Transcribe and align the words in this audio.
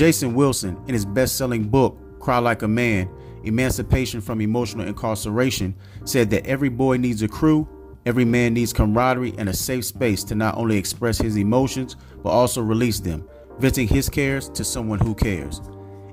Jason 0.00 0.32
Wilson, 0.32 0.82
in 0.86 0.94
his 0.94 1.04
best 1.04 1.36
selling 1.36 1.68
book, 1.68 1.94
Cry 2.20 2.38
Like 2.38 2.62
a 2.62 2.68
Man 2.68 3.06
Emancipation 3.44 4.22
from 4.22 4.40
Emotional 4.40 4.88
Incarceration, 4.88 5.74
said 6.06 6.30
that 6.30 6.46
every 6.46 6.70
boy 6.70 6.96
needs 6.96 7.20
a 7.20 7.28
crew, 7.28 7.68
every 8.06 8.24
man 8.24 8.54
needs 8.54 8.72
camaraderie 8.72 9.34
and 9.36 9.50
a 9.50 9.52
safe 9.52 9.84
space 9.84 10.24
to 10.24 10.34
not 10.34 10.56
only 10.56 10.78
express 10.78 11.18
his 11.18 11.36
emotions, 11.36 11.96
but 12.22 12.30
also 12.30 12.62
release 12.62 12.98
them, 12.98 13.28
venting 13.58 13.86
his 13.86 14.08
cares 14.08 14.48
to 14.48 14.64
someone 14.64 14.98
who 15.00 15.14
cares. 15.14 15.60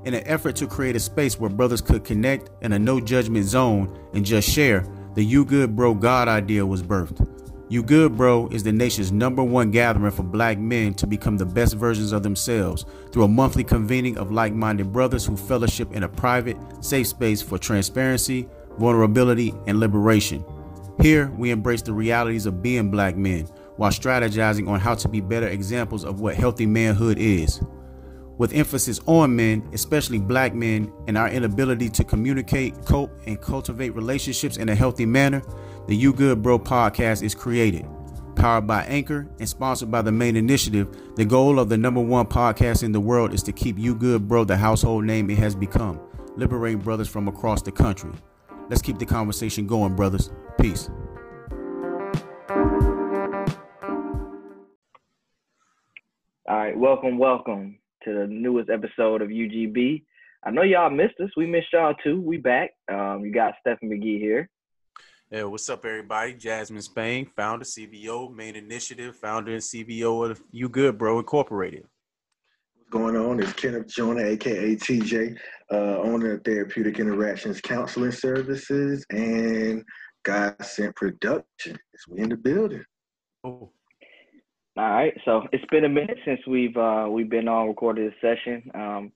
In 0.04 0.14
an 0.14 0.28
effort 0.28 0.58
to 0.58 0.68
create 0.68 0.98
a 0.98 1.00
space 1.00 1.40
where 1.40 1.50
brothers 1.50 1.80
could 1.80 2.04
connect 2.04 2.50
in 2.66 2.74
a 2.74 2.80
no 2.80 3.00
judgment 3.00 3.46
zone 3.46 3.98
and 4.14 4.26
just 4.26 4.50
share, 4.50 4.86
the 5.14 5.24
You 5.24 5.46
Good 5.46 5.78
Bro 5.78 5.94
God 5.94 6.28
idea 6.28 6.66
was 6.66 6.84
birthed. 6.84 7.37
You 7.70 7.84
Good 7.84 8.16
Bro 8.16 8.48
is 8.54 8.64
the 8.64 8.72
nation's 8.72 9.12
number 9.12 9.44
one 9.44 9.72
gathering 9.72 10.12
for 10.12 10.24
black 10.24 10.58
men 10.58 10.94
to 10.94 11.06
become 11.06 11.36
the 11.36 11.46
best 11.46 11.74
versions 11.74 12.14
of 12.14 12.24
themselves 12.24 12.86
through 13.12 13.26
a 13.26 13.28
monthly 13.28 13.66
convening 13.66 14.18
of 14.18 14.32
like 14.32 14.54
minded 14.54 14.94
brothers 14.94 15.26
who 15.26 15.36
fellowship 15.36 15.92
in 15.92 16.04
a 16.04 16.08
private, 16.08 16.56
safe 16.80 17.08
space 17.08 17.42
for 17.42 17.58
transparency, 17.58 18.48
vulnerability, 18.78 19.54
and 19.68 19.82
liberation. 19.82 20.46
Here, 21.02 21.30
we 21.38 21.52
embrace 21.52 21.82
the 21.82 21.92
realities 21.92 22.46
of 22.46 22.64
being 22.64 22.90
black 22.90 23.18
men 23.18 23.48
while 23.76 23.92
strategizing 23.92 24.70
on 24.70 24.80
how 24.80 24.96
to 24.96 25.10
be 25.10 25.20
better 25.20 25.50
examples 25.50 26.06
of 26.06 26.22
what 26.22 26.36
healthy 26.36 26.66
manhood 26.66 27.18
is 27.20 27.62
with 28.38 28.54
emphasis 28.54 29.00
on 29.06 29.36
men, 29.36 29.68
especially 29.74 30.20
black 30.20 30.54
men, 30.54 30.92
and 31.08 31.18
our 31.18 31.30
inability 31.30 31.90
to 31.90 32.04
communicate, 32.04 32.74
cope, 32.86 33.12
and 33.26 33.42
cultivate 33.42 33.90
relationships 33.96 34.58
in 34.58 34.70
a 34.70 34.76
healthy 34.76 35.06
manner, 35.06 35.42
the 35.88 35.96
You 35.96 36.12
Good 36.12 36.44
Bro 36.44 36.60
podcast 36.60 37.24
is 37.24 37.34
created. 37.34 37.88
Powered 38.36 38.68
by 38.68 38.84
Anchor 38.84 39.26
and 39.40 39.48
sponsored 39.48 39.90
by 39.90 40.02
the 40.02 40.12
main 40.12 40.36
initiative, 40.36 41.16
the 41.16 41.24
goal 41.24 41.60
of 41.60 41.70
the 41.70 41.78
number 41.78 42.02
one 42.02 42.26
podcast 42.26 42.84
in 42.84 42.92
the 42.92 43.00
world 43.00 43.34
is 43.34 43.42
to 43.44 43.54
keep 43.54 43.80
You 43.80 43.96
Good 43.96 44.28
Bro 44.28 44.44
the 44.44 44.58
household 44.58 45.06
name 45.06 45.30
it 45.30 45.38
has 45.38 45.56
become, 45.56 46.02
liberating 46.36 46.80
brothers 46.80 47.08
from 47.08 47.30
across 47.30 47.62
the 47.62 47.72
country. 47.72 48.12
Let's 48.70 48.82
keep 48.82 49.00
the 49.00 49.06
conversation 49.06 49.66
going, 49.66 49.96
brothers. 49.96 50.30
Peace. 50.60 50.90
All 56.50 56.58
right, 56.58 56.78
welcome, 56.78 57.18
welcome 57.18 57.80
to 58.04 58.14
the 58.14 58.28
newest 58.28 58.70
episode 58.70 59.22
of 59.22 59.30
UGB. 59.30 60.04
I 60.44 60.52
know 60.52 60.64
y'all 60.64 60.90
missed 60.90 61.20
us. 61.24 61.30
We 61.38 61.46
missed 61.46 61.68
y'all 61.72 61.96
too. 62.04 62.20
We 62.20 62.36
back. 62.36 62.72
Um, 62.92 63.22
you 63.24 63.32
got 63.32 63.54
Steffen 63.66 63.84
McGhee 63.84 64.20
here. 64.20 64.50
Yeah, 65.30 65.44
what's 65.44 65.70
up, 65.70 65.84
everybody? 65.84 66.36
Jasmin 66.36 66.82
Spain, 66.82 67.26
founder, 67.36 67.66
CVO, 67.66 68.34
main 68.34 68.56
initiative, 68.56 69.14
founder 69.18 69.52
and 69.52 69.62
CVO 69.62 70.32
of 70.32 70.42
You 70.52 70.70
Good 70.70 70.98
Bro 70.98 71.20
Incorporated. 71.20 71.84
What's 72.78 72.90
going 72.90 73.18
on? 73.18 73.42
It's 73.42 73.52
Kenneth 73.52 73.88
Joyner, 73.88 74.26
aka 74.26 74.78
TJ, 74.78 75.38
uh, 75.70 75.98
owner 75.98 76.36
of 76.36 76.46
Therapeutic 76.46 77.00
Interactions 77.00 77.60
Counseling 77.60 78.14
Services 78.14 79.06
and 79.10 79.84
God 80.24 80.56
Sent 80.64 80.96
Production. 80.96 81.78
we 82.08 82.22
in 82.22 82.30
the 82.30 82.38
building. 82.38 82.86
Oh. 83.44 83.74
All 84.78 84.90
right, 84.92 85.14
so 85.26 85.42
it's 85.52 85.66
been 85.72 85.84
a 85.84 85.90
minute 85.90 86.20
since 86.24 86.40
we've 86.48 86.78
uh, 86.78 87.08
we've 87.10 87.30
been 87.30 87.50
on 87.50 87.68
recorded 87.68 88.14
this 88.14 88.20
session, 88.22 88.72
um, 88.76 89.12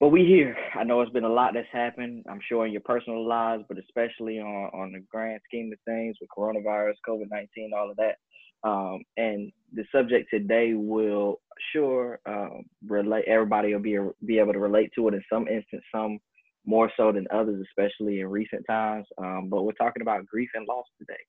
but 0.00 0.08
we 0.08 0.24
here. 0.24 0.56
I 0.74 0.84
know 0.84 1.00
it's 1.00 1.12
been 1.12 1.24
a 1.24 1.28
lot 1.28 1.54
that's 1.54 1.66
happened. 1.72 2.24
I'm 2.30 2.40
sure 2.48 2.66
in 2.66 2.72
your 2.72 2.82
personal 2.82 3.26
lives, 3.26 3.64
but 3.68 3.78
especially 3.78 4.38
on 4.38 4.70
on 4.72 4.92
the 4.92 5.00
grand 5.10 5.40
scheme 5.46 5.72
of 5.72 5.78
things 5.84 6.16
with 6.20 6.30
coronavirus, 6.36 6.94
COVID 7.08 7.26
nineteen, 7.30 7.72
all 7.76 7.90
of 7.90 7.96
that. 7.96 8.16
Um, 8.64 9.02
and 9.16 9.52
the 9.72 9.84
subject 9.92 10.28
today 10.30 10.74
will 10.74 11.40
sure 11.72 12.18
um, 12.26 12.62
relate. 12.86 13.24
Everybody 13.26 13.72
will 13.72 13.80
be 13.80 13.98
be 14.26 14.38
able 14.38 14.52
to 14.52 14.58
relate 14.58 14.90
to 14.96 15.08
it 15.08 15.14
in 15.14 15.22
some 15.32 15.48
instance, 15.48 15.82
some 15.94 16.18
more 16.64 16.90
so 16.96 17.12
than 17.12 17.26
others, 17.32 17.64
especially 17.68 18.20
in 18.20 18.28
recent 18.28 18.64
times. 18.68 19.06
Um, 19.18 19.48
but 19.48 19.62
we're 19.62 19.72
talking 19.72 20.02
about 20.02 20.26
grief 20.26 20.50
and 20.54 20.66
loss 20.68 20.86
today. 20.98 21.22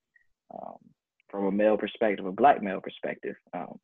Um, 0.53 0.77
from 1.29 1.45
a 1.45 1.51
male 1.51 1.77
perspective, 1.77 2.25
a 2.25 2.31
black 2.31 2.61
male 2.63 2.81
perspective. 2.81 3.35
Um, 3.53 3.79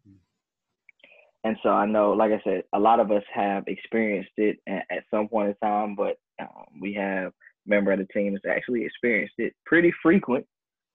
and 1.45 1.55
so 1.61 1.69
I 1.69 1.85
know, 1.85 2.11
like 2.11 2.31
I 2.31 2.41
said, 2.43 2.63
a 2.73 2.79
lot 2.79 2.99
of 2.99 3.11
us 3.11 3.21
have 3.31 3.65
experienced 3.67 4.31
it 4.35 4.57
at, 4.67 4.83
at 4.89 5.03
some 5.11 5.27
point 5.27 5.49
in 5.49 5.55
time, 5.67 5.95
but 5.95 6.17
um, 6.41 6.65
we 6.81 6.91
have 6.95 7.33
member 7.67 7.91
of 7.91 7.99
the 7.99 8.07
team 8.07 8.33
that's 8.33 8.51
actually 8.57 8.83
experienced 8.83 9.35
it 9.37 9.53
pretty 9.63 9.93
frequent 10.01 10.43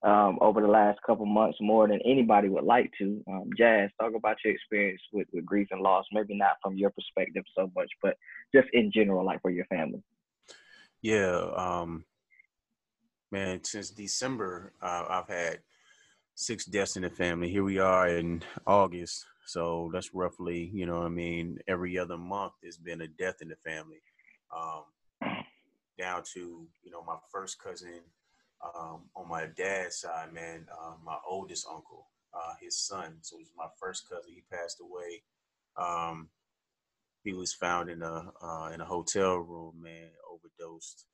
um, 0.03 0.39
over 0.41 0.61
the 0.61 0.67
last 0.67 0.99
couple 1.07 1.25
months, 1.25 1.57
more 1.61 1.87
than 1.87 2.01
anybody 2.05 2.49
would 2.49 2.65
like 2.65 2.91
to. 2.99 3.23
Um, 3.31 3.51
Jazz, 3.57 3.91
talk 4.01 4.15
about 4.17 4.39
your 4.45 4.53
experience 4.53 5.01
with, 5.13 5.29
with 5.33 5.47
grief 5.47 5.69
and 5.71 5.83
loss, 5.83 6.05
maybe 6.11 6.37
not 6.37 6.57
from 6.61 6.77
your 6.77 6.91
perspective 6.91 7.45
so 7.57 7.71
much, 7.77 7.89
but 8.03 8.17
just 8.53 8.67
in 8.73 8.91
general, 8.93 9.25
like 9.25 9.41
for 9.43 9.53
your 9.53 9.67
family. 9.67 10.03
Yeah, 11.01 11.47
um, 11.55 12.05
man, 13.31 13.63
since 13.63 13.91
December, 13.91 14.73
uh, 14.83 15.05
I've 15.09 15.29
had 15.29 15.61
six 16.35 16.65
deaths 16.65 16.97
in 16.97 17.03
the 17.03 17.11
family. 17.11 17.51
Here 17.51 17.63
we 17.63 17.79
are 17.79 18.09
in 18.09 18.43
August. 18.67 19.27
So 19.51 19.91
that's 19.93 20.15
roughly, 20.15 20.71
you 20.73 20.87
know 20.87 21.03
I 21.03 21.09
mean, 21.09 21.59
every 21.67 21.99
other 21.99 22.17
month 22.17 22.53
there's 22.63 22.77
been 22.77 23.01
a 23.01 23.09
death 23.09 23.43
in 23.43 23.49
the 23.49 23.57
family. 23.57 24.01
Um, 24.57 24.85
down 25.99 26.23
to, 26.35 26.69
you 26.85 26.91
know, 26.93 27.03
my 27.03 27.17
first 27.33 27.61
cousin 27.61 28.01
um, 28.63 29.03
on 29.17 29.29
my 29.29 29.47
dad's 29.57 29.97
side, 29.97 30.33
man, 30.33 30.67
uh, 30.73 30.95
my 31.05 31.17
oldest 31.29 31.67
uncle, 31.69 32.07
uh, 32.33 32.55
his 32.61 32.79
son. 32.79 33.17
So 33.23 33.39
he's 33.39 33.51
my 33.57 33.67
first 33.81 34.09
cousin. 34.09 34.33
He 34.33 34.45
passed 34.53 34.81
away. 34.81 35.23
Um, 35.77 36.29
he 37.25 37.33
was 37.33 37.53
found 37.53 37.91
in 37.91 38.03
a 38.03 38.31
uh, 38.41 38.71
in 38.73 38.81
a 38.81 38.85
hotel 38.85 39.37
room, 39.37 39.75
man, 39.83 40.11
overdosed 40.33 41.07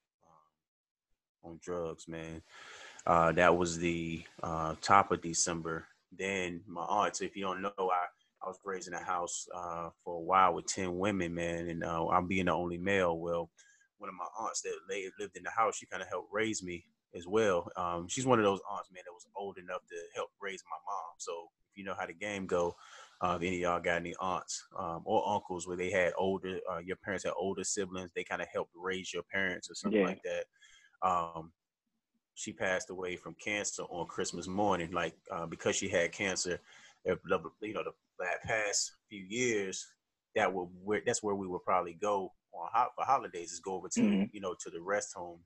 um, 1.42 1.52
on 1.52 1.60
drugs, 1.62 2.06
man. 2.06 2.42
Uh, 3.06 3.32
that 3.32 3.56
was 3.56 3.78
the 3.78 4.22
uh, 4.42 4.74
top 4.82 5.10
of 5.10 5.22
December. 5.22 5.86
Then 6.12 6.60
my 6.66 6.82
aunts, 6.82 7.22
if 7.22 7.34
you 7.34 7.44
don't 7.44 7.62
know, 7.62 7.72
I, 7.78 8.06
I 8.46 8.50
was 8.50 8.60
raised 8.64 8.86
in 8.86 8.94
a 8.94 9.02
house 9.02 9.48
uh, 9.54 9.88
for 10.04 10.16
a 10.16 10.22
while 10.22 10.54
with 10.54 10.66
10 10.66 10.96
women, 10.96 11.34
man, 11.34 11.68
and 11.68 11.82
uh, 11.82 12.06
I'm 12.06 12.28
being 12.28 12.46
the 12.46 12.52
only 12.52 12.78
male. 12.78 13.18
Well, 13.18 13.50
one 13.98 14.08
of 14.08 14.14
my 14.14 14.26
aunts 14.38 14.62
that 14.62 14.74
lived 15.18 15.36
in 15.36 15.42
the 15.42 15.50
house, 15.50 15.76
she 15.76 15.86
kind 15.86 16.02
of 16.02 16.08
helped 16.08 16.28
raise 16.32 16.62
me 16.62 16.84
as 17.16 17.26
well. 17.26 17.68
Um, 17.76 18.06
she's 18.08 18.26
one 18.26 18.38
of 18.38 18.44
those 18.44 18.60
aunts, 18.70 18.90
man, 18.92 19.02
that 19.04 19.12
was 19.12 19.26
old 19.36 19.58
enough 19.58 19.80
to 19.88 19.96
help 20.14 20.28
raise 20.40 20.62
my 20.70 20.76
mom. 20.86 21.14
So 21.18 21.48
if 21.72 21.76
you 21.76 21.84
know 21.84 21.94
how 21.98 22.06
the 22.06 22.12
game 22.12 22.46
go, 22.46 22.76
uh, 23.20 23.36
if 23.40 23.42
any 23.42 23.56
of 23.56 23.60
y'all 23.62 23.80
got 23.80 23.96
any 23.96 24.14
aunts 24.20 24.62
um, 24.78 25.02
or 25.04 25.28
uncles 25.28 25.66
where 25.66 25.76
they 25.76 25.90
had 25.90 26.12
older, 26.16 26.60
uh, 26.70 26.78
your 26.78 26.96
parents 26.96 27.24
had 27.24 27.32
older 27.36 27.64
siblings, 27.64 28.12
they 28.14 28.22
kind 28.22 28.42
of 28.42 28.48
helped 28.52 28.72
raise 28.76 29.12
your 29.12 29.24
parents 29.24 29.68
or 29.68 29.74
something 29.74 30.00
yeah. 30.00 30.06
like 30.06 30.22
that. 30.22 31.08
Um, 31.08 31.50
she 32.34 32.52
passed 32.52 32.90
away 32.90 33.16
from 33.16 33.34
cancer 33.42 33.82
on 33.84 34.06
Christmas 34.06 34.46
morning. 34.46 34.92
Like 34.92 35.14
uh, 35.32 35.46
because 35.46 35.74
she 35.74 35.88
had 35.88 36.12
cancer, 36.12 36.60
you 37.06 37.72
know, 37.72 37.82
the, 37.84 37.92
past 38.44 38.92
few 39.08 39.24
years, 39.28 39.86
that 40.34 40.52
would 40.52 40.68
where 40.82 41.02
that's 41.04 41.22
where 41.22 41.34
we 41.34 41.46
would 41.46 41.64
probably 41.64 41.94
go 41.94 42.32
on 42.52 42.68
ho- 42.72 42.88
for 42.94 43.04
holidays 43.04 43.52
is 43.52 43.60
go 43.60 43.74
over 43.74 43.88
to 43.88 44.00
mm-hmm. 44.00 44.24
you 44.32 44.40
know 44.40 44.54
to 44.58 44.70
the 44.70 44.80
rest 44.80 45.14
home 45.14 45.38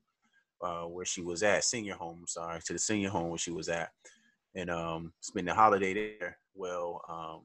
uh, 0.62 0.82
where 0.82 1.04
she 1.04 1.22
was 1.22 1.42
at, 1.42 1.64
senior 1.64 1.94
home. 1.94 2.24
Sorry, 2.26 2.60
to 2.64 2.72
the 2.72 2.78
senior 2.78 3.10
home 3.10 3.28
where 3.30 3.38
she 3.38 3.50
was 3.50 3.68
at, 3.68 3.90
and 4.54 4.70
um, 4.70 5.12
spend 5.20 5.48
the 5.48 5.54
holiday 5.54 5.94
there. 5.94 6.38
Well, 6.54 7.02
um, 7.08 7.42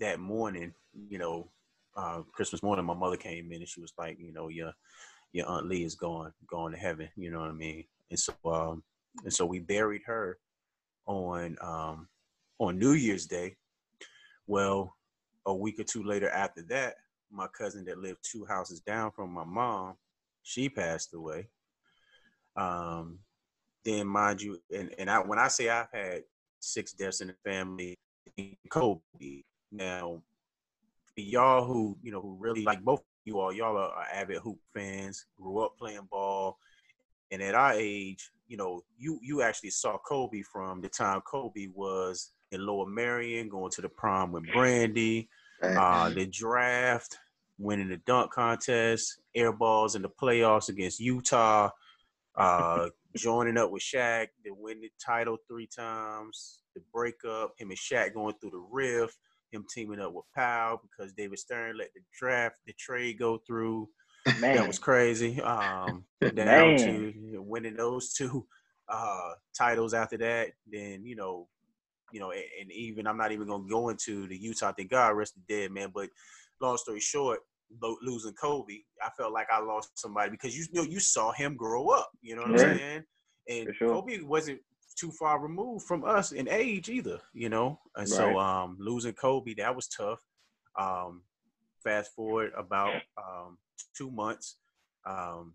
that 0.00 0.20
morning, 0.20 0.72
you 1.08 1.18
know, 1.18 1.48
uh, 1.96 2.22
Christmas 2.32 2.62
morning, 2.62 2.84
my 2.84 2.94
mother 2.94 3.16
came 3.16 3.52
in 3.52 3.60
and 3.60 3.68
she 3.68 3.80
was 3.80 3.92
like, 3.98 4.18
you 4.18 4.32
know, 4.32 4.48
your 4.48 4.72
your 5.32 5.46
aunt 5.46 5.68
Lee 5.68 5.84
is 5.84 5.94
going 5.94 6.32
going 6.48 6.72
to 6.72 6.78
heaven. 6.78 7.08
You 7.16 7.30
know 7.30 7.40
what 7.40 7.50
I 7.50 7.54
mean? 7.54 7.84
and 8.10 8.18
so 8.18 8.32
um, 8.44 8.82
and 9.24 9.32
so 9.32 9.44
we 9.44 9.58
buried 9.58 10.02
her 10.06 10.38
on 11.06 11.56
um, 11.60 12.08
on 12.58 12.78
New 12.78 12.92
Year's 12.92 13.26
Day. 13.26 13.56
Well, 14.46 14.94
a 15.46 15.54
week 15.54 15.78
or 15.78 15.84
two 15.84 16.02
later 16.02 16.28
after 16.28 16.62
that, 16.68 16.96
my 17.30 17.46
cousin 17.48 17.84
that 17.84 17.98
lived 17.98 18.18
two 18.22 18.44
houses 18.44 18.80
down 18.80 19.10
from 19.10 19.30
my 19.30 19.44
mom, 19.44 19.94
she 20.42 20.68
passed 20.68 21.14
away. 21.14 21.48
Um, 22.56 23.18
then 23.84 24.06
mind 24.06 24.42
you, 24.42 24.58
and, 24.74 24.94
and 24.98 25.10
I 25.10 25.18
when 25.20 25.38
I 25.38 25.48
say 25.48 25.68
I've 25.68 25.90
had 25.92 26.22
six 26.60 26.92
deaths 26.92 27.20
in 27.20 27.28
the 27.28 27.34
family, 27.44 27.96
Kobe. 28.68 29.42
Now, 29.70 30.22
y'all 31.16 31.64
who 31.64 31.96
you 32.02 32.10
know 32.10 32.20
who 32.20 32.36
really 32.40 32.64
like 32.64 32.82
both 32.82 33.00
of 33.00 33.06
you 33.24 33.38
all, 33.38 33.52
y'all 33.52 33.76
are, 33.76 33.90
are 33.90 34.06
avid 34.12 34.38
hoop 34.38 34.58
fans, 34.74 35.26
grew 35.36 35.60
up 35.60 35.76
playing 35.78 36.08
ball, 36.10 36.58
and 37.30 37.42
at 37.42 37.54
our 37.54 37.74
age, 37.74 38.30
you 38.48 38.56
know, 38.56 38.82
you 38.96 39.18
you 39.22 39.42
actually 39.42 39.70
saw 39.70 39.98
Kobe 39.98 40.42
from 40.42 40.80
the 40.80 40.88
time 40.88 41.20
Kobe 41.20 41.68
was 41.74 42.32
in 42.52 42.64
Lower 42.64 42.86
Merion, 42.86 43.48
going 43.48 43.70
to 43.72 43.82
the 43.82 43.88
prom 43.88 44.32
with 44.32 44.44
Brandy, 44.52 45.28
uh, 45.62 46.10
the 46.10 46.26
draft, 46.26 47.18
winning 47.58 47.88
the 47.88 47.96
dunk 47.98 48.32
contest, 48.32 49.20
air 49.34 49.52
balls 49.52 49.94
in 49.94 50.02
the 50.02 50.08
playoffs 50.08 50.68
against 50.68 51.00
Utah, 51.00 51.70
uh, 52.36 52.88
joining 53.16 53.58
up 53.58 53.70
with 53.70 53.82
Shaq, 53.82 54.28
to 54.44 54.54
win 54.56 54.80
the 54.80 54.90
title 55.04 55.36
three 55.48 55.66
times, 55.66 56.60
the 56.74 56.80
breakup, 56.92 57.52
him 57.58 57.70
and 57.70 57.78
Shaq 57.78 58.14
going 58.14 58.34
through 58.40 58.50
the 58.50 58.66
rift, 58.70 59.16
him 59.50 59.64
teaming 59.72 60.00
up 60.00 60.12
with 60.12 60.24
Pau 60.34 60.80
because 60.82 61.12
David 61.12 61.38
Stern 61.38 61.78
let 61.78 61.92
the 61.94 62.00
draft, 62.18 62.56
the 62.66 62.72
trade 62.74 63.18
go 63.18 63.38
through. 63.46 63.88
Man. 64.40 64.56
That 64.56 64.66
was 64.66 64.78
crazy. 64.78 65.40
Um, 65.40 66.04
down 66.20 66.34
Man. 66.36 66.78
to 66.78 67.42
winning 67.42 67.76
those 67.76 68.12
two 68.12 68.46
uh, 68.88 69.32
titles 69.56 69.94
after 69.94 70.18
that. 70.18 70.52
Then 70.70 71.04
you 71.04 71.16
know, 71.16 71.48
you 72.12 72.20
know, 72.20 72.30
and, 72.30 72.42
and 72.60 72.72
even 72.72 73.06
I'm 73.06 73.16
not 73.18 73.32
even 73.32 73.48
gonna 73.48 73.68
go 73.68 73.88
into 73.88 74.26
the 74.28 74.36
Utah 74.36 74.72
thing. 74.72 74.88
God 74.88 75.10
rest 75.10 75.34
the 75.34 75.42
dead, 75.54 75.70
man. 75.72 75.90
But 75.94 76.08
long 76.60 76.76
story 76.76 77.00
short, 77.00 77.40
lo- 77.82 77.98
losing 78.02 78.34
Kobe, 78.34 78.80
I 79.02 79.10
felt 79.16 79.32
like 79.32 79.48
I 79.52 79.60
lost 79.60 79.90
somebody 79.98 80.30
because 80.30 80.56
you 80.56 80.66
know 80.72 80.82
you 80.82 81.00
saw 81.00 81.32
him 81.32 81.56
grow 81.56 81.88
up. 81.90 82.10
You 82.22 82.36
know 82.36 82.42
what 82.42 82.52
Right. 82.52 82.70
I'm 82.70 82.76
saying? 82.78 83.04
And 83.48 83.74
sure. 83.76 83.90
Kobe 83.94 84.20
wasn't 84.20 84.60
too 84.98 85.12
far 85.12 85.40
removed 85.40 85.86
from 85.86 86.04
us 86.04 86.32
in 86.32 86.48
age 86.48 86.88
either. 86.88 87.20
You 87.32 87.48
know, 87.48 87.78
and 87.96 88.08
so 88.08 88.38
um, 88.38 88.76
losing 88.80 89.12
Kobe 89.14 89.54
that 89.54 89.74
was 89.74 89.88
tough. 89.88 90.20
Um, 90.78 91.22
fast 91.82 92.12
forward 92.14 92.52
about 92.56 92.94
um, 93.16 93.58
two 93.96 94.10
months, 94.10 94.56
um, 95.06 95.54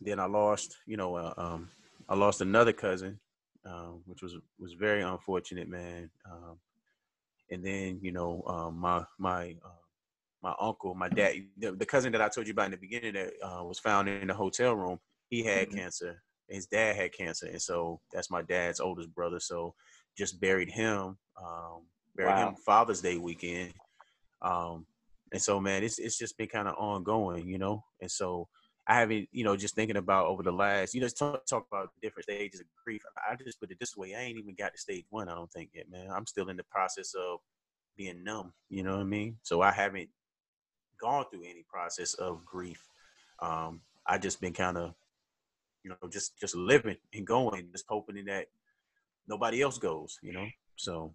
then 0.00 0.20
I 0.20 0.26
lost. 0.26 0.76
You 0.86 0.96
know, 0.96 1.16
uh, 1.16 1.34
um, 1.36 1.70
I 2.08 2.14
lost 2.14 2.40
another 2.40 2.72
cousin, 2.72 3.20
um, 3.68 4.02
which 4.06 4.22
was 4.22 4.36
was 4.58 4.74
very 4.74 5.02
unfortunate, 5.02 5.68
man. 5.68 6.10
Um, 6.30 6.58
and 7.50 7.64
then 7.64 8.00
you 8.02 8.12
know, 8.12 8.42
um, 8.46 8.78
my 8.78 9.04
my 9.18 9.56
uh, 9.64 9.70
my 10.42 10.54
uncle, 10.60 10.94
my 10.94 11.08
dad, 11.08 11.34
the, 11.56 11.72
the 11.72 11.86
cousin 11.86 12.12
that 12.12 12.22
I 12.22 12.28
told 12.28 12.46
you 12.46 12.52
about 12.52 12.66
in 12.66 12.72
the 12.72 12.76
beginning 12.78 13.14
that 13.14 13.32
uh, 13.42 13.64
was 13.64 13.78
found 13.80 14.08
in 14.08 14.28
the 14.28 14.34
hotel 14.34 14.74
room, 14.76 15.00
he 15.30 15.42
had 15.44 15.68
Mhm. 15.68 15.74
cancer. 15.74 16.22
His 16.48 16.66
dad 16.66 16.96
had 16.96 17.12
cancer, 17.12 17.46
and 17.46 17.60
so 17.60 18.00
that's 18.12 18.30
my 18.30 18.42
dad's 18.42 18.80
oldest 18.80 19.14
brother. 19.14 19.40
So 19.40 19.74
just 20.16 20.40
buried 20.40 20.70
him. 20.70 21.18
Um, 21.42 21.86
buried 22.16 22.36
Wow. 22.36 22.48
him 22.48 22.56
Father's 22.64 23.02
Day 23.02 23.18
weekend. 23.18 23.74
Um, 24.42 24.86
and 25.32 25.42
so, 25.42 25.60
man, 25.60 25.84
it's 25.84 25.98
it's 25.98 26.18
just 26.18 26.38
been 26.38 26.48
kind 26.48 26.68
of 26.68 26.76
ongoing, 26.78 27.48
you 27.48 27.58
know. 27.58 27.84
And 28.00 28.10
so, 28.10 28.48
I 28.88 28.94
haven't, 28.94 29.28
you 29.32 29.44
know, 29.44 29.54
just 29.54 29.74
thinking 29.74 29.98
about 29.98 30.26
over 30.26 30.42
the 30.42 30.50
last, 30.50 30.94
you 30.94 31.02
know, 31.02 31.08
talk, 31.08 31.44
talk 31.46 31.66
about 31.70 31.90
different 32.00 32.24
stages 32.24 32.60
of 32.60 32.66
grief. 32.82 33.02
I 33.30 33.36
just 33.36 33.60
put 33.60 33.70
it 33.70 33.78
this 33.78 33.96
way: 33.96 34.14
I 34.14 34.20
ain't 34.20 34.38
even 34.38 34.54
got 34.58 34.72
to 34.72 34.78
stage 34.78 35.04
one. 35.10 35.28
I 35.28 35.34
don't 35.34 35.52
think 35.52 35.70
yet, 35.74 35.90
man. 35.90 36.08
I'm 36.10 36.26
still 36.26 36.48
in 36.48 36.56
the 36.56 36.64
process 36.64 37.12
of 37.14 37.40
being 37.96 38.24
numb. 38.24 38.54
You 38.70 38.82
know 38.84 38.92
what 38.92 39.02
I 39.02 39.04
mean? 39.04 39.36
So 39.42 39.60
I 39.60 39.72
haven't 39.72 40.08
gone 40.98 41.26
through 41.30 41.42
any 41.44 41.64
process 41.68 42.14
of 42.14 42.44
grief. 42.46 42.82
Um, 43.40 43.82
I 44.06 44.16
just 44.16 44.40
been 44.40 44.54
kind 44.54 44.78
of, 44.78 44.94
you 45.84 45.90
know, 45.90 46.08
just 46.10 46.38
just 46.40 46.56
living 46.56 46.96
and 47.12 47.26
going, 47.26 47.68
just 47.72 47.84
hoping 47.90 48.24
that 48.24 48.46
nobody 49.28 49.60
else 49.60 49.76
goes. 49.76 50.18
You 50.22 50.32
know, 50.32 50.46
so 50.76 51.14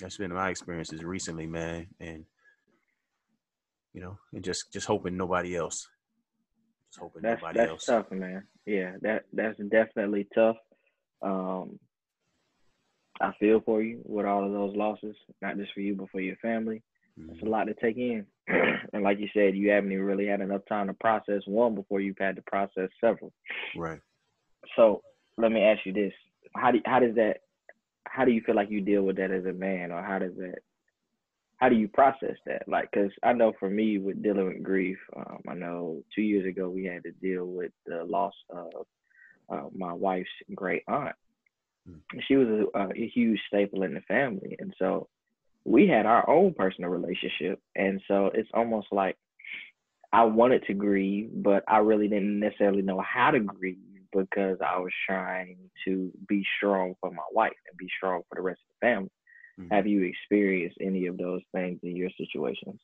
that's 0.00 0.18
been 0.18 0.34
my 0.34 0.50
experiences 0.50 1.02
recently, 1.02 1.46
man, 1.46 1.86
and 1.98 2.26
you 3.94 4.02
know, 4.02 4.18
and 4.34 4.44
just 4.44 4.70
just 4.72 4.86
hoping 4.86 5.16
nobody 5.16 5.56
else, 5.56 5.88
just 6.94 7.02
hoping 7.02 7.22
That's 7.22 7.42
nobody 7.42 7.58
that's 7.58 7.70
else. 7.70 7.84
tough, 7.86 8.10
man. 8.10 8.44
Yeah, 8.66 8.92
that 9.02 9.24
that's 9.32 9.58
definitely 9.58 10.28
tough. 10.34 10.56
Um, 11.22 11.78
I 13.20 13.32
feel 13.38 13.60
for 13.60 13.82
you 13.82 14.00
with 14.04 14.26
all 14.26 14.44
of 14.44 14.52
those 14.52 14.76
losses, 14.76 15.16
not 15.40 15.56
just 15.56 15.72
for 15.72 15.80
you, 15.80 15.94
but 15.94 16.10
for 16.10 16.20
your 16.20 16.36
family. 16.36 16.82
It's 17.16 17.42
a 17.42 17.46
lot 17.46 17.64
to 17.64 17.74
take 17.74 17.96
in, 17.96 18.26
and 18.48 19.04
like 19.04 19.20
you 19.20 19.28
said, 19.32 19.54
you 19.54 19.70
haven't 19.70 19.92
even 19.92 20.04
really 20.04 20.26
had 20.26 20.40
enough 20.40 20.62
time 20.68 20.88
to 20.88 20.94
process 20.94 21.42
one 21.46 21.76
before 21.76 22.00
you've 22.00 22.18
had 22.18 22.34
to 22.34 22.42
process 22.42 22.88
several. 23.00 23.32
Right. 23.76 24.00
So 24.74 25.02
let 25.38 25.52
me 25.52 25.62
ask 25.62 25.86
you 25.86 25.92
this: 25.92 26.12
How 26.56 26.72
do 26.72 26.80
how 26.84 26.98
does 26.98 27.14
that? 27.14 27.36
How 28.08 28.24
do 28.24 28.32
you 28.32 28.42
feel 28.44 28.56
like 28.56 28.70
you 28.70 28.80
deal 28.80 29.02
with 29.02 29.16
that 29.18 29.30
as 29.30 29.44
a 29.44 29.52
man, 29.52 29.92
or 29.92 30.02
how 30.02 30.18
does 30.18 30.34
that? 30.38 30.58
How 31.64 31.70
do 31.70 31.76
you 31.76 31.88
process 31.88 32.36
that? 32.44 32.68
Like, 32.68 32.92
cause 32.92 33.08
I 33.22 33.32
know 33.32 33.54
for 33.58 33.70
me 33.70 33.96
with 33.96 34.22
dealing 34.22 34.48
with 34.48 34.62
grief, 34.62 34.98
um, 35.16 35.38
I 35.48 35.54
know 35.54 36.02
two 36.14 36.20
years 36.20 36.46
ago 36.46 36.68
we 36.68 36.84
had 36.84 37.04
to 37.04 37.12
deal 37.12 37.46
with 37.46 37.72
the 37.86 38.04
loss 38.04 38.34
of 38.50 38.86
uh, 39.48 39.68
my 39.74 39.94
wife's 39.94 40.28
great 40.54 40.82
aunt. 40.88 41.16
Mm. 41.88 42.00
She 42.28 42.36
was 42.36 42.68
a, 42.74 42.78
a 42.78 43.10
huge 43.14 43.40
staple 43.48 43.82
in 43.82 43.94
the 43.94 44.02
family, 44.02 44.56
and 44.58 44.74
so 44.78 45.08
we 45.64 45.88
had 45.88 46.04
our 46.04 46.28
own 46.28 46.52
personal 46.52 46.90
relationship, 46.90 47.58
and 47.74 47.98
so 48.08 48.26
it's 48.34 48.50
almost 48.52 48.88
like 48.92 49.16
I 50.12 50.24
wanted 50.24 50.66
to 50.66 50.74
grieve, 50.74 51.30
but 51.32 51.64
I 51.66 51.78
really 51.78 52.08
didn't 52.08 52.40
necessarily 52.40 52.82
know 52.82 53.00
how 53.00 53.30
to 53.30 53.40
grieve 53.40 53.78
because 54.12 54.58
I 54.60 54.78
was 54.80 54.92
trying 55.08 55.56
to 55.86 56.12
be 56.28 56.44
strong 56.58 56.94
for 57.00 57.10
my 57.10 57.24
wife 57.32 57.56
and 57.70 57.78
be 57.78 57.88
strong 57.96 58.20
for 58.28 58.34
the 58.34 58.42
rest 58.42 58.60
of 58.60 58.74
the 58.82 58.86
family. 58.86 59.10
Mhm. 59.58 59.70
Have 59.70 59.86
you 59.86 60.02
experienced 60.02 60.78
any 60.80 61.06
of 61.06 61.16
those 61.18 61.42
things 61.52 61.80
in 61.82 61.96
your 61.96 62.10
situations? 62.16 62.80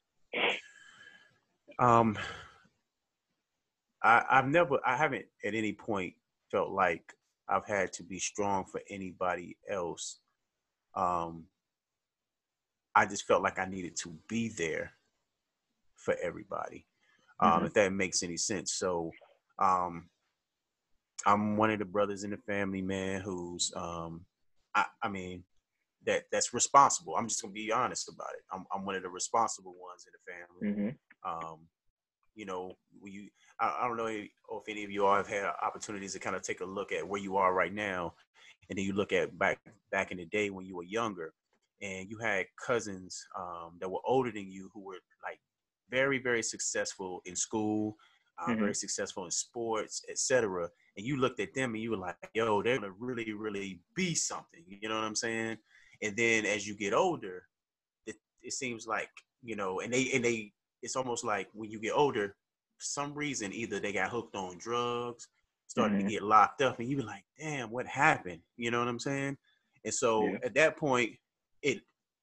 Um, 1.79 2.19
I, 4.03 4.25
I've 4.31 4.47
never, 4.47 4.79
I 4.87 4.97
haven't 4.97 5.27
at 5.45 5.55
any 5.55 5.73
point 5.73 6.15
felt 6.51 6.71
like 6.71 7.15
I've 7.49 7.67
had 7.67 7.93
to 7.95 8.03
be 8.03 8.19
strong 8.19 8.65
for 8.65 8.81
anybody 8.89 9.57
else. 9.69 10.21
Um, 10.95 11.47
I 12.95 13.07
just 13.07 13.27
felt 13.27 13.43
like 13.43 13.59
I 13.59 13.67
needed 13.67 13.97
to 13.97 14.11
be 14.29 14.49
there 14.49 14.93
for 15.97 16.15
everybody, 16.23 16.87
um, 17.41 17.63
Mhm. 17.63 17.67
if 17.67 17.75
that 17.75 17.93
makes 17.93 18.23
any 18.23 18.37
sense. 18.37 18.73
So, 18.73 19.13
um, 19.59 20.09
I'm 21.27 21.57
one 21.57 21.71
of 21.71 21.79
the 21.79 21.85
brothers 21.85 22.25
in 22.25 22.31
the 22.31 22.39
family, 22.39 22.81
man, 22.81 23.21
who's, 23.21 23.73
um, 23.77 24.25
I, 24.75 24.87
I 25.03 25.09
mean, 25.09 25.45
that 26.07 26.25
that's 26.33 26.55
responsible. 26.55 27.17
I'm 27.17 27.29
just 27.29 27.43
gonna 27.43 27.53
be 27.53 27.73
honest 27.73 28.09
about 28.09 28.31
it. 28.37 28.45
I'm, 28.53 28.65
I'm 28.75 28.85
one 28.87 28.95
of 28.97 29.03
the 29.03 29.09
responsible 29.11 29.75
ones 29.79 30.07
in 30.07 30.13
the 30.13 30.33
family 30.33 30.69
hmm 30.77 30.91
um, 31.25 31.69
you 32.35 32.47
know, 32.47 32.75
you, 33.05 33.29
I, 33.59 33.81
I 33.83 33.89
don't 33.89 33.97
know 33.97 34.07
if, 34.07 34.29
if 34.51 34.63
any 34.69 34.85
of 34.85 34.91
you 34.91 35.07
all 35.07 35.17
have 35.17 35.27
had 35.29 35.45
opportunities 35.63 36.13
to 36.15 36.21
kind 36.21 36.37
of 36.37 36.43
take 36.43 36.61
a 36.61 36.65
look 36.65 36.93
at 36.93 37.07
where 37.07 37.21
you 37.21 37.37
are 37.37 37.53
right 37.55 37.73
now, 37.75 38.15
and 38.69 38.79
then 38.79 38.85
you 38.87 38.93
look 38.93 39.13
at 39.13 39.37
back 39.39 39.61
back 39.91 40.13
in 40.13 40.19
the 40.19 40.27
day 40.27 40.51
when 40.51 40.67
you 40.67 40.77
were 40.77 40.85
younger, 40.85 41.35
and 41.83 42.09
you 42.11 42.19
had 42.19 42.47
cousins 42.65 43.25
um, 43.39 43.77
that 43.81 43.91
were 43.91 44.01
older 44.07 44.31
than 44.31 44.51
you 44.51 44.71
who 44.75 44.81
were 44.85 45.01
like 45.23 45.41
very 45.91 46.19
very 46.19 46.43
successful 46.43 47.21
in 47.25 47.35
school, 47.37 47.97
uh, 48.39 48.55
Mhm. 48.55 48.57
very 48.57 48.75
successful 48.75 49.25
in 49.25 49.31
sports, 49.31 50.03
etc. 50.09 50.69
And 50.97 51.07
you 51.07 51.17
looked 51.17 51.41
at 51.41 51.55
them 51.55 51.75
and 51.75 51.83
you 51.83 51.91
were 51.91 51.97
like, 51.97 52.17
yo, 52.35 52.63
they're 52.63 52.79
gonna 52.79 52.93
really 52.99 53.33
really 53.33 53.81
be 53.95 54.15
something. 54.15 54.65
You 54.69 54.89
know 54.89 54.97
what 54.97 55.05
I'm 55.05 55.17
saying? 55.17 55.59
And 56.03 56.17
then 56.17 56.47
as 56.47 56.67
you 56.67 56.75
get 56.75 56.95
older, 56.95 57.45
it, 58.07 58.17
it 58.43 58.53
seems 58.53 58.87
like 58.87 59.11
you 59.43 59.57
know, 59.57 59.81
and 59.81 59.93
they 59.93 60.11
and 60.13 60.25
they 60.25 60.53
it's 60.83 60.97
almost 60.97 61.25
like 61.25 61.49
when 61.53 61.71
you 61.71 61.79
get 61.81 61.93
older, 61.93 62.29
for 62.77 62.85
some 62.85 63.15
reason 63.15 63.53
either 63.53 63.81
they 63.81 63.93
got 63.93 64.11
hooked 64.11 64.35
on 64.37 64.59
drugs, 64.59 65.29
started 65.67 65.99
Mhm. 65.99 66.05
to 66.05 66.11
get 66.11 66.23
locked 66.23 66.63
up, 66.63 66.79
and 66.79 66.89
you 66.89 66.97
be 66.97 67.03
like, 67.03 67.25
damn, 67.39 67.71
what 67.71 67.87
happened? 67.87 68.43
You 68.57 68.71
know 68.71 68.79
what 68.79 68.89
I'm 68.89 68.99
saying? 68.99 69.37
And 69.85 69.95
so 69.95 70.33
Yeah. 70.33 70.39
at 70.45 70.55
that 70.55 70.77
point, 70.77 71.19
it 71.63 71.83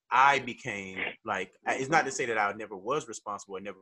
I 0.09 0.39
became 0.39 1.03
like 1.25 1.53
it's 1.67 1.89
not 1.89 2.05
to 2.05 2.11
say 2.11 2.25
that 2.25 2.37
I 2.37 2.51
never 2.53 2.77
was 2.77 3.07
responsible, 3.07 3.57
I 3.57 3.59
never 3.59 3.79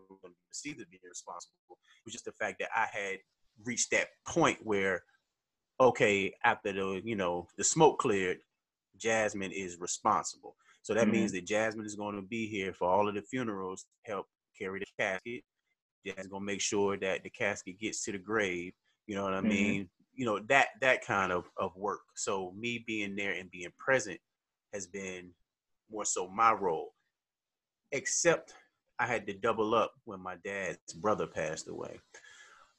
perceived 0.50 0.80
to 0.80 0.88
be 0.88 1.00
responsible. 1.08 1.54
It 1.70 2.06
was 2.06 2.14
just 2.14 2.26
the 2.26 2.32
fact 2.34 2.60
that 2.60 2.70
I 2.76 2.88
had 2.92 3.20
reached 3.64 3.92
that 3.92 4.08
point 4.26 4.58
where, 4.66 5.04
okay, 5.80 6.34
after 6.44 6.74
the 6.74 7.02
you 7.04 7.16
know 7.16 7.48
the 7.58 7.64
smoke 7.64 8.00
cleared, 8.00 8.40
Jasmin 8.98 9.52
is 9.52 9.80
responsible. 9.80 10.56
So 10.82 10.94
that 10.94 11.08
Mhm. 11.08 11.12
means 11.12 11.32
that 11.32 11.46
Jasmin 11.46 11.86
is 11.86 11.96
going 11.96 12.16
to 12.16 12.22
be 12.22 12.48
here 12.48 12.74
for 12.74 12.88
all 12.90 13.08
of 13.08 13.16
the 13.16 13.22
funerals, 13.22 13.84
to 14.06 14.12
help 14.12 14.28
carry 14.58 14.80
the 14.80 14.86
casket. 15.00 15.44
Jasmin's 16.06 16.28
going 16.28 16.42
to 16.42 16.46
make 16.46 16.62
sure 16.62 16.98
that 16.98 17.24
the 17.24 17.30
casket 17.30 17.80
gets 17.80 18.04
to 18.04 18.12
the 18.12 18.18
grave. 18.20 18.74
You 19.08 19.16
know 19.16 19.24
what 19.24 19.34
I 19.34 19.42
Mhm. 19.42 19.50
mean? 19.50 19.90
You 20.14 20.26
know 20.26 20.40
that 20.40 20.70
that 20.82 21.04
kind 21.04 21.32
of 21.32 21.50
of 21.58 21.76
work. 21.76 22.02
So 22.16 22.52
me 22.54 22.80
being 22.88 23.16
there 23.16 23.34
and 23.34 23.52
being 23.52 23.72
present 23.78 24.20
has 24.74 24.88
been 24.88 25.34
more 25.90 26.06
so 26.06 26.28
my 26.30 26.54
role. 26.54 26.96
Except 27.92 28.54
I 28.98 29.08
had 29.08 29.28
to 29.28 29.34
double 29.34 29.76
up 29.76 29.94
when 30.06 30.22
my 30.22 30.36
dad's 30.38 30.94
brother 30.94 31.28
passed 31.28 31.68
away. 31.68 32.00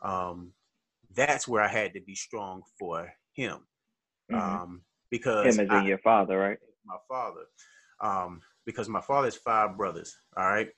Um, 0.03 0.55
that's 1.15 1.47
where 1.47 1.63
I 1.63 1.69
had 1.69 1.93
to 1.95 2.01
be 2.01 2.15
strong 2.15 2.63
for 2.79 3.13
him. 3.35 3.69
Mhm. 4.31 4.39
Um, 4.39 4.86
because 5.11 5.57
Him 5.57 5.67
as 5.71 5.81
in 5.81 5.87
your 5.87 5.99
father, 5.99 6.39
right? 6.39 6.59
my 6.85 6.97
father 7.09 7.43
um, 8.01 8.41
because 8.65 8.89
my 8.89 9.01
father 9.01 9.27
has 9.27 9.37
five 9.37 9.77
brothers. 9.77 10.17
All 10.37 10.47
right, 10.47 10.69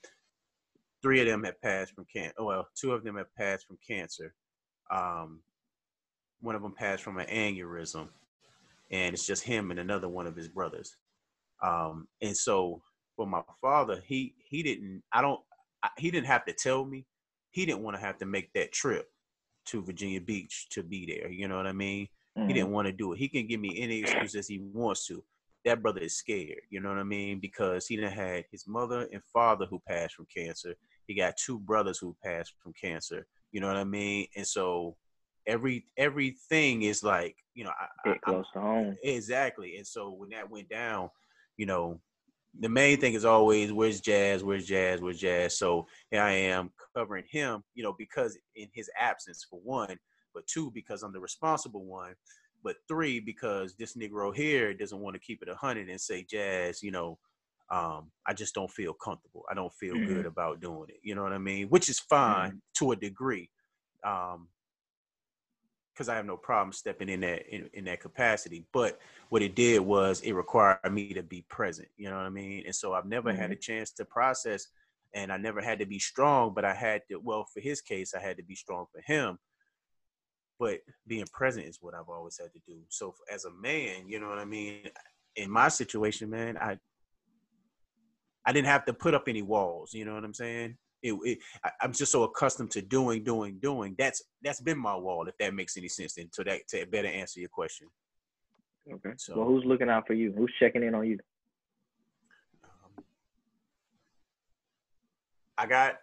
three 1.02 1.20
of 1.20 1.26
them 1.26 1.44
have 1.44 1.60
passed 1.60 1.94
from 1.94 2.06
cancer. 2.12 2.34
Well, 2.38 2.68
two 2.78 2.92
of 2.92 3.04
them 3.04 3.16
have 3.16 3.34
passed 3.36 3.66
from 3.66 3.78
cancer. 3.86 4.34
Um, 4.90 5.40
one 6.40 6.54
of 6.54 6.62
them 6.62 6.74
passed 6.74 7.02
from 7.02 7.18
an 7.18 7.26
aneurysm, 7.26 8.08
and 8.90 9.14
it's 9.14 9.26
just 9.26 9.42
him 9.42 9.70
and 9.70 9.80
another 9.80 10.08
one 10.08 10.26
of 10.26 10.36
his 10.36 10.48
brothers. 10.48 10.96
Um, 11.62 12.06
and 12.22 12.36
so 12.36 12.82
for 13.16 13.26
my 13.26 13.42
father, 13.60 14.02
he 14.06 14.34
he 14.38 14.62
didn't. 14.62 15.02
I 15.12 15.22
don't. 15.22 15.40
I, 15.82 15.90
he 15.98 16.10
didn't 16.10 16.26
have 16.26 16.44
to 16.46 16.52
tell 16.52 16.84
me. 16.84 17.06
He 17.50 17.66
didn't 17.66 17.82
want 17.82 17.96
to 17.96 18.02
have 18.02 18.18
to 18.18 18.26
make 18.26 18.52
that 18.52 18.72
trip 18.72 19.06
to 19.66 19.82
Virginia 19.82 20.20
Beach 20.20 20.68
to 20.70 20.82
be 20.82 21.06
there. 21.06 21.30
You 21.30 21.48
know 21.48 21.56
what 21.56 21.66
I 21.66 21.72
mean? 21.72 22.08
He 22.46 22.52
Mhm. 22.52 22.56
didn't 22.56 22.70
want 22.70 22.86
to 22.86 22.92
do 22.92 23.12
it. 23.12 23.18
He 23.18 23.28
can 23.28 23.46
give 23.46 23.60
me 23.60 23.78
any 23.80 24.00
excuse 24.00 24.34
as 24.34 24.48
he 24.48 24.58
wants 24.58 25.06
to. 25.06 25.24
that 25.64 25.82
brother 25.82 26.00
is 26.00 26.16
scared. 26.16 26.60
You 26.70 26.80
know 26.80 26.88
what 26.88 26.98
I 26.98 27.02
mean? 27.02 27.40
Because 27.40 27.86
he 27.86 27.96
done 27.96 28.12
had 28.12 28.44
his 28.50 28.66
mother 28.66 29.06
and 29.12 29.22
father 29.32 29.66
who 29.66 29.80
passed 29.86 30.14
from 30.14 30.26
cancer. 30.34 30.74
He 31.06 31.14
got 31.14 31.36
two 31.36 31.58
brothers 31.58 31.98
who 31.98 32.16
passed 32.24 32.54
from 32.62 32.72
cancer. 32.72 33.26
You 33.50 33.60
know 33.60 33.66
what 33.66 33.76
I 33.76 33.84
mean? 33.84 34.28
And 34.36 34.46
so 34.46 34.96
every 35.46 35.86
everything 35.96 36.82
is 36.82 37.02
like 37.02 37.36
you 37.54 37.64
know 37.64 37.72
I, 38.06 38.14
close 38.22 38.46
to 38.54 38.60
home 38.60 38.96
exactly. 39.02 39.76
And 39.76 39.86
so 39.86 40.10
when 40.12 40.30
that 40.30 40.48
went 40.48 40.68
down, 40.68 41.10
you 41.56 41.66
know, 41.66 42.00
the 42.58 42.68
main 42.68 42.98
thing 43.00 43.14
is 43.14 43.24
always 43.24 43.72
where's 43.72 44.00
Jazz, 44.00 44.42
where's 44.44 44.64
Jazz, 44.66 45.00
where's 45.02 45.20
Jazz. 45.20 45.58
So 45.58 45.86
here 46.10 46.22
I 46.22 46.32
am 46.32 46.72
covering 46.96 47.24
him, 47.28 47.62
you 47.74 47.82
know, 47.82 47.92
because 47.98 48.38
in 48.54 48.68
his 48.72 48.88
absence 48.98 49.44
for 49.44 49.60
one, 49.60 49.98
but 50.34 50.46
two 50.46 50.70
because 50.72 51.02
I'm 51.02 51.12
the 51.12 51.20
responsible 51.20 51.84
one 51.84 52.14
but 52.62 52.76
three 52.86 53.20
because 53.20 53.74
this 53.74 53.96
Negro 53.96 54.34
here 54.34 54.74
doesn't 54.74 54.98
want 54.98 55.14
to 55.14 55.20
keep 55.20 55.42
it 55.42 55.48
a 55.48 55.54
hundred 55.54 55.88
and 55.88 56.00
say, 56.00 56.24
Jazz, 56.28 56.82
you 56.82 56.90
know, 56.90 57.18
um, 57.70 58.10
I 58.26 58.32
just 58.32 58.54
don't 58.54 58.70
feel 58.70 58.94
comfortable. 58.94 59.44
I 59.50 59.54
don't 59.54 59.72
feel 59.74 59.94
mm-hmm. 59.94 60.14
good 60.14 60.26
about 60.26 60.60
doing 60.60 60.86
it. 60.88 61.00
You 61.02 61.14
know 61.14 61.22
what 61.22 61.32
I 61.32 61.38
mean? 61.38 61.68
Which 61.68 61.88
is 61.88 61.98
fine 61.98 62.50
mm-hmm. 62.50 62.58
to 62.78 62.92
a 62.92 62.96
degree, 62.96 63.50
um, 64.04 64.48
because 65.92 66.08
I 66.08 66.14
have 66.14 66.26
no 66.26 66.36
problem 66.36 66.72
stepping 66.72 67.08
in 67.08 67.20
that 67.20 67.46
in, 67.54 67.68
in 67.74 67.84
that 67.84 68.00
capacity. 68.00 68.64
But 68.72 68.98
what 69.28 69.42
it 69.42 69.54
did 69.54 69.80
was 69.80 70.20
it 70.22 70.32
required 70.32 70.78
me 70.90 71.12
to 71.12 71.22
be 71.22 71.44
present. 71.48 71.88
You 71.96 72.08
know 72.08 72.16
what 72.16 72.26
I 72.26 72.30
mean? 72.30 72.62
And 72.64 72.74
so 72.74 72.94
I've 72.94 73.06
never 73.06 73.30
mm-hmm. 73.30 73.40
had 73.40 73.50
a 73.50 73.54
mm-hmm. 73.54 73.60
chance 73.60 73.90
to 73.92 74.04
process, 74.06 74.68
and 75.14 75.30
I 75.30 75.36
never 75.36 75.60
had 75.60 75.78
to 75.80 75.86
be 75.86 75.98
strong. 75.98 76.54
But 76.54 76.64
I 76.64 76.72
had 76.72 77.02
to. 77.10 77.20
Well, 77.20 77.44
for 77.52 77.60
his 77.60 77.82
case, 77.82 78.14
I 78.14 78.20
had 78.20 78.38
to 78.38 78.42
be 78.42 78.54
strong 78.54 78.86
for 78.90 79.02
him 79.02 79.38
but 80.58 80.80
being 81.06 81.26
present 81.32 81.66
is 81.66 81.78
what 81.80 81.94
I've 81.94 82.08
always 82.08 82.38
had 82.38 82.52
to 82.52 82.60
do. 82.66 82.78
So 82.88 83.14
as 83.32 83.44
a 83.44 83.52
man, 83.52 84.08
you 84.08 84.20
know 84.20 84.28
what 84.28 84.38
I 84.38 84.44
mean. 84.44 84.88
In 85.36 85.50
my 85.50 85.68
situation, 85.68 86.30
man, 86.30 86.56
I 86.58 86.78
I 88.44 88.52
didn't 88.52 88.68
have 88.68 88.86
to 88.86 88.94
put 88.94 89.14
up 89.14 89.24
any 89.28 89.42
walls. 89.42 89.92
You 89.92 90.04
know 90.04 90.14
what 90.14 90.24
I'm 90.24 90.34
saying? 90.34 90.76
It, 91.02 91.14
it, 91.22 91.38
I, 91.62 91.70
am 91.82 91.92
just 91.92 92.10
so 92.10 92.24
accustomed 92.24 92.72
to 92.72 92.82
doing, 92.82 93.22
doing, 93.22 93.58
doing. 93.60 93.94
That's 93.98 94.22
that's 94.42 94.60
been 94.60 94.78
my 94.78 94.96
wall. 94.96 95.28
If 95.28 95.36
that 95.38 95.54
makes 95.54 95.76
any 95.76 95.88
sense, 95.88 96.14
then 96.14 96.28
to 96.32 96.44
that 96.44 96.66
to 96.68 96.86
better 96.86 97.08
answer 97.08 97.40
your 97.40 97.50
question. 97.50 97.88
Okay. 98.90 99.12
So, 99.18 99.36
well, 99.36 99.46
who's 99.46 99.64
looking 99.64 99.90
out 99.90 100.06
for 100.06 100.14
you? 100.14 100.32
Who's 100.36 100.52
checking 100.58 100.82
in 100.82 100.94
on 100.94 101.06
you? 101.06 101.18
Um, 102.64 103.04
I 105.56 105.66
got. 105.66 105.96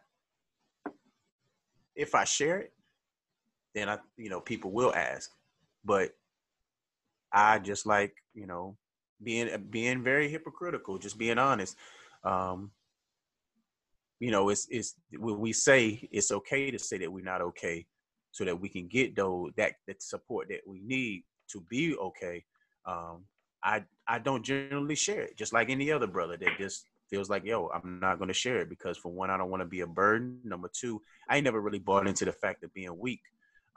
If 1.95 2.13
I 2.13 2.25
share 2.25 2.59
it, 2.59 2.73
then 3.75 3.89
I, 3.89 3.97
you 4.17 4.29
know, 4.29 4.39
people 4.39 4.71
will 4.71 4.93
ask. 4.95 5.29
But 5.83 6.11
I 7.31 7.59
just 7.59 7.85
like, 7.85 8.15
you 8.33 8.47
know, 8.47 8.77
being 9.21 9.49
being 9.69 10.03
very 10.03 10.29
hypocritical, 10.29 10.97
just 10.97 11.17
being 11.17 11.37
honest. 11.37 11.75
Um, 12.23 12.71
you 14.19 14.31
know, 14.31 14.49
it's 14.49 14.67
it's 14.71 14.95
when 15.19 15.39
we 15.39 15.53
say 15.53 16.07
it's 16.11 16.31
okay 16.31 16.71
to 16.71 16.79
say 16.79 16.97
that 16.99 17.11
we're 17.11 17.23
not 17.23 17.41
okay, 17.41 17.85
so 18.31 18.45
that 18.45 18.59
we 18.59 18.69
can 18.69 18.87
get 18.87 19.15
though 19.15 19.51
that 19.57 19.73
that 19.87 20.01
support 20.01 20.47
that 20.49 20.61
we 20.65 20.79
need 20.79 21.23
to 21.51 21.61
be 21.69 21.95
okay. 21.95 22.43
Um, 22.85 23.25
I 23.61 23.83
I 24.07 24.19
don't 24.19 24.43
generally 24.43 24.95
share 24.95 25.21
it, 25.21 25.37
just 25.37 25.53
like 25.53 25.69
any 25.69 25.91
other 25.91 26.07
brother 26.07 26.37
that 26.37 26.57
just 26.57 26.85
feels 27.09 27.29
like, 27.29 27.45
yo, 27.45 27.69
I'm 27.73 27.99
not 27.99 28.25
to 28.25 28.33
share 28.33 28.59
it 28.59 28.69
because 28.69 28.97
for 28.97 29.11
one, 29.11 29.29
I 29.29 29.37
don't 29.37 29.49
want 29.49 29.61
to 29.61 29.67
be 29.67 29.81
a 29.81 29.87
burden. 29.87 30.39
Number 30.43 30.69
two, 30.73 31.01
I 31.29 31.39
never 31.41 31.61
really 31.61 31.79
bought 31.79 32.07
into 32.07 32.25
the 32.25 32.31
fact 32.31 32.63
of 32.63 32.73
being 32.73 32.97
weak. 32.97 33.21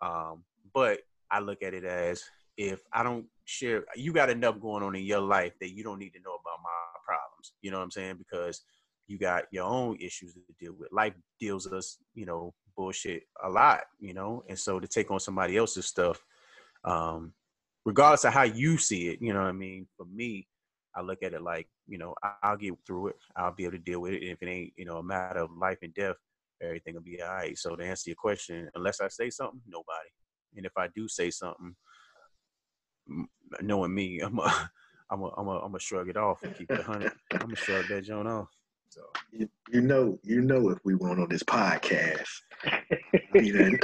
Um, 0.00 0.45
but 0.75 1.00
I 1.31 1.40
look 1.40 1.62
at 1.62 1.75
it 1.75 1.85
as 1.85 2.23
if 2.57 2.81
I 2.93 3.02
don't 3.02 3.26
share, 3.45 3.85
you 3.95 4.12
got 4.12 4.31
enough 4.31 4.61
going 4.61 4.83
on 4.83 4.97
in 4.97 5.05
your 5.05 5.21
life 5.21 5.52
that 5.61 5.71
you 5.71 5.85
don't 5.85 5.99
need 5.99 6.14
to 6.14 6.21
know 6.21 6.35
about 6.35 6.62
my 6.62 7.00
problems. 7.07 7.52
You 7.62 7.71
know 7.71 7.78
what 7.78 7.85
I'm 7.85 7.90
saying? 7.90 8.17
Because 8.19 8.62
you 9.07 9.19
got 9.19 9.45
your 9.50 9.64
own 9.64 9.97
issues 10.00 10.35
to 10.35 10.40
deal 10.61 10.75
with. 10.78 10.93
Life 10.93 11.14
deals 11.40 11.67
us, 11.67 11.99
you 12.14 12.26
know, 12.26 12.52
bullshit 12.76 13.23
a 13.43 13.49
lot, 13.49 13.81
you 13.99 14.14
know, 14.14 14.45
and 14.49 14.59
so 14.59 14.78
to 14.78 14.87
take 14.87 15.11
on 15.11 15.19
somebody 15.19 15.57
else's 15.57 15.87
stuff, 15.87 16.23
um, 16.85 17.33
regardless 17.85 18.25
of 18.25 18.33
how 18.33 18.43
you 18.43 18.76
see 18.76 19.09
it, 19.09 19.21
you 19.21 19.33
know 19.33 19.40
what 19.40 19.49
I 19.49 19.52
mean? 19.52 19.87
For 19.97 20.05
me, 20.07 20.47
I 20.95 21.00
look 21.02 21.23
at 21.23 21.33
it 21.33 21.43
like, 21.43 21.69
you 21.87 21.99
know, 21.99 22.14
I'll 22.43 22.57
get 22.57 22.75
through 22.87 23.09
it. 23.09 23.17
I'll 23.37 23.55
be 23.55 23.64
able 23.64 23.73
to 23.73 23.78
deal 23.78 24.00
with 24.00 24.12
it. 24.12 24.23
And 24.23 24.31
if 24.33 24.43
it 24.43 24.49
ain't, 24.49 24.73
you 24.76 24.85
know, 24.85 24.99
a 24.99 25.02
matter 25.02 25.40
of 25.40 25.50
life 25.57 25.78
and 25.83 25.95
death, 25.95 26.17
everything 26.62 26.95
will 26.95 27.03
be 27.03 27.23
all 27.23 27.29
right. 27.29 27.57
So 27.57 27.77
to 27.77 27.85
answer 27.85 28.11
your 28.11 28.17
question, 28.17 28.69
unless 28.75 29.00
I 29.00 29.09
say 29.09 29.31
something, 29.31 29.61
nobody. 29.67 30.09
And 30.57 30.67
if 30.67 30.73
I 30.77 30.88
do 30.95 31.09
say 31.09 31.31
something, 31.31 31.75
knowing 33.61 33.95
me, 33.95 34.21
I'm 34.21 34.38
a, 34.38 34.71
I'm 35.11 35.23
a, 35.23 35.29
I'm 35.37 35.49
a, 35.49 35.59
I'm 35.61 35.75
a 35.75 35.81
shrug 35.81 36.09
it 36.09 36.17
off 36.17 36.43
and 36.43 36.55
keep 36.57 36.71
it 36.71 36.81
hundred. 36.81 37.12
I'm 37.33 37.38
gonna 37.41 37.57
shrug 37.57 37.88
that 37.88 38.03
joint 38.05 38.29
off. 38.29 38.49
So 38.99 39.05
you, 39.31 39.49
you 39.71 39.81
know, 39.81 40.19
you 40.25 40.40
know, 40.40 40.71
if 40.71 40.78
we 40.85 40.97
went 40.97 41.21
on 41.21 41.28
this 41.28 41.45
podcast, 41.45 42.26
you 43.35 43.52
know, 43.52 43.78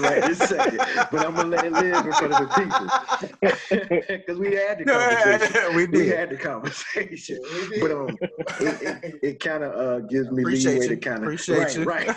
right 0.00 0.22
this 0.22 0.38
second, 0.38 0.78
but 1.10 1.26
I'm 1.26 1.34
gonna 1.34 1.48
let 1.48 1.64
it 1.64 1.72
live 1.72 2.06
in 2.06 2.12
front 2.12 2.32
of 2.32 2.38
the 2.38 2.50
people 2.54 4.06
because 4.16 4.38
we 4.38 4.54
had 4.54 4.78
the 4.78 4.84
conversation. 4.84 5.74
we, 5.74 5.86
did. 5.86 5.94
we 5.94 6.08
had 6.08 6.30
the 6.30 6.36
conversation, 6.36 7.40
but 7.80 7.90
um, 7.90 8.16
it, 8.60 9.02
it, 9.02 9.14
it 9.22 9.40
kind 9.40 9.64
of 9.64 9.74
uh 9.74 10.00
gives 10.06 10.30
me 10.30 10.42
appreciate 10.42 10.74
leeway 10.74 10.84
you. 10.84 10.88
to 10.90 10.96
kind 10.98 11.16
of 11.16 11.22
appreciate 11.24 11.74
you, 11.74 11.82
right? 11.82 12.08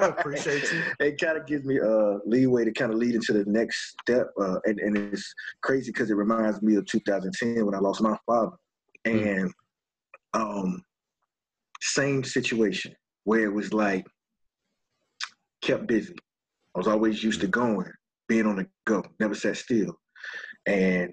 appreciate 0.00 0.72
you. 0.72 0.82
It 1.00 1.20
kind 1.20 1.36
of 1.36 1.46
gives 1.46 1.66
me 1.66 1.78
uh 1.78 2.18
leeway 2.24 2.64
to 2.64 2.72
kind 2.72 2.90
of 2.90 2.98
lead 2.98 3.14
into 3.14 3.34
the 3.34 3.44
next 3.46 3.96
step, 4.00 4.28
uh, 4.40 4.60
and 4.64 4.80
and 4.80 4.96
it's 4.96 5.34
crazy 5.62 5.90
because 5.92 6.10
it 6.10 6.14
reminds 6.14 6.62
me 6.62 6.76
of 6.76 6.86
2010 6.86 7.66
when 7.66 7.74
I 7.74 7.80
lost 7.80 8.00
my 8.00 8.16
father, 8.26 8.56
hmm. 9.04 9.18
and 9.18 9.52
um 10.32 10.82
same 11.80 12.24
situation 12.24 12.94
where 13.24 13.44
it 13.44 13.52
was 13.52 13.72
like 13.72 14.06
kept 15.62 15.86
busy. 15.86 16.14
I 16.74 16.78
was 16.78 16.88
always 16.88 17.22
used 17.22 17.40
to 17.40 17.46
mm-hmm. 17.46 17.74
going, 17.74 17.92
being 18.28 18.46
on 18.46 18.56
the 18.56 18.66
go, 18.86 19.04
never 19.18 19.34
sat 19.34 19.56
still, 19.56 19.98
and 20.66 21.12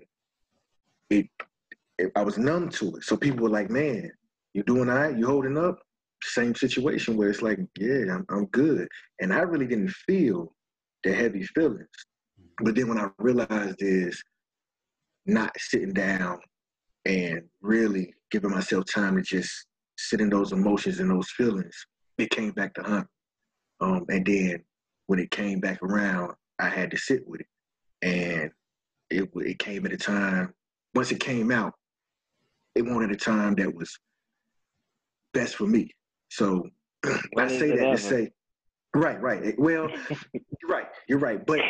it, 1.10 1.28
it 1.98 2.12
I 2.16 2.24
was 2.24 2.38
numb 2.38 2.70
to 2.70 2.98
it. 2.98 3.04
So 3.04 3.18
people 3.18 3.44
were 3.44 3.50
like, 3.50 3.70
"Man, 3.70 4.12
you 4.54 4.64
doing 4.64 4.90
all 4.90 4.96
right? 4.96 5.18
You 5.18 5.26
holding 5.26 5.58
up?" 5.58 5.80
Same 6.24 6.56
situation 6.56 7.16
where 7.16 7.30
it's 7.30 7.42
like, 7.42 7.60
"Yeah, 7.80 8.14
I'm, 8.14 8.26
I'm 8.30 8.46
good," 8.48 8.88
and 9.20 9.34
I 9.34 9.40
really 9.40 9.68
didn't 9.68 9.92
feel 9.92 10.54
the 11.04 11.14
heavy 11.14 11.44
feelings. 11.44 11.88
But 12.64 12.76
then 12.76 12.88
when 12.88 13.00
I 13.00 13.10
realized 13.20 13.78
is 13.80 14.22
not 15.26 15.52
sitting 15.58 15.94
down 15.94 16.40
and 17.06 17.42
really 17.62 18.14
giving 18.32 18.52
myself 18.52 18.86
time 18.94 19.16
to 19.16 19.22
just 19.22 19.67
sitting 19.98 20.30
those 20.30 20.52
emotions 20.52 21.00
and 21.00 21.10
those 21.12 21.30
feelings, 21.32 21.76
it 22.18 22.30
came 22.30 22.52
back 22.52 22.74
to 22.76 22.84
hunt. 22.84 23.08
Um, 23.82 24.06
and 24.10 24.26
then 24.26 24.64
when 25.08 25.20
it 25.20 25.32
came 25.32 25.60
back 25.60 25.82
around, 25.84 26.34
I 26.60 26.70
had 26.70 26.92
to 26.92 26.98
sit 26.98 27.28
with 27.28 27.42
it. 27.42 27.48
And 28.02 28.52
it, 29.10 29.30
it 29.36 29.60
came 29.60 29.86
at 29.86 29.94
a 29.94 29.98
time, 29.98 30.54
once 30.94 31.12
it 31.12 31.20
came 31.20 31.52
out, 31.52 31.74
it 32.76 32.86
wanted 32.86 33.12
a 33.12 33.16
time 33.16 33.56
that 33.56 33.74
was 33.74 33.98
best 35.34 35.56
for 35.56 35.68
me. 35.68 35.92
So 36.30 36.68
I 37.38 37.48
say 37.48 37.76
that 37.76 37.92
to 37.92 37.98
say, 37.98 38.32
right, 38.96 39.22
right. 39.22 39.56
Well, 39.58 39.90
you're 40.34 40.70
right, 40.70 40.88
you're 41.08 41.20
right. 41.20 41.44
But 41.46 41.62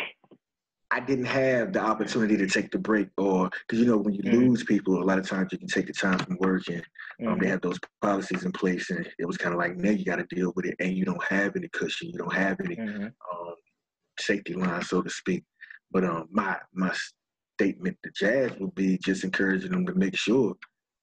I 0.90 1.00
didn't 1.00 1.26
have 1.26 1.74
the 1.74 1.80
opportunity 1.80 2.36
to 2.38 2.46
take 2.46 2.70
the 2.70 2.78
break, 2.78 3.08
or 3.18 3.50
because 3.66 3.78
you 3.78 3.86
know 3.86 3.98
when 3.98 4.14
you 4.14 4.22
mm-hmm. 4.22 4.38
lose 4.38 4.64
people, 4.64 5.02
a 5.02 5.04
lot 5.04 5.18
of 5.18 5.28
times 5.28 5.52
you 5.52 5.58
can 5.58 5.68
take 5.68 5.86
the 5.86 5.92
time 5.92 6.18
from 6.18 6.38
work, 6.40 6.62
and 6.68 6.82
um, 7.26 7.34
mm-hmm. 7.34 7.42
they 7.42 7.48
have 7.48 7.60
those 7.60 7.78
policies 8.00 8.44
in 8.44 8.52
place, 8.52 8.88
and 8.90 9.06
it 9.18 9.26
was 9.26 9.36
kind 9.36 9.54
of 9.54 9.58
like 9.58 9.76
now 9.76 9.90
you 9.90 10.04
got 10.04 10.16
to 10.16 10.26
deal 10.34 10.52
with 10.56 10.64
it, 10.64 10.76
and 10.80 10.96
you 10.96 11.04
don't 11.04 11.22
have 11.24 11.56
any 11.56 11.68
cushion, 11.68 12.08
you 12.08 12.18
don't 12.18 12.32
have 12.32 12.58
any 12.64 12.76
mm-hmm. 12.76 13.04
um, 13.04 13.54
safety 14.18 14.54
line, 14.54 14.82
so 14.82 15.02
to 15.02 15.10
speak. 15.10 15.44
But 15.90 16.04
um, 16.04 16.28
my 16.30 16.56
my 16.72 16.94
statement 17.58 17.98
to 18.04 18.10
Jazz 18.18 18.52
would 18.58 18.74
be 18.74 18.98
just 19.04 19.24
encouraging 19.24 19.72
them 19.72 19.84
to 19.86 19.94
make 19.94 20.16
sure 20.16 20.54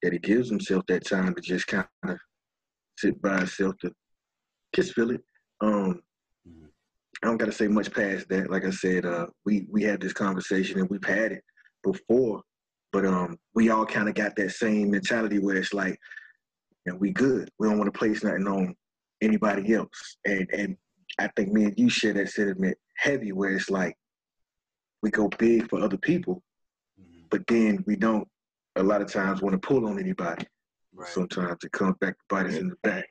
that 0.01 0.13
he 0.13 0.19
gives 0.19 0.49
himself 0.49 0.83
that 0.87 1.05
time 1.05 1.35
to 1.35 1.41
just 1.41 1.67
kind 1.67 1.85
of 2.05 2.17
sit 2.97 3.21
by 3.21 3.39
himself 3.39 3.75
to 3.81 3.91
just 4.75 4.93
feel 4.93 5.11
it. 5.11 5.21
Um, 5.61 6.01
I 7.23 7.27
don't 7.27 7.37
got 7.37 7.45
to 7.45 7.51
say 7.51 7.67
much 7.67 7.91
past 7.93 8.27
that. 8.29 8.49
Like 8.49 8.65
I 8.65 8.71
said, 8.71 9.05
uh, 9.05 9.27
we 9.45 9.67
we 9.69 9.83
had 9.83 10.01
this 10.01 10.13
conversation 10.13 10.79
and 10.79 10.89
we've 10.89 11.03
had 11.03 11.31
it 11.31 11.43
before, 11.83 12.41
but 12.91 13.05
um, 13.05 13.37
we 13.53 13.69
all 13.69 13.85
kind 13.85 14.09
of 14.09 14.15
got 14.15 14.35
that 14.35 14.51
same 14.51 14.91
mentality 14.91 15.39
where 15.39 15.55
it's 15.55 15.73
like, 15.73 15.97
and 16.85 16.99
we 16.99 17.11
good. 17.11 17.49
We 17.57 17.67
don't 17.67 17.77
want 17.77 17.91
to 17.91 17.97
place 17.97 18.23
nothing 18.23 18.47
on 18.47 18.75
anybody 19.21 19.73
else. 19.73 20.17
And 20.25 20.47
and 20.51 20.77
I 21.17 21.29
think 21.35 21.51
me 21.51 21.65
and 21.65 21.73
you 21.77 21.89
share 21.89 22.13
that 22.13 22.29
sentiment 22.29 22.77
heavy, 22.97 23.31
where 23.31 23.51
it's 23.51 23.69
like 23.69 23.95
we 25.01 25.09
go 25.09 25.29
big 25.37 25.69
for 25.69 25.79
other 25.81 25.97
people, 25.97 26.43
mm-hmm. 26.99 27.25
but 27.29 27.45
then 27.47 27.83
we 27.87 27.95
don't 27.95 28.27
a 28.75 28.83
lot 28.83 29.01
of 29.01 29.11
times 29.11 29.41
want 29.41 29.53
to 29.53 29.67
pull 29.67 29.87
on 29.87 29.99
anybody. 29.99 30.45
Right. 30.93 31.09
Sometimes 31.09 31.63
it 31.63 31.71
comes 31.71 31.95
back 31.99 32.13
to 32.17 32.23
bite 32.29 32.47
us 32.47 32.55
in 32.55 32.69
the 32.69 32.75
back. 32.83 33.05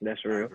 That's 0.00 0.24
real. 0.24 0.48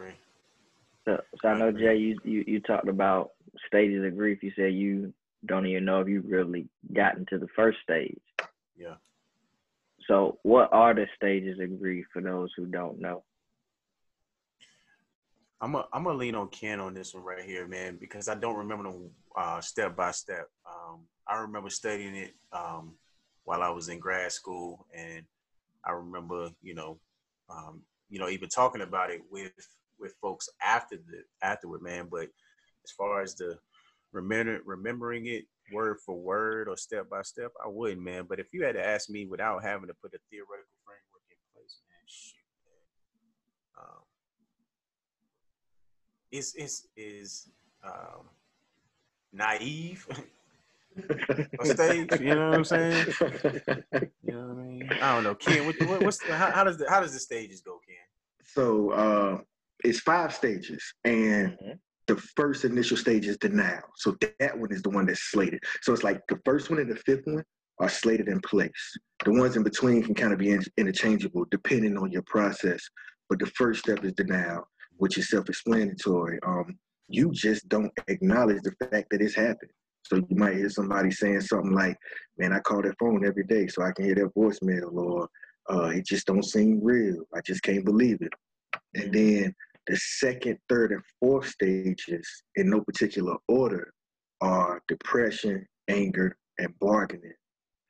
So, 1.06 1.20
so 1.42 1.48
I 1.48 1.58
know 1.58 1.72
Jay, 1.72 1.98
you, 1.98 2.20
you 2.24 2.44
you 2.48 2.60
talked 2.60 2.88
about 2.88 3.32
stages 3.68 4.06
of 4.06 4.16
grief. 4.16 4.44
You 4.44 4.52
said 4.56 4.74
you 4.74 5.14
don't 5.46 5.66
even 5.66 5.86
know 5.86 6.02
if 6.02 6.08
you've 6.08 6.30
really 6.30 6.68
gotten 6.94 7.26
to 7.30 7.38
the 7.38 7.48
first 7.56 7.80
stage. 7.84 8.22
Yeah. 8.78 8.96
So, 10.08 10.40
what 10.44 10.72
are 10.72 10.94
the 10.94 11.08
stages 11.16 11.60
of 11.60 11.80
grief 11.80 12.06
for 12.14 12.22
those 12.22 12.52
who 12.56 12.66
don't 12.66 13.00
know? 13.00 13.24
I'm 15.60 15.76
a, 15.76 15.88
I'm 15.94 16.04
gonna 16.04 16.18
lean 16.18 16.36
on 16.36 16.48
Ken 16.50 16.80
on 16.80 16.94
this 16.94 17.14
one 17.14 17.24
right 17.24 17.46
here, 17.46 17.68
man, 17.68 17.98
because 18.00 18.28
I 18.28 18.36
don't 18.36 18.58
remember 18.58 18.92
them 18.92 19.10
uh, 19.36 19.62
step 19.62 19.96
by 19.96 20.12
step. 20.12 20.50
Um, 20.66 21.02
I 21.28 21.40
remember 21.42 21.70
studying 21.70 22.16
it 22.16 22.34
um, 22.52 22.96
while 23.44 23.62
I 23.62 23.70
was 23.70 23.90
in 23.90 24.00
grad 24.00 24.32
school, 24.32 24.88
and 24.94 25.24
I 25.86 25.92
remember, 25.92 26.50
you 26.64 26.74
know, 26.74 27.00
um, 27.50 27.82
you 28.12 28.20
know, 28.20 28.28
even 28.28 28.50
talking 28.50 28.82
about 28.82 29.10
it 29.10 29.22
with 29.32 29.54
with 30.00 30.14
folks 30.22 30.50
after 30.62 30.98
the 30.98 31.24
afterward, 31.42 31.82
man. 31.82 32.08
But 32.12 32.28
as 32.84 32.92
far 32.96 33.22
as 33.22 33.36
the 33.36 33.58
remember 34.12 34.60
remembering 34.66 35.28
it 35.28 35.46
word 35.72 35.98
for 36.06 36.16
word 36.16 36.68
or 36.68 36.76
step 36.76 37.10
by 37.10 37.22
step, 37.22 37.52
I 37.64 37.70
wouldn't, 37.70 38.04
man. 38.04 38.26
But 38.28 38.40
if 38.40 38.48
you 38.54 38.66
had 38.66 38.76
to 38.76 38.86
ask 38.86 39.10
me 39.10 39.26
without 39.26 39.64
having 39.64 39.88
to 39.88 39.94
put 39.94 40.14
a 40.14 40.20
theoretical 40.30 40.76
framework 40.86 41.24
in 41.30 41.38
place, 41.56 41.80
man, 41.88 42.04
shoot, 42.06 42.36
man. 42.66 43.86
Um, 43.88 44.04
it's 46.32 46.54
it's 46.56 46.88
is 46.98 47.50
um, 47.86 48.26
naive 49.32 50.06
stage. 51.64 52.20
You 52.20 52.36
know 52.36 52.50
what 52.50 52.58
I'm 52.58 52.66
saying? 52.66 53.06
You 54.24 54.34
know 54.34 54.48
what 54.48 54.62
I 54.62 54.64
mean? 54.64 54.90
I 55.02 55.16
don't 55.16 55.24
know, 55.24 55.36
Ken. 55.36 55.66
What, 55.66 55.76
what, 55.82 56.04
what's 56.04 56.20
the, 56.20 56.36
how, 56.38 56.52
how, 56.52 56.64
does 56.64 56.78
the 56.78 56.90
how 56.90 57.00
does 57.02 57.12
the 57.14 57.20
stages 57.20 57.62
go, 57.62 57.80
Ken? 57.86 57.98
So 58.46 58.92
uh, 58.92 59.38
it's 59.84 60.00
five 60.00 60.34
stages, 60.34 60.82
and 61.04 61.58
Mhm. 61.60 61.80
the 62.08 62.16
first 62.16 62.64
initial 62.64 62.98
stage 62.98 63.26
is 63.28 63.38
denial. 63.38 63.82
So 63.96 64.16
that 64.40 64.58
one 64.58 64.72
is 64.72 64.82
the 64.84 64.90
one 64.90 65.06
that's 65.08 65.24
slated. 65.32 65.62
So 65.82 65.92
it's 65.92 66.04
like 66.04 66.22
the 66.30 66.40
first 66.46 66.70
one 66.70 66.80
and 66.80 66.90
the 66.90 66.96
fifth 66.98 67.26
one 67.26 67.44
are 67.80 67.90
slated 67.90 68.28
in 68.28 68.40
place. 68.42 68.98
The 69.26 69.32
ones 69.32 69.56
in 69.58 69.64
between 69.64 70.04
can 70.04 70.14
kind 70.14 70.34
of 70.34 70.40
be 70.40 70.52
in- 70.52 70.64
interchangeable 70.78 71.46
depending 71.52 71.98
on 71.98 72.12
your 72.12 72.24
process. 72.24 72.82
But 73.30 73.40
the 73.40 73.48
first 73.48 73.80
step 73.82 74.04
is 74.06 74.14
denial, 74.14 74.68
which 74.98 75.18
is 75.18 75.30
self-explanatory. 75.30 76.40
Um, 76.46 76.78
you 77.08 77.32
just 77.32 77.68
don't 77.70 77.92
acknowledge 78.08 78.62
the 78.62 78.72
fact 78.86 79.10
that 79.12 79.22
it's 79.22 79.36
happened. 79.36 79.72
So 80.04 80.18
you 80.18 80.36
might 80.36 80.56
hear 80.58 80.70
somebody 80.70 81.12
saying 81.12 81.42
something 81.42 81.74
like, 81.74 81.98
"Man, 82.38 82.54
I 82.54 82.60
call 82.60 82.82
that 82.82 82.98
phone 83.00 83.26
every 83.26 83.44
day 83.44 83.68
so 83.68 83.84
I 83.84 83.92
can 83.92 84.06
hear 84.06 84.16
their 84.16 84.30
voicemail," 84.30 84.92
or 84.94 85.30
uh, 85.70 85.90
"It 85.96 86.06
just 86.06 86.28
don't 86.28 86.44
seem 86.44 86.84
real. 86.84 87.26
I 87.34 87.42
just 87.42 87.64
can't 87.64 87.86
believe 87.86 88.22
it." 88.22 88.34
And 88.96 89.14
then 89.14 89.56
the 89.88 89.96
second, 89.98 90.60
third, 90.70 90.92
and 90.92 91.04
fourth 91.20 91.48
stages, 91.48 92.28
in 92.56 92.70
no 92.70 92.82
particular 92.82 93.36
order, 93.48 93.94
are 94.42 94.82
depression, 94.88 95.68
anger, 95.88 96.38
and 96.60 96.78
bargaining. 96.80 97.34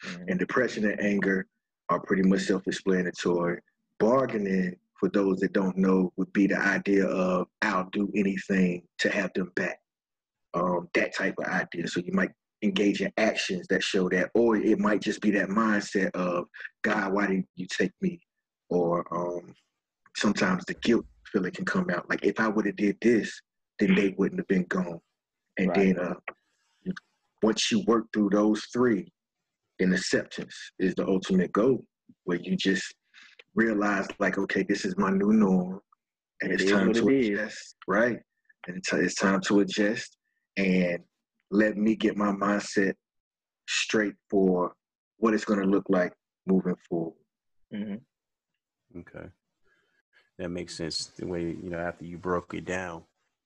Mhm. 0.03 0.29
And 0.29 0.39
depression 0.39 0.85
and 0.85 0.99
anger 0.99 1.47
are 1.89 1.99
pretty 1.99 2.23
much 2.23 2.41
self-explanatory. 2.43 3.61
Bargaining, 3.99 4.77
for 4.99 5.09
those 5.09 5.39
that 5.39 5.53
don't 5.53 5.77
know, 5.77 6.11
would 6.15 6.31
be 6.33 6.47
the 6.47 6.57
idea 6.57 7.05
of 7.07 7.47
I'll 7.61 7.89
do 7.91 8.11
anything 8.15 8.87
to 8.99 9.09
have 9.09 9.31
them 9.33 9.51
back. 9.55 9.80
Um, 10.53 10.89
that 10.95 11.15
type 11.15 11.35
of 11.39 11.45
idea. 11.45 11.87
So 11.87 12.01
you 12.01 12.11
might 12.13 12.31
engage 12.61 13.01
in 13.01 13.11
actions 13.17 13.67
that 13.69 13.81
show 13.83 14.09
that, 14.09 14.29
or 14.35 14.57
it 14.57 14.79
might 14.79 15.01
just 15.01 15.21
be 15.21 15.31
that 15.31 15.49
mindset 15.49 16.11
of 16.13 16.45
God, 16.83 17.13
why 17.13 17.27
didn't 17.27 17.47
you 17.55 17.67
take 17.69 17.91
me? 18.01 18.19
Or 18.69 19.05
um, 19.11 19.53
sometimes 20.17 20.65
the 20.65 20.73
guilt 20.75 21.05
feeling 21.31 21.51
can 21.51 21.65
come 21.65 21.89
out. 21.89 22.09
Like 22.09 22.25
if 22.25 22.39
I 22.39 22.47
would 22.49 22.65
have 22.65 22.75
did 22.75 22.97
this, 23.01 23.41
then 23.79 23.95
they 23.95 24.13
wouldn't 24.17 24.39
have 24.39 24.47
been 24.47 24.65
gone. 24.65 24.99
And 25.57 25.69
Right. 25.69 25.95
then 25.95 25.99
uh, 25.99 26.13
once 27.41 27.71
you 27.71 27.83
work 27.87 28.05
through 28.13 28.29
those 28.31 28.61
three, 28.73 29.11
then 29.79 29.93
acceptance 29.93 30.55
is 30.79 30.93
the 30.95 31.07
ultimate 31.07 31.51
goal, 31.53 31.83
where 32.25 32.39
you 32.41 32.55
just 32.55 32.93
realize 33.55 34.07
like, 34.19 34.37
okay, 34.37 34.63
this 34.63 34.85
is 34.85 34.97
my 34.97 35.09
new 35.09 35.33
norm, 35.33 35.79
and 36.41 36.51
It 36.51 36.61
it's 36.61 36.71
time 36.71 36.93
to 36.93 37.09
it 37.09 37.13
is. 37.13 37.39
adjust, 37.39 37.75
right? 37.87 38.19
And 38.67 38.77
it's, 38.77 38.93
it's 38.93 39.15
time 39.15 39.41
to 39.41 39.61
adjust 39.61 40.17
and 40.57 41.03
let 41.49 41.77
me 41.77 41.95
get 41.95 42.17
my 42.17 42.31
mindset 42.31 42.95
straight 43.67 44.15
for 44.29 44.73
what 45.17 45.33
it's 45.33 45.45
going 45.45 45.59
to 45.59 45.65
look 45.65 45.85
like 45.89 46.13
moving 46.45 46.75
forward. 46.89 47.15
Mhm. 47.73 48.01
Okay. 48.97 49.29
That 50.37 50.49
makes 50.49 50.75
sense. 50.75 51.05
The 51.17 51.27
way, 51.27 51.41
you 51.43 51.69
know, 51.69 51.77
after 51.79 52.05
you 52.05 52.17
broke 52.17 52.53
it 52.53 52.65
down. 52.65 53.03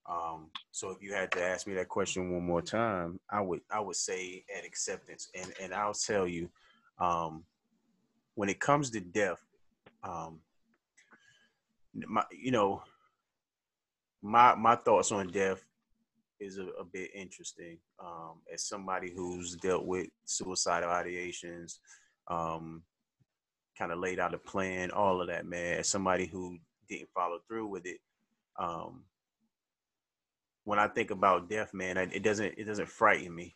Um, 0.08 0.52
so 0.72 0.92
if 0.92 1.02
you 1.02 1.14
had 1.14 1.32
to 1.34 1.44
ask 1.44 1.68
me 1.68 1.74
that 1.76 1.90
question 1.90 2.32
one 2.32 2.46
more 2.46 2.62
time, 2.62 3.20
I 3.30 3.42
would 3.42 3.62
I 3.72 3.80
would 3.80 3.96
say 3.96 4.46
at 4.56 4.66
acceptance. 4.66 5.30
And 5.36 5.54
and 5.60 5.74
I'll 5.74 5.94
tell 5.94 6.28
you, 6.28 6.50
um, 7.00 7.44
when 8.36 8.50
it 8.50 8.60
comes 8.60 8.90
to 8.92 9.00
death, 9.00 9.42
um 10.04 10.40
my 11.94 12.24
you 12.32 12.52
know, 12.52 12.84
my 14.22 14.56
my 14.56 14.76
thoughts 14.76 15.12
on 15.12 15.28
death 15.28 15.64
is 16.40 16.58
a, 16.58 16.68
a 16.80 16.84
bit 16.84 17.12
interesting. 17.14 17.78
Um, 18.00 18.42
as 18.54 18.68
somebody 18.68 19.12
who's 19.16 19.56
dealt 19.56 19.86
with 19.86 20.08
suicidal 20.26 20.90
ideations, 20.90 21.80
um, 22.30 22.84
kind 23.78 23.92
of 23.92 24.00
laid 24.00 24.20
out 24.20 24.34
a 24.34 24.38
plan, 24.38 24.92
all 24.92 25.22
of 25.22 25.28
that, 25.28 25.46
man. 25.46 25.80
As 25.80 25.88
somebody 25.88 26.26
who 26.26 26.58
didn't 26.90 27.10
follow 27.14 27.40
through 27.48 27.68
with 27.68 27.86
it, 27.86 28.00
um, 28.60 29.04
when 30.64 30.80
I 30.80 30.88
think 30.88 31.12
about 31.12 31.50
death, 31.50 31.74
man, 31.74 31.98
it 31.98 32.24
doesn't 32.24 32.56
it 32.58 32.66
doesn't 32.66 32.90
frighten 32.90 33.34
me. 33.34 33.56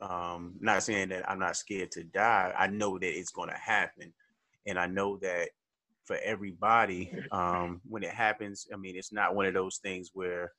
Um, 0.00 0.54
not 0.60 0.82
saying 0.82 1.10
that 1.10 1.28
I'm 1.30 1.38
not 1.38 1.56
scared 1.56 1.92
to 1.92 2.02
die. 2.02 2.52
I 2.58 2.66
know 2.66 2.98
that 2.98 3.18
it's 3.18 3.30
going 3.30 3.50
to 3.50 3.56
happen, 3.56 4.12
and 4.66 4.78
I 4.78 4.86
know 4.86 5.18
that 5.18 5.50
for 6.04 6.16
everybody, 6.24 7.12
um, 7.30 7.80
when 7.88 8.02
it 8.02 8.10
happens, 8.10 8.66
I 8.72 8.76
mean, 8.76 8.96
it's 8.96 9.12
not 9.12 9.36
one 9.36 9.46
of 9.46 9.54
those 9.54 9.78
things 9.78 10.10
where 10.12 10.52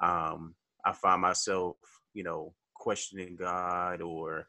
um, 0.00 0.54
I 0.88 0.92
find 0.92 1.20
myself, 1.20 1.76
you 2.14 2.24
know, 2.24 2.54
questioning 2.74 3.36
God 3.36 4.00
or, 4.00 4.48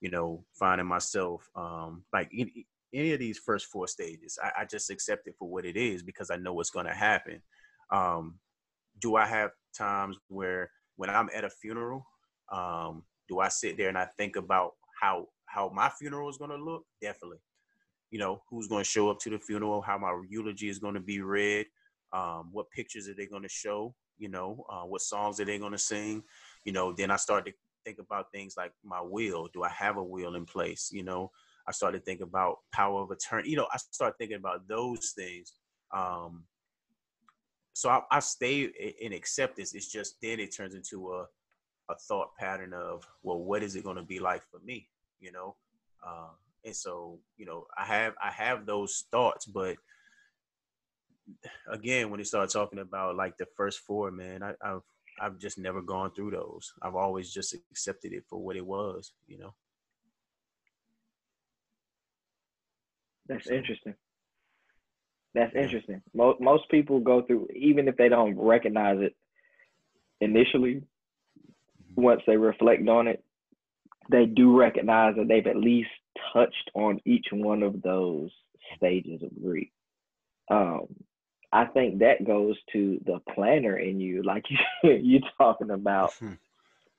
you 0.00 0.10
know, 0.10 0.44
finding 0.58 0.86
myself 0.86 1.48
um, 1.54 2.04
like 2.12 2.30
any, 2.32 2.66
any 2.94 3.12
of 3.12 3.18
these 3.18 3.38
first 3.38 3.66
four 3.66 3.86
stages. 3.86 4.38
I, 4.42 4.62
I 4.62 4.64
just 4.64 4.90
accept 4.90 5.26
it 5.26 5.34
for 5.38 5.48
what 5.48 5.66
it 5.66 5.76
is 5.76 6.02
because 6.02 6.30
I 6.30 6.36
know 6.36 6.54
what's 6.54 6.70
going 6.70 6.86
to 6.86 6.94
happen. 6.94 7.42
Um, 7.90 8.38
do 9.00 9.16
I 9.16 9.26
have 9.26 9.50
times 9.76 10.16
where 10.28 10.70
when 10.96 11.10
I'm 11.10 11.28
at 11.34 11.44
a 11.44 11.50
funeral, 11.50 12.06
um, 12.50 13.02
do 13.28 13.40
I 13.40 13.48
sit 13.48 13.76
there 13.76 13.88
and 13.88 13.98
I 13.98 14.08
think 14.16 14.36
about 14.36 14.72
how 15.00 15.28
how 15.46 15.70
my 15.74 15.90
funeral 15.90 16.30
is 16.30 16.38
going 16.38 16.50
to 16.50 16.56
look? 16.56 16.84
Definitely. 17.02 17.38
You 18.10 18.18
know, 18.18 18.42
who's 18.48 18.68
going 18.68 18.84
to 18.84 18.88
show 18.88 19.10
up 19.10 19.18
to 19.20 19.30
the 19.30 19.38
funeral? 19.38 19.82
How 19.82 19.98
my 19.98 20.14
eulogy 20.28 20.68
is 20.68 20.78
going 20.78 20.94
to 20.94 21.00
be 21.00 21.20
read? 21.20 21.66
Um, 22.12 22.50
what 22.52 22.70
pictures 22.70 23.08
are 23.08 23.14
they 23.14 23.26
going 23.26 23.42
to 23.42 23.48
show? 23.48 23.94
You 24.18 24.28
know, 24.28 24.64
uh, 24.68 24.82
what 24.82 25.00
songs 25.00 25.40
are 25.40 25.44
they 25.44 25.58
going 25.58 25.72
to 25.72 25.78
sing? 25.78 26.22
You 26.64 26.72
know, 26.72 26.92
then 26.92 27.10
I 27.10 27.16
start 27.16 27.46
to 27.46 27.52
think 27.84 27.98
about 27.98 28.32
things 28.32 28.54
like 28.56 28.72
my 28.84 29.00
will. 29.02 29.48
Do 29.52 29.62
I 29.62 29.68
have 29.70 29.96
a 29.96 30.04
will 30.04 30.34
in 30.34 30.46
place? 30.46 30.90
You 30.92 31.02
know, 31.02 31.30
I 31.68 31.72
start 31.72 31.94
to 31.94 32.00
think 32.00 32.20
about 32.20 32.58
power 32.72 33.02
of 33.02 33.10
attorney. 33.10 33.50
You 33.50 33.56
know, 33.56 33.68
I 33.72 33.78
start 33.78 34.14
thinking 34.18 34.36
about 34.36 34.66
those 34.68 35.12
things. 35.16 35.52
Um, 35.92 36.44
so 37.72 37.88
I, 37.88 38.02
I 38.10 38.20
stay 38.20 38.62
in 39.00 39.12
acceptance. 39.12 39.74
It's 39.74 39.90
just 39.90 40.16
then 40.22 40.40
it 40.40 40.54
turns 40.54 40.74
into 40.74 41.12
a 41.12 41.26
a 41.90 41.94
thought 42.08 42.34
pattern 42.38 42.72
of 42.72 43.06
well, 43.22 43.38
what 43.38 43.62
is 43.62 43.76
it 43.76 43.84
going 43.84 43.96
to 43.96 44.02
be 44.02 44.18
like 44.18 44.42
for 44.50 44.58
me? 44.64 44.88
You 45.20 45.32
know, 45.32 45.56
uh, 46.06 46.30
and 46.64 46.74
so 46.74 47.18
you 47.36 47.46
know, 47.46 47.66
I 47.76 47.84
have 47.84 48.14
I 48.22 48.30
have 48.30 48.66
those 48.66 49.04
thoughts, 49.10 49.46
but 49.46 49.76
again, 51.70 52.10
when 52.10 52.18
they 52.18 52.24
start 52.24 52.50
talking 52.50 52.78
about 52.78 53.16
like 53.16 53.36
the 53.36 53.46
first 53.56 53.80
four, 53.80 54.10
man, 54.10 54.42
I, 54.42 54.52
I've 54.62 54.82
I've 55.20 55.38
just 55.38 55.58
never 55.58 55.80
gone 55.80 56.10
through 56.12 56.32
those. 56.32 56.72
I've 56.82 56.96
always 56.96 57.32
just 57.32 57.54
accepted 57.70 58.12
it 58.12 58.24
for 58.28 58.38
what 58.42 58.56
it 58.56 58.66
was. 58.66 59.12
You 59.26 59.38
know. 59.38 59.54
That's 63.26 63.46
So- 63.46 63.54
interesting. 63.54 63.94
That's 65.34 65.54
interesting. 65.56 66.00
Most 66.14 66.40
most 66.40 66.68
people 66.70 67.00
go 67.00 67.22
through, 67.22 67.48
even 67.56 67.88
if 67.88 67.96
they 67.96 68.08
don't 68.08 68.38
recognize 68.38 68.98
it 69.00 69.16
initially. 70.20 70.82
Once 71.96 72.22
they 72.26 72.36
reflect 72.36 72.88
on 72.88 73.08
it, 73.08 73.24
they 74.10 74.26
do 74.26 74.56
recognize 74.56 75.14
that 75.16 75.26
they've 75.28 75.46
at 75.46 75.56
least 75.56 75.90
touched 76.32 76.70
on 76.74 77.00
each 77.04 77.26
one 77.32 77.62
of 77.62 77.82
those 77.82 78.30
stages 78.76 79.22
of 79.22 79.30
grief. 79.42 79.70
Um, 80.50 80.86
I 81.54 81.66
think 81.66 82.00
that 82.00 82.24
goes 82.26 82.56
to 82.72 83.00
the 83.06 83.20
planner 83.32 83.78
in 83.78 84.00
you, 84.00 84.24
like 84.24 84.44
you 84.82 84.92
you 84.92 85.20
talking 85.38 85.70
about 85.70 86.12
hmm. 86.14 86.32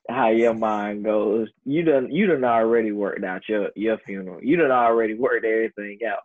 how 0.08 0.30
your 0.30 0.54
mind 0.54 1.04
goes. 1.04 1.48
You 1.66 1.82
done 1.82 2.10
you 2.10 2.26
done 2.26 2.42
already 2.42 2.90
worked 2.90 3.22
out 3.22 3.42
your 3.48 3.68
your 3.76 3.98
funeral. 3.98 4.42
You 4.42 4.56
done 4.56 4.70
already 4.70 5.12
worked 5.12 5.44
everything 5.44 5.98
out 6.08 6.20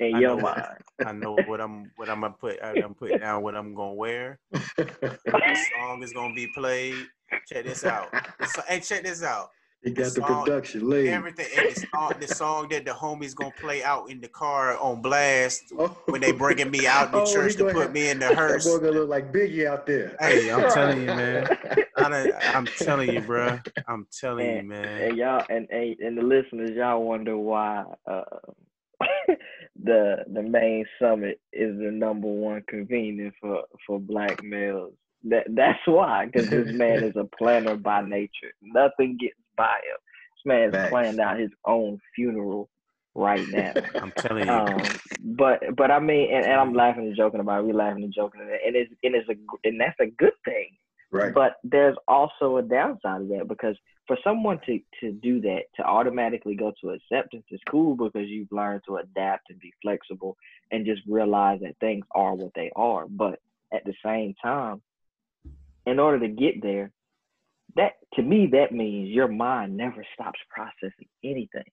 in 0.00 0.16
I 0.16 0.18
your 0.18 0.36
know. 0.36 0.42
mind. 0.42 0.82
I 1.06 1.12
know 1.12 1.38
what 1.46 1.60
I'm 1.60 1.92
what 1.94 2.10
I'm 2.10 2.22
gonna 2.22 2.34
put. 2.34 2.58
I'm 2.60 2.94
putting 2.94 3.20
down 3.20 3.42
what 3.42 3.54
I'm 3.54 3.72
gonna 3.74 3.94
wear. 3.94 4.40
What 4.76 5.56
song 5.78 6.02
is 6.02 6.12
gonna 6.12 6.34
be 6.34 6.48
played. 6.54 7.06
Check 7.46 7.66
this 7.66 7.84
out. 7.84 8.08
So, 8.48 8.62
hey, 8.66 8.80
check 8.80 9.04
this 9.04 9.22
out. 9.22 9.50
He 9.86 9.92
got 9.92 10.14
the, 10.14 10.20
the 10.20 10.26
song, 10.26 10.44
production 10.44 10.90
laid. 10.90 11.10
Everything. 11.10 11.46
And 11.56 11.70
the 11.70 11.86
song, 11.92 12.12
the 12.18 12.26
song 12.26 12.68
that 12.70 12.84
the 12.84 12.90
homies 12.90 13.36
gonna 13.36 13.52
play 13.52 13.84
out 13.84 14.10
in 14.10 14.20
the 14.20 14.26
car 14.26 14.76
on 14.78 15.00
blast 15.00 15.72
oh. 15.78 15.96
when 16.06 16.20
they 16.20 16.32
bringing 16.32 16.72
me 16.72 16.88
out 16.88 17.12
the 17.12 17.20
oh, 17.20 17.32
church 17.32 17.54
to 17.58 17.66
put 17.66 17.76
have, 17.76 17.92
me 17.92 18.10
in 18.10 18.18
the 18.18 18.34
hearse. 18.34 18.64
That 18.66 18.80
boy 18.80 18.84
gonna 18.84 18.98
look 18.98 19.08
like 19.08 19.32
Biggie 19.32 19.64
out 19.64 19.86
there. 19.86 20.16
Hey, 20.18 20.50
I'm 20.50 20.68
telling 20.72 21.02
you, 21.02 21.06
man. 21.06 21.46
I 21.96 22.32
am 22.54 22.66
telling 22.66 23.12
you, 23.12 23.20
bro. 23.20 23.60
I'm 23.86 24.08
telling 24.10 24.48
and, 24.48 24.56
you, 24.56 24.68
man. 24.70 25.02
And 25.02 25.16
y'all, 25.16 25.44
and, 25.48 25.68
and 25.70 25.96
and 26.00 26.18
the 26.18 26.22
listeners, 26.22 26.70
y'all 26.74 27.04
wonder 27.04 27.38
why 27.38 27.84
uh, 28.10 28.22
the 29.84 30.24
the 30.32 30.42
main 30.42 30.84
summit 31.00 31.40
is 31.52 31.78
the 31.78 31.92
number 31.92 32.26
one 32.26 32.64
convening 32.68 33.30
for 33.40 33.62
for 33.86 34.00
black 34.00 34.42
males. 34.42 34.94
That 35.22 35.44
that's 35.50 35.78
why, 35.86 36.26
because 36.26 36.50
this 36.50 36.72
man 36.72 37.04
is 37.04 37.14
a 37.14 37.28
planner 37.38 37.76
by 37.76 38.02
nature. 38.02 38.52
Nothing 38.62 39.16
gets 39.20 39.36
him. 39.64 39.96
This 40.34 40.46
man's 40.46 40.74
Facts. 40.74 40.90
planning 40.90 41.20
out 41.20 41.38
his 41.38 41.50
own 41.64 42.00
funeral 42.14 42.68
right 43.14 43.46
now. 43.48 43.72
I'm 43.94 44.12
telling 44.12 44.46
you. 44.46 44.52
Um, 44.52 44.82
but 45.20 45.62
but 45.76 45.90
I 45.90 45.98
mean, 45.98 46.32
and, 46.32 46.44
and 46.44 46.60
I'm 46.60 46.74
laughing 46.74 47.06
and 47.06 47.16
joking 47.16 47.40
about 47.40 47.60
it. 47.60 47.66
We 47.66 47.72
laughing 47.72 48.04
and 48.04 48.14
joking, 48.14 48.40
and 48.40 48.76
it's 48.76 48.92
and 49.02 49.14
it's 49.14 49.28
a 49.28 49.34
and 49.64 49.80
that's 49.80 49.98
a 50.00 50.06
good 50.06 50.34
thing. 50.44 50.70
Right. 51.10 51.32
But 51.32 51.56
there's 51.62 51.96
also 52.08 52.56
a 52.56 52.62
downside 52.62 53.22
of 53.22 53.28
that 53.28 53.48
because 53.48 53.76
for 54.06 54.18
someone 54.22 54.60
to 54.66 54.78
to 55.00 55.12
do 55.12 55.40
that 55.40 55.62
to 55.76 55.82
automatically 55.82 56.54
go 56.54 56.72
to 56.80 56.90
acceptance 56.90 57.44
is 57.50 57.60
cool 57.68 57.96
because 57.96 58.28
you've 58.28 58.52
learned 58.52 58.82
to 58.86 58.96
adapt 58.96 59.50
and 59.50 59.58
be 59.60 59.72
flexible 59.82 60.36
and 60.70 60.86
just 60.86 61.02
realize 61.08 61.60
that 61.60 61.78
things 61.80 62.04
are 62.12 62.34
what 62.34 62.52
they 62.54 62.70
are. 62.76 63.06
But 63.08 63.40
at 63.72 63.84
the 63.84 63.94
same 64.04 64.34
time, 64.42 64.82
in 65.86 65.98
order 65.98 66.20
to 66.20 66.28
get 66.28 66.62
there, 66.62 66.90
that 67.74 67.94
to 68.14 68.22
me 68.22 68.48
that 68.52 68.72
means 68.72 69.10
your 69.10 69.28
mind 69.28 69.76
never 69.76 70.04
stops 70.14 70.38
processing 70.48 71.08
anything. 71.24 71.64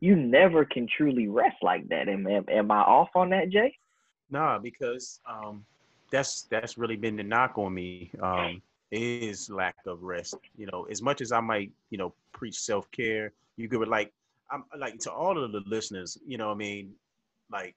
You 0.00 0.16
never 0.16 0.64
can 0.64 0.86
truly 0.94 1.28
rest 1.28 1.56
like 1.62 1.88
that. 1.88 2.08
Am, 2.08 2.26
am, 2.26 2.44
am 2.48 2.70
I 2.70 2.80
off 2.80 3.08
on 3.14 3.30
that, 3.30 3.48
Jay? 3.48 3.74
Nah, 4.30 4.58
because 4.58 5.20
um, 5.28 5.64
that's 6.10 6.42
that's 6.50 6.76
really 6.76 6.96
been 6.96 7.16
the 7.16 7.22
knock 7.22 7.56
on 7.56 7.72
me. 7.72 8.10
Um, 8.20 8.62
is 8.90 9.50
lack 9.50 9.76
of 9.86 10.02
rest. 10.02 10.36
You 10.56 10.66
know, 10.66 10.86
as 10.90 11.02
much 11.02 11.20
as 11.20 11.32
I 11.32 11.40
might, 11.40 11.72
you 11.90 11.98
know, 11.98 12.14
preach 12.32 12.58
self 12.58 12.90
care, 12.90 13.32
you 13.56 13.68
could 13.68 13.88
like, 13.88 14.12
I'm 14.50 14.64
like 14.78 14.98
to 15.00 15.12
all 15.12 15.42
of 15.42 15.52
the 15.52 15.62
listeners. 15.66 16.18
You 16.26 16.38
know, 16.38 16.50
I 16.50 16.54
mean, 16.54 16.92
like, 17.50 17.74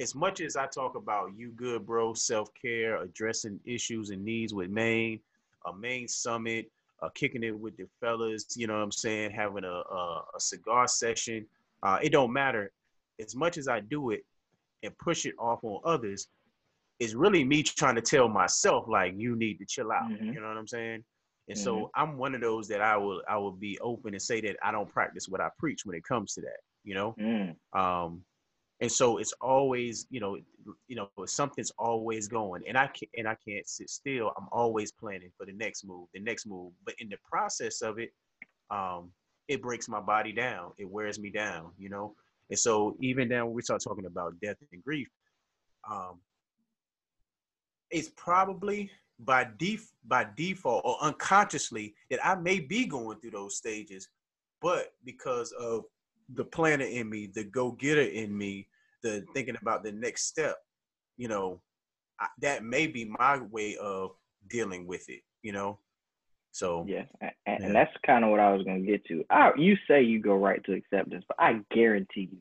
as 0.00 0.14
much 0.14 0.40
as 0.40 0.56
I 0.56 0.66
talk 0.66 0.96
about 0.96 1.30
you 1.36 1.50
good, 1.50 1.86
bro, 1.86 2.14
self 2.14 2.50
care, 2.60 3.00
addressing 3.00 3.60
issues 3.64 4.10
and 4.10 4.24
needs 4.24 4.52
with 4.52 4.70
MAIN, 4.70 5.20
a 5.66 5.76
main 5.76 6.08
summit, 6.08 6.70
uh, 7.02 7.08
kicking 7.14 7.42
it 7.42 7.58
with 7.58 7.76
the 7.76 7.86
fellas. 8.00 8.46
You 8.56 8.66
know, 8.66 8.74
what 8.74 8.82
I'm 8.82 8.92
saying, 8.92 9.30
having 9.30 9.64
a 9.64 9.68
a, 9.68 10.22
a 10.36 10.40
cigar 10.40 10.88
session. 10.88 11.46
Uh, 11.82 11.98
it 12.02 12.10
don't 12.10 12.32
matter. 12.32 12.72
As 13.20 13.36
much 13.36 13.58
as 13.58 13.68
I 13.68 13.80
do 13.80 14.10
it 14.10 14.24
and 14.82 14.96
push 14.98 15.26
it 15.26 15.34
off 15.38 15.62
on 15.62 15.80
others, 15.84 16.28
it's 16.98 17.14
really 17.14 17.44
me 17.44 17.62
trying 17.62 17.94
to 17.96 18.00
tell 18.00 18.28
myself 18.28 18.86
like 18.88 19.14
you 19.16 19.36
need 19.36 19.58
to 19.58 19.66
chill 19.66 19.92
out. 19.92 20.08
Mm-hmm. 20.08 20.32
You 20.32 20.40
know 20.40 20.48
what 20.48 20.56
I'm 20.56 20.66
saying? 20.66 21.04
And 21.48 21.58
mm-hmm. 21.58 21.64
so 21.64 21.90
I'm 21.94 22.16
one 22.16 22.34
of 22.34 22.40
those 22.40 22.68
that 22.68 22.80
I 22.80 22.96
will 22.96 23.22
I 23.28 23.36
will 23.36 23.52
be 23.52 23.78
open 23.80 24.14
and 24.14 24.22
say 24.22 24.40
that 24.42 24.56
I 24.62 24.72
don't 24.72 24.88
practice 24.88 25.28
what 25.28 25.40
I 25.40 25.48
preach 25.58 25.84
when 25.84 25.96
it 25.96 26.04
comes 26.04 26.34
to 26.34 26.40
that. 26.42 26.60
You 26.84 26.94
know, 26.94 27.14
mm. 27.18 27.54
um, 27.78 28.22
and 28.80 28.90
so 28.90 29.18
it's 29.18 29.32
always 29.40 30.06
you 30.10 30.20
know 30.20 30.36
you 30.88 30.96
know 30.96 31.08
something's 31.26 31.72
always 31.78 32.28
going, 32.28 32.62
and 32.66 32.76
I 32.76 32.86
can't 32.86 33.10
and 33.16 33.28
I 33.28 33.36
can't 33.46 33.68
sit 33.68 33.88
still. 33.88 34.32
I'm 34.36 34.48
always 34.50 34.92
planning 34.92 35.30
for 35.36 35.46
the 35.46 35.52
next 35.52 35.84
move, 35.84 36.08
the 36.12 36.20
next 36.20 36.46
move. 36.46 36.72
But 36.84 36.94
in 36.98 37.08
the 37.08 37.18
process 37.28 37.82
of 37.82 37.98
it, 37.98 38.12
um, 38.70 39.10
it 39.48 39.62
breaks 39.62 39.88
my 39.88 40.00
body 40.00 40.32
down. 40.32 40.72
It 40.78 40.88
wears 40.88 41.18
me 41.18 41.30
down. 41.30 41.70
You 41.78 41.90
know, 41.90 42.14
and 42.50 42.58
so 42.58 42.96
even 43.00 43.28
then 43.28 43.46
when 43.46 43.54
we 43.54 43.62
start 43.62 43.82
talking 43.82 44.06
about 44.06 44.40
death 44.40 44.56
and 44.72 44.82
grief, 44.82 45.08
um, 45.90 46.20
it's 47.90 48.10
probably 48.16 48.90
by 49.20 49.46
def 49.58 49.92
by 50.06 50.26
default 50.36 50.82
or 50.84 50.96
unconsciously 51.00 51.94
that 52.10 52.24
I 52.26 52.34
may 52.34 52.58
be 52.58 52.86
going 52.86 53.20
through 53.20 53.30
those 53.30 53.56
stages, 53.56 54.08
but 54.60 54.92
because 55.04 55.52
of 55.52 55.84
the 56.32 56.44
planner 56.44 56.84
in 56.84 57.08
me, 57.08 57.30
the 57.34 57.44
go 57.44 57.72
getter 57.72 58.02
in 58.02 58.36
me, 58.36 58.68
the 59.02 59.24
thinking 59.34 59.56
about 59.60 59.84
the 59.84 59.92
next 59.92 60.26
step, 60.26 60.56
you 61.16 61.28
know, 61.28 61.60
I, 62.20 62.26
that 62.40 62.64
may 62.64 62.86
be 62.86 63.04
my 63.18 63.38
way 63.50 63.76
of 63.76 64.12
dealing 64.48 64.86
with 64.86 65.08
it, 65.08 65.20
you 65.42 65.52
know. 65.52 65.78
So 66.52 66.84
yeah, 66.88 67.04
and, 67.20 67.32
yeah. 67.46 67.66
and 67.66 67.74
that's 67.74 67.92
kind 68.06 68.24
of 68.24 68.30
what 68.30 68.40
I 68.40 68.52
was 68.52 68.62
gonna 68.62 68.80
get 68.80 69.04
to. 69.06 69.24
I, 69.28 69.50
you 69.56 69.76
say 69.88 70.02
you 70.02 70.20
go 70.20 70.36
right 70.36 70.62
to 70.64 70.72
acceptance, 70.72 71.24
but 71.26 71.36
I 71.40 71.60
guarantee 71.72 72.28
you, 72.32 72.38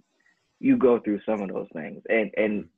you 0.59 0.77
go 0.77 0.99
through 0.99 1.21
some 1.25 1.41
of 1.41 1.49
those 1.49 1.67
things, 1.73 2.01
and 2.07 2.31
and 2.37 2.69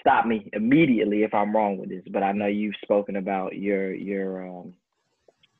stop 0.00 0.26
me 0.26 0.48
immediately 0.52 1.22
if 1.22 1.34
I'm 1.34 1.54
wrong 1.54 1.78
with 1.78 1.88
this, 1.88 2.04
but 2.10 2.22
I 2.22 2.32
know 2.32 2.46
you've 2.46 2.74
spoken 2.82 3.16
about 3.16 3.56
your 3.56 3.94
your 3.94 4.46
um 4.46 4.74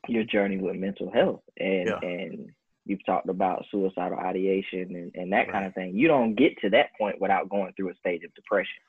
your 0.07 0.23
journey 0.23 0.57
with 0.57 0.75
mental 0.75 1.11
health 1.11 1.41
and 1.57 1.87
yeah. 1.87 1.99
and 2.01 2.51
you've 2.89 3.05
talked 3.05 3.29
about 3.29 3.65
suicidal 3.71 4.17
ideation 4.17 4.95
and, 4.95 5.11
and 5.15 5.31
that 5.31 5.37
right. 5.37 5.51
kind 5.51 5.65
of 5.65 5.73
thing. 5.73 5.95
You 5.95 6.07
don't 6.07 6.35
get 6.35 6.57
to 6.61 6.69
that 6.71 6.87
point 6.97 7.21
without 7.21 7.49
going 7.49 7.73
through 7.73 7.91
a 7.91 7.95
stage 7.95 8.23
of 8.23 8.33
depression. 8.33 8.81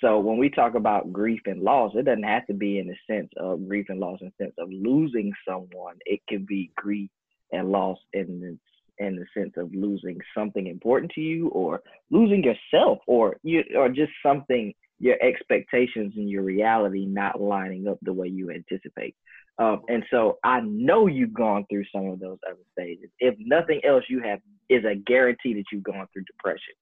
So 0.00 0.18
when 0.18 0.36
we 0.36 0.50
talk 0.50 0.74
about 0.74 1.12
grief 1.12 1.40
and 1.46 1.62
loss, 1.62 1.92
it 1.94 2.04
doesn't 2.04 2.24
have 2.24 2.46
to 2.48 2.54
be 2.54 2.78
in 2.78 2.88
the 2.88 2.96
sense 3.08 3.30
of 3.36 3.66
grief 3.68 3.86
and 3.88 4.00
loss 4.00 4.18
in 4.20 4.32
the 4.36 4.44
sense 4.44 4.54
of 4.58 4.68
losing 4.70 5.32
someone. 5.48 5.96
It 6.04 6.20
can 6.28 6.44
be 6.44 6.72
grief 6.76 7.10
and 7.52 7.70
loss 7.70 7.98
in 8.12 8.40
the 8.40 8.58
in 8.98 9.16
the 9.16 9.24
sense 9.34 9.54
of 9.56 9.74
losing 9.74 10.18
something 10.36 10.66
important 10.66 11.12
to 11.12 11.20
you 11.20 11.48
or 11.48 11.82
losing 12.10 12.44
yourself 12.44 12.98
or 13.06 13.36
you 13.42 13.64
or 13.76 13.88
just 13.88 14.12
something 14.22 14.74
your 14.98 15.16
expectations 15.20 16.12
and 16.16 16.28
your 16.28 16.42
reality 16.42 17.06
not 17.06 17.40
lining 17.40 17.88
up 17.88 17.98
the 18.02 18.12
way 18.12 18.28
you 18.28 18.50
anticipate. 18.50 19.16
Um, 19.58 19.82
and 19.88 20.02
so 20.10 20.38
I 20.44 20.60
know 20.60 21.06
you've 21.06 21.34
gone 21.34 21.66
through 21.70 21.84
some 21.94 22.06
of 22.06 22.20
those 22.20 22.38
other 22.48 22.62
stages. 22.72 23.10
If 23.18 23.34
nothing 23.38 23.80
else, 23.84 24.04
you 24.08 24.20
have 24.22 24.40
is 24.68 24.84
a 24.84 24.94
guarantee 24.94 25.54
that 25.54 25.64
you've 25.70 25.82
gone 25.82 26.06
through 26.12 26.24
depression. 26.24 26.74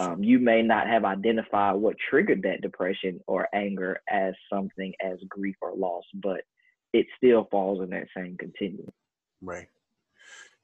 Sure. 0.00 0.12
Um, 0.12 0.22
you 0.22 0.38
may 0.38 0.62
not 0.62 0.86
have 0.86 1.04
identified 1.04 1.76
what 1.76 1.96
triggered 2.10 2.42
that 2.42 2.60
depression 2.60 3.20
or 3.26 3.48
anger 3.54 4.00
as 4.10 4.34
something 4.52 4.92
as 5.02 5.18
grief 5.28 5.56
or 5.62 5.74
loss, 5.74 6.04
but 6.14 6.42
it 6.92 7.06
still 7.16 7.46
falls 7.50 7.80
in 7.82 7.90
that 7.90 8.06
same 8.16 8.36
continuum. 8.36 8.88
Right. 9.40 9.68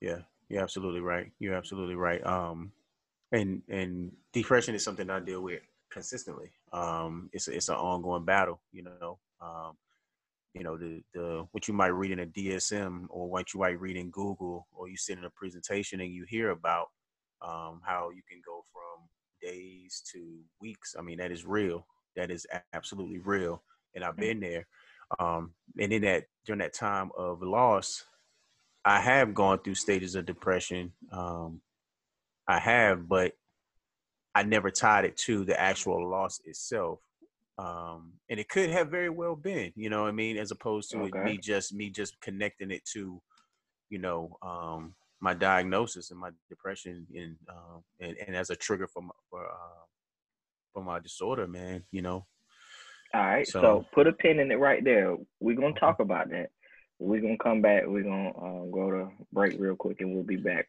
Yeah. 0.00 0.18
You're 0.48 0.62
absolutely 0.62 1.00
right. 1.00 1.30
You're 1.38 1.54
absolutely 1.54 1.94
right. 1.94 2.24
Um, 2.26 2.72
and 3.32 3.62
and 3.68 4.12
depression 4.32 4.74
is 4.74 4.84
something 4.84 5.08
I 5.08 5.20
deal 5.20 5.40
with 5.40 5.62
consistently. 5.90 6.50
Um, 6.72 7.30
it's 7.32 7.48
a, 7.48 7.52
it's 7.56 7.68
an 7.68 7.76
ongoing 7.76 8.24
battle. 8.24 8.60
You 8.72 8.84
know. 8.84 9.18
Um, 9.40 9.76
you 10.54 10.62
know 10.62 10.76
the 10.76 11.02
the 11.12 11.46
what 11.50 11.66
you 11.68 11.74
might 11.74 11.88
read 11.88 12.12
in 12.12 12.20
a 12.20 12.26
DSM 12.26 13.06
or 13.10 13.28
what 13.28 13.52
you 13.52 13.60
might 13.60 13.80
read 13.80 13.96
in 13.96 14.10
Google 14.10 14.66
or 14.72 14.88
you 14.88 14.96
sit 14.96 15.18
in 15.18 15.24
a 15.24 15.30
presentation 15.30 16.00
and 16.00 16.12
you 16.12 16.24
hear 16.28 16.50
about 16.50 16.86
um, 17.42 17.80
how 17.84 18.10
you 18.14 18.22
can 18.28 18.40
go 18.44 18.64
from 18.72 19.08
days 19.42 20.02
to 20.12 20.38
weeks. 20.60 20.94
I 20.98 21.02
mean 21.02 21.18
that 21.18 21.32
is 21.32 21.44
real. 21.44 21.86
That 22.16 22.30
is 22.30 22.46
absolutely 22.72 23.18
real, 23.18 23.62
and 23.94 24.04
I've 24.04 24.16
mm. 24.16 24.20
been 24.20 24.40
there. 24.40 24.66
Um, 25.18 25.52
and 25.78 25.92
in 25.92 26.02
that 26.02 26.24
during 26.46 26.60
that 26.60 26.72
time 26.72 27.10
of 27.18 27.42
loss, 27.42 28.04
I 28.84 29.00
have 29.00 29.34
gone 29.34 29.58
through 29.58 29.74
stages 29.74 30.14
of 30.14 30.24
depression. 30.24 30.92
Um, 31.10 31.60
I 32.46 32.58
have, 32.58 33.08
but 33.08 33.32
I 34.34 34.42
never 34.42 34.70
tied 34.70 35.04
it 35.04 35.16
to 35.18 35.44
the 35.44 35.58
actual 35.58 36.08
loss 36.08 36.40
itself. 36.44 37.00
Um, 37.56 38.14
and 38.28 38.40
it 38.40 38.48
could 38.48 38.70
have 38.70 38.90
very 38.90 39.10
well 39.10 39.36
been, 39.36 39.72
you 39.76 39.88
know 39.88 40.02
what 40.02 40.08
I 40.08 40.12
mean, 40.12 40.36
as 40.38 40.50
opposed 40.50 40.90
to 40.90 40.98
okay. 41.02 41.22
me 41.22 41.38
just 41.38 41.72
me 41.72 41.88
just 41.88 42.20
connecting 42.20 42.72
it 42.72 42.84
to, 42.94 43.22
you 43.90 43.98
know, 43.98 44.36
um, 44.42 44.94
my 45.20 45.34
diagnosis 45.34 46.10
and 46.10 46.18
my 46.18 46.30
depression 46.48 47.06
and 47.14 47.36
uh, 47.48 47.78
and, 48.00 48.16
and 48.26 48.36
as 48.36 48.50
a 48.50 48.56
trigger 48.56 48.88
for 48.88 49.02
my, 49.02 49.12
for 49.30 49.46
uh, 49.46 49.84
for 50.72 50.82
my 50.82 50.98
disorder, 50.98 51.46
man, 51.46 51.84
you 51.92 52.02
know. 52.02 52.26
All 53.14 53.20
right, 53.20 53.46
so, 53.46 53.60
so 53.60 53.86
put 53.92 54.08
a 54.08 54.12
pin 54.12 54.40
in 54.40 54.50
it 54.50 54.58
right 54.58 54.82
there. 54.82 55.16
We're 55.38 55.56
gonna 55.56 55.78
talk 55.78 56.00
about 56.00 56.30
that. 56.30 56.50
We're 56.98 57.20
gonna 57.20 57.38
come 57.38 57.62
back. 57.62 57.84
We're 57.86 58.02
gonna 58.02 58.36
um, 58.36 58.72
go 58.72 58.90
to 58.90 59.08
break 59.32 59.54
real 59.60 59.76
quick, 59.76 60.00
and 60.00 60.12
we'll 60.12 60.24
be 60.24 60.36
back. 60.36 60.66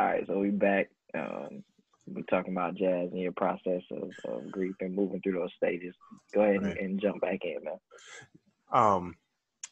All 0.00 0.06
right, 0.06 0.26
so 0.26 0.38
we 0.38 0.48
back. 0.48 0.88
Um, 1.14 1.62
we're 2.06 2.22
talking 2.22 2.54
about 2.54 2.74
jazz 2.74 3.10
and 3.12 3.20
your 3.20 3.32
process 3.32 3.82
of, 3.90 4.10
of 4.24 4.50
grief 4.50 4.74
and 4.80 4.94
moving 4.94 5.20
through 5.20 5.34
those 5.34 5.52
stages. 5.56 5.94
Go 6.32 6.40
ahead 6.40 6.62
right. 6.62 6.78
and, 6.78 6.78
and, 6.78 7.00
jump 7.02 7.20
back 7.20 7.40
in, 7.42 7.62
man. 7.62 7.76
Um, 8.72 9.14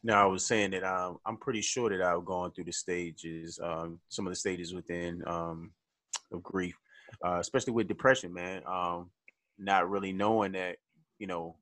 now 0.04 0.22
I 0.22 0.26
was 0.26 0.44
saying 0.44 0.72
that 0.72 0.84
um, 0.84 1.16
I'm 1.24 1.38
pretty 1.38 1.62
sure 1.62 1.88
that 1.88 2.02
I've 2.02 2.26
gone 2.26 2.52
through 2.52 2.64
the 2.64 2.72
stages, 2.72 3.58
um, 3.62 4.00
some 4.10 4.26
of 4.26 4.30
the 4.30 4.36
stages 4.36 4.74
within 4.74 5.22
um, 5.26 5.70
of 6.30 6.42
grief 6.42 6.76
uh, 7.24 7.38
especially 7.38 7.72
with 7.72 7.88
depression, 7.88 8.32
man. 8.32 8.62
Um, 8.66 9.10
not 9.58 9.88
really 9.88 10.12
knowing 10.12 10.52
that 10.52 10.76
you 11.18 11.26
know 11.26 11.56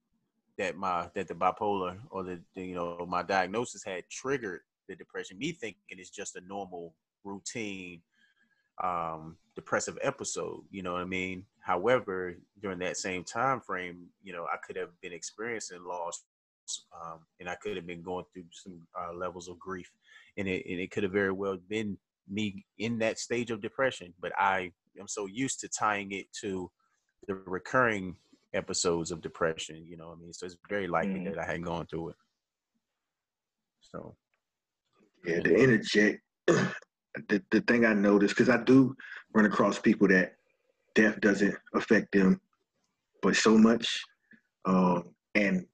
that 0.59 0.76
my 0.76 1.09
that 1.14 1.29
the 1.29 1.35
bipolar 1.35 1.98
or 2.11 2.24
the, 2.24 2.40
the 2.55 2.64
you 2.64 2.74
know 2.74 3.07
my 3.09 3.22
diagnosis 3.22 3.85
had 3.85 4.09
triggered 4.11 4.61
the 4.88 4.96
depression. 4.96 5.38
Me 5.38 5.52
thinking 5.52 5.81
it's 5.90 6.11
just 6.11 6.37
a 6.37 6.40
normal 6.42 6.94
routine 7.24 8.02
um 8.83 9.37
depressive 9.55 9.99
episode 10.03 10.61
you 10.71 10.83
know 10.83 10.93
what 10.93 11.03
i 11.03 11.05
mean? 11.05 11.45
However 11.61 12.37
during 12.62 12.79
that 12.81 12.97
same 12.97 13.25
time 13.25 13.61
frame 13.61 14.07
you 14.23 14.33
know 14.33 14.45
i 14.45 14.57
could 14.65 14.77
have 14.77 14.91
been 15.01 15.12
experiencing 15.12 15.85
loss 15.85 16.25
um, 16.95 17.21
and 17.41 17.49
i 17.49 17.55
could 17.57 17.77
have 17.77 17.87
been 17.87 18.03
going 18.03 18.25
through 18.33 18.45
some 18.53 18.81
uh, 19.01 19.12
levels 19.15 19.49
of 19.49 19.59
grief. 19.59 19.91
And 20.37 20.47
it, 20.47 20.67
and 20.69 20.79
it 20.79 20.91
could 20.91 21.03
have 21.03 21.12
very 21.12 21.33
well 21.33 21.57
been 21.69 21.97
me 22.29 22.65
in 22.79 22.99
that 22.99 23.19
stage 23.19 23.51
of 23.51 23.62
depression 23.62 24.12
but 24.21 24.33
i 24.39 24.71
am 25.01 25.09
so 25.09 25.27
used 25.27 25.61
to 25.61 25.69
tying 25.69 26.12
it 26.12 26.27
to 26.41 26.71
the 27.29 27.35
recurring 27.35 28.17
episodes 28.53 29.11
of 29.11 29.23
depression 29.23 29.85
you 29.87 29.97
know 29.97 30.09
what 30.09 30.19
i 30.19 30.21
mean? 30.21 30.33
So 30.33 30.47
it's 30.47 30.57
very 30.69 30.87
likely 30.89 31.21
mm. 31.21 31.25
that 31.31 31.39
i 31.39 31.47
had 31.47 31.65
gone 31.65 31.87
through 31.87 32.11
it. 32.11 32.17
So. 33.81 34.17
Yeah 35.25 35.41
the 35.41 35.55
interject 35.55 36.21
the, 37.29 37.42
the 37.50 37.61
thing 37.62 37.85
I 37.85 37.94
noticed, 37.94 38.37
because 38.37 38.48
I 38.48 38.62
do 38.62 38.96
run 39.35 39.46
across 39.46 39.79
people 39.79 40.09
that 40.09 40.35
death 40.94 41.20
doesn't 41.20 41.55
affect 41.74 42.12
them, 42.12 42.40
but 43.22 43.37
so 43.37 43.57
much, 43.57 44.02
um, 44.64 45.05
and 45.35 45.64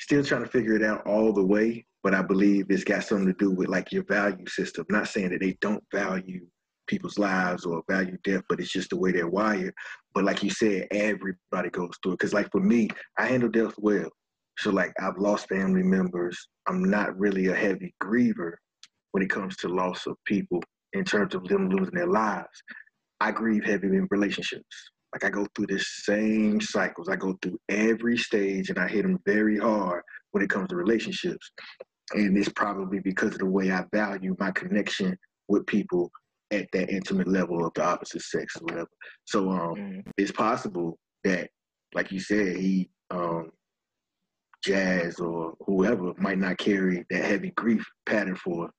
still 0.00 0.24
trying 0.24 0.42
to 0.42 0.50
figure 0.50 0.74
it 0.74 0.82
out 0.82 1.06
all 1.06 1.32
the 1.32 1.44
way. 1.44 1.84
But 2.02 2.14
I 2.14 2.22
believe 2.22 2.66
it's 2.68 2.82
got 2.82 3.04
something 3.04 3.26
to 3.28 3.32
do 3.34 3.50
with 3.50 3.68
like 3.68 3.92
your 3.92 4.04
value 4.04 4.46
system. 4.48 4.84
Not 4.88 5.06
saying 5.06 5.30
that 5.30 5.40
they 5.40 5.56
don't 5.60 5.84
value 5.92 6.44
people's 6.88 7.18
lives 7.18 7.64
or 7.64 7.84
value 7.88 8.18
death, 8.24 8.42
but 8.48 8.58
it's 8.58 8.72
just 8.72 8.90
the 8.90 8.96
way 8.96 9.12
they're 9.12 9.28
wired. 9.28 9.72
But 10.12 10.24
like 10.24 10.42
you 10.42 10.50
said, 10.50 10.88
everybody 10.90 11.70
goes 11.70 11.96
through 12.02 12.14
it. 12.14 12.18
Because 12.18 12.34
like 12.34 12.50
for 12.50 12.60
me, 12.60 12.88
I 13.18 13.26
handle 13.26 13.48
death 13.48 13.74
well. 13.78 14.10
So 14.58 14.70
like 14.70 14.92
I've 15.00 15.16
lost 15.16 15.48
family 15.48 15.82
members. 15.84 16.48
I'm 16.66 16.82
not 16.82 17.16
really 17.16 17.46
a 17.46 17.54
heavy 17.54 17.94
griever, 18.02 18.54
when 19.12 19.22
it 19.22 19.30
comes 19.30 19.56
to 19.58 19.68
loss 19.68 20.06
of 20.06 20.16
people 20.24 20.62
in 20.92 21.04
terms 21.04 21.34
of 21.34 21.44
them 21.44 21.68
losing 21.68 21.94
their 21.94 22.06
lives. 22.06 22.62
I 23.20 23.30
grieve 23.30 23.64
heavy 23.64 23.86
in 23.86 24.08
relationships. 24.10 24.90
Like 25.12 25.24
I 25.24 25.30
go 25.30 25.46
through 25.54 25.66
the 25.66 25.78
same 25.78 26.60
cycles. 26.60 27.08
I 27.08 27.16
go 27.16 27.38
through 27.40 27.58
every 27.68 28.16
stage 28.16 28.70
and 28.70 28.78
I 28.78 28.88
hit 28.88 29.02
them 29.02 29.18
very 29.26 29.58
hard 29.58 30.02
when 30.32 30.42
it 30.42 30.50
comes 30.50 30.68
to 30.68 30.76
relationships. 30.76 31.52
And 32.14 32.36
it's 32.36 32.48
probably 32.48 32.98
because 32.98 33.32
of 33.32 33.38
the 33.38 33.46
way 33.46 33.70
I 33.70 33.84
value 33.92 34.34
my 34.38 34.50
connection 34.50 35.16
with 35.48 35.66
people 35.66 36.10
at 36.50 36.66
that 36.72 36.90
intimate 36.90 37.28
level 37.28 37.64
of 37.64 37.72
the 37.74 37.84
opposite 37.84 38.22
sex 38.22 38.56
or 38.56 38.64
whatever. 38.64 38.90
So 39.24 39.50
um, 39.50 39.74
mm. 39.74 40.02
it's 40.18 40.32
possible 40.32 40.98
that, 41.24 41.48
like 41.94 42.10
you 42.10 42.20
said, 42.20 42.56
he 42.56 42.90
um, 43.10 43.50
Jazz 44.62 45.18
or 45.18 45.54
whoever 45.66 46.12
might 46.18 46.38
not 46.38 46.58
carry 46.58 47.04
that 47.10 47.24
heavy 47.24 47.52
grief 47.56 47.84
pattern 48.06 48.36
for 48.36 48.70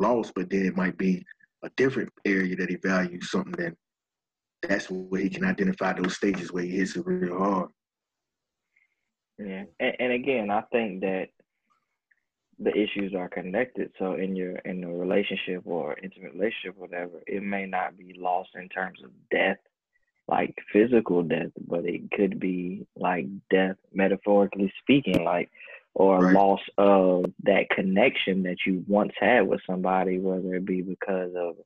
lost, 0.00 0.32
but 0.34 0.50
then 0.50 0.66
it 0.66 0.76
might 0.76 0.96
be 0.98 1.24
a 1.62 1.70
different 1.76 2.10
area 2.24 2.56
that 2.56 2.70
he 2.70 2.76
values 2.76 3.30
something 3.30 3.54
that 3.58 3.74
that's 4.62 4.90
where 4.90 5.20
he 5.20 5.30
can 5.30 5.44
identify 5.44 5.92
those 5.92 6.16
stages 6.16 6.52
where 6.52 6.64
he 6.64 6.70
hits 6.70 6.96
it 6.96 7.06
real 7.06 7.38
hard. 7.38 7.70
Yeah, 9.38 9.64
and, 9.78 9.96
and 9.98 10.12
again, 10.12 10.50
I 10.50 10.62
think 10.72 11.00
that 11.00 11.28
the 12.58 12.76
issues 12.76 13.14
are 13.14 13.28
connected. 13.28 13.90
So 13.98 14.14
in 14.14 14.36
your 14.36 14.56
in 14.58 14.84
a 14.84 14.92
relationship 14.92 15.62
or 15.64 15.96
intimate 16.02 16.34
relationship, 16.34 16.76
whatever, 16.76 17.22
it 17.26 17.42
may 17.42 17.64
not 17.66 17.96
be 17.96 18.14
lost 18.18 18.50
in 18.54 18.68
terms 18.68 18.98
of 19.02 19.10
death, 19.30 19.56
like 20.28 20.54
physical 20.72 21.22
death, 21.22 21.52
but 21.66 21.86
it 21.86 22.10
could 22.10 22.38
be 22.38 22.86
like 22.96 23.26
death, 23.50 23.76
metaphorically 23.94 24.70
speaking, 24.82 25.24
like 25.24 25.50
or 25.94 26.20
right. 26.20 26.34
loss 26.34 26.60
of 26.78 27.26
that 27.42 27.68
connection 27.70 28.44
that 28.44 28.56
you 28.66 28.84
once 28.86 29.12
had 29.18 29.46
with 29.46 29.60
somebody, 29.68 30.18
whether 30.18 30.54
it 30.54 30.64
be 30.64 30.82
because 30.82 31.32
of 31.36 31.56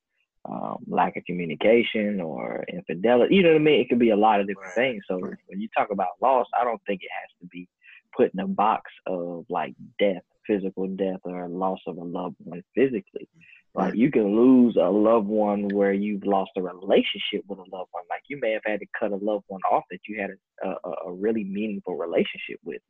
um, 0.47 0.79
lack 0.87 1.17
of 1.17 1.25
communication 1.25 2.21
or 2.21 2.65
infidelity. 2.69 3.35
You 3.37 3.43
know 3.43 3.51
what 3.51 3.61
I 3.61 3.65
mean? 3.65 3.81
It 3.81 3.89
could 3.89 3.99
be 3.99 4.11
a 4.11 4.17
lot 4.17 4.41
of 4.41 4.47
different 4.47 4.77
right. 4.77 4.93
things. 4.93 5.05
So 5.09 5.19
right. 5.19 5.35
when 5.47 5.61
you 5.61 5.69
talk 5.77 5.91
about 5.91 6.09
loss, 6.21 6.47
I 6.59 6.65
don't 6.65 6.81
think 6.87 7.03
it 7.03 7.11
has 7.23 7.31
to 7.41 7.47
be 7.47 7.69
put 8.17 8.33
in 8.35 8.41
a 8.41 8.47
box 8.47 8.91
of 9.07 9.47
like 9.49 9.75
death, 9.99 10.23
physical 10.47 10.87
death, 10.87 11.21
or 11.25 11.49
loss 11.49 11.81
of 11.87 11.97
a 11.97 12.05
loved 12.05 12.37
one 12.39 12.63
physically. 12.75 13.29
Like 13.77 13.95
you 13.97 14.09
can 14.09 14.37
lose 14.37 14.77
a 14.77 14.89
loved 14.89 15.27
one 15.27 15.69
where 15.69 15.93
you've 15.93 16.25
lost 16.25 16.53
a 16.57 16.63
relationship 16.63 17.45
with 17.49 17.59
a 17.59 17.77
loved 17.77 17.89
one. 17.91 18.05
Like 18.09 18.23
you 18.29 18.39
may 18.41 18.53
have 18.53 18.63
had 18.65 18.79
to 18.81 18.87
cut 18.99 19.11
a 19.11 19.17
loved 19.17 19.45
one 19.49 19.63
off 19.69 19.83
that 19.91 19.99
you 20.07 20.21
had 20.21 20.31
a, 20.63 20.89
a, 20.89 20.93
a 21.09 21.13
really 21.13 21.43
meaningful 21.43 21.97
relationship 21.97 22.61
with. 22.65 22.81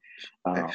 Um, 0.45 0.71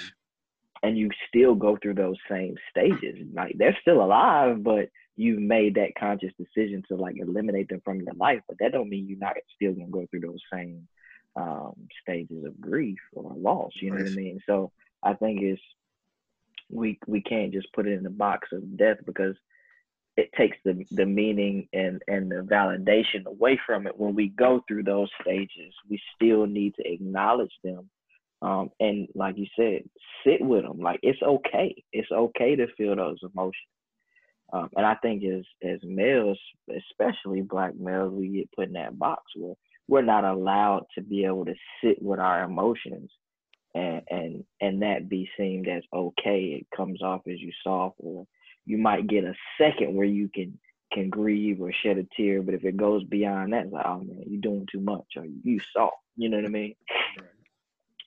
and 0.83 0.97
you 0.97 1.09
still 1.27 1.55
go 1.55 1.77
through 1.81 1.95
those 1.95 2.17
same 2.29 2.55
stages. 2.69 3.17
Like 3.33 3.55
they're 3.57 3.77
still 3.81 4.03
alive, 4.03 4.63
but 4.63 4.89
you 5.15 5.39
made 5.39 5.75
that 5.75 5.95
conscious 5.99 6.31
decision 6.37 6.83
to 6.87 6.95
like 6.95 7.15
eliminate 7.19 7.69
them 7.69 7.81
from 7.83 8.01
your 8.01 8.13
life. 8.13 8.41
But 8.47 8.57
that 8.59 8.71
don't 8.71 8.89
mean 8.89 9.07
you're 9.07 9.19
not 9.19 9.35
still 9.55 9.73
gonna 9.73 9.87
go 9.89 10.07
through 10.09 10.21
those 10.21 10.41
same 10.51 10.87
um, 11.35 11.73
stages 12.01 12.45
of 12.45 12.59
grief 12.59 12.99
or 13.13 13.33
loss. 13.35 13.71
You 13.75 13.91
know 13.91 13.97
what 13.97 14.11
I 14.11 14.15
mean? 14.15 14.39
So 14.45 14.71
I 15.03 15.13
think 15.13 15.41
it's 15.41 15.61
we 16.69 16.99
we 17.07 17.21
can't 17.21 17.51
just 17.51 17.71
put 17.73 17.87
it 17.87 17.93
in 17.93 18.03
the 18.03 18.09
box 18.09 18.49
of 18.51 18.77
death 18.77 18.97
because 19.05 19.35
it 20.17 20.29
takes 20.37 20.57
the 20.63 20.85
the 20.91 21.05
meaning 21.05 21.67
and 21.73 22.01
and 22.07 22.31
the 22.31 22.41
validation 22.41 23.25
away 23.25 23.59
from 23.65 23.87
it 23.87 23.97
when 23.97 24.15
we 24.15 24.29
go 24.29 24.61
through 24.67 24.83
those 24.83 25.09
stages 25.21 25.73
we 25.89 25.99
still 26.15 26.45
need 26.45 26.75
to 26.75 26.91
acknowledge 26.91 27.53
them 27.63 27.89
um, 28.41 28.69
and 28.79 29.07
like 29.15 29.37
you 29.37 29.47
said, 29.57 29.83
sit 30.25 30.41
with 30.41 30.63
them. 30.63 30.79
Like 30.79 30.99
it's 31.03 31.21
okay. 31.21 31.75
It's 31.91 32.11
okay 32.11 32.55
to 32.55 32.67
feel 32.77 32.95
those 32.95 33.19
emotions. 33.23 33.55
Um, 34.51 34.69
and 34.75 34.85
I 34.85 34.95
think 34.95 35.23
as 35.23 35.43
as 35.63 35.79
males, 35.83 36.39
especially 36.69 37.41
black 37.41 37.75
males, 37.75 38.13
we 38.13 38.29
get 38.29 38.51
put 38.55 38.67
in 38.67 38.73
that 38.73 38.97
box 38.97 39.23
where 39.35 39.55
we're 39.87 40.01
not 40.01 40.23
allowed 40.23 40.85
to 40.95 41.01
be 41.01 41.25
able 41.25 41.45
to 41.45 41.55
sit 41.83 42.01
with 42.01 42.19
our 42.19 42.43
emotions 42.43 43.11
and 43.75 44.01
and 44.09 44.43
and 44.61 44.81
that 44.81 45.09
be 45.09 45.29
seen 45.37 45.67
as 45.67 45.83
okay. 45.93 46.59
It 46.61 46.67
comes 46.75 47.01
off 47.01 47.21
as 47.27 47.39
you 47.39 47.51
soft, 47.63 47.97
or 47.99 48.25
you 48.65 48.77
might 48.77 49.07
get 49.07 49.25
a 49.25 49.33
second 49.59 49.95
where 49.95 50.07
you 50.07 50.29
can 50.33 50.57
can 50.93 51.09
grieve 51.09 51.61
or 51.61 51.71
shed 51.73 51.97
a 51.97 52.05
tear. 52.15 52.41
But 52.41 52.55
if 52.55 52.63
it 52.63 52.77
goes 52.77 53.03
beyond 53.03 53.53
that, 53.53 53.71
like, 53.71 53.85
oh 53.85 53.99
man, 53.99 54.23
you're 54.25 54.41
doing 54.41 54.65
too 54.71 54.79
much, 54.79 55.05
or 55.17 55.25
you 55.43 55.59
soft. 55.75 55.97
You 56.15 56.29
know 56.29 56.37
what 56.37 56.45
I 56.45 56.49
mean? 56.49 56.75
Right 57.19 57.29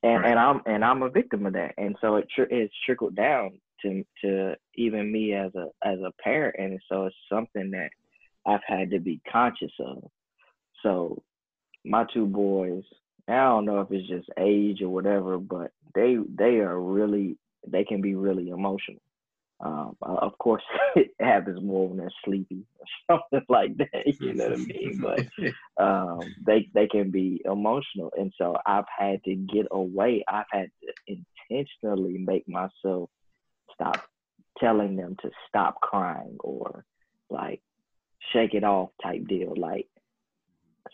and 0.02 0.22
right. 0.22 0.30
and 0.30 0.38
I'm 0.38 0.60
and 0.66 0.84
I'm 0.84 1.02
a 1.02 1.10
victim 1.10 1.46
of 1.46 1.52
that, 1.54 1.74
and 1.78 1.96
so 2.00 2.16
it 2.16 2.28
tr- 2.34 2.42
it's 2.50 2.74
trickled 2.84 3.14
down 3.14 3.60
to 3.82 4.04
to 4.24 4.56
even 4.74 5.10
me 5.10 5.34
as 5.34 5.54
a 5.54 5.66
as 5.84 5.98
a 6.00 6.12
parent, 6.22 6.56
and 6.58 6.80
so 6.88 7.06
it's 7.06 7.16
something 7.30 7.70
that 7.72 7.90
I've 8.46 8.64
had 8.66 8.90
to 8.90 8.98
be 8.98 9.20
conscious 9.30 9.72
of. 9.80 10.04
So 10.82 11.22
my 11.84 12.04
two 12.12 12.26
boys, 12.26 12.82
I 13.28 13.34
don't 13.34 13.64
know 13.64 13.80
if 13.80 13.90
it's 13.90 14.08
just 14.08 14.28
age 14.38 14.82
or 14.82 14.88
whatever, 14.88 15.38
but 15.38 15.70
they 15.94 16.16
they 16.36 16.58
are 16.58 16.80
really 16.80 17.36
they 17.66 17.84
can 17.84 18.00
be 18.00 18.14
really 18.14 18.48
emotional. 18.48 19.00
Um, 19.62 19.96
uh, 20.02 20.16
of 20.16 20.36
course, 20.38 20.62
it 20.96 21.14
happens 21.20 21.62
more 21.62 21.88
when 21.88 21.98
they're 21.98 22.12
sleepy 22.24 22.64
or 22.78 22.86
something 23.32 23.46
like 23.48 23.76
that. 23.78 24.20
You 24.20 24.34
know 24.34 24.48
what 24.48 24.52
I 24.54 24.56
mean? 24.56 25.00
But 25.00 25.82
um, 25.82 26.20
they 26.44 26.68
they 26.74 26.88
can 26.88 27.10
be 27.10 27.40
emotional, 27.44 28.12
and 28.18 28.32
so 28.36 28.56
I've 28.66 28.84
had 28.96 29.22
to 29.24 29.34
get 29.34 29.66
away. 29.70 30.24
I've 30.28 30.46
had 30.50 30.70
to 30.82 31.16
intentionally 31.48 32.18
make 32.18 32.48
myself 32.48 33.08
stop 33.72 34.04
telling 34.58 34.96
them 34.96 35.16
to 35.22 35.30
stop 35.48 35.80
crying 35.80 36.36
or 36.40 36.84
like 37.30 37.60
shake 38.32 38.54
it 38.54 38.64
off 38.64 38.90
type 39.02 39.26
deal. 39.28 39.54
Like 39.56 39.86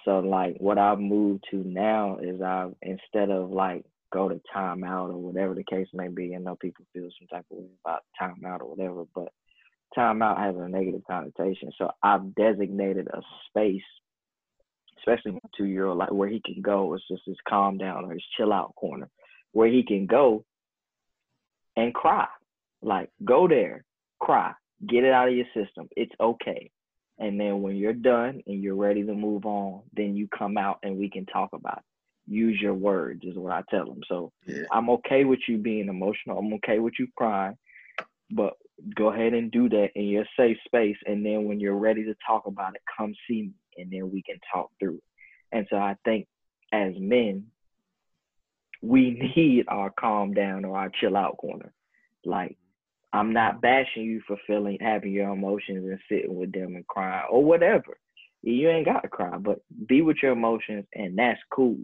so, 0.04 0.18
like 0.18 0.57
what 0.59 0.78
I've 0.78 1.00
moved 1.00 1.44
to 1.50 1.57
now 1.57 2.18
is 2.18 2.42
I've 2.42 2.74
instead 2.83 3.31
of 3.31 3.50
like 3.50 3.85
go 4.12 4.28
to 4.28 4.40
timeout 4.54 5.10
or 5.10 5.18
whatever 5.18 5.54
the 5.54 5.64
case 5.64 5.88
may 5.92 6.08
be. 6.08 6.34
I 6.34 6.38
know 6.38 6.56
people 6.56 6.84
feel 6.92 7.08
some 7.18 7.28
type 7.28 7.46
of 7.50 7.58
way 7.58 7.66
about 7.84 8.02
timeout 8.20 8.60
or 8.60 8.74
whatever, 8.74 9.04
but 9.14 9.32
timeout 9.96 10.38
has 10.38 10.54
a 10.56 10.68
negative 10.68 11.02
connotation. 11.08 11.70
So 11.78 11.90
I've 12.02 12.34
designated 12.34 13.08
a 13.08 13.20
space, 13.48 13.82
especially 14.98 15.32
my 15.32 15.38
two 15.56 15.66
year 15.66 15.86
old, 15.86 15.98
like 15.98 16.12
where 16.12 16.28
he 16.28 16.42
can 16.44 16.62
go. 16.62 16.94
It's 16.94 17.08
just 17.08 17.22
his 17.26 17.36
calm 17.48 17.78
down 17.78 18.04
or 18.04 18.12
his 18.12 18.24
chill 18.36 18.52
out 18.52 18.74
corner 18.76 19.08
where 19.52 19.68
he 19.68 19.82
can 19.82 20.06
go 20.06 20.44
and 21.76 21.94
cry. 21.94 22.26
Like 22.82 23.10
go 23.24 23.48
there, 23.48 23.84
cry, 24.20 24.52
get 24.86 25.04
it 25.04 25.12
out 25.12 25.28
of 25.28 25.34
your 25.34 25.46
system. 25.54 25.88
It's 25.96 26.12
okay. 26.20 26.70
And 27.18 27.40
then 27.40 27.62
when 27.62 27.76
you're 27.76 27.92
done 27.92 28.42
and 28.46 28.62
you're 28.62 28.76
ready 28.76 29.04
to 29.04 29.14
move 29.14 29.44
on, 29.44 29.82
then 29.92 30.14
you 30.14 30.28
come 30.28 30.56
out 30.56 30.78
and 30.84 30.96
we 30.96 31.10
can 31.10 31.26
talk 31.26 31.50
about 31.52 31.78
it 31.78 31.84
use 32.28 32.60
your 32.60 32.74
words 32.74 33.22
is 33.24 33.36
what 33.36 33.52
I 33.52 33.62
tell 33.70 33.86
them. 33.86 34.00
So 34.08 34.32
yeah. 34.46 34.64
I'm 34.72 34.90
okay 34.90 35.24
with 35.24 35.40
you 35.48 35.58
being 35.58 35.88
emotional. 35.88 36.38
I'm 36.38 36.52
okay 36.54 36.78
with 36.78 36.94
you 36.98 37.08
crying, 37.16 37.56
but 38.30 38.54
go 38.94 39.12
ahead 39.12 39.34
and 39.34 39.50
do 39.50 39.68
that 39.70 39.88
in 39.94 40.04
your 40.04 40.26
safe 40.36 40.58
space. 40.66 40.96
And 41.06 41.24
then 41.24 41.44
when 41.44 41.60
you're 41.60 41.76
ready 41.76 42.04
to 42.04 42.14
talk 42.26 42.46
about 42.46 42.74
it, 42.74 42.82
come 42.96 43.14
see 43.28 43.42
me, 43.42 43.52
and 43.76 43.90
then 43.90 44.10
we 44.10 44.22
can 44.22 44.38
talk 44.52 44.70
through 44.78 44.96
it. 44.96 45.02
And 45.52 45.66
so 45.70 45.76
I 45.76 45.96
think 46.04 46.26
as 46.72 46.92
men, 46.98 47.46
we 48.82 49.10
need 49.36 49.66
our 49.68 49.90
calm 49.90 50.34
down 50.34 50.64
or 50.64 50.76
our 50.76 50.90
chill 51.00 51.16
out 51.16 51.38
corner. 51.38 51.72
Like 52.24 52.56
I'm 53.12 53.32
not 53.32 53.60
bashing 53.60 54.04
you 54.04 54.20
for 54.26 54.36
feeling 54.46 54.78
having 54.80 55.12
your 55.12 55.30
emotions 55.30 55.84
and 55.84 55.98
sitting 56.08 56.34
with 56.34 56.52
them 56.52 56.76
and 56.76 56.86
crying 56.86 57.26
or 57.30 57.42
whatever. 57.42 57.98
You 58.42 58.68
ain't 58.68 58.86
got 58.86 59.00
to 59.00 59.08
cry, 59.08 59.36
but 59.38 59.58
be 59.86 60.02
with 60.02 60.18
your 60.22 60.32
emotions 60.32 60.84
and 60.94 61.18
that's 61.18 61.40
cool. 61.50 61.78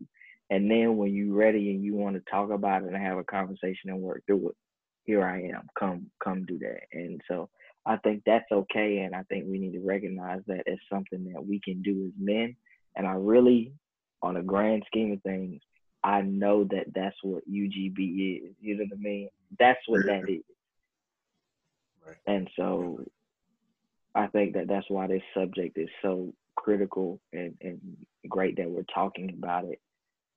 And 0.51 0.71
then 0.71 0.97
when 0.97 1.15
you're 1.15 1.35
ready 1.35 1.71
and 1.71 1.83
you 1.83 1.95
want 1.95 2.17
to 2.17 2.31
talk 2.31 2.51
about 2.51 2.83
it 2.83 2.89
and 2.89 2.97
have 2.97 3.19
a 3.19 3.25
conversation 3.25 3.91
and 3.91 4.01
work 4.01 4.23
through 4.27 4.51
it, 4.51 4.57
here 5.05 5.25
I 5.25 5.43
am. 5.43 5.69
Come, 5.79 6.11
come 6.23 6.45
do 6.45 6.59
that. 6.59 6.81
And 6.93 7.21
so 7.29 7.49
I 7.87 7.97
think 7.99 8.23
that's 8.25 8.51
okay. 8.51 8.99
And 8.99 9.15
I 9.15 9.23
think 9.25 9.47
we 9.47 9.59
need 9.59 9.73
to 9.73 9.87
recognize 9.87 10.41
that 10.47 10.67
as 10.67 10.79
something 10.93 11.33
that 11.33 11.45
we 11.45 11.61
can 11.61 11.83
do 11.83 12.07
as 12.07 12.13
men. 12.19 12.57
And 12.97 13.07
I 13.07 13.13
really, 13.13 13.73
on 14.23 14.37
a 14.37 14.43
grand 14.43 14.85
scheme 14.87 15.13
of 15.13 15.23
things, 15.23 15.61
I 16.03 16.21
know 16.21 16.65
that 16.65 16.87
that's 16.95 17.17
what 17.23 17.49
UGB 17.51 18.43
is. 18.43 18.55
You 18.61 18.77
know 18.77 18.85
what 18.85 18.99
I 18.99 19.03
mean? 19.03 19.29
That's 19.59 19.81
what 19.87 20.05
that 20.07 20.29
is. 20.29 20.43
Right. 22.07 22.17
And 22.27 22.49
so 22.57 23.03
I 24.15 24.27
think 24.27 24.55
that 24.55 24.69
that's 24.69 24.89
why 24.91 25.07
this 25.07 25.23
subject 25.35 25.79
is 25.79 25.89
so 26.03 26.33
critical 26.57 27.21
and, 27.33 27.55
and 27.63 27.81
great 28.29 28.57
that 28.57 28.71
we're 28.71 28.85
talking 28.95 29.35
about 29.37 29.65
it 29.65 29.81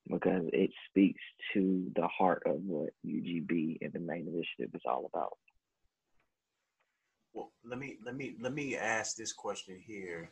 because 0.09 0.43
it 0.53 0.71
speaks 0.89 1.21
to 1.53 1.91
the 1.95 2.07
heart 2.07 2.43
of 2.45 2.61
what 2.63 2.89
UGB 3.05 3.77
and 3.81 3.93
the 3.93 3.99
MAIN 3.99 4.27
initiative 4.27 4.73
is 4.73 4.81
all 4.85 5.09
about. 5.11 5.37
Well, 7.33 7.51
let 7.63 7.79
me 7.79 7.97
let 8.03 8.15
me 8.15 8.35
let 8.39 8.53
me 8.53 8.75
ask 8.75 9.15
this 9.15 9.33
question 9.33 9.79
here, 9.85 10.31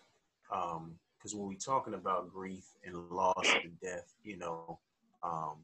because 0.50 1.34
um, 1.34 1.40
when 1.40 1.50
we're 1.50 1.56
talking 1.56 1.94
about 1.94 2.32
grief 2.34 2.66
and 2.86 2.96
loss 3.10 3.48
and 3.64 3.80
death, 3.80 4.14
you 4.24 4.38
know, 4.38 4.80
um, 5.22 5.58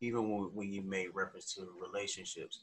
even 0.00 0.30
when, 0.30 0.50
when 0.54 0.72
you 0.72 0.82
made 0.82 1.08
reference 1.14 1.54
to 1.54 1.68
relationships, 1.80 2.60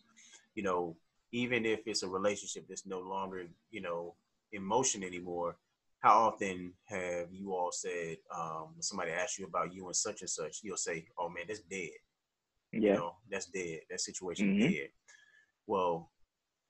you 0.55 0.63
know, 0.63 0.95
even 1.31 1.65
if 1.65 1.81
it's 1.85 2.03
a 2.03 2.07
relationship 2.07 2.65
that's 2.67 2.85
no 2.85 2.99
longer, 2.99 3.45
you 3.71 3.81
know, 3.81 4.15
in 4.51 4.63
motion 4.63 5.03
anymore, 5.03 5.55
how 5.99 6.27
often 6.27 6.73
have 6.85 7.27
you 7.31 7.53
all 7.53 7.71
said 7.71 8.17
um, 8.33 8.69
when 8.73 8.81
somebody 8.81 9.11
asks 9.11 9.37
you 9.37 9.45
about 9.45 9.73
you 9.73 9.85
and 9.85 9.95
such 9.95 10.21
and 10.21 10.29
such, 10.29 10.59
you'll 10.63 10.77
say, 10.77 11.05
"Oh 11.17 11.29
man, 11.29 11.43
that's 11.47 11.59
dead." 11.61 11.89
Yeah, 12.71 12.79
you 12.79 12.93
know, 12.93 13.15
that's 13.29 13.47
dead. 13.47 13.81
That 13.89 13.99
situation 13.99 14.55
mm-hmm. 14.55 14.71
dead. 14.71 14.89
Well, 15.67 16.09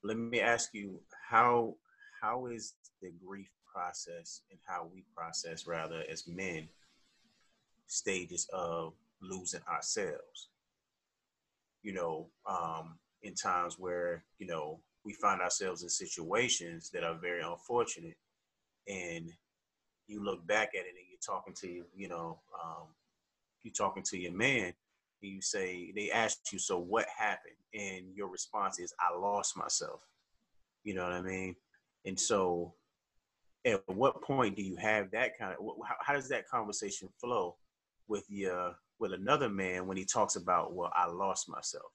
let 0.04 0.18
me 0.18 0.40
ask 0.40 0.70
you 0.74 1.00
how 1.30 1.76
how 2.22 2.48
is 2.48 2.74
the 3.02 3.12
grief 3.26 3.50
process 3.72 4.42
and 4.50 4.60
how 4.66 4.90
we 4.92 5.06
process 5.16 5.68
rather 5.68 6.04
as 6.12 6.28
men 6.28 6.68
stages 7.86 8.48
of 8.52 8.94
losing 9.22 9.62
ourselves. 9.72 10.50
You 11.84 11.94
know, 11.94 12.30
um, 12.50 12.98
in 13.22 13.36
times 13.36 13.78
where 13.78 14.24
you 14.40 14.48
know 14.48 14.80
we 15.06 15.14
find 15.14 15.40
ourselves 15.40 15.84
in 15.84 15.90
situations 15.90 16.90
that 16.94 17.04
are 17.04 17.16
very 17.16 17.42
unfortunate 17.44 18.18
and 18.90 19.32
you 20.08 20.24
look 20.24 20.46
back 20.48 20.70
at 20.74 20.86
it 20.86 20.96
and 20.98 21.08
you're 21.10 21.20
talking 21.26 21.54
to 21.54 21.86
you 21.96 22.10
know 22.10 22.40
um, 22.64 22.88
you're 23.64 23.74
talking 23.74 24.04
to 24.04 24.18
your 24.18 24.34
man 24.34 24.74
and 25.22 25.32
you 25.32 25.42
say 25.42 25.92
they 25.96 26.12
ask 26.12 26.40
you 26.52 26.60
so 26.60 26.80
what 26.80 27.06
happened? 27.16 27.56
And 27.74 28.16
your 28.16 28.28
response 28.30 28.80
is 28.80 28.94
i 29.00 29.16
lost 29.16 29.56
myself. 29.58 30.02
You 30.84 30.96
know 30.96 31.04
what 31.04 31.14
i 31.14 31.22
mean? 31.22 31.56
And 32.06 32.20
so 32.20 32.74
at 33.66 33.82
what 33.88 34.22
point 34.22 34.56
do 34.56 34.64
you 34.64 34.76
have 34.78 35.12
that 35.12 35.38
kind 35.38 35.54
of 35.54 35.66
how, 35.86 35.96
how 36.02 36.14
does 36.14 36.30
that 36.30 36.48
conversation 36.48 37.10
flow 37.20 37.56
with 38.08 38.24
your 38.30 38.74
with 39.00 39.14
another 39.14 39.50
man 39.50 39.88
when 39.88 39.98
he 39.98 40.06
talks 40.06 40.36
about 40.36 40.74
well 40.74 40.92
i 40.96 41.06
lost 41.06 41.50
myself 41.50 41.92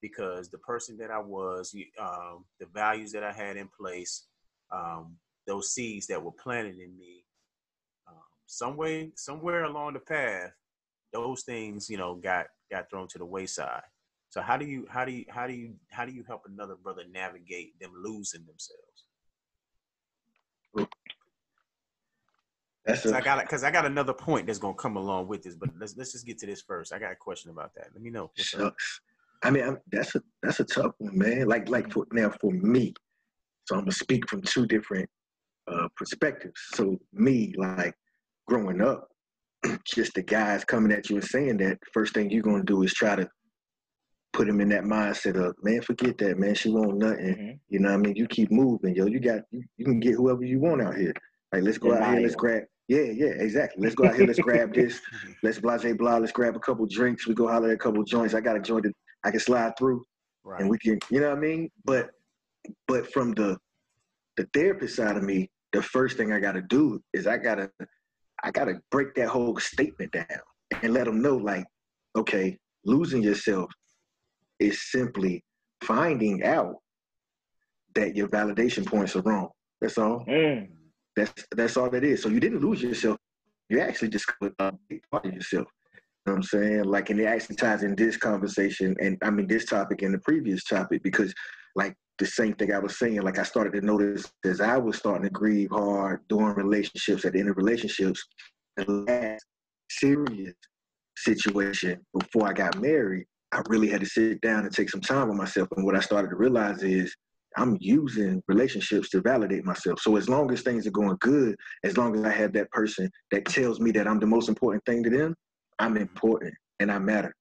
because 0.00 0.48
the 0.48 0.58
person 0.58 0.96
that 0.96 1.10
i 1.10 1.18
was 1.18 1.74
um, 2.00 2.44
the 2.60 2.66
values 2.74 3.12
that 3.12 3.22
i 3.22 3.32
had 3.32 3.56
in 3.56 3.68
place 3.78 4.26
um, 4.72 5.16
those 5.46 5.72
seeds 5.72 6.06
that 6.06 6.22
were 6.22 6.32
planted 6.32 6.78
in 6.78 6.96
me 6.98 7.24
um, 8.08 8.14
some 8.46 8.76
way 8.76 9.10
somewhere 9.16 9.64
along 9.64 9.94
the 9.94 10.00
path 10.00 10.50
those 11.12 11.42
things 11.42 11.88
you 11.88 11.96
know 11.96 12.14
got 12.14 12.46
got 12.70 12.88
thrown 12.90 13.08
to 13.08 13.18
the 13.18 13.24
wayside 13.24 13.82
so 14.28 14.40
how 14.40 14.56
do 14.56 14.66
you 14.66 14.86
how 14.88 15.04
do 15.04 15.12
you 15.12 15.24
how 15.28 15.46
do 15.46 15.52
you 15.52 15.74
how 15.90 16.04
do 16.04 16.12
you 16.12 16.24
help 16.26 16.42
another 16.46 16.76
brother 16.82 17.02
navigate 17.12 17.78
them 17.80 17.92
losing 18.02 18.44
themselves 18.46 19.06
that's 22.86 23.04
a, 23.04 23.16
I 23.16 23.20
got 23.20 23.40
because 23.40 23.64
I 23.64 23.70
got 23.72 23.84
another 23.84 24.12
point 24.12 24.46
that's 24.46 24.60
gonna 24.60 24.74
come 24.74 24.96
along 24.96 25.26
with 25.26 25.42
this, 25.42 25.56
but 25.56 25.70
let's 25.78 25.96
let's 25.96 26.12
just 26.12 26.24
get 26.24 26.38
to 26.38 26.46
this 26.46 26.62
first. 26.62 26.92
I 26.94 27.00
got 27.00 27.10
a 27.10 27.16
question 27.16 27.50
about 27.50 27.74
that. 27.74 27.88
Let 27.92 28.00
me 28.00 28.10
know. 28.10 28.30
Shucks. 28.36 29.00
I 29.42 29.50
mean, 29.50 29.64
I'm, 29.64 29.78
that's 29.90 30.14
a 30.14 30.22
that's 30.42 30.60
a 30.60 30.64
tough 30.64 30.92
one, 30.98 31.18
man. 31.18 31.48
Like 31.48 31.68
like 31.68 31.92
for 31.92 32.06
now 32.12 32.30
for 32.40 32.52
me, 32.52 32.94
so 33.64 33.74
I'm 33.74 33.82
gonna 33.82 33.92
speak 33.92 34.28
from 34.28 34.40
two 34.42 34.66
different 34.66 35.08
uh, 35.68 35.88
perspectives. 35.96 36.60
So 36.74 36.98
me, 37.12 37.52
like 37.56 37.94
growing 38.46 38.80
up, 38.80 39.08
just 39.84 40.14
the 40.14 40.22
guys 40.22 40.64
coming 40.64 40.92
at 40.92 41.10
you 41.10 41.16
and 41.16 41.24
saying 41.24 41.56
that 41.58 41.78
first 41.92 42.14
thing 42.14 42.30
you're 42.30 42.42
gonna 42.42 42.62
do 42.62 42.82
is 42.82 42.92
try 42.92 43.16
to 43.16 43.28
put 44.32 44.48
him 44.48 44.60
in 44.60 44.68
that 44.68 44.84
mindset 44.84 45.36
of 45.36 45.54
man, 45.62 45.80
forget 45.80 46.18
that 46.18 46.38
man. 46.38 46.54
She 46.54 46.70
won't 46.70 46.98
nothing. 46.98 47.34
Mm-hmm. 47.34 47.50
You 47.68 47.78
know 47.80 47.88
what 47.88 47.94
I 47.94 47.98
mean? 47.98 48.16
You 48.16 48.26
keep 48.26 48.50
moving, 48.50 48.94
yo. 48.94 49.06
You 49.06 49.18
got 49.18 49.40
you, 49.50 49.62
you 49.76 49.84
can 49.84 49.98
get 49.98 50.14
whoever 50.14 50.44
you 50.44 50.60
want 50.60 50.82
out 50.82 50.96
here. 50.96 51.14
Like 51.52 51.62
let's 51.62 51.78
go 51.78 51.94
out 51.94 52.12
here, 52.12 52.20
let's 52.20 52.34
grab. 52.34 52.64
Yeah, 52.88 53.00
yeah, 53.00 53.32
exactly. 53.38 53.82
Let's 53.82 53.96
go 53.96 54.06
out 54.06 54.14
here, 54.14 54.26
let's 54.26 54.38
grab 54.38 54.72
this. 54.72 55.00
Let's 55.42 55.58
blase 55.58 55.92
blah. 55.96 56.18
Let's 56.18 56.30
grab 56.30 56.54
a 56.54 56.60
couple 56.60 56.86
drinks. 56.86 57.26
We 57.26 57.34
go 57.34 57.48
holler 57.48 57.70
at 57.70 57.74
a 57.74 57.78
couple 57.78 58.04
joints. 58.04 58.32
I 58.32 58.40
got 58.40 58.56
a 58.56 58.60
joint 58.60 58.84
that 58.84 58.92
I 59.24 59.32
can 59.32 59.40
slide 59.40 59.76
through, 59.76 60.04
right. 60.44 60.60
and 60.60 60.70
we 60.70 60.78
can, 60.78 61.00
you 61.10 61.20
know 61.20 61.30
what 61.30 61.38
I 61.38 61.40
mean? 61.40 61.68
But 61.84 62.10
but 62.86 63.12
from 63.12 63.32
the 63.32 63.58
the 64.36 64.48
therapist 64.52 64.94
side 64.94 65.16
of 65.16 65.24
me, 65.24 65.50
the 65.76 65.82
first 65.82 66.16
thing 66.16 66.32
I 66.32 66.40
got 66.40 66.52
to 66.52 66.62
do 66.62 67.02
is 67.12 67.26
I 67.26 67.36
gotta 67.36 67.70
I 68.42 68.50
gotta 68.50 68.80
break 68.90 69.14
that 69.16 69.28
whole 69.28 69.58
statement 69.58 70.10
down 70.10 70.40
and 70.82 70.94
let 70.94 71.04
them 71.04 71.20
know 71.20 71.36
like, 71.36 71.66
okay, 72.16 72.56
losing 72.86 73.22
yourself 73.22 73.70
is 74.58 74.90
simply 74.90 75.44
finding 75.84 76.44
out 76.44 76.76
that 77.94 78.16
your 78.16 78.26
validation 78.28 78.86
points 78.86 79.16
are 79.16 79.20
wrong. 79.20 79.50
That's 79.82 79.98
all. 79.98 80.24
Mm. 80.26 80.68
That's 81.14 81.44
that's 81.54 81.76
all 81.76 81.90
that 81.90 82.04
is. 82.04 82.22
So 82.22 82.30
you 82.30 82.40
didn't 82.40 82.60
lose 82.60 82.82
yourself. 82.82 83.18
You 83.68 83.80
actually 83.80 84.08
discovered 84.08 84.54
a 84.58 84.72
big 84.88 85.02
part 85.10 85.26
of 85.26 85.34
yourself. 85.34 85.66
You 85.92 86.32
know 86.32 86.32
what 86.32 86.36
I'm 86.36 86.42
saying? 86.42 86.84
Like, 86.84 87.10
and 87.10 87.20
it 87.20 87.26
actually 87.26 87.56
ties 87.56 87.82
in 87.82 87.94
this 87.96 88.16
conversation 88.16 88.96
and 88.98 89.18
I 89.22 89.28
mean 89.28 89.46
this 89.46 89.66
topic 89.66 90.00
and 90.00 90.14
the 90.14 90.20
previous 90.20 90.64
topic 90.64 91.02
because, 91.02 91.34
like, 91.74 91.94
the 92.18 92.26
same 92.26 92.54
thing 92.54 92.72
I 92.72 92.78
was 92.78 92.98
saying. 92.98 93.20
Like, 93.22 93.38
I 93.38 93.42
started 93.42 93.72
to 93.74 93.80
notice 93.80 94.30
as 94.44 94.60
I 94.60 94.76
was 94.76 94.96
starting 94.96 95.24
to 95.24 95.30
grieve 95.30 95.70
hard 95.70 96.20
during 96.28 96.56
relationships, 96.56 97.24
at 97.24 97.32
the 97.32 97.40
end 97.40 97.50
of 97.50 97.56
relationships, 97.56 98.24
the 98.76 98.90
last 98.90 99.44
serious 99.90 100.54
situation 101.16 102.00
before 102.18 102.48
I 102.48 102.52
got 102.52 102.80
married, 102.80 103.26
I 103.52 103.62
really 103.68 103.88
had 103.88 104.00
to 104.00 104.06
sit 104.06 104.40
down 104.40 104.64
and 104.64 104.74
take 104.74 104.90
some 104.90 105.00
time 105.00 105.28
with 105.28 105.36
myself. 105.36 105.68
And 105.76 105.84
what 105.84 105.96
I 105.96 106.00
started 106.00 106.28
to 106.30 106.36
realize 106.36 106.82
is 106.82 107.14
I'm 107.56 107.78
using 107.80 108.42
relationships 108.48 109.08
to 109.10 109.22
validate 109.22 109.64
myself. 109.64 110.00
So 110.00 110.16
as 110.16 110.28
long 110.28 110.52
as 110.52 110.62
things 110.62 110.86
are 110.86 110.90
going 110.90 111.16
good, 111.20 111.56
as 111.84 111.96
long 111.96 112.14
as 112.16 112.24
I 112.24 112.30
have 112.30 112.52
that 112.52 112.70
person 112.70 113.10
that 113.30 113.46
tells 113.46 113.80
me 113.80 113.92
that 113.92 114.06
I'm 114.06 114.20
the 114.20 114.26
most 114.26 114.48
important 114.48 114.84
thing 114.84 115.02
to 115.04 115.10
them, 115.10 115.34
I'm 115.78 115.96
important 115.96 116.54
and 116.80 116.92
I 116.92 116.98
matter. 116.98 117.34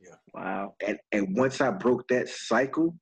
Yeah. 0.00 0.14
Wow. 0.34 0.74
And 0.86 0.98
and 1.12 1.36
once 1.36 1.60
I 1.60 1.70
broke 1.70 2.06
that 2.08 2.28
cycle, 2.28 2.94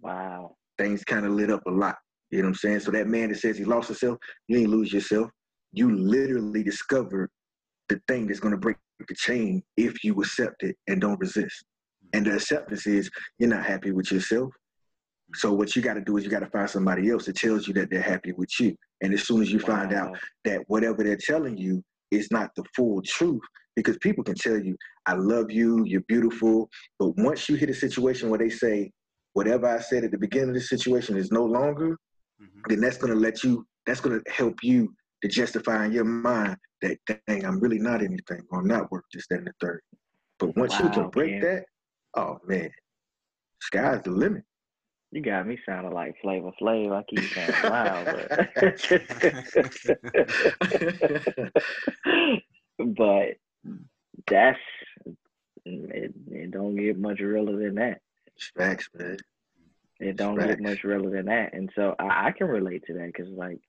wow, 0.00 0.56
things 0.78 1.04
kind 1.04 1.26
of 1.26 1.32
lit 1.32 1.50
up 1.50 1.62
a 1.66 1.70
lot. 1.70 1.96
You 2.30 2.38
know 2.38 2.44
what 2.44 2.48
I'm 2.50 2.54
saying? 2.54 2.80
So 2.80 2.90
that 2.92 3.08
man 3.08 3.30
that 3.30 3.38
says 3.38 3.58
he 3.58 3.64
lost 3.64 3.88
himself, 3.88 4.18
you 4.48 4.58
ain't 4.58 4.70
lose 4.70 4.92
yourself. 4.92 5.30
You 5.72 5.94
literally 5.94 6.62
discovered 6.62 7.30
the 7.88 8.00
thing 8.08 8.26
that's 8.26 8.40
gonna 8.40 8.56
break 8.56 8.76
the 9.08 9.14
chain 9.14 9.62
if 9.76 10.04
you 10.04 10.20
accept 10.20 10.62
it 10.62 10.76
and 10.88 11.00
don't 11.00 11.18
resist. 11.18 11.64
And 12.12 12.26
the 12.26 12.34
acceptance 12.34 12.86
is 12.86 13.10
you're 13.38 13.50
not 13.50 13.64
happy 13.64 13.92
with 13.92 14.10
yourself. 14.10 14.52
So 15.34 15.52
what 15.52 15.76
you 15.76 15.82
got 15.82 15.94
to 15.94 16.00
do 16.00 16.16
is 16.16 16.24
you 16.24 16.30
got 16.30 16.40
to 16.40 16.50
find 16.50 16.68
somebody 16.68 17.08
else 17.10 17.26
that 17.26 17.36
tells 17.36 17.68
you 17.68 17.74
that 17.74 17.88
they're 17.90 18.02
happy 18.02 18.32
with 18.32 18.50
you. 18.58 18.74
And 19.00 19.14
as 19.14 19.22
soon 19.22 19.42
as 19.42 19.52
you 19.52 19.58
wow. 19.60 19.76
find 19.76 19.92
out 19.92 20.18
that 20.44 20.60
whatever 20.66 21.04
they're 21.04 21.16
telling 21.16 21.56
you 21.56 21.82
is 22.10 22.28
not 22.32 22.50
the 22.56 22.64
full 22.74 23.00
truth, 23.02 23.42
because 23.76 23.96
people 23.98 24.24
can 24.24 24.34
tell 24.34 24.58
you, 24.58 24.76
I 25.06 25.14
love 25.14 25.50
you, 25.50 25.84
you're 25.86 26.02
beautiful. 26.08 26.68
But 26.98 27.16
once 27.16 27.48
you 27.48 27.54
hit 27.54 27.70
a 27.70 27.74
situation 27.74 28.28
where 28.28 28.38
they 28.38 28.50
say, 28.50 28.90
whatever 29.40 29.66
I 29.66 29.80
said 29.80 30.04
at 30.04 30.10
the 30.10 30.18
beginning 30.18 30.50
of 30.50 30.54
the 30.54 30.60
situation 30.60 31.16
is 31.16 31.32
no 31.32 31.42
longer, 31.42 31.96
mm-hmm. 32.42 32.60
then 32.68 32.80
that's 32.80 32.98
going 32.98 33.10
to 33.10 33.18
let 33.18 33.42
you, 33.42 33.66
that's 33.86 33.98
going 33.98 34.20
to 34.22 34.30
help 34.30 34.56
you 34.62 34.92
to 35.22 35.28
justify 35.28 35.86
in 35.86 35.92
your 35.92 36.04
mind 36.04 36.58
that, 36.82 36.98
dang, 37.26 37.46
I'm 37.46 37.58
really 37.58 37.78
not 37.78 38.02
anything, 38.02 38.42
or 38.50 38.60
I'm 38.60 38.66
not 38.66 38.92
worth 38.92 39.04
this, 39.14 39.24
that, 39.30 39.38
and 39.38 39.46
the 39.46 39.54
third. 39.58 39.80
But 40.38 40.54
once 40.58 40.78
wow, 40.78 40.82
you 40.82 40.90
can 40.90 41.08
break 41.08 41.30
man. 41.30 41.40
that, 41.40 41.64
oh 42.18 42.36
man, 42.46 42.70
sky's 43.62 44.02
the 44.02 44.10
limit. 44.10 44.42
You 45.10 45.22
got 45.22 45.46
me 45.46 45.58
sounding 45.64 45.94
like 45.94 46.16
Flavor 46.20 46.50
Flav. 46.60 46.92
I 46.92 47.02
keep 47.04 47.24
saying 47.32 47.50
wow, 47.64 48.04
but 48.04 48.28
but 52.94 53.38
that's 54.28 54.58
don't 56.50 56.76
get 56.76 56.98
much 56.98 57.20
realer 57.20 57.56
than 57.58 57.76
that. 57.76 58.00
Facts, 58.56 58.88
man. 58.94 59.16
It 59.98 60.16
don't 60.16 60.36
Facts. 60.36 60.48
get 60.48 60.60
much 60.60 60.84
realer 60.84 61.10
than 61.10 61.26
that, 61.26 61.52
and 61.52 61.70
so 61.74 61.94
I, 61.98 62.28
I 62.28 62.32
can 62.32 62.48
relate 62.48 62.84
to 62.86 62.94
that 62.94 63.06
because 63.06 63.28
like 63.30 63.60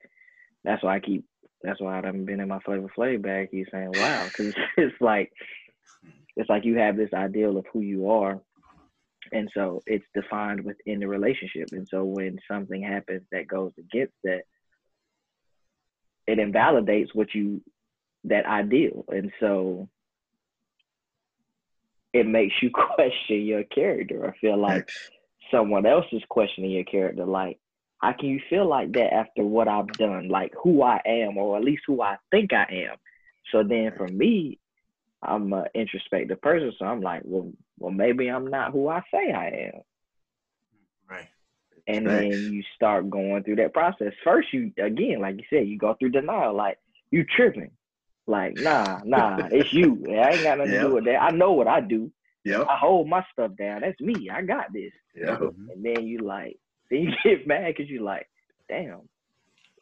that's 0.63 0.84
why 0.84 0.95
I 0.95 0.99
keep. 0.99 1.26
That's 1.63 1.80
why 1.80 1.93
I 1.93 2.05
haven't 2.05 2.26
been 2.26 2.39
in 2.39 2.47
my 2.47 2.59
Flavor 2.59 2.91
Flav 2.97 3.22
bag. 3.22 3.49
He's 3.51 3.67
saying, 3.72 3.91
"Wow," 3.91 4.26
because 4.26 4.53
it's 4.78 4.95
like 5.01 5.32
it's 6.36 6.49
like 6.49 6.65
you 6.65 6.78
have 6.78 6.95
this 6.95 7.13
ideal 7.13 7.57
of 7.57 7.65
who 7.74 7.82
you 7.82 8.09
are, 8.09 8.41
and 9.32 9.49
so 9.53 9.84
it's 9.86 10.05
defined 10.13 10.63
within 10.63 10.99
the 10.99 11.07
relationship. 11.07 11.69
And 11.72 11.88
so 11.91 12.03
when 12.03 12.39
something 12.49 12.82
happens 12.82 13.24
that 13.32 13.47
goes 13.47 13.72
against 13.78 14.13
that, 14.24 14.43
it 16.28 16.39
invalidates 16.39 17.13
what 17.13 17.34
you 17.34 17.61
that 18.24 18.45
ideal, 18.45 19.03
and 19.09 19.32
so 19.39 19.89
it 22.14 22.28
makes 22.28 22.55
you 22.62 22.70
question 22.95 23.45
your 23.45 23.64
character. 23.64 24.28
I 24.28 24.38
feel 24.39 24.57
like 24.57 24.89
Facts. 24.89 25.09
someone 25.51 25.86
else 25.86 26.05
is 26.12 26.24
questioning 26.30 26.72
your 26.72 26.84
character. 26.84 27.26
Like, 27.26 27.59
how 27.99 28.14
can 28.14 28.30
you 28.30 28.41
feel 28.49 28.68
like 28.68 28.91
that 28.93 29.14
after 29.14 29.43
what 29.43 29.68
I've 29.68 29.91
done? 29.93 30.28
Like 30.30 30.53
who 30.62 30.82
I 30.82 30.99
am, 31.05 31.38
or 31.38 31.57
at 31.57 31.64
least 31.64 31.84
who 31.86 32.01
I 32.01 32.18
think 32.32 32.51
I 32.51 32.88
am. 32.89 32.97
So 33.51 33.64
then 33.64 33.91
for 33.95 34.07
me, 34.07 34.59
I'm 35.22 35.53
an 35.53 35.66
introspective 35.76 36.41
person. 36.41 36.74
So 36.80 36.86
I'm 36.86 37.01
like, 37.01 37.22
well, 37.24 37.51
well, 37.78 37.91
maybe 37.91 38.28
I'm 38.28 38.47
not 38.47 38.72
who 38.72 38.88
I 38.88 39.01
say 39.14 39.32
I 39.32 39.72
am. 39.74 39.82
Right. 41.07 41.28
And 41.88 42.07
Facts. 42.07 42.22
then 42.22 42.53
you 42.53 42.64
start 42.76 43.09
going 43.09 43.43
through 43.43 43.57
that 43.57 43.74
process. 43.74 44.14
First, 44.24 44.47
you 44.51 44.72
again, 44.84 45.20
like 45.22 45.38
you 45.38 45.43
said, 45.49 45.68
you 45.68 45.78
go 45.78 45.95
through 45.99 46.12
denial. 46.12 46.55
Like 46.55 46.80
you 47.12 47.24
tripping. 47.24 47.72
Like 48.28 48.55
nah, 48.57 48.99
nah, 49.03 49.47
it's 49.51 49.74
you. 49.74 50.03
I 50.09 50.30
ain't 50.32 50.43
got 50.43 50.57
nothing 50.59 50.72
to 50.74 50.78
do 50.89 50.93
with 50.95 51.05
that. 51.05 51.22
I 51.22 51.32
know 51.32 51.51
what 51.53 51.67
I 51.67 51.82
do. 51.82 52.11
Yep. 52.45 52.67
I 52.69 52.78
hold 52.78 53.07
my 53.07 53.24
stuff 53.32 53.51
down. 53.57 53.82
That's 53.82 53.99
me. 53.99 54.30
I 54.32 54.41
got 54.41 54.72
this. 54.74 54.91
Yep. 55.15 55.39
Mhm. 55.39 55.69
And 55.74 55.84
then 55.86 56.07
you 56.07 56.19
like, 56.19 56.57
then 56.89 57.01
you 57.01 57.11
get 57.24 57.45
mad 57.47 57.74
because 57.76 57.89
you 57.89 58.03
like, 58.03 58.28
damn, 58.69 59.01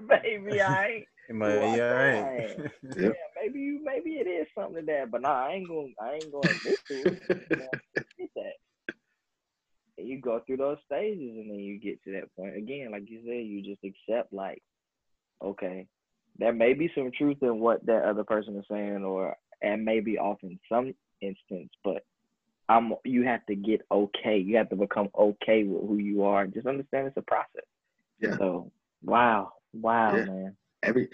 maybe 0.00 0.60
I 0.60 0.86
ain't. 0.88 1.04
It 1.28 1.34
might- 1.34 1.52
Who 1.52 1.58
I 1.60 1.76
yeah, 1.76 1.90
right. 1.92 2.56
Yeah, 2.96 3.08
maybe 3.40 3.60
you, 3.60 3.80
maybe 3.84 4.10
it 4.14 4.26
is 4.26 4.48
something 4.54 4.80
to 4.84 4.86
that, 4.92 5.10
but 5.10 5.22
nah, 5.22 5.46
I 5.46 5.52
ain't 5.52 5.68
gonna, 5.68 5.88
I 6.00 6.14
ain't 6.14 6.32
going 6.32 6.42
to 6.42 6.50
admit 6.50 6.78
to 6.88 6.94
it. 6.94 7.22
You 8.18 8.28
that. 8.36 8.52
And 9.98 10.08
you 10.08 10.20
go 10.20 10.40
through 10.46 10.56
those 10.58 10.78
stages, 10.86 11.36
and 11.36 11.50
then 11.50 11.58
you 11.58 11.78
get 11.78 12.02
to 12.04 12.12
that 12.12 12.34
point 12.34 12.56
again. 12.56 12.90
Like 12.90 13.08
you 13.08 13.20
said, 13.24 13.46
you 13.46 13.62
just 13.62 13.84
accept, 13.84 14.32
like, 14.32 14.62
okay, 15.42 15.86
there 16.40 16.52
may 16.52 16.72
be 16.72 16.90
some 16.94 17.10
truth 17.16 17.36
in 17.42 17.60
what 17.60 17.84
that 17.86 18.04
other 18.04 18.24
person 18.24 18.56
is 18.56 18.64
saying, 18.70 19.04
or 19.04 19.36
and 19.62 19.84
maybe 19.84 20.18
off 20.18 20.38
in 20.42 20.58
some 20.68 20.94
instance, 21.20 21.70
but 21.84 22.02
I'm. 22.68 22.94
You 23.04 23.24
have 23.24 23.44
to 23.46 23.54
get 23.54 23.82
okay. 23.92 24.38
You 24.38 24.56
have 24.56 24.70
to 24.70 24.76
become 24.76 25.08
okay 25.16 25.64
with 25.64 25.86
who 25.88 25.98
you 25.98 26.24
are. 26.24 26.46
Just 26.46 26.66
understand 26.66 27.06
it's 27.08 27.16
a 27.16 27.22
process. 27.22 27.64
Yeah. 28.20 28.36
So 28.38 28.72
wow, 29.04 29.52
wow, 29.74 30.16
Yeah. 30.16 30.24
man. 30.24 30.56
Every 30.82 31.08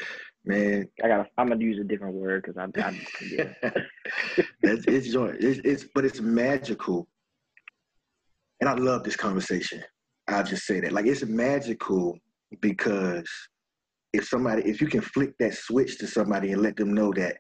man, 0.45 0.89
I 1.03 1.09
got. 1.09 1.27
I'm 1.37 1.49
gonna 1.49 1.65
use 1.65 1.81
a 1.81 1.85
different 1.85 2.15
word 2.15 2.45
because 2.45 2.57
I. 2.57 2.81
I 2.81 3.01
yeah. 3.29 3.71
It's 4.63 5.13
joy. 5.13 5.35
It's, 5.41 5.61
it's 5.65 5.85
but 5.93 6.05
it's 6.05 6.21
magical. 6.21 7.09
And 8.61 8.71
I 8.71 8.75
love 8.75 9.03
this 9.03 9.17
conversation. 9.17 9.83
I'll 10.29 10.45
just 10.45 10.67
say 10.67 10.81
that. 10.81 10.93
Like 10.93 11.07
it's 11.07 11.25
magical 11.25 12.17
because 12.61 13.29
if 14.17 14.27
somebody 14.29 14.63
if 14.69 14.81
you 14.81 14.87
can 14.87 15.01
flick 15.01 15.37
that 15.39 15.55
switch 15.55 15.99
to 15.99 16.07
somebody 16.07 16.53
and 16.53 16.63
let 16.63 16.77
them 16.77 16.93
know 16.95 17.13
that 17.15 17.37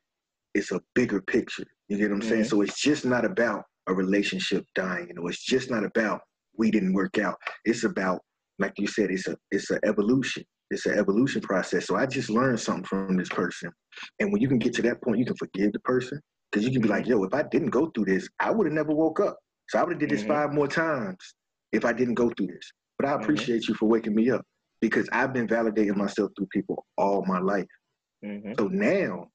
it's 0.54 0.72
a 0.72 0.80
bigger 0.94 1.20
picture. 1.20 1.64
You 1.88 1.98
get 1.98 2.10
what 2.10 2.16
I'm 2.16 2.22
saying? 2.22 2.42
Mhm. 2.44 2.50
So 2.50 2.60
it's 2.62 2.80
just 2.80 3.04
not 3.04 3.24
about 3.24 3.64
a 3.88 3.94
relationship 3.94 4.64
dying, 4.74 5.06
you 5.08 5.14
know, 5.14 5.26
it's 5.28 5.44
just 5.44 5.70
not 5.70 5.84
about 5.84 6.20
we 6.56 6.70
didn't 6.70 6.94
work 6.94 7.18
out. 7.18 7.36
It's 7.64 7.84
about, 7.84 8.20
like 8.58 8.72
you 8.78 8.86
said, 8.86 9.10
it's 9.10 9.28
a 9.28 9.36
it's 9.50 9.70
an 9.70 9.80
evolution. 9.84 10.44
It's 10.70 10.86
an 10.86 10.98
evolution 10.98 11.40
process. 11.42 11.86
So 11.86 11.94
I 11.96 12.06
just 12.06 12.28
learned 12.28 12.58
something 12.58 12.84
from 12.84 13.16
this 13.16 13.28
person. 13.28 13.70
And 14.18 14.32
when 14.32 14.42
you 14.42 14.48
can 14.48 14.58
get 14.58 14.72
to 14.74 14.82
that 14.82 15.00
point, 15.02 15.18
you 15.18 15.26
can 15.26 15.36
forgive 15.36 15.72
the 15.72 15.80
person. 15.80 16.20
Because 16.50 16.64
you 16.66 16.72
can 16.72 16.82
be 16.82 16.88
like, 16.88 17.06
yo, 17.06 17.22
if 17.24 17.34
I 17.34 17.42
didn't 17.42 17.70
go 17.70 17.90
through 17.90 18.06
this, 18.06 18.28
I 18.40 18.50
would 18.50 18.66
have 18.66 18.74
never 18.74 18.92
woke 18.94 19.20
up. 19.20 19.36
So 19.68 19.78
I 19.78 19.82
would 19.84 19.92
have 19.92 20.00
did 20.00 20.10
this 20.10 20.22
Mhm. 20.22 20.28
five 20.28 20.52
more 20.52 20.66
times 20.68 21.34
if 21.72 21.84
I 21.84 21.92
didn't 21.92 22.14
go 22.14 22.30
through 22.30 22.48
this. 22.48 22.72
But 22.98 23.08
I 23.08 23.12
Mhm. 23.12 23.22
appreciate 23.22 23.68
you 23.68 23.74
for 23.74 23.88
waking 23.88 24.14
me 24.14 24.30
up 24.30 24.44
because 24.88 25.08
I've 25.12 25.32
been 25.32 25.46
validating 25.46 25.96
myself 25.96 26.30
through 26.36 26.46
people 26.52 26.84
all 26.96 27.24
my 27.26 27.38
life. 27.40 27.66
hmm 28.22 28.52
So 28.58 28.68
now 28.68 29.28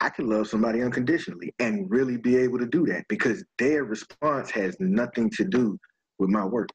I 0.00 0.08
can 0.10 0.28
love 0.28 0.48
somebody 0.48 0.82
unconditionally 0.82 1.54
and 1.58 1.90
really 1.90 2.16
be 2.16 2.36
able 2.36 2.58
to 2.58 2.66
do 2.66 2.84
that 2.86 3.04
because 3.08 3.44
their 3.58 3.84
response 3.84 4.50
has 4.50 4.76
nothing 4.80 5.30
to 5.30 5.44
do 5.44 5.78
with 6.18 6.30
my 6.30 6.44
work. 6.44 6.68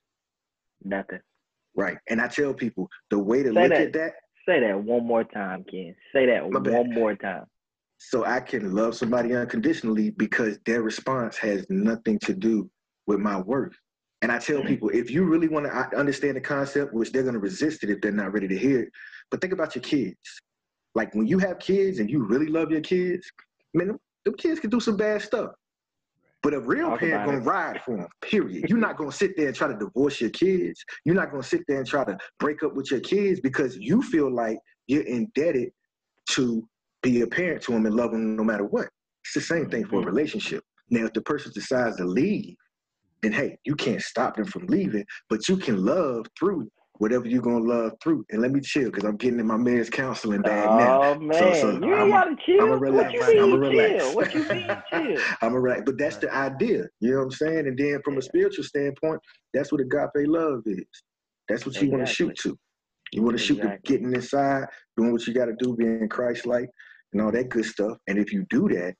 Nothing. 0.83 1.19
Right. 1.75 1.97
And 2.09 2.21
I 2.21 2.27
tell 2.27 2.53
people 2.53 2.87
the 3.09 3.19
way 3.19 3.43
to 3.43 3.49
Say 3.53 3.63
look 3.63 3.71
that. 3.71 3.81
at 3.81 3.93
that, 3.93 4.13
Say 4.47 4.59
that 4.61 4.81
one 4.83 5.05
more 5.05 5.23
time, 5.23 5.63
Ken. 5.69 5.95
Say 6.13 6.25
that 6.25 6.49
My 6.51 6.59
bad. 6.59 6.73
one 6.73 6.93
more 6.93 7.15
time. 7.15 7.45
so 7.97 8.25
I 8.25 8.39
can 8.39 8.73
love 8.73 8.95
somebody 8.95 9.35
unconditionally 9.35 10.09
because 10.11 10.57
their 10.65 10.81
response 10.81 11.37
has 11.37 11.65
nothing 11.69 12.17
to 12.19 12.33
do 12.33 12.69
with 13.05 13.19
my 13.19 13.39
work. 13.39 13.73
And 14.21 14.31
I 14.31 14.37
tell 14.37 14.61
Mhm. 14.61 14.67
people, 14.67 14.89
if 14.89 15.09
you 15.09 15.23
really 15.23 15.47
want 15.47 15.65
to 15.65 15.97
understand 15.97 16.35
the 16.35 16.41
concept, 16.41 16.93
which 16.93 17.11
they're 17.11 17.23
going 17.23 17.33
to 17.35 17.39
resist 17.39 17.83
it 17.83 17.89
if 17.89 18.01
they're 18.01 18.11
not 18.11 18.33
ready 18.33 18.47
to 18.47 18.57
hear 18.57 18.81
it, 18.81 18.89
but 19.31 19.39
think 19.39 19.53
about 19.53 19.75
your 19.75 19.81
kids. 19.81 20.17
Like 20.95 21.13
when 21.15 21.27
you 21.27 21.39
have 21.39 21.59
kids 21.59 21.99
and 21.99 22.09
you 22.09 22.23
really 22.25 22.47
love 22.47 22.71
your 22.71 22.81
kids, 22.81 23.31
man, 23.73 23.87
them, 23.87 23.99
them 24.25 24.33
kids 24.35 24.59
can 24.59 24.69
do 24.69 24.79
some 24.79 24.97
bad 24.97 25.21
stuff. 25.21 25.51
But 26.41 26.53
a 26.53 26.59
real 26.59 26.89
Talk 26.89 26.99
parent 26.99 27.25
gonna 27.25 27.37
it. 27.39 27.43
ride 27.43 27.81
for 27.83 27.97
them. 27.97 28.07
Period. 28.21 28.69
You're 28.69 28.77
not 28.79 28.97
gonna 28.97 29.11
sit 29.11 29.35
there 29.37 29.47
and 29.47 29.55
try 29.55 29.67
to 29.67 29.77
divorce 29.77 30.19
your 30.21 30.29
kids. 30.31 30.83
You're 31.05 31.15
not 31.15 31.31
gonna 31.31 31.43
sit 31.43 31.61
there 31.67 31.77
and 31.79 31.87
try 31.87 32.03
to 32.05 32.17
break 32.39 32.63
up 32.63 32.75
with 32.75 32.91
your 32.91 33.01
kids 33.01 33.39
because 33.41 33.77
you 33.77 34.01
feel 34.01 34.33
like 34.33 34.57
you're 34.87 35.03
indebted 35.03 35.71
to 36.31 36.67
be 37.03 37.21
a 37.21 37.27
parent 37.27 37.61
to 37.63 37.73
them 37.73 37.85
and 37.85 37.95
love 37.95 38.11
them 38.11 38.35
no 38.35 38.43
matter 38.43 38.63
what. 38.65 38.89
It's 39.25 39.33
the 39.33 39.41
same 39.41 39.69
thing 39.69 39.85
for 39.85 39.99
a 39.99 40.03
Mhm. 40.03 40.07
relationship. 40.07 40.63
Now, 40.89 41.05
if 41.05 41.13
the 41.13 41.21
person 41.21 41.51
decides 41.53 41.97
to 41.97 42.05
leave, 42.05 42.55
then 43.21 43.31
hey, 43.31 43.57
you 43.65 43.75
can't 43.75 44.01
stop 44.01 44.35
them 44.35 44.45
from 44.45 44.65
leaving, 44.67 45.05
but 45.29 45.47
you 45.49 45.57
can 45.57 45.83
love 45.83 46.25
through 46.37 46.69
whatever 46.99 47.27
you're 47.27 47.41
gonna 47.41 47.63
love 47.63 47.93
through. 48.03 48.25
And 48.29 48.41
let 48.41 48.51
me 48.51 48.59
chill 48.59 48.85
because 48.85 49.05
I'm 49.05 49.15
getting 49.15 49.39
in 49.39 49.47
my 49.47 49.55
marriage 49.57 49.89
counseling 49.89 50.41
bag 50.41 50.69
now. 50.71 51.01
Oh 51.01 51.19
man, 51.19 51.39
So- 51.39 51.53
so 51.53 51.71
you 51.85 51.93
I'm 51.95 52.09
gotta 52.09 52.35
chill. 52.45 52.61
I'm 52.61 52.67
a 52.67 52.71
what 52.71 52.81
relax. 52.81 53.13
you 53.13 53.21
I'm 53.21 53.37
a 53.53 53.57
mean 53.57 53.59
relax. 53.59 54.03
chill? 54.03 54.15
What 54.15 54.33
you 54.35 54.43
mean 54.49 54.83
chill? 54.91 55.23
I'm 55.41 55.53
a 55.53 55.59
right, 55.59 55.85
but 55.85 55.97
that's 55.97 56.17
the 56.17 56.33
idea. 56.33 56.85
You 56.99 57.11
know 57.11 57.17
what 57.19 57.23
I'm 57.23 57.31
saying? 57.31 57.67
And 57.67 57.77
then 57.77 58.01
from 58.03 58.17
a 58.17 58.21
spiritual 58.21 58.63
standpoint, 58.65 59.21
that's 59.53 59.71
what 59.71 59.79
agape 59.81 60.27
love 60.27 60.61
is. 60.65 60.83
That's 61.47 61.65
what 61.65 61.81
you 61.81 61.89
want 61.89 62.05
to 62.05 62.13
shoot 62.13 62.35
to. 62.43 62.57
You 63.13 63.23
want 63.23 63.37
to 63.37 63.43
shoot 63.43 63.61
to 63.61 63.77
getting 63.85 64.13
inside, 64.13 64.65
doing 64.97 65.11
what 65.13 65.25
you 65.25 65.33
got 65.33 65.45
to 65.45 65.55
do, 65.57 65.75
being 65.75 66.07
Christ-like, 66.09 66.69
and 67.13 67.21
all 67.21 67.31
that 67.31 67.49
good 67.49 67.65
stuff. 67.65 67.97
And 68.07 68.19
if 68.19 68.31
you 68.31 68.45
do 68.49 68.67
that, 68.69 68.93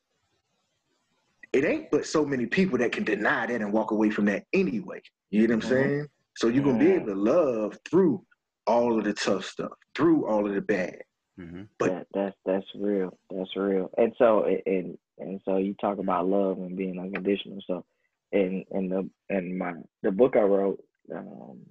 it 1.54 1.64
ain't 1.66 1.90
but 1.92 2.06
so 2.06 2.26
many 2.26 2.46
people 2.46 2.78
that 2.78 2.92
can 2.92 3.04
deny 3.04 3.46
that 3.48 3.62
and 3.62 3.74
walk 3.74 3.92
away 3.92 4.10
from 4.10 4.26
that 4.26 4.46
anyway. 4.54 5.02
You 5.32 5.48
know 5.48 5.56
what 5.56 5.64
I'm 5.66 5.70
Mhm. 5.70 5.70
saying? 5.70 6.08
So 6.38 6.48
you're 6.48 6.64
gonna 6.64 6.80
be 6.80 6.92
able 6.92 7.08
to 7.08 7.16
love 7.16 7.78
through 7.90 8.26
all 8.68 8.98
of 8.98 9.04
the 9.04 9.14
tough 9.14 9.46
stuff, 9.46 9.74
through 9.96 10.26
all 10.28 10.48
of 10.48 10.54
the 10.54 10.62
bad. 10.62 11.02
hmm 11.38 11.64
But- 11.80 11.90
that, 11.90 12.08
that's 12.14 12.38
that's 12.46 12.76
real. 12.76 13.18
That's 13.30 13.56
real. 13.56 13.90
And 13.98 14.14
so 14.18 14.46
and 14.46 14.98
and 15.18 15.42
so 15.46 15.58
you 15.58 15.74
talk 15.76 15.98
about 15.98 16.28
love 16.28 16.58
and 16.60 16.76
being 16.78 17.00
unconditional. 17.00 17.62
So 17.66 17.86
in 18.32 18.66
in 18.72 18.90
the 18.90 19.10
in 19.30 19.58
my 19.58 19.74
the 20.04 20.12
book 20.12 20.36
I 20.36 20.42
wrote 20.42 20.84
um, 21.14 21.62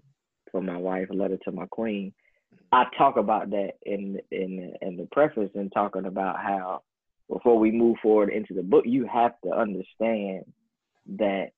for 0.50 0.60
my 0.60 0.76
wife, 0.76 1.10
a 1.10 1.14
letter 1.14 1.36
to 1.44 1.52
my 1.52 1.66
queen, 1.66 2.12
I 2.72 2.86
talk 2.96 3.16
about 3.16 3.50
that 3.50 3.74
in 3.84 4.20
in 4.30 4.74
in 4.82 4.96
the 4.96 5.06
preface 5.12 5.50
and 5.54 5.70
talking 5.72 6.06
about 6.06 6.38
how 6.40 6.82
before 7.28 7.58
we 7.58 7.70
move 7.70 7.96
forward 8.02 8.30
into 8.30 8.54
the 8.54 8.62
book, 8.62 8.84
you 8.86 9.06
have 9.06 9.32
to 9.44 9.50
understand 9.52 10.44
that 11.18 11.50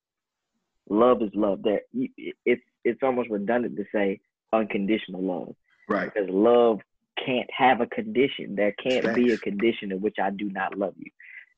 love 0.88 1.22
is 1.22 1.30
love. 1.34 1.62
There, 1.62 1.82
it's 1.92 2.62
it's 2.84 3.02
almost 3.02 3.30
redundant 3.30 3.76
to 3.76 3.84
say 3.94 4.20
unconditional 4.52 5.22
love 5.22 5.54
Right. 5.88 6.12
because 6.12 6.28
love 6.30 6.80
can't 7.24 7.48
have 7.56 7.80
a 7.80 7.86
condition. 7.86 8.54
There 8.56 8.74
can't 8.82 9.14
be 9.14 9.32
a 9.32 9.38
condition 9.38 9.92
in 9.92 10.00
which 10.00 10.16
I 10.22 10.30
do 10.30 10.50
not 10.50 10.76
love 10.76 10.94
you. 10.96 11.10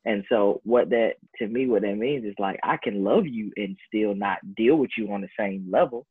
And 0.04 0.24
so 0.28 0.60
what 0.64 0.90
that 0.90 1.12
to 1.38 1.46
me 1.46 1.66
what 1.66 1.82
that 1.82 1.96
means 1.96 2.24
is 2.24 2.34
like 2.38 2.58
I 2.62 2.76
can 2.76 3.04
love 3.04 3.26
you 3.26 3.52
and 3.56 3.76
still 3.86 4.14
not 4.14 4.38
deal 4.56 4.76
with 4.76 4.90
you 4.98 5.12
on 5.12 5.20
the 5.20 5.28
same 5.38 5.68
level 5.70 6.06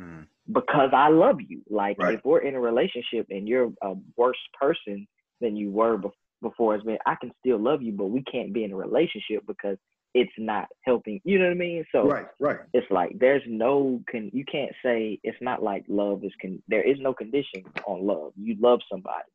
mm 0.00 0.26
because 0.52 0.90
I 0.92 1.08
love 1.08 1.40
you. 1.40 1.62
Like 1.70 1.98
Right. 1.98 2.14
if 2.14 2.20
we're 2.22 2.40
in 2.42 2.54
a 2.54 2.60
relationship 2.60 3.26
and 3.30 3.48
you're 3.48 3.72
a 3.80 3.94
worse 4.14 4.36
person 4.60 5.06
than 5.40 5.56
you 5.56 5.70
were 5.70 5.96
bef- 5.96 6.12
before 6.44 6.74
it's 6.76 6.84
been, 6.84 6.98
I 7.06 7.16
can 7.20 7.32
still 7.40 7.58
love 7.58 7.82
you, 7.82 7.92
but 7.92 8.06
we 8.06 8.22
can't 8.22 8.52
be 8.52 8.62
in 8.64 8.72
a 8.72 8.76
relationship 8.76 9.42
because 9.46 9.76
it's 10.14 10.32
not 10.38 10.68
helping. 10.82 11.20
You 11.24 11.40
know 11.40 11.46
what 11.46 11.50
I 11.52 11.54
mean? 11.54 11.84
So 11.90 12.06
Right. 12.06 12.26
Right. 12.38 12.60
it's 12.72 12.86
like 12.90 13.18
there's 13.18 13.42
no 13.48 14.00
can 14.08 14.30
you 14.32 14.44
can't 14.44 14.70
say 14.84 15.18
it's 15.24 15.36
not 15.40 15.60
like 15.62 15.84
love 15.88 16.22
is 16.22 16.32
can 16.40 16.62
there 16.68 16.82
is 16.88 16.98
no 17.00 17.12
condition 17.12 17.64
on 17.86 18.06
love. 18.06 18.32
You 18.36 18.54
love 18.60 18.78
somebody. 18.90 19.28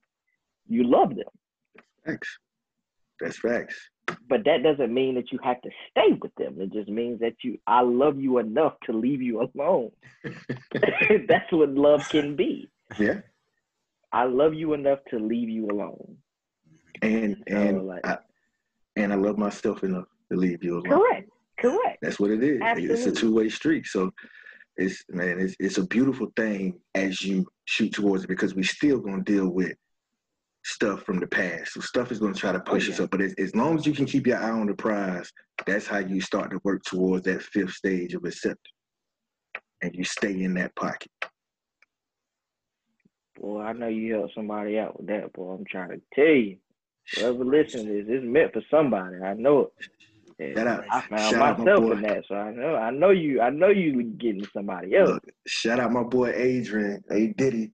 You 0.69 0.85
love 0.85 1.09
them. 1.09 1.33
Facts. 2.05 2.29
That's 3.19 3.37
facts. 3.39 3.77
but 4.29 4.45
that 4.45 4.63
doesn't 4.63 4.93
mean 4.93 5.15
that 5.15 5.31
you 5.33 5.39
have 5.43 5.61
to 5.63 5.69
stay 5.91 6.13
with 6.21 6.33
them. 6.35 6.61
It 6.61 6.71
just 6.71 6.87
means 6.89 7.19
that 7.19 7.35
you 7.43 7.57
I 7.67 7.81
love 7.81 8.17
you 8.17 8.37
enough 8.37 8.75
to 8.85 8.93
leave 8.93 9.21
you 9.21 9.41
alone. 9.41 9.91
That's 11.27 11.51
what 11.51 11.69
love 11.87 12.07
can 12.09 12.35
be. 12.37 12.69
Yeah. 12.97 13.19
I 14.11 14.23
love 14.23 14.53
you 14.53 14.73
enough 14.73 14.99
to 15.11 15.19
leave 15.19 15.49
you 15.49 15.65
alone. 15.69 16.17
And 17.01 17.43
and 17.47 17.85
like- 17.85 18.05
I, 18.05 18.17
and 18.95 19.13
I 19.13 19.15
love 19.15 19.37
myself 19.37 19.83
enough 19.83 20.05
to 20.31 20.37
leave 20.37 20.63
you 20.63 20.79
alone. 20.79 20.99
Correct. 20.99 21.29
Correct. 21.59 21.99
That's 22.01 22.19
what 22.19 22.31
it 22.31 22.43
is. 22.43 22.61
Absolutely. 22.61 22.95
It's 22.95 23.05
a 23.05 23.11
two 23.11 23.33
way 23.33 23.49
street. 23.49 23.85
So 23.85 24.11
it's 24.77 25.03
man, 25.09 25.39
it's 25.39 25.55
it's 25.59 25.77
a 25.77 25.85
beautiful 25.85 26.31
thing 26.35 26.79
as 26.95 27.21
you 27.21 27.45
shoot 27.65 27.93
towards 27.93 28.23
it 28.23 28.27
because 28.27 28.55
we 28.55 28.63
still 28.63 28.99
gonna 28.99 29.23
deal 29.23 29.49
with 29.49 29.73
stuff 30.63 31.03
from 31.03 31.19
the 31.19 31.27
past. 31.27 31.73
So 31.73 31.81
stuff 31.81 32.11
is 32.11 32.19
gonna 32.19 32.33
try 32.33 32.51
to 32.51 32.59
oh, 32.59 32.71
push 32.71 32.87
Oh, 32.89 32.93
us 32.93 32.99
up. 32.99 33.11
But 33.11 33.21
as, 33.21 33.33
as 33.37 33.55
long 33.55 33.77
as 33.77 33.85
you 33.85 33.93
can 33.93 34.05
keep 34.05 34.27
your 34.27 34.37
eye 34.37 34.51
on 34.51 34.67
the 34.67 34.73
prize, 34.73 35.31
that's 35.65 35.87
how 35.87 35.99
you 35.99 36.21
start 36.21 36.51
to 36.51 36.59
work 36.63 36.83
towards 36.83 37.25
that 37.25 37.41
fifth 37.41 37.73
stage 37.73 38.13
of 38.13 38.23
acceptance. 38.23 38.73
And 39.81 39.93
you 39.95 40.03
stay 40.03 40.41
in 40.41 40.53
that 40.55 40.75
pocket. 40.75 41.11
Boy, 43.39 43.61
I 43.61 43.73
know 43.73 43.87
you 43.87 44.13
helped 44.13 44.35
somebody 44.35 44.77
out 44.77 44.97
with 44.97 45.07
that, 45.07 45.31
boy. 45.33 45.53
I'm 45.53 45.65
trying 45.65 45.89
to 45.89 46.01
tell 46.13 46.25
you. 46.25 46.57
Whoever 47.15 47.55
is 47.55 47.67
it's 47.73 48.25
meant 48.25 48.53
for 48.53 48.61
somebody. 48.71 49.17
I 49.17 49.33
know 49.33 49.61
it. 49.61 50.57
Out, 50.57 50.85
I 50.89 51.01
found 51.09 51.11
shout 51.11 51.33
out 51.41 51.59
my 51.59 51.65
myself 51.65 51.91
in 51.91 52.01
that, 52.01 52.23
so 52.27 52.35
I 52.35 52.51
know 52.51 52.75
I 52.75 52.91
know 52.91 53.09
you 53.09 53.41
I 53.41 53.49
know 53.49 53.69
you 53.69 54.03
getting 54.03 54.45
somebody 54.53 54.95
else. 54.95 55.11
Look, 55.13 55.23
shout 55.47 55.79
out 55.79 55.91
my 55.91 56.03
boy 56.03 56.31
Adrian, 56.33 57.03
A 57.11 57.27
Diddy. 57.37 57.71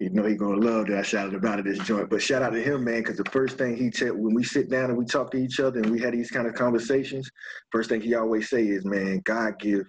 You 0.00 0.10
know 0.10 0.24
he 0.24 0.36
gonna 0.36 0.60
love 0.60 0.86
that 0.88 0.98
I 0.98 1.02
shouted 1.02 1.34
about 1.34 1.60
it 1.60 1.64
this 1.64 1.78
joint. 1.80 2.10
But 2.10 2.22
shout 2.22 2.42
out 2.42 2.52
to 2.54 2.62
him, 2.62 2.84
man, 2.84 3.02
because 3.02 3.16
the 3.18 3.30
first 3.30 3.58
thing 3.58 3.76
he 3.76 3.90
tell 3.90 4.14
when 4.14 4.34
we 4.34 4.44
sit 4.44 4.70
down 4.70 4.90
and 4.90 4.98
we 4.98 5.04
talk 5.04 5.30
to 5.32 5.38
each 5.38 5.60
other 5.60 5.80
and 5.80 5.90
we 5.90 6.00
had 6.00 6.14
these 6.14 6.30
kind 6.30 6.46
of 6.46 6.54
conversations, 6.54 7.30
first 7.72 7.88
thing 7.90 8.00
he 8.00 8.14
always 8.14 8.48
say 8.48 8.64
is, 8.64 8.84
man, 8.84 9.20
God 9.24 9.58
give 9.60 9.84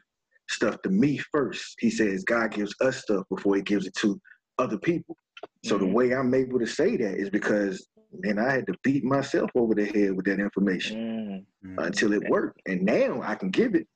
stuff 0.50 0.82
to 0.84 0.90
me 0.90 1.20
first. 1.32 1.76
He 1.80 1.90
says 1.92 2.24
God 2.24 2.52
gives 2.52 2.76
us 2.82 2.98
stuff 2.98 3.26
before 3.30 3.56
he 3.56 3.62
gives 3.62 3.86
it 3.88 3.96
to 3.98 4.20
other 4.60 4.78
people. 4.80 5.16
So 5.64 5.78
the 5.78 5.86
Mhm. 5.86 5.94
way 5.94 6.14
I'm 6.14 6.34
able 6.34 6.60
to 6.60 6.68
say 6.68 6.98
that 6.98 7.16
is 7.18 7.30
because 7.30 7.88
man, 8.12 8.40
I 8.40 8.52
had 8.52 8.68
to 8.68 8.74
beat 8.84 9.04
myself 9.04 9.50
over 9.56 9.74
the 9.76 9.86
head 9.86 10.16
with 10.16 10.26
that 10.26 10.40
information 10.40 10.98
Mm. 10.98 11.46
Mhm. 11.78 11.86
until 11.88 12.14
it 12.14 12.28
worked. 12.30 12.62
And 12.66 12.84
now 12.84 13.22
I 13.22 13.36
can 13.36 13.50
give 13.50 13.76
it 13.76 13.88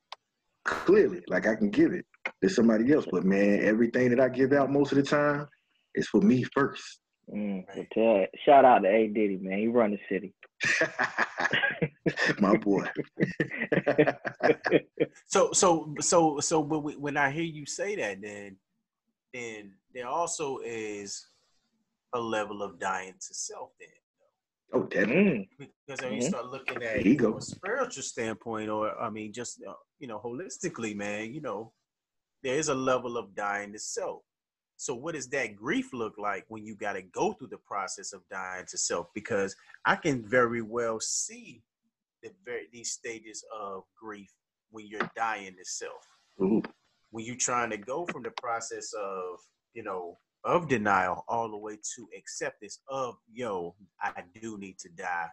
clearly, 0.66 1.22
like 1.28 1.47
I 1.47 1.55
can 1.55 1.70
give 1.70 1.93
it 1.93 2.05
to 2.41 2.49
somebody 2.49 2.91
else. 2.91 3.05
But 3.11 3.24
man, 3.26 3.64
everything 3.64 4.09
that 4.09 4.20
I 4.20 4.30
give 4.30 4.53
out 4.53 4.72
most 4.72 4.91
of 4.91 4.97
the 4.97 5.03
time 5.03 5.47
is 5.95 6.07
for 6.07 6.22
me 6.22 6.43
first. 6.43 6.99
Mm. 7.34 7.64
Tell, 7.93 8.26
shout 8.45 8.66
out 8.66 8.80
to 8.80 8.89
A 8.89 9.07
Diddy, 9.07 9.38
man. 9.38 9.57
He 9.59 9.68
run 9.68 9.91
the 9.91 9.99
city. 10.09 10.34
My 12.39 12.55
boy. 12.57 12.86
So 15.28 15.51
so 15.51 15.93
so 15.99 16.39
so 16.39 16.59
when 16.59 16.84
we, 16.84 16.95
when 16.95 17.18
I 17.18 17.32
hear 17.32 17.43
you 17.43 17.66
say 17.66 17.95
that, 17.95 18.22
then 18.22 18.57
then 19.34 19.74
there 19.93 20.07
also 20.07 20.59
is 20.64 21.28
a 22.14 22.20
level 22.20 22.61
of 22.61 22.80
dying 22.80 23.14
to 23.14 23.34
self. 23.34 23.70
Then 23.80 23.89
oh, 24.74 24.84
definitely. 24.84 25.49
because 25.57 26.01
when 26.01 26.13
you 26.13 26.21
Mhm. 26.21 26.28
start 26.28 26.45
looking 26.47 26.82
at 26.84 26.97
it 27.05 27.19
from 27.21 27.38
a 27.38 27.41
spiritual 27.41 28.03
standpoint, 28.03 28.69
or 28.69 28.99
I 28.99 29.09
mean, 29.09 29.32
just 29.34 29.63
uh, 29.63 29.74
you 29.99 30.07
know, 30.07 30.19
holistically, 30.19 30.95
man, 30.95 31.34
you 31.34 31.41
know, 31.41 31.74
there 32.43 32.57
is 32.57 32.69
a 32.69 32.76
level 32.76 33.17
of 33.17 33.36
dying 33.36 33.71
to 33.74 33.80
self. 33.80 34.24
So, 34.78 34.95
what 34.95 35.15
does 35.15 35.30
that 35.30 35.55
grief 35.55 35.93
look 35.93 36.15
like 36.17 36.45
when 36.49 36.65
you 36.65 36.76
got 36.76 36.93
to 36.93 37.01
go 37.01 37.34
through 37.34 37.49
the 37.49 37.57
process 37.59 38.11
of 38.13 38.28
dying 38.30 38.65
to 38.69 38.78
self? 38.78 39.07
Because 39.13 39.55
I 39.86 39.95
can 39.95 40.28
very 40.28 40.61
well 40.61 40.99
see 40.99 41.63
the 42.21 42.32
very 42.45 42.67
these 42.71 42.91
stages 42.91 43.43
of 43.57 43.84
grief 43.99 44.32
when 44.71 44.88
you're 44.88 45.09
dying 45.15 45.55
to 45.57 45.65
self 45.65 46.07
Ooh, 46.41 46.61
when 47.11 47.26
you're 47.26 47.36
trying 47.36 47.69
to 47.69 47.78
go 47.78 48.05
from 48.07 48.24
the 48.24 48.32
process 48.41 48.91
of 48.93 49.39
you 49.74 49.84
know 49.84 50.17
of 50.43 50.67
denial 50.67 51.23
all 51.27 51.49
the 51.49 51.57
way 51.57 51.77
to 51.95 52.07
acceptance 52.17 52.79
of 52.87 53.15
yo 53.31 53.73
i 54.01 54.11
do 54.41 54.57
need 54.57 54.77
to 54.77 54.89
die 54.89 55.27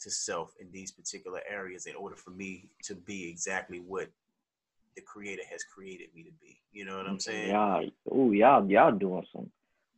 to 0.00 0.10
self 0.10 0.54
in 0.60 0.70
these 0.72 0.92
particular 0.92 1.40
areas 1.48 1.86
in 1.86 1.94
order 1.94 2.16
for 2.16 2.30
me 2.30 2.68
to 2.82 2.94
be 2.94 3.28
exactly 3.28 3.80
what 3.80 4.08
the 4.94 5.02
creator 5.02 5.42
has 5.50 5.62
created 5.64 6.08
me 6.14 6.22
to 6.22 6.32
be 6.40 6.58
you 6.72 6.84
know 6.84 6.96
what 6.96 7.06
i'm 7.06 7.20
saying 7.20 7.50
Y'all, 7.50 7.84
ooh, 8.14 8.32
y'all, 8.32 8.70
y'all 8.70 8.92
doing 8.92 9.24
some. 9.32 9.50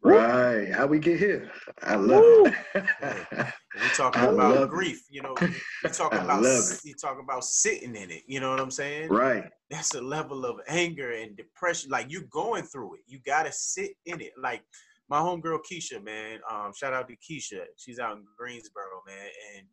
Right. 0.02 0.72
How 0.72 0.86
we 0.86 0.98
get 0.98 1.18
here? 1.18 1.50
I 1.82 1.96
love 1.96 2.22
Woo. 2.22 2.46
it. 2.46 2.54
we're 2.74 3.88
talking 3.96 4.22
I 4.22 4.26
about 4.26 4.54
love 4.54 4.62
it. 4.64 4.70
grief 4.70 5.02
you 5.10 5.22
know 5.22 5.34
you 5.40 5.90
talk 5.92 6.14
I 6.14 6.18
about 6.18 6.42
love 6.42 6.64
it. 6.72 6.80
you 6.84 6.94
talk 6.94 7.18
about 7.20 7.44
sitting 7.44 7.94
in 7.96 8.10
it 8.10 8.22
you 8.26 8.40
know 8.40 8.50
what 8.50 8.60
i'm 8.60 8.70
saying 8.70 9.08
right. 9.10 9.44
that's 9.70 9.94
a 9.94 10.00
level 10.00 10.44
of 10.44 10.60
anger 10.68 11.12
and 11.12 11.36
depression. 11.36 11.90
Like 11.90 12.06
you're 12.10 12.22
going 12.30 12.64
through 12.64 12.94
it. 12.94 13.00
You 13.06 13.18
gotta 13.24 13.52
sit 13.52 13.92
in 14.06 14.20
it. 14.20 14.32
Like 14.40 14.62
my 15.08 15.18
homegirl 15.20 15.60
Keisha, 15.70 16.02
man. 16.02 16.38
Um, 16.50 16.72
shout 16.74 16.92
out 16.92 17.08
to 17.08 17.16
Keisha. 17.16 17.62
She's 17.76 17.98
out 17.98 18.16
in 18.16 18.24
Greensboro, 18.38 19.02
man, 19.06 19.28
and 19.56 19.66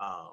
um, 0.00 0.32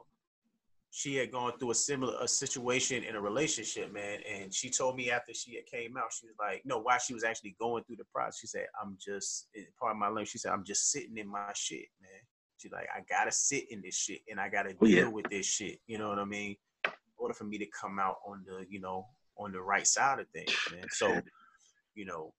she 0.97 1.15
had 1.15 1.31
gone 1.31 1.51
through 1.59 1.69
a 1.69 1.75
similar 1.75 2.15
a 2.19 2.27
situation 2.27 3.03
in 3.03 3.15
a 3.15 3.21
relationship, 3.21 3.93
man. 3.93 4.17
And 4.27 4.51
she 4.51 4.67
told 4.67 4.95
me 4.95 5.11
after 5.11 5.31
she 5.31 5.53
had 5.53 5.67
came 5.67 5.95
out, 5.95 6.11
she 6.11 6.25
was 6.25 6.35
like, 6.39 6.63
no, 6.65 6.79
while 6.79 6.97
she 6.97 7.13
was 7.13 7.23
actually 7.23 7.55
going 7.59 7.83
through 7.83 7.97
the 7.97 8.05
process, 8.11 8.39
she 8.39 8.47
said, 8.47 8.65
I'm 8.81 8.97
just 8.99 9.47
part 9.79 9.91
of 9.91 9.97
my 9.99 10.07
life. 10.07 10.27
She 10.27 10.39
said, 10.39 10.51
I'm 10.53 10.63
just 10.63 10.91
sitting 10.91 11.15
in 11.19 11.27
my 11.27 11.51
shit, 11.53 11.85
man. 12.01 12.19
She's 12.57 12.71
like, 12.71 12.87
I 12.95 13.01
gotta 13.07 13.31
sit 13.31 13.71
in 13.71 13.83
this 13.83 13.93
shit 13.95 14.21
and 14.27 14.39
I 14.39 14.49
gotta 14.49 14.71
Oh, 14.81 14.85
deal 14.87 14.95
yeah. 15.05 15.07
with 15.07 15.29
this 15.29 15.45
shit. 15.45 15.77
You 15.85 15.99
know 15.99 16.09
what 16.09 16.17
I 16.17 16.25
mean? 16.25 16.55
In 16.85 16.91
order 17.19 17.35
for 17.35 17.43
me 17.43 17.59
to 17.59 17.67
come 17.79 17.99
out 17.99 18.15
on 18.25 18.43
the, 18.47 18.65
you 18.67 18.79
know, 18.79 19.05
on 19.37 19.51
the 19.51 19.61
right 19.61 19.85
side 19.85 20.17
of 20.17 20.27
things, 20.29 20.51
man. 20.71 20.87
So, 20.89 21.21
you 21.93 22.05
know, 22.05 22.33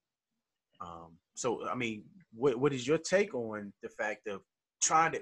um, 0.81 1.13
so 1.35 1.69
I 1.69 1.77
mean, 1.77 2.03
what 2.35 2.59
what 2.59 2.73
is 2.73 2.89
your 2.89 2.99
take 2.99 3.35
on 3.37 3.73
the 3.85 3.89
fact 3.89 4.27
of 4.27 4.41
trying 4.81 5.13
to 5.13 5.21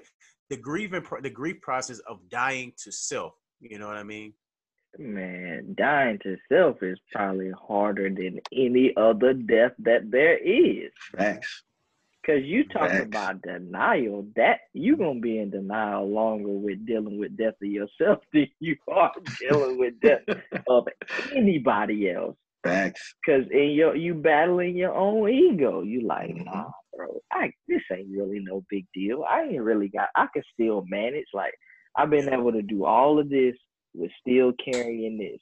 the 0.49 0.57
grieving 0.57 1.03
the 1.21 1.29
grief 1.29 1.61
process 1.61 1.99
of 1.99 2.19
dying 2.29 2.73
to 2.83 2.91
self? 2.91 3.33
You 3.59 3.79
know 3.79 3.87
what 3.87 3.97
I 3.97 4.03
mean? 4.03 4.33
Man, 4.97 5.75
dying 5.77 6.19
to 6.23 6.37
self 6.51 6.81
is 6.81 6.97
probably 7.13 7.51
harder 7.51 8.09
than 8.09 8.39
any 8.53 8.93
other 8.97 9.33
death 9.33 9.73
that 9.79 10.09
there 10.09 10.37
is. 10.37 10.91
Facts. 11.15 11.63
Cause 12.25 12.41
you 12.43 12.65
talk 12.67 12.89
Facts. 12.89 13.05
about 13.05 13.41
denial, 13.41 14.27
that 14.35 14.59
you 14.73 14.97
gonna 14.97 15.19
be 15.19 15.39
in 15.39 15.49
denial 15.49 16.09
longer 16.09 16.49
with 16.51 16.85
dealing 16.85 17.19
with 17.19 17.37
death 17.37 17.53
of 17.61 17.69
yourself 17.69 18.19
than 18.33 18.47
you 18.59 18.75
are 18.89 19.13
dealing 19.39 19.77
with 19.79 19.93
death 20.01 20.23
of 20.67 20.87
anybody 21.33 22.11
else. 22.11 22.35
Facts. 22.63 23.13
Cause 23.25 23.43
in 23.51 23.69
your 23.71 23.95
you 23.95 24.13
battling 24.13 24.75
your 24.75 24.93
own 24.93 25.29
ego. 25.29 25.83
You 25.83 26.01
like, 26.01 26.31
Mhm. 26.31 26.45
nah, 26.45 26.71
bro, 26.97 27.21
I 27.31 27.51
this 27.67 27.81
ain't 27.93 28.09
really 28.11 28.39
no 28.39 28.65
big 28.69 28.85
deal. 28.93 29.23
I 29.29 29.43
ain't 29.43 29.61
really 29.61 29.87
got 29.87 30.09
I 30.15 30.27
can 30.33 30.43
still 30.53 30.83
manage. 30.89 31.27
Like 31.33 31.53
I've 31.95 32.09
been 32.09 32.33
able 32.33 32.51
to 32.51 32.61
do 32.61 32.85
all 32.85 33.19
of 33.19 33.29
this 33.29 33.55
with 33.93 34.11
still 34.19 34.51
carrying 34.63 35.17
this. 35.17 35.39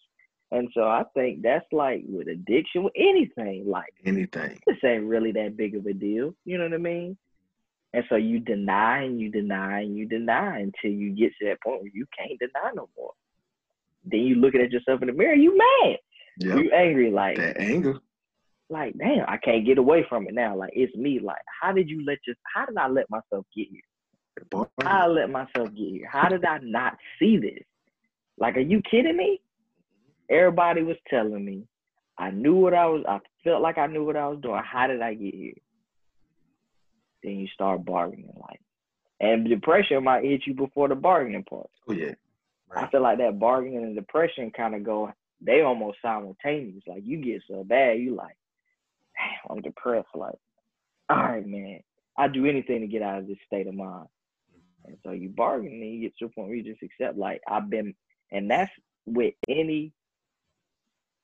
And 0.52 0.70
so 0.74 0.84
I 0.84 1.04
think 1.16 1.42
that's 1.42 1.66
like 1.72 2.04
with 2.08 2.28
addiction, 2.28 2.84
with 2.84 2.94
anything, 2.96 3.66
like 3.68 3.94
Anything. 4.06 4.60
this 4.68 4.78
ain't 4.86 5.06
really 5.06 5.32
that 5.34 5.58
big 5.58 5.76
of 5.76 5.86
a 5.86 5.94
deal. 5.94 6.36
You 6.46 6.58
know 6.58 6.66
what 6.66 6.74
I 6.74 6.78
mean? 6.78 7.18
And 7.94 8.04
so 8.10 8.16
you 8.16 8.40
deny 8.40 9.04
and 9.04 9.20
you 9.20 9.32
deny 9.32 9.82
and 9.82 9.98
you 9.98 10.06
deny 10.06 10.60
until 10.60 10.92
you 10.92 11.12
get 11.12 11.32
to 11.40 11.48
that 11.48 11.62
point 11.62 11.82
where 11.82 11.92
you 11.94 12.06
can't 12.18 12.40
deny 12.40 12.72
no 12.76 12.90
more. 12.98 13.14
Then 14.06 14.20
you 14.22 14.36
looking 14.36 14.62
at 14.62 14.72
yourself 14.72 15.02
in 15.02 15.08
the 15.08 15.14
mirror, 15.14 15.34
you 15.34 15.58
mad. 15.58 15.98
Yeah. 16.38 16.56
You 16.58 16.72
angry, 16.72 17.10
like 17.10 17.38
That 17.38 17.60
anger. 17.60 18.00
Like 18.70 18.98
damn, 18.98 19.26
I 19.28 19.38
can't 19.38 19.66
get 19.66 19.78
away 19.78 20.06
from 20.08 20.28
it 20.28 20.34
now. 20.34 20.56
Like 20.56 20.72
it's 20.74 20.96
me. 20.96 21.20
Like, 21.20 21.42
how 21.62 21.72
did 21.72 21.90
you 21.90 22.04
let 22.06 22.18
your 22.26 22.36
how 22.54 22.66
did 22.66 22.78
I 22.78 22.88
let 22.88 23.10
myself 23.10 23.46
get 23.56 23.68
here? 23.70 23.82
How 24.82 25.06
I 25.06 25.08
let 25.08 25.30
myself 25.30 25.70
get 25.76 25.90
here? 25.90 26.10
How 26.12 26.28
did 26.28 26.44
I 26.44 26.60
not 26.62 26.98
see 27.20 27.38
this? 27.38 27.64
Like, 28.38 28.58
are 28.58 28.62
you 28.62 28.82
kidding 28.90 29.16
me? 29.16 29.40
Everybody 30.30 30.84
was 30.84 30.98
telling 31.10 31.46
me. 31.46 31.68
I 32.18 32.32
knew 32.32 32.56
what 32.56 32.74
I 32.74 32.86
was 32.86 33.04
I 33.08 33.20
felt 33.44 33.62
like 33.62 33.78
I 33.78 33.88
knew 33.88 34.04
what 34.04 34.16
I 34.16 34.28
was 34.28 34.40
doing. 34.42 34.62
How 34.64 34.88
did 34.88 35.02
I 35.02 35.14
get 35.14 35.34
here? 35.34 35.54
Then 37.24 37.34
you 37.34 37.48
start 37.48 37.86
bargaining 37.86 38.34
like 38.40 38.60
and 39.20 39.48
depression 39.48 40.04
might 40.04 40.24
hit 40.24 40.42
you 40.46 40.54
before 40.54 40.88
the 40.88 40.96
bargaining 40.96 41.44
part. 41.44 41.70
Oh 41.90 41.94
yeah. 41.94 42.14
I 42.76 42.88
feel 42.88 43.02
like 43.02 43.20
that 43.20 43.40
bargaining 43.40 43.84
and 43.84 43.96
depression 43.96 44.52
kind 44.52 44.76
of 44.76 44.84
go, 44.84 45.12
they 45.42 45.62
almost 45.62 46.00
simultaneous. 46.02 46.84
Like 46.88 47.04
you 47.06 47.24
get 47.24 47.42
so 47.48 47.64
bad, 47.64 48.00
you 48.00 48.16
like, 48.16 48.36
damn, 49.18 49.58
I'm 49.58 49.62
depressed. 49.62 50.08
Like, 50.14 50.36
all 51.10 51.18
right, 51.18 51.46
man, 51.46 51.80
I'd 52.18 52.34
do 52.34 52.46
anything 52.46 52.82
to 52.82 52.88
get 52.88 53.02
out 53.02 53.20
of 53.20 53.28
this 53.28 53.38
state 53.46 53.68
of 53.68 53.76
mind. 53.76 54.08
And 54.86 54.98
so 55.04 55.12
you 55.12 55.30
bargain 55.30 55.72
and 55.72 55.94
you 55.94 56.02
get 56.02 56.18
to 56.18 56.26
a 56.26 56.30
point 56.30 56.48
where 56.48 56.58
you 56.58 56.64
just 56.64 56.84
accept, 56.84 57.18
like, 57.18 57.42
I've 57.48 57.70
been, 57.70 57.96
and 58.32 58.50
that's 58.50 58.72
with 59.06 59.34
any, 59.50 59.94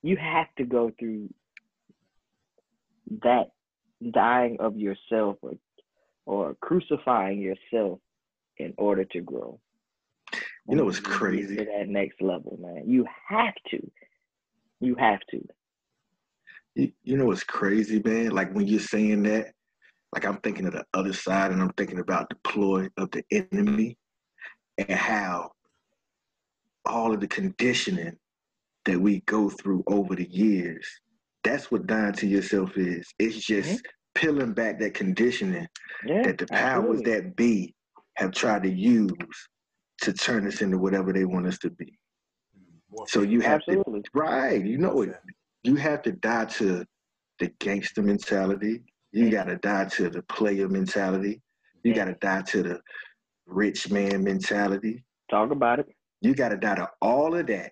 you 0.01 0.17
have 0.17 0.47
to 0.57 0.63
go 0.63 0.91
through 0.97 1.29
that 3.23 3.51
dying 4.09 4.57
of 4.59 4.77
yourself 4.77 5.37
or, 5.41 5.53
or 6.25 6.55
crucifying 6.59 7.39
yourself 7.39 7.99
in 8.57 8.73
order 8.77 9.05
to 9.05 9.21
grow. 9.21 9.59
You 10.67 10.75
know 10.75 10.85
what's 10.85 10.99
crazy? 10.99 11.57
To 11.57 11.65
that 11.65 11.87
next 11.87 12.21
level, 12.21 12.57
man. 12.61 12.83
You 12.87 13.05
have 13.27 13.55
to. 13.71 13.91
You 14.79 14.95
have 14.95 15.19
to. 15.31 15.47
You, 16.75 16.91
you 17.03 17.17
know 17.17 17.25
what's 17.25 17.43
crazy, 17.43 18.01
man? 18.03 18.31
Like 18.31 18.53
when 18.53 18.67
you're 18.67 18.79
saying 18.79 19.23
that, 19.23 19.53
like 20.13 20.25
I'm 20.25 20.37
thinking 20.37 20.65
of 20.65 20.73
the 20.73 20.85
other 20.93 21.13
side 21.13 21.51
and 21.51 21.61
I'm 21.61 21.73
thinking 21.73 21.99
about 21.99 22.29
the 22.29 22.35
ploy 22.43 22.89
of 22.97 23.11
the 23.11 23.23
enemy 23.31 23.97
and 24.77 24.91
how 24.91 25.51
all 26.85 27.13
of 27.13 27.19
the 27.19 27.27
conditioning 27.27 28.17
that 28.85 28.99
we 28.99 29.21
go 29.21 29.49
through 29.49 29.83
over 29.87 30.15
the 30.15 30.29
years, 30.29 30.87
that's 31.43 31.71
what 31.71 31.87
dying 31.87 32.13
to 32.13 32.27
yourself 32.27 32.77
is. 32.77 33.07
It's 33.19 33.37
just 33.37 33.69
mm-hmm. 33.69 33.85
peeling 34.15 34.53
back 34.53 34.79
that 34.79 34.93
conditioning 34.93 35.67
yeah, 36.05 36.23
that 36.23 36.37
the 36.37 36.47
powers 36.47 36.99
absolutely. 36.99 37.11
that 37.11 37.35
be 37.35 37.75
have 38.15 38.31
tried 38.31 38.63
to 38.63 38.71
use 38.71 39.11
to 40.01 40.13
turn 40.13 40.47
us 40.47 40.61
into 40.61 40.77
whatever 40.77 41.13
they 41.13 41.25
want 41.25 41.47
us 41.47 41.59
to 41.59 41.69
be. 41.69 41.97
So 43.07 43.21
you 43.21 43.39
have 43.41 43.61
absolutely. 43.67 44.01
to 44.01 44.09
right, 44.13 44.63
you 44.63 44.77
know 44.77 45.01
it. 45.03 45.15
You 45.63 45.75
have 45.75 46.01
to 46.03 46.11
die 46.11 46.45
to 46.45 46.85
the 47.39 47.51
gangster 47.59 48.01
mentality. 48.01 48.83
You 49.11 49.29
got 49.29 49.45
to 49.45 49.57
die 49.57 49.85
to 49.85 50.09
the 50.09 50.23
player 50.23 50.67
mentality. 50.67 51.41
You 51.83 51.93
got 51.93 52.05
to 52.05 52.15
die 52.15 52.43
to 52.43 52.63
the 52.63 52.81
rich 53.45 53.89
man 53.89 54.23
mentality. 54.23 55.03
Talk 55.29 55.51
about 55.51 55.79
it. 55.79 55.87
You 56.21 56.35
got 56.35 56.49
to 56.49 56.57
die 56.57 56.75
to 56.75 56.89
all 57.01 57.35
of 57.35 57.47
that, 57.47 57.71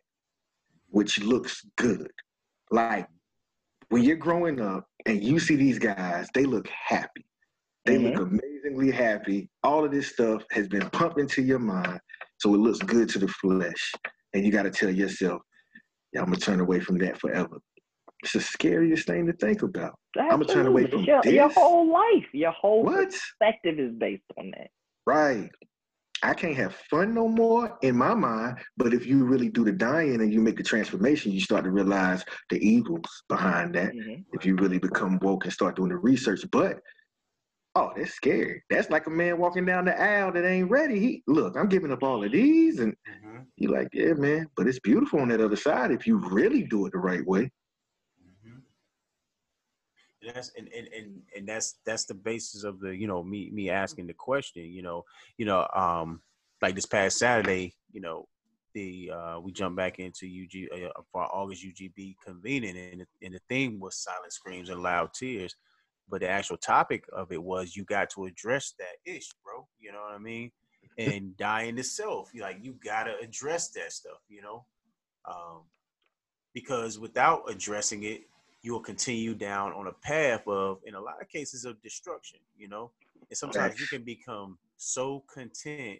which 0.89 1.19
looks 1.19 1.65
good. 1.77 2.11
Like 2.71 3.07
when 3.89 4.03
you're 4.03 4.15
growing 4.15 4.61
up 4.61 4.85
and 5.05 5.23
you 5.23 5.39
see 5.39 5.55
these 5.55 5.79
guys, 5.79 6.27
they 6.33 6.45
look 6.45 6.67
happy. 6.67 7.25
They 7.85 7.97
mm-hmm. 7.97 8.17
look 8.19 8.27
amazingly 8.27 8.91
happy. 8.91 9.49
All 9.63 9.85
of 9.85 9.91
this 9.91 10.09
stuff 10.09 10.43
has 10.51 10.67
been 10.67 10.89
pumped 10.91 11.19
into 11.19 11.41
your 11.41 11.59
mind, 11.59 11.99
so 12.39 12.53
it 12.53 12.59
looks 12.59 12.79
good 12.79 13.09
to 13.09 13.19
the 13.19 13.27
flesh. 13.27 13.91
And 14.33 14.45
you 14.45 14.51
got 14.51 14.63
to 14.63 14.71
tell 14.71 14.91
yourself, 14.91 15.41
yeah, 16.13 16.21
I'm 16.21 16.27
going 16.27 16.39
to 16.39 16.45
turn 16.45 16.59
away 16.59 16.79
from 16.79 16.97
that 16.99 17.19
forever. 17.19 17.57
It's 18.23 18.33
the 18.33 18.41
scariest 18.41 19.07
thing 19.07 19.25
to 19.27 19.33
think 19.33 19.61
about. 19.61 19.95
Absolutely. 20.17 20.31
I'm 20.31 20.39
going 20.39 20.47
to 20.47 20.53
turn 20.53 20.67
away 20.67 20.87
from 20.87 21.03
your, 21.03 21.21
this. 21.21 21.33
Your 21.33 21.49
whole 21.49 21.91
life, 21.91 22.27
your 22.33 22.51
whole 22.51 22.83
what? 22.83 23.09
perspective 23.09 23.79
is 23.79 23.93
based 23.93 24.23
on 24.37 24.51
that. 24.57 24.69
Right. 25.05 25.49
I 26.21 26.33
can't 26.33 26.55
have 26.57 26.75
fun 26.89 27.13
no 27.13 27.29
more 27.29 27.77
in 27.81 27.95
my 27.95 28.13
mind. 28.13 28.57
But 28.75 28.93
if 28.93 29.05
you 29.05 29.23
really 29.23 29.49
do 29.49 29.63
the 29.63 29.71
dying 29.71 30.21
and 30.21 30.33
you 30.33 30.41
make 30.41 30.57
the 30.57 30.63
transformation, 30.63 31.31
you 31.31 31.39
start 31.39 31.63
to 31.63 31.71
realize 31.71 32.25
the 32.49 32.57
evils 32.57 33.23
behind 33.29 33.75
that. 33.75 33.93
Mm-hmm. 33.93 34.23
If 34.33 34.45
you 34.45 34.55
really 34.57 34.79
become 34.79 35.19
woke 35.21 35.45
and 35.45 35.53
start 35.53 35.77
doing 35.77 35.89
the 35.89 35.95
research. 35.95 36.41
But 36.51 36.79
oh, 37.75 37.91
that's 37.95 38.13
scary. 38.13 38.63
That's 38.69 38.89
like 38.89 39.07
a 39.07 39.11
man 39.11 39.37
walking 39.37 39.65
down 39.65 39.85
the 39.85 39.99
aisle 39.99 40.33
that 40.33 40.45
ain't 40.45 40.69
ready. 40.69 40.99
He 40.99 41.23
look, 41.27 41.55
I'm 41.55 41.69
giving 41.69 41.91
up 41.91 42.03
all 42.03 42.23
of 42.23 42.31
these, 42.31 42.79
and 42.79 42.93
mm-hmm. 42.93 43.43
you 43.55 43.69
like, 43.69 43.87
yeah, 43.93 44.13
man. 44.13 44.47
But 44.57 44.67
it's 44.67 44.79
beautiful 44.79 45.21
on 45.21 45.29
that 45.29 45.41
other 45.41 45.55
side 45.55 45.91
if 45.91 46.05
you 46.05 46.17
really 46.17 46.63
do 46.63 46.85
it 46.85 46.91
the 46.91 46.99
right 46.99 47.25
way. 47.25 47.49
And 50.21 50.35
that's 50.35 50.51
and, 50.57 50.67
and, 50.75 50.87
and, 50.87 51.21
and 51.35 51.47
that's 51.47 51.75
that's 51.85 52.05
the 52.05 52.13
basis 52.13 52.63
of 52.63 52.79
the 52.79 52.95
you 52.95 53.07
know 53.07 53.23
me 53.23 53.49
me 53.51 53.69
asking 53.69 54.07
the 54.07 54.13
question 54.13 54.65
you 54.65 54.81
know 54.81 55.03
you 55.37 55.45
know 55.45 55.65
um 55.73 56.21
like 56.61 56.75
this 56.75 56.85
past 56.85 57.17
Saturday 57.17 57.73
you 57.91 58.01
know 58.01 58.27
the 58.73 59.11
uh 59.13 59.39
we 59.39 59.51
jumped 59.51 59.77
back 59.77 59.99
into 59.99 60.25
UG 60.25 60.83
uh, 60.85 61.01
for 61.11 61.23
August 61.23 61.63
UGB 61.63 62.15
convening 62.25 62.77
and 62.77 63.05
and 63.21 63.33
the 63.33 63.39
theme 63.49 63.79
was 63.79 63.97
silent 63.97 64.33
screams 64.33 64.69
and 64.69 64.83
loud 64.83 65.13
tears. 65.13 65.55
But 66.09 66.21
the 66.21 66.29
actual 66.29 66.57
topic 66.57 67.05
of 67.13 67.31
it 67.31 67.41
was 67.41 67.75
you 67.75 67.85
got 67.85 68.09
to 68.11 68.25
address 68.25 68.73
that 68.79 69.11
ish 69.11 69.29
bro 69.43 69.67
you 69.79 69.91
know 69.91 70.01
what 70.01 70.15
I 70.15 70.19
mean? 70.19 70.51
And 70.97 71.37
dying 71.37 71.77
to 71.77 71.83
self 71.83 72.29
you 72.33 72.41
like 72.41 72.57
you 72.61 72.75
gotta 72.83 73.17
address 73.23 73.69
that 73.69 73.93
stuff 73.93 74.19
you 74.27 74.41
know? 74.41 74.65
Um 75.25 75.61
because 76.53 76.99
without 76.99 77.43
addressing 77.49 78.03
it 78.03 78.23
you 78.61 78.73
will 78.73 78.81
continue 78.81 79.33
down 79.33 79.71
on 79.73 79.87
a 79.87 79.91
path 79.91 80.47
of, 80.47 80.79
in 80.85 80.95
a 80.95 81.01
lot 81.01 81.21
of 81.21 81.29
cases, 81.29 81.65
of 81.65 81.81
destruction, 81.81 82.39
you 82.57 82.67
know? 82.67 82.91
And 83.29 83.37
sometimes 83.37 83.79
you 83.79 83.87
can 83.87 84.03
become 84.03 84.57
so 84.77 85.23
content 85.33 85.99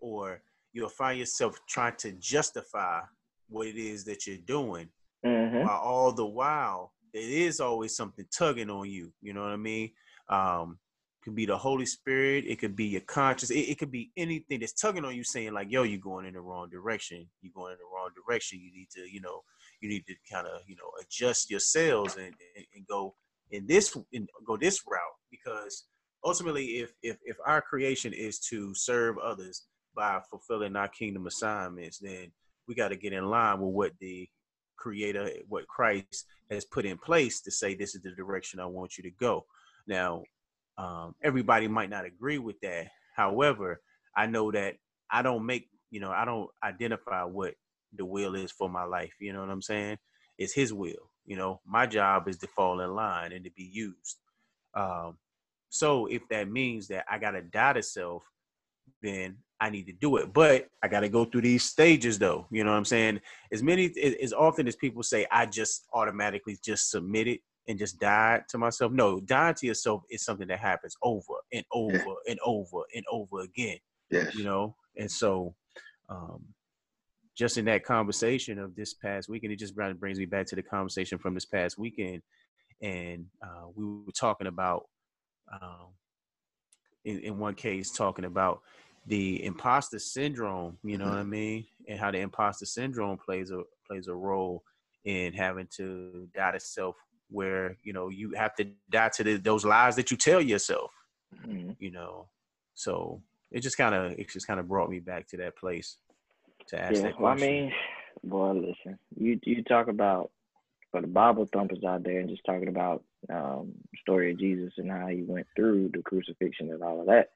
or 0.00 0.42
you'll 0.72 0.88
find 0.88 1.18
yourself 1.18 1.58
trying 1.68 1.96
to 1.98 2.12
justify 2.12 3.00
what 3.48 3.66
it 3.66 3.76
is 3.76 4.04
that 4.04 4.26
you're 4.26 4.36
doing 4.38 4.88
mm-hmm. 5.24 5.66
while 5.66 5.80
all 5.80 6.12
the 6.12 6.24
while 6.24 6.92
it 7.12 7.18
is 7.18 7.60
always 7.60 7.96
something 7.96 8.24
tugging 8.30 8.70
on 8.70 8.88
you 8.88 9.12
you 9.22 9.32
know 9.32 9.42
what 9.42 9.50
i 9.50 9.56
mean 9.56 9.90
um 10.28 10.78
it 11.20 11.24
could 11.24 11.34
be 11.34 11.46
the 11.46 11.56
holy 11.56 11.86
spirit 11.86 12.44
it 12.46 12.58
could 12.58 12.76
be 12.76 12.86
your 12.86 13.00
conscience 13.02 13.50
it, 13.50 13.60
it 13.60 13.78
could 13.78 13.90
be 13.90 14.10
anything 14.16 14.60
that's 14.60 14.72
tugging 14.72 15.04
on 15.04 15.16
you 15.16 15.24
saying 15.24 15.52
like 15.52 15.70
yo 15.70 15.82
you're 15.82 15.98
going 15.98 16.26
in 16.26 16.34
the 16.34 16.40
wrong 16.40 16.68
direction 16.68 17.26
you're 17.40 17.52
going 17.54 17.72
in 17.72 17.78
the 17.78 17.94
wrong 17.94 18.10
direction 18.26 18.60
you 18.60 18.70
need 18.72 18.88
to 18.90 19.00
you 19.10 19.20
know 19.20 19.42
you 19.80 19.88
need 19.88 20.04
to 20.06 20.14
kind 20.30 20.46
of 20.46 20.60
you 20.66 20.76
know 20.76 20.90
adjust 21.00 21.50
your 21.50 21.60
sails 21.60 22.16
and, 22.16 22.34
and, 22.56 22.66
and 22.74 22.86
go 22.88 23.14
in 23.50 23.66
this 23.66 23.96
and 24.12 24.28
go 24.46 24.56
this 24.56 24.82
route 24.86 25.00
because 25.30 25.86
ultimately 26.24 26.78
if, 26.78 26.92
if 27.02 27.16
if 27.24 27.36
our 27.46 27.60
creation 27.60 28.12
is 28.12 28.38
to 28.38 28.74
serve 28.74 29.16
others 29.18 29.66
by 29.94 30.20
fulfilling 30.30 30.76
our 30.76 30.88
kingdom 30.88 31.26
assignments 31.26 31.98
then 31.98 32.30
we 32.66 32.74
got 32.74 32.88
to 32.88 32.96
get 32.96 33.12
in 33.12 33.28
line 33.30 33.60
with 33.60 33.74
what 33.74 33.92
the 34.00 34.28
creator 34.76 35.28
what 35.48 35.66
christ 35.66 36.26
has 36.50 36.64
put 36.64 36.84
in 36.84 36.96
place 36.98 37.40
to 37.40 37.50
say 37.50 37.74
this 37.74 37.94
is 37.94 38.02
the 38.02 38.10
direction 38.12 38.60
i 38.60 38.66
want 38.66 38.96
you 38.96 39.02
to 39.02 39.10
go. 39.10 39.44
Now 39.86 40.22
um, 40.76 41.14
everybody 41.22 41.66
might 41.66 41.90
not 41.90 42.04
agree 42.04 42.38
with 42.38 42.60
that. 42.60 42.88
However 43.16 43.80
i 44.16 44.26
know 44.26 44.50
that 44.50 44.76
i 45.10 45.22
don't 45.22 45.46
make 45.46 45.68
you 45.90 46.00
know 46.00 46.10
i 46.10 46.24
don't 46.24 46.50
identify 46.62 47.24
what 47.24 47.54
the 47.96 48.04
will 48.04 48.34
is 48.34 48.52
for 48.52 48.68
my 48.68 48.84
life. 48.84 49.14
You 49.20 49.32
know 49.32 49.40
what 49.40 49.50
I'm 49.50 49.62
saying? 49.62 49.98
It's 50.38 50.52
His 50.52 50.72
will. 50.72 51.10
You 51.26 51.36
know, 51.36 51.60
my 51.66 51.86
job 51.86 52.28
is 52.28 52.38
to 52.38 52.46
fall 52.46 52.80
in 52.80 52.94
line 52.94 53.32
and 53.32 53.44
to 53.44 53.50
be 53.50 53.64
used. 53.64 54.16
Um, 54.74 55.18
so 55.68 56.06
if 56.06 56.22
that 56.30 56.50
means 56.50 56.88
that 56.88 57.04
I 57.10 57.18
gotta 57.18 57.42
die 57.42 57.74
to 57.74 57.82
self, 57.82 58.24
then 59.02 59.36
I 59.60 59.70
need 59.70 59.86
to 59.86 59.92
do 59.92 60.16
it. 60.16 60.32
But 60.32 60.68
I 60.82 60.88
gotta 60.88 61.08
go 61.08 61.24
through 61.24 61.42
these 61.42 61.64
stages, 61.64 62.18
though. 62.18 62.46
You 62.50 62.64
know 62.64 62.70
what 62.70 62.76
I'm 62.76 62.84
saying? 62.84 63.20
As 63.52 63.62
many 63.62 63.92
as 64.22 64.32
often 64.32 64.66
as 64.68 64.76
people 64.76 65.02
say, 65.02 65.26
I 65.30 65.46
just 65.46 65.86
automatically 65.92 66.58
just 66.64 66.90
submit 66.90 67.28
it 67.28 67.40
and 67.68 67.78
just 67.78 68.00
die 68.00 68.42
to 68.48 68.58
myself. 68.58 68.92
No, 68.92 69.20
dying 69.20 69.54
to 69.56 69.66
yourself 69.66 70.02
is 70.10 70.24
something 70.24 70.48
that 70.48 70.58
happens 70.58 70.96
over 71.02 71.34
and 71.52 71.64
over 71.72 71.94
yeah. 71.94 72.14
and 72.30 72.38
over 72.44 72.82
and 72.94 73.04
over 73.10 73.40
again. 73.40 73.78
Yes. 74.10 74.34
You 74.34 74.44
know, 74.44 74.74
and 74.96 75.10
so 75.10 75.54
um, 76.08 76.42
just 77.38 77.56
in 77.56 77.64
that 77.66 77.84
conversation 77.84 78.58
of 78.58 78.74
this 78.74 78.94
past 78.94 79.28
weekend, 79.28 79.52
it 79.52 79.60
just 79.60 79.76
brings 79.76 80.18
me 80.18 80.26
back 80.26 80.44
to 80.46 80.56
the 80.56 80.62
conversation 80.62 81.18
from 81.18 81.34
this 81.34 81.44
past 81.44 81.78
weekend. 81.78 82.20
And 82.82 83.26
uh, 83.40 83.68
we 83.76 83.84
were 83.84 84.12
talking 84.12 84.48
about, 84.48 84.88
um, 85.52 85.92
in, 87.04 87.20
in 87.20 87.38
one 87.38 87.54
case, 87.54 87.92
talking 87.92 88.24
about 88.24 88.62
the 89.06 89.44
imposter 89.44 90.00
syndrome, 90.00 90.78
you 90.82 90.98
know 90.98 91.04
what 91.04 91.18
I 91.18 91.22
mean? 91.22 91.64
And 91.88 91.98
how 91.98 92.10
the 92.10 92.18
imposter 92.18 92.66
syndrome 92.66 93.16
plays 93.16 93.52
a 93.52 93.62
plays 93.86 94.08
a 94.08 94.14
role 94.14 94.64
in 95.04 95.32
having 95.32 95.68
to 95.76 96.28
die 96.34 96.50
to 96.50 96.60
self 96.60 96.96
where, 97.30 97.76
you 97.84 97.92
know, 97.92 98.08
you 98.08 98.32
have 98.36 98.54
to 98.56 98.66
die 98.90 99.10
to 99.10 99.22
the, 99.22 99.36
those 99.36 99.64
lies 99.64 99.94
that 99.96 100.10
you 100.10 100.16
tell 100.16 100.42
yourself. 100.42 100.90
Mm-hmm. 101.46 101.70
You 101.78 101.92
know. 101.92 102.28
So 102.74 103.22
it 103.52 103.60
just 103.60 103.76
kind 103.76 103.94
of 103.94 104.12
it 104.12 104.28
just 104.28 104.46
kind 104.46 104.58
of 104.58 104.68
brought 104.68 104.90
me 104.90 104.98
back 104.98 105.28
to 105.28 105.36
that 105.38 105.56
place 105.56 105.98
to 106.68 106.80
ask 106.80 106.94
yeah, 106.94 107.02
that 107.02 107.16
question. 107.16 107.22
Well, 107.22 107.32
I 107.32 107.36
mean, 107.36 107.72
boy, 108.24 108.52
listen, 108.52 108.98
you 109.16 109.38
you 109.44 109.62
talk 109.64 109.88
about 109.88 110.30
for 110.90 111.00
the 111.00 111.06
Bible 111.06 111.48
thumpers 111.52 111.84
out 111.86 112.04
there 112.04 112.20
and 112.20 112.28
just 112.28 112.44
talking 112.44 112.68
about 112.68 113.02
um 113.32 113.72
story 114.00 114.32
of 114.32 114.38
Jesus 114.38 114.72
and 114.78 114.90
how 114.90 115.08
he 115.08 115.22
went 115.22 115.46
through 115.56 115.90
the 115.92 116.02
crucifixion 116.02 116.70
and 116.70 116.82
all 116.82 117.00
of 117.00 117.06
that. 117.06 117.30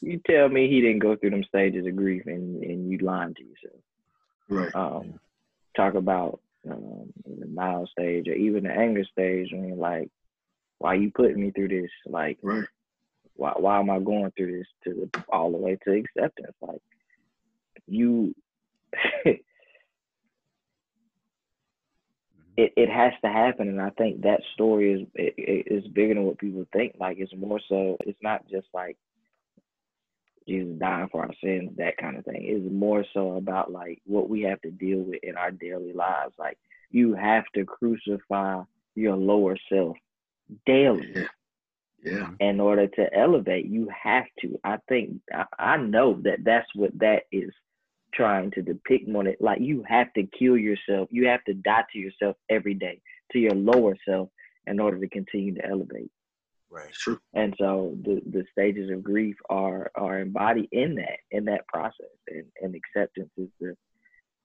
You 0.00 0.20
tell 0.26 0.48
me 0.48 0.68
he 0.68 0.80
didn't 0.80 0.98
go 0.98 1.16
through 1.16 1.30
them 1.30 1.44
stages 1.44 1.86
of 1.86 1.96
grief 1.96 2.24
and, 2.26 2.62
and 2.62 2.90
you 2.90 2.98
lying 2.98 3.34
to 3.34 3.42
yourself. 3.42 3.80
Right. 4.48 4.74
Um, 4.74 5.20
talk 5.76 5.94
about 5.94 6.40
um, 6.70 7.12
the 7.26 7.46
mild 7.46 7.88
stage 7.88 8.28
or 8.28 8.34
even 8.34 8.64
the 8.64 8.70
anger 8.70 9.04
stage 9.04 9.48
when 9.52 9.68
you're 9.68 9.76
like, 9.76 10.10
why 10.78 10.94
you 10.94 11.10
putting 11.14 11.40
me 11.40 11.50
through 11.50 11.68
this? 11.68 11.90
Like, 12.06 12.38
right. 12.42 12.64
why 13.34 13.52
why 13.56 13.78
am 13.78 13.90
I 13.90 13.98
going 13.98 14.30
through 14.36 14.58
this 14.58 14.66
to 14.84 15.08
the, 15.12 15.24
all 15.30 15.50
the 15.50 15.58
way 15.58 15.78
to 15.84 15.92
acceptance? 15.92 16.56
Like, 16.60 16.82
you 17.86 18.34
it 22.56 22.72
it 22.76 22.88
has 22.88 23.12
to 23.22 23.30
happen, 23.30 23.68
and 23.68 23.80
I 23.80 23.90
think 23.90 24.22
that 24.22 24.40
story 24.54 24.92
is 24.92 25.08
it, 25.14 25.64
is 25.66 25.86
bigger 25.88 26.14
than 26.14 26.24
what 26.24 26.38
people 26.38 26.66
think. 26.72 26.94
Like 26.98 27.18
it's 27.18 27.34
more 27.36 27.60
so. 27.68 27.96
It's 28.00 28.18
not 28.22 28.48
just 28.48 28.66
like 28.72 28.96
Jesus 30.46 30.78
dying 30.78 31.08
for 31.10 31.22
our 31.22 31.34
sins, 31.42 31.70
that 31.76 31.96
kind 31.96 32.16
of 32.16 32.24
thing. 32.24 32.42
It's 32.42 32.72
more 32.72 33.04
so 33.12 33.36
about 33.36 33.72
like 33.72 34.00
what 34.06 34.28
we 34.28 34.42
have 34.42 34.60
to 34.62 34.70
deal 34.70 35.00
with 35.00 35.20
in 35.22 35.36
our 35.36 35.50
daily 35.50 35.92
lives. 35.92 36.34
Like 36.38 36.58
you 36.90 37.14
have 37.14 37.44
to 37.54 37.64
crucify 37.64 38.62
your 38.94 39.16
lower 39.16 39.56
self 39.68 39.96
daily. 40.66 41.12
Yeah. 41.14 41.26
Yeah. 42.04 42.28
In 42.38 42.60
order 42.60 42.86
to 42.86 43.14
elevate, 43.16 43.64
you 43.64 43.88
have 44.02 44.26
to. 44.40 44.60
I 44.62 44.76
think 44.88 45.22
I, 45.32 45.46
I 45.58 45.76
know 45.78 46.20
that 46.24 46.44
that's 46.44 46.68
what 46.74 46.90
that 46.98 47.22
is 47.32 47.50
trying 48.14 48.50
to 48.52 48.62
depict 48.62 49.08
more 49.08 49.24
that 49.24 49.40
like 49.40 49.60
you 49.60 49.84
have 49.88 50.12
to 50.14 50.26
kill 50.38 50.56
yourself. 50.56 51.08
You 51.10 51.26
have 51.28 51.44
to 51.44 51.54
die 51.54 51.84
to 51.92 51.98
yourself 51.98 52.36
every 52.48 52.74
day, 52.74 53.00
to 53.32 53.38
your 53.38 53.54
lower 53.54 53.96
self, 54.08 54.28
in 54.66 54.80
order 54.80 54.98
to 55.00 55.08
continue 55.08 55.54
to 55.54 55.66
elevate. 55.66 56.10
Right. 56.70 56.92
True. 56.92 57.20
And 57.34 57.54
so 57.58 57.96
the, 58.02 58.20
the 58.26 58.44
stages 58.50 58.90
of 58.90 59.02
grief 59.02 59.36
are 59.48 59.90
are 59.94 60.18
embodied 60.18 60.68
in 60.72 60.96
that 60.96 61.18
in 61.30 61.44
that 61.46 61.66
process. 61.68 62.06
And, 62.28 62.46
and 62.60 62.74
acceptance 62.74 63.30
is 63.36 63.48
the 63.60 63.76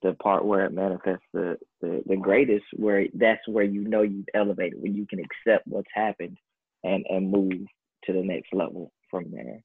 the 0.02 0.14
part 0.14 0.46
where 0.46 0.66
it 0.66 0.72
manifests 0.72 1.26
the, 1.34 1.58
the, 1.82 2.02
the 2.06 2.16
greatest 2.16 2.66
where 2.76 3.08
that's 3.16 3.46
where 3.48 3.66
you 3.66 3.82
know 3.82 4.02
you've 4.02 4.30
elevated, 4.34 4.82
when 4.82 4.96
you 4.96 5.06
can 5.06 5.20
accept 5.20 5.68
what's 5.68 5.90
happened 5.94 6.38
and, 6.84 7.06
and 7.10 7.30
move 7.30 7.66
to 8.06 8.14
the 8.14 8.24
next 8.24 8.54
level 8.54 8.92
from 9.12 9.30
there. 9.32 9.62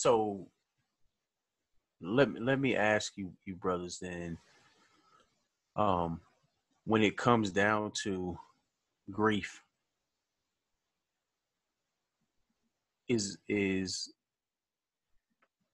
So 0.00 0.46
let 2.00 2.30
me 2.30 2.40
let 2.40 2.58
me 2.58 2.74
ask 2.74 3.18
you 3.18 3.30
you 3.44 3.54
brothers 3.54 3.98
then 3.98 4.38
um 5.76 6.22
when 6.86 7.02
it 7.02 7.18
comes 7.18 7.50
down 7.50 7.92
to 8.04 8.38
grief 9.10 9.62
is 13.08 13.36
is 13.46 14.10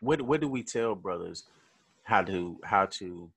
what 0.00 0.20
what 0.20 0.40
do 0.40 0.48
we 0.48 0.64
tell 0.64 0.96
brothers 0.96 1.44
how 2.02 2.20
to 2.24 2.58
how 2.64 2.86
to 2.86 3.30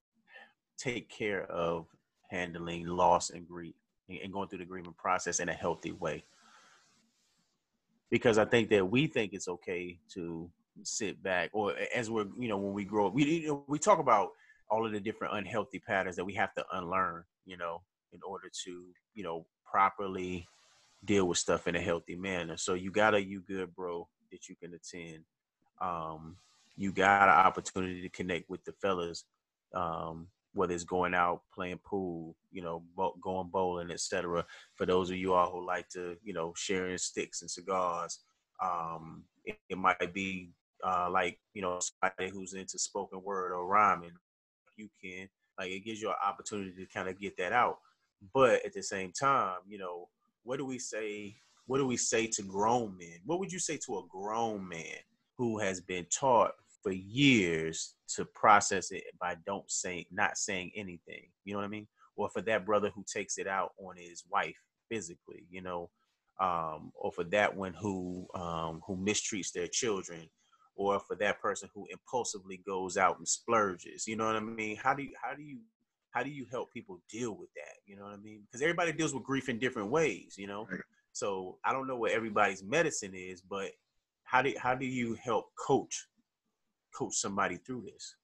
take 0.76 1.08
care 1.08 1.44
of 1.52 1.86
handling 2.32 2.88
loss 2.88 3.30
and 3.30 3.48
grief 3.48 3.76
and 4.10 4.34
going 4.34 4.50
through 4.50 4.58
the 4.58 4.66
grieving 4.66 4.96
process 4.98 5.40
in 5.40 5.50
a 5.50 5.54
healthy 5.54 5.92
way? 5.92 6.24
Because 8.10 8.40
i 8.40 8.46
think 8.46 8.70
that 8.72 8.90
we 8.90 9.06
think 9.06 9.34
it's 9.34 9.48
okay 9.48 10.00
to 10.16 10.50
sit 10.84 11.22
back 11.22 11.50
or 11.54 11.74
as 11.96 12.10
we're 12.10 12.28
you 12.38 12.48
know 12.48 12.58
when 12.58 12.74
we 12.74 12.84
grow 12.84 13.08
up 13.08 13.14
we 13.14 13.24
you 13.24 13.48
know, 13.48 13.64
we 13.68 13.80
talk 13.80 14.00
about 14.00 14.30
all 14.70 14.86
of 14.86 14.92
the 14.92 15.00
different 15.00 15.36
unhealthy 15.36 15.80
patterns 15.80 16.16
that 16.16 16.26
we 16.26 16.34
have 16.34 16.54
to 16.54 16.64
unlearn 16.74 17.24
you 17.46 17.58
know 17.58 17.82
in 18.14 18.20
order 18.26 18.50
to 18.66 18.86
you 19.14 19.24
know 19.24 19.46
properly 19.70 20.48
deal 21.06 21.26
with 21.26 21.38
stuff 21.38 21.68
in 21.68 21.76
a 21.76 21.82
healthy 21.82 22.16
manner. 22.16 22.58
So 22.58 22.74
you 22.74 22.92
got 22.92 23.14
a 23.14 23.24
you 23.24 23.42
good 23.42 23.74
bro 23.76 24.08
that 24.32 24.50
you 24.50 24.56
can 24.56 24.74
attend. 24.74 25.24
Um 25.82 26.38
you 26.76 26.92
got 26.92 27.24
an 27.24 27.46
opportunity 27.46 28.02
to 28.02 28.10
connect 28.10 28.50
with 28.50 28.64
the 28.64 28.72
fellas 28.82 29.26
um 29.74 30.28
whether 30.54 30.74
it's 30.74 30.84
going 30.84 31.14
out 31.14 31.42
playing 31.54 31.80
pool 31.86 32.36
you 32.52 32.62
know 32.62 32.82
going 33.22 33.50
bowling 33.50 33.92
etc 33.92 34.46
for 34.76 34.86
those 34.86 35.10
of 35.10 35.18
you 35.18 35.34
all 35.34 35.52
who 35.52 35.66
like 35.66 35.88
to 35.90 36.16
you 36.24 36.34
know 36.34 36.54
sharing 36.56 36.98
sticks 36.98 37.42
and 37.42 37.52
cigars 37.52 38.20
um 38.64 39.24
it, 39.46 39.58
it 39.70 39.78
might 39.78 40.14
be 40.14 40.52
uh, 40.86 41.10
like 41.12 41.40
you 41.54 41.62
know 41.62 41.80
somebody 41.80 42.32
who's 42.32 42.54
into 42.54 42.80
spoken 42.80 43.22
word 43.24 43.52
or 43.52 43.68
rhyming, 43.68 44.12
you 44.78 44.90
can 45.04 45.30
like 45.60 45.72
it 45.72 45.86
gives 45.86 46.02
you 46.02 46.10
an 46.10 46.16
opportunity 46.26 46.72
to 46.72 46.86
kind 46.86 47.10
of 47.10 47.20
get 47.20 47.38
that 47.38 47.52
out. 47.52 47.80
But 48.34 48.66
at 48.66 48.74
the 48.74 48.84
same 48.84 49.12
time, 49.12 49.58
you 49.68 49.78
know, 49.78 50.10
what 50.44 50.58
do 50.58 50.66
we 50.66 50.80
say? 50.80 51.36
What 51.68 51.78
do 51.78 51.86
we 51.86 51.98
say 51.98 52.28
to 52.28 52.44
grown 52.44 52.98
men? 52.98 53.20
What 53.26 53.40
would 53.40 53.52
you 53.52 53.60
say 53.60 53.78
to 53.86 53.98
a 53.98 54.08
grown 54.10 54.68
man 54.68 54.98
who 55.38 55.60
has 55.60 55.82
been 55.82 56.06
taught 56.06 56.52
for 56.82 56.92
years 56.92 57.96
to 58.16 58.26
process 58.26 58.92
it 58.92 59.04
by 59.20 59.36
don't 59.46 59.70
say 59.70 60.08
not 60.12 60.38
saying 60.38 60.72
anything? 60.76 61.28
You 61.46 61.54
know 61.54 61.60
what 61.60 61.66
I 61.66 61.70
mean? 61.70 61.88
Or 62.16 62.30
for 62.30 62.42
that 62.42 62.66
brother 62.66 62.90
who 62.96 63.06
takes 63.12 63.38
it 63.38 63.48
out 63.48 63.72
on 63.78 63.96
his 63.98 64.24
wife 64.30 64.58
physically, 64.90 65.46
you 65.50 65.62
know, 65.62 65.90
um, 66.40 66.92
or 66.96 67.12
for 67.12 67.24
that 67.26 67.56
one 67.56 67.74
who 67.74 68.28
um, 68.34 68.82
who 68.88 68.96
mistreats 68.96 69.52
their 69.52 69.68
children 69.68 70.30
or 70.80 70.98
for 70.98 71.16
that 71.18 71.42
person 71.42 71.70
who 71.76 71.86
impulsively 71.92 72.62
goes 72.66 72.96
out 72.96 73.18
and 73.18 73.28
splurges. 73.28 74.08
You 74.08 74.16
know 74.16 74.26
what 74.26 74.38
I 74.38 74.40
mean? 74.40 74.78
How 74.78 74.94
do 74.94 75.04
you 75.04 75.12
how 75.22 75.36
do 75.36 75.44
you 75.44 75.60
how 76.12 76.24
do 76.24 76.30
you 76.30 76.46
help 76.50 76.72
people 76.72 77.02
deal 77.12 77.36
with 77.38 77.50
that? 77.56 77.76
You 77.86 77.98
know 77.98 78.04
what 78.04 78.14
I 78.14 78.18
mean? 78.18 78.44
Because 78.46 78.62
everybody 78.62 78.94
deals 78.94 79.14
with 79.14 79.24
grief 79.24 79.50
in 79.50 79.60
different 79.60 79.92
ways, 79.92 80.36
you 80.38 80.48
know. 80.48 80.68
Right. 80.72 80.80
So 81.12 81.58
I 81.66 81.74
don't 81.74 81.86
know 81.86 81.98
what 81.98 82.14
everybody's 82.14 82.64
medicine 82.64 83.12
is, 83.14 83.42
but 83.42 83.72
how 84.24 84.42
do 84.42 84.54
how 84.58 84.74
do 84.74 84.86
you 84.86 85.18
help 85.22 85.48
coach 85.60 86.08
coach 86.98 87.16
somebody 87.16 87.58
through 87.58 87.84
this? 87.92 88.16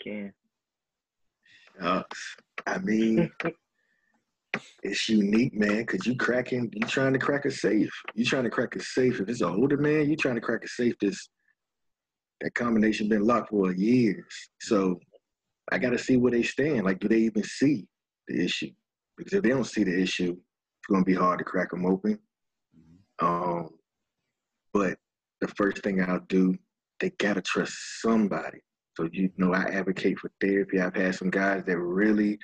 Ken. 0.00 0.32
Uh, 1.82 2.04
I 2.68 2.78
mean, 2.78 3.32
it's 4.82 5.08
unique, 5.08 5.54
man, 5.54 5.78
because 5.78 6.06
you 6.06 6.16
cracking, 6.16 6.70
you 6.72 6.86
trying 6.86 7.12
to 7.12 7.18
crack 7.18 7.44
a 7.44 7.50
safe. 7.50 7.90
You 8.14 8.24
trying 8.24 8.44
to 8.44 8.50
crack 8.50 8.76
a 8.76 8.82
safe. 8.82 9.20
If 9.20 9.28
it's 9.28 9.40
an 9.40 9.54
older 9.54 9.76
man, 9.76 10.08
you 10.08 10.16
trying 10.16 10.34
to 10.36 10.40
crack 10.40 10.64
a 10.64 10.68
safe 10.68 10.94
that's 11.00 11.28
that 12.40 12.54
combination 12.54 13.08
been 13.08 13.22
locked 13.22 13.50
for 13.50 13.72
years. 13.72 14.24
So 14.60 15.00
I 15.72 15.78
gotta 15.78 15.98
see 15.98 16.16
where 16.16 16.32
they 16.32 16.42
stand. 16.42 16.84
Like, 16.84 17.00
do 17.00 17.08
they 17.08 17.20
even 17.20 17.42
see 17.42 17.86
the 18.28 18.44
issue? 18.44 18.70
Because 19.16 19.32
if 19.32 19.42
they 19.42 19.48
don't 19.48 19.64
see 19.64 19.84
the 19.84 20.00
issue, 20.00 20.32
it's 20.32 20.86
gonna 20.90 21.04
be 21.04 21.14
hard 21.14 21.38
to 21.38 21.44
crack 21.44 21.70
them 21.70 21.86
open. 21.86 22.18
Um, 23.18 23.70
but 24.72 24.98
the 25.40 25.48
first 25.48 25.82
thing 25.82 26.02
I'll 26.02 26.20
do, 26.28 26.54
they 27.00 27.10
gotta 27.10 27.40
trust 27.40 27.74
somebody. 28.02 28.58
So 28.96 29.08
you 29.12 29.30
know, 29.36 29.52
I 29.52 29.62
advocate 29.64 30.18
for 30.18 30.30
therapy. 30.40 30.80
I've 30.80 30.94
had 30.94 31.14
some 31.14 31.30
guys 31.30 31.64
that 31.66 31.78
really 31.78 32.38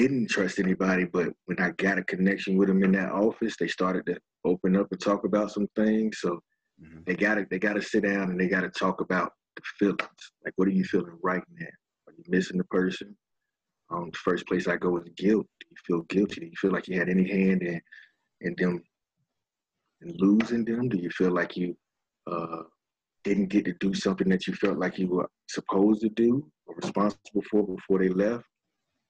didn't 0.00 0.30
trust 0.30 0.60
anybody, 0.60 1.04
but 1.04 1.28
when 1.46 1.58
I 1.58 1.70
got 1.70 1.98
a 1.98 2.04
connection 2.04 2.56
with 2.56 2.68
them 2.68 2.84
in 2.84 2.92
that 2.92 3.10
office, 3.10 3.56
they 3.58 3.66
started 3.66 4.06
to 4.06 4.16
open 4.44 4.76
up 4.76 4.86
and 4.92 5.00
talk 5.00 5.24
about 5.24 5.50
some 5.50 5.66
things. 5.74 6.18
So 6.20 6.38
mm-hmm. 6.80 7.00
they 7.04 7.16
gotta 7.16 7.46
they 7.50 7.58
gotta 7.58 7.82
sit 7.82 8.04
down 8.04 8.30
and 8.30 8.40
they 8.40 8.46
gotta 8.46 8.70
talk 8.70 9.00
about 9.00 9.32
the 9.56 9.62
feelings. 9.78 10.32
Like 10.44 10.54
what 10.54 10.68
are 10.68 10.72
you 10.72 10.84
feeling 10.84 11.18
right 11.20 11.42
now? 11.58 11.66
Are 12.06 12.12
you 12.16 12.22
missing 12.28 12.58
the 12.58 12.64
person? 12.64 13.16
Um, 13.90 14.10
the 14.12 14.18
first 14.18 14.46
place 14.46 14.68
I 14.68 14.76
go 14.76 14.98
is 14.98 15.08
guilt. 15.16 15.46
Do 15.60 15.66
you 15.68 15.76
feel 15.84 16.02
guilty? 16.02 16.40
Do 16.40 16.46
you 16.46 16.56
feel 16.60 16.72
like 16.72 16.86
you 16.86 16.96
had 16.98 17.08
any 17.08 17.28
hand 17.28 17.62
in 17.62 17.80
in 18.42 18.54
them 18.56 18.80
in 20.02 20.14
losing 20.18 20.64
them? 20.64 20.88
Do 20.88 20.98
you 20.98 21.10
feel 21.10 21.32
like 21.32 21.56
you 21.56 21.76
uh, 22.30 22.62
didn't 23.24 23.48
get 23.48 23.64
to 23.64 23.72
do 23.80 23.94
something 23.94 24.28
that 24.28 24.46
you 24.46 24.54
felt 24.54 24.78
like 24.78 24.96
you 24.98 25.08
were 25.08 25.28
supposed 25.48 26.02
to 26.02 26.08
do 26.10 26.48
or 26.66 26.76
responsible 26.76 27.42
for 27.50 27.66
before 27.66 27.98
they 27.98 28.10
left? 28.10 28.44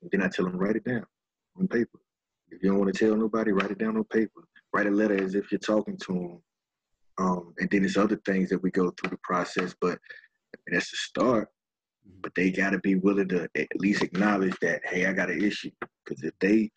And 0.03 0.11
then 0.11 0.22
I 0.22 0.28
tell 0.28 0.44
them, 0.44 0.57
write 0.57 0.76
it 0.76 0.84
down 0.84 1.05
on 1.59 1.68
paper. 1.68 1.99
If 2.51 2.62
you 2.62 2.70
don't 2.70 2.78
want 2.78 2.94
to 2.94 2.99
tell 2.99 3.16
nobody, 3.16 3.53
write 3.53 3.70
it 3.70 3.78
down 3.78 3.96
on 3.96 4.05
paper. 4.05 4.44
Write 4.72 4.86
a 4.86 4.90
letter 4.90 5.22
as 5.22 5.34
if 5.34 5.51
you're 5.51 5.59
talking 5.59 5.96
to 5.96 6.12
them. 6.12 6.42
Um, 7.18 7.55
and 7.59 7.68
then 7.70 7.82
there's 7.82 7.96
other 7.96 8.20
things 8.24 8.49
that 8.51 8.62
we 8.62 8.70
go 8.70 8.90
through 8.90 9.11
the 9.11 9.18
process, 9.22 9.74
but 9.80 9.99
that's 10.70 10.90
the 10.90 10.96
start. 10.96 11.49
Mm-hmm. 12.09 12.20
But 12.22 12.32
they 12.36 12.51
got 12.51 12.70
to 12.70 12.78
be 12.78 12.94
willing 12.94 13.28
to 13.28 13.49
at 13.57 13.66
least 13.76 14.03
acknowledge 14.03 14.55
that, 14.62 14.82
hey, 14.84 15.07
I 15.07 15.12
got 15.12 15.30
an 15.30 15.42
issue. 15.42 15.70
Because 16.05 16.22
if 16.22 16.32
they, 16.40 16.70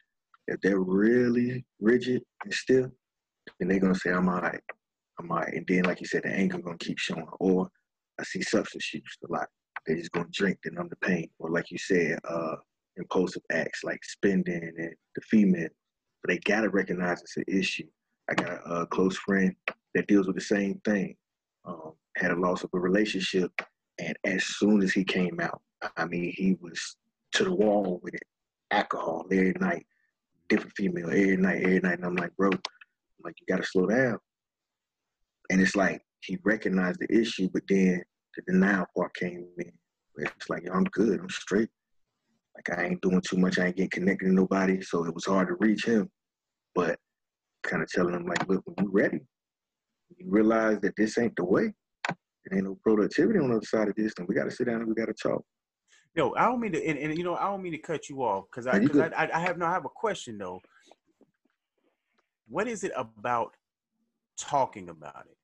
if 0.48 0.60
they're 0.62 0.80
really 0.80 1.64
rigid 1.80 2.24
and 2.44 2.54
stiff, 2.54 2.88
then 3.60 3.70
they're 3.70 3.80
gonna 3.80 3.96
say, 3.96 4.12
I'm 4.12 4.30
all 4.30 4.42
right, 4.42 4.60
I'm 5.20 5.32
all 5.32 5.38
right. 5.38 5.54
And 5.54 5.66
then, 5.68 5.84
like 5.84 6.02
you 6.02 6.08
said, 6.08 6.24
the 6.24 6.30
anger 6.30 6.58
gonna 6.58 6.78
keep 6.78 7.00
showing. 7.00 7.28
Or 7.40 7.70
I 8.20 8.24
see 8.24 8.42
substance 8.42 8.94
use 8.94 9.18
a 9.28 9.32
lot. 9.32 9.48
They're 9.86 9.98
just 9.98 10.12
gonna 10.12 10.28
drink 10.32 10.60
to 10.64 10.72
numb 10.72 10.90
the 10.90 11.08
pain. 11.08 11.30
Or 11.40 11.50
like 11.50 11.72
you 11.72 11.78
said, 11.78 12.20
uh, 12.28 12.56
impulsive 12.98 13.44
acts 13.52 13.84
like 13.84 14.04
spending 14.04 14.64
and 14.64 14.96
the 15.16 15.22
female. 15.22 15.70
But 16.22 16.30
they 16.30 16.38
gotta 16.40 16.70
recognize 16.70 17.22
it's 17.22 17.38
an 17.38 17.46
issue. 17.48 17.88
I 18.30 18.36
got 18.36 18.62
a, 18.66 18.86
close 18.86 19.18
friend 19.18 19.56
that 19.96 20.08
deals 20.08 20.28
with 20.28 20.36
the 20.36 20.42
same 20.42 20.80
thing. 20.86 21.16
Um, 21.66 21.94
had 22.18 22.32
a 22.32 22.40
loss 22.40 22.64
of 22.64 22.70
a 22.74 22.80
relationship, 22.80 23.52
and 24.00 24.16
as 24.26 24.44
soon 24.44 24.82
as 24.82 24.92
he 24.92 25.04
came 25.04 25.40
out, 25.40 25.62
I 25.98 26.06
mean, 26.06 26.34
he 26.36 26.58
was 26.62 26.98
to 27.34 27.44
the 27.44 27.54
wall 27.54 28.00
with 28.04 28.14
it. 28.14 28.24
Alcohol 28.72 29.26
every 29.32 29.54
night, 29.60 29.86
different 30.48 30.74
female 30.78 31.10
every 31.10 31.36
night, 31.38 31.62
every 31.62 31.80
night. 31.80 31.98
And 31.98 32.06
I'm 32.06 32.16
like, 32.16 32.36
bro, 32.38 32.50
I'm 32.52 32.60
like, 33.24 33.36
you 33.40 33.46
gotta 33.54 33.66
slow 33.66 33.88
down. 33.88 34.18
And 35.50 35.60
it's 35.60 35.76
like 35.76 36.02
he 36.22 36.38
recognized 36.44 37.00
the 37.00 37.14
issue, 37.14 37.50
but 37.52 37.64
then 37.68 38.02
the 38.36 38.54
denial 38.54 38.86
part 38.96 39.14
came 39.16 39.46
in. 39.58 39.72
It's 40.18 40.50
like, 40.50 40.64
I'm 40.72 40.86
good, 40.86 41.20
I'm 41.20 41.30
straight. 41.30 41.70
Like 42.56 42.78
I 42.78 42.86
ain't 42.86 43.02
doing 43.02 43.22
too 43.22 43.38
much. 43.38 43.60
I 43.60 43.68
ain't 43.68 43.78
getting 43.78 43.90
connected 43.90 44.26
to 44.26 44.34
nobody. 44.34 44.82
So 44.82 45.06
it 45.06 45.14
was 45.14 45.26
hard 45.26 45.48
to 45.48 45.56
reach 45.60 45.86
him. 45.86 46.10
But 46.76 46.98
kind 47.64 47.84
of 47.84 47.90
telling 47.90 48.14
him 48.14 48.26
like, 48.26 48.48
look, 48.48 48.64
when 48.66 48.86
you 48.86 48.92
ready, 48.92 49.20
you 50.18 50.26
realize 50.30 50.80
that 50.82 50.96
this 50.98 51.18
ain't 51.18 51.36
the 51.36 51.46
way. 51.46 51.74
There 52.08 52.58
ain't 52.58 52.66
no 52.66 52.78
productivity 52.84 53.40
on 53.40 53.50
the 53.50 53.58
other 53.58 53.66
side 53.66 53.88
of 53.88 53.96
this, 53.96 54.14
then 54.16 54.26
we 54.28 54.36
got 54.36 54.46
to 54.46 54.52
sit 54.52 54.68
down 54.68 54.78
and 54.82 54.88
we 54.88 54.96
got 54.96 55.06
to 55.08 55.14
talk. 55.14 55.44
No, 56.16 56.36
I 56.36 56.46
don't 56.46 56.60
mean 56.60 56.74
to, 56.74 56.86
and, 56.86 56.98
and, 56.98 57.18
you 57.18 57.24
know, 57.24 57.36
I 57.36 57.44
don't 57.44 57.62
mean 57.62 57.72
to 57.72 57.78
cut 57.78 58.10
you 58.10 58.24
off 58.24 58.46
because 58.50 58.68
I, 58.68 58.86
cause 58.86 59.00
I, 59.00 59.30
I, 59.34 59.40
have 59.40 59.58
no, 59.58 59.66
I 59.66 59.72
have 59.72 59.86
a 59.86 59.90
question 59.90 60.38
though. 60.38 60.60
What 62.50 62.68
is 62.68 62.84
it 62.84 62.92
about 62.98 63.54
talking 64.38 64.90
about 64.90 65.26
it? 65.30 65.38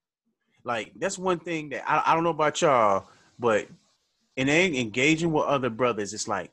Like 0.66 0.92
that's 0.98 1.18
one 1.18 1.40
thing 1.40 1.70
that 1.70 1.90
I, 1.90 2.12
I 2.12 2.14
don't 2.14 2.24
know 2.24 2.32
about 2.32 2.62
y'all, 2.62 3.08
but 3.40 3.68
in 4.36 4.50
engaging 4.50 5.32
with 5.32 5.46
other 5.46 5.70
brothers, 5.70 6.14
it's 6.14 6.28
like 6.28 6.52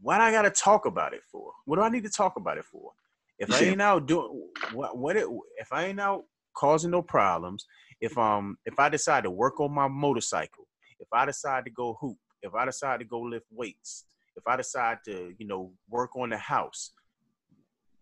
what 0.00 0.20
I 0.20 0.30
gotta 0.30 0.50
talk 0.50 0.86
about 0.86 1.14
it 1.14 1.22
for? 1.30 1.52
What 1.64 1.76
do 1.76 1.82
I 1.82 1.88
need 1.88 2.04
to 2.04 2.10
talk 2.10 2.36
about 2.36 2.58
it 2.58 2.64
for? 2.64 2.92
If 3.38 3.52
I 3.52 3.60
ain't 3.60 3.82
out 3.82 4.06
doing 4.06 4.48
what 4.72 4.96
what 4.96 5.16
it, 5.16 5.26
if 5.58 5.72
I 5.72 5.86
ain't 5.86 6.00
out 6.00 6.24
causing 6.56 6.90
no 6.90 7.02
problems, 7.02 7.66
if 8.00 8.16
um 8.16 8.56
if 8.64 8.78
I 8.78 8.88
decide 8.88 9.24
to 9.24 9.30
work 9.30 9.60
on 9.60 9.72
my 9.72 9.88
motorcycle, 9.88 10.66
if 11.00 11.08
I 11.12 11.24
decide 11.24 11.64
to 11.64 11.70
go 11.70 11.96
hoop, 12.00 12.16
if 12.42 12.54
I 12.54 12.64
decide 12.64 13.00
to 13.00 13.04
go 13.04 13.20
lift 13.20 13.46
weights, 13.50 14.04
if 14.36 14.46
I 14.46 14.56
decide 14.56 14.98
to, 15.06 15.32
you 15.38 15.46
know, 15.46 15.72
work 15.88 16.16
on 16.16 16.30
the 16.30 16.36
house, 16.36 16.92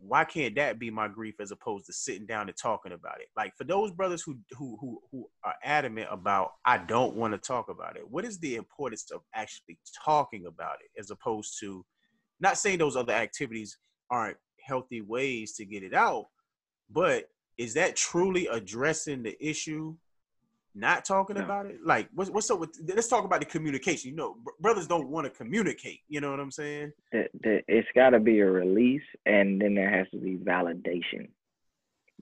why 0.05 0.25
can't 0.25 0.57
that 0.57 0.79
be 0.79 0.91
my 0.91 1.07
grief 1.07 1.37
as 1.41 1.53
opposed 1.53 1.87
to 1.87 1.93
sitting 1.93 2.27
down 2.27 2.49
and 2.49 2.57
talking 2.57 2.93
about 2.93 3.21
it? 3.21 3.29
Like 3.37 3.57
for 3.57 3.65
those 3.65 3.93
brothers 3.93 4.23
who 4.23 4.37
who 4.51 4.77
who 4.81 5.01
who 5.11 5.29
are 5.45 5.55
adamant 5.63 6.09
about 6.11 6.53
I 6.67 6.79
don't 6.79 7.15
want 7.15 7.35
to 7.35 7.39
talk 7.39 7.69
about 7.69 7.97
it, 7.97 8.03
what 8.09 8.25
is 8.25 8.39
the 8.39 8.57
importance 8.57 9.11
of 9.13 9.21
actually 9.35 9.79
talking 10.05 10.47
about 10.47 10.77
it 10.81 11.01
as 11.01 11.11
opposed 11.11 11.59
to 11.61 11.85
not 12.41 12.59
saying 12.59 12.79
those 12.79 12.97
other 12.97 13.13
activities 13.13 13.79
aren't 14.11 14.37
healthy 14.65 15.01
ways 15.01 15.55
to 15.55 15.65
get 15.65 15.85
it 15.85 15.95
out, 15.95 16.27
but 16.91 17.27
is 17.57 17.75
that 17.75 17.95
truly 17.95 18.49
addressing 18.49 19.23
the 19.23 19.37
issue 19.41 19.95
not 20.75 21.05
talking 21.05 21.37
no. 21.37 21.45
about 21.45 21.67
it 21.67 21.77
like 21.85 22.09
what's, 22.15 22.31
what's 22.31 22.51
up 22.51 22.59
with 22.59 22.71
let's 22.95 23.09
talk 23.09 23.25
about 23.25 23.41
the 23.41 23.47
communication 23.47 24.11
you 24.11 24.17
know 24.17 24.37
brothers 24.61 24.87
don't 24.87 25.09
want 25.09 25.25
to 25.25 25.31
communicate 25.31 26.01
you 26.09 26.21
know 26.21 26.31
what 26.31 26.41
i'm 26.41 26.51
saying 26.51 26.93
it's 27.13 27.89
got 27.95 28.11
to 28.11 28.21
be 28.21 28.41
a 28.41 28.51
release 28.51 29.03
and 29.27 29.61
then 29.61 29.75
there 29.75 29.91
has 29.91 30.07
to 30.11 30.19
be 30.19 30.37
validation 30.37 31.29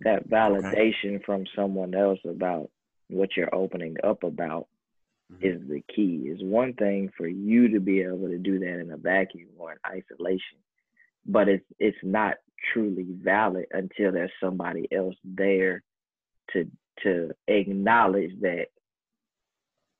that 0.01 0.29
validation 0.29 1.17
okay. 1.17 1.25
from 1.25 1.45
someone 1.55 1.95
else 1.95 2.19
about 2.29 2.71
what 3.09 3.31
you're 3.37 3.55
opening 3.55 3.95
up 4.03 4.25
about 4.25 4.67
mm-hmm. 5.33 5.47
is 5.47 5.61
the 5.69 5.83
key 5.95 6.27
is 6.27 6.43
one 6.43 6.73
thing 6.75 7.11
for 7.17 7.29
you 7.29 7.69
to 7.69 7.81
be 7.81 8.01
able 8.01 8.29
to 8.29 8.39
do 8.39 8.59
that 8.59 8.81
in 8.81 8.91
a 8.91 8.97
vacuum 8.97 9.49
or 9.59 9.73
in 9.73 9.79
isolation 9.87 10.59
but 11.27 11.49
it's 11.49 11.65
it's 11.79 11.99
not 12.03 12.35
truly 12.73 13.07
valid 13.23 13.67
until 13.73 14.13
there's 14.13 14.33
somebody 14.43 14.89
else 14.93 15.15
there 15.25 15.83
to 16.53 16.69
to 17.03 17.31
acknowledge 17.49 18.33
that 18.41 18.67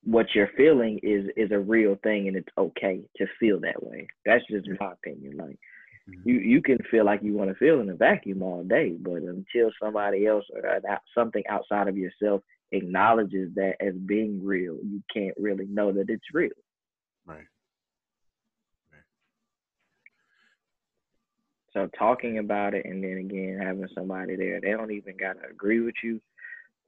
what 0.05 0.27
you're 0.35 0.51
feeling 0.57 0.99
is 1.03 1.27
is 1.37 1.51
a 1.53 1.59
real 1.59 1.97
thing 2.03 2.29
and 2.29 2.37
it's 2.37 2.49
okay 2.57 3.01
to 3.17 3.27
feel 3.39 3.61
that 3.61 3.83
way. 3.83 4.07
That's 4.25 4.45
just 4.51 4.69
my 4.81 4.93
opinion. 4.93 5.37
Like 5.37 5.59
mm-hmm. 6.09 6.29
you 6.29 6.39
you 6.39 6.63
can 6.63 6.79
feel 6.91 7.05
like 7.05 7.23
you 7.23 7.35
want 7.35 7.51
to 7.51 7.57
feel 7.57 7.81
in 7.81 7.91
a 7.91 7.95
vacuum 7.95 8.43
all 8.43 8.65
day, 8.65 8.97
but 8.99 9.23
until 9.23 9.71
somebody 9.83 10.27
else 10.27 10.45
or 10.55 10.81
something 11.15 11.43
outside 11.49 11.89
of 11.89 11.97
yourself 11.97 12.43
acknowledges 12.73 13.51
that 13.57 13.75
as 13.81 13.95
being 14.07 14.45
real, 14.45 14.77
you 14.83 15.03
can't 15.13 15.35
really 15.39 15.67
know 15.67 15.93
that 15.93 16.09
it's 16.09 16.25
real. 16.33 16.51
Right. 17.27 17.45
So 21.73 21.89
talking 21.97 22.39
about 22.39 22.75
it 22.75 22.85
and 22.85 23.03
then 23.05 23.19
again 23.19 23.61
having 23.63 23.87
somebody 23.95 24.35
there, 24.37 24.61
they 24.61 24.71
don't 24.71 24.91
even 24.91 25.17
gotta 25.17 25.41
agree 25.51 25.81
with 25.81 25.95
you 26.03 26.21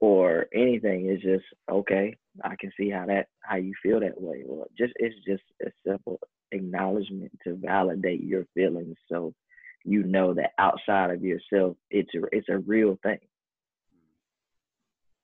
or 0.03 0.47
anything. 0.53 1.05
It's 1.05 1.23
just 1.23 1.45
okay. 1.71 2.17
I 2.43 2.57
can 2.59 2.73
see 2.77 2.89
how 2.89 3.05
that 3.05 3.27
how 3.41 3.55
you 3.55 3.73
feel 3.81 4.01
that 4.01 4.19
way. 4.19 4.43
Or 4.45 4.67
just 4.77 4.91
it's 4.97 5.15
just 5.25 5.43
a 5.65 5.71
simple 5.87 6.19
acknowledgement 6.51 7.31
to 7.45 7.55
validate 7.55 8.21
your 8.21 8.45
feelings, 8.53 8.97
so 9.09 9.33
you 9.85 10.03
know 10.03 10.33
that 10.33 10.51
outside 10.59 11.11
of 11.11 11.23
yourself, 11.23 11.77
it's 11.89 12.13
a 12.15 12.21
it's 12.33 12.49
a 12.49 12.57
real 12.57 12.99
thing. 13.01 13.19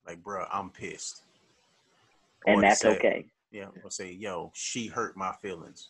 Like, 0.08 0.24
bro, 0.24 0.46
I'm 0.50 0.70
pissed. 0.70 1.24
And 2.48 2.64
that's 2.64 2.80
say, 2.80 2.96
okay. 2.96 3.26
Yeah, 3.52 3.68
I'll 3.84 3.92
say, 3.92 4.14
yo, 4.14 4.54
she 4.56 4.88
hurt 4.88 5.18
my 5.18 5.34
feelings. 5.42 5.90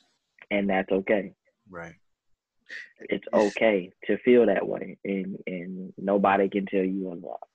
And 0.49 0.67
that's 0.67 0.91
okay. 0.91 1.33
Right. 1.69 1.93
It's 3.01 3.25
okay 3.31 3.91
to 4.07 4.17
feel 4.25 4.47
that 4.47 4.67
way, 4.67 4.97
and 5.05 5.37
and 5.45 5.93
nobody 5.95 6.49
can 6.49 6.65
tell 6.65 6.83
you 6.83 7.11
otherwise 7.11 7.48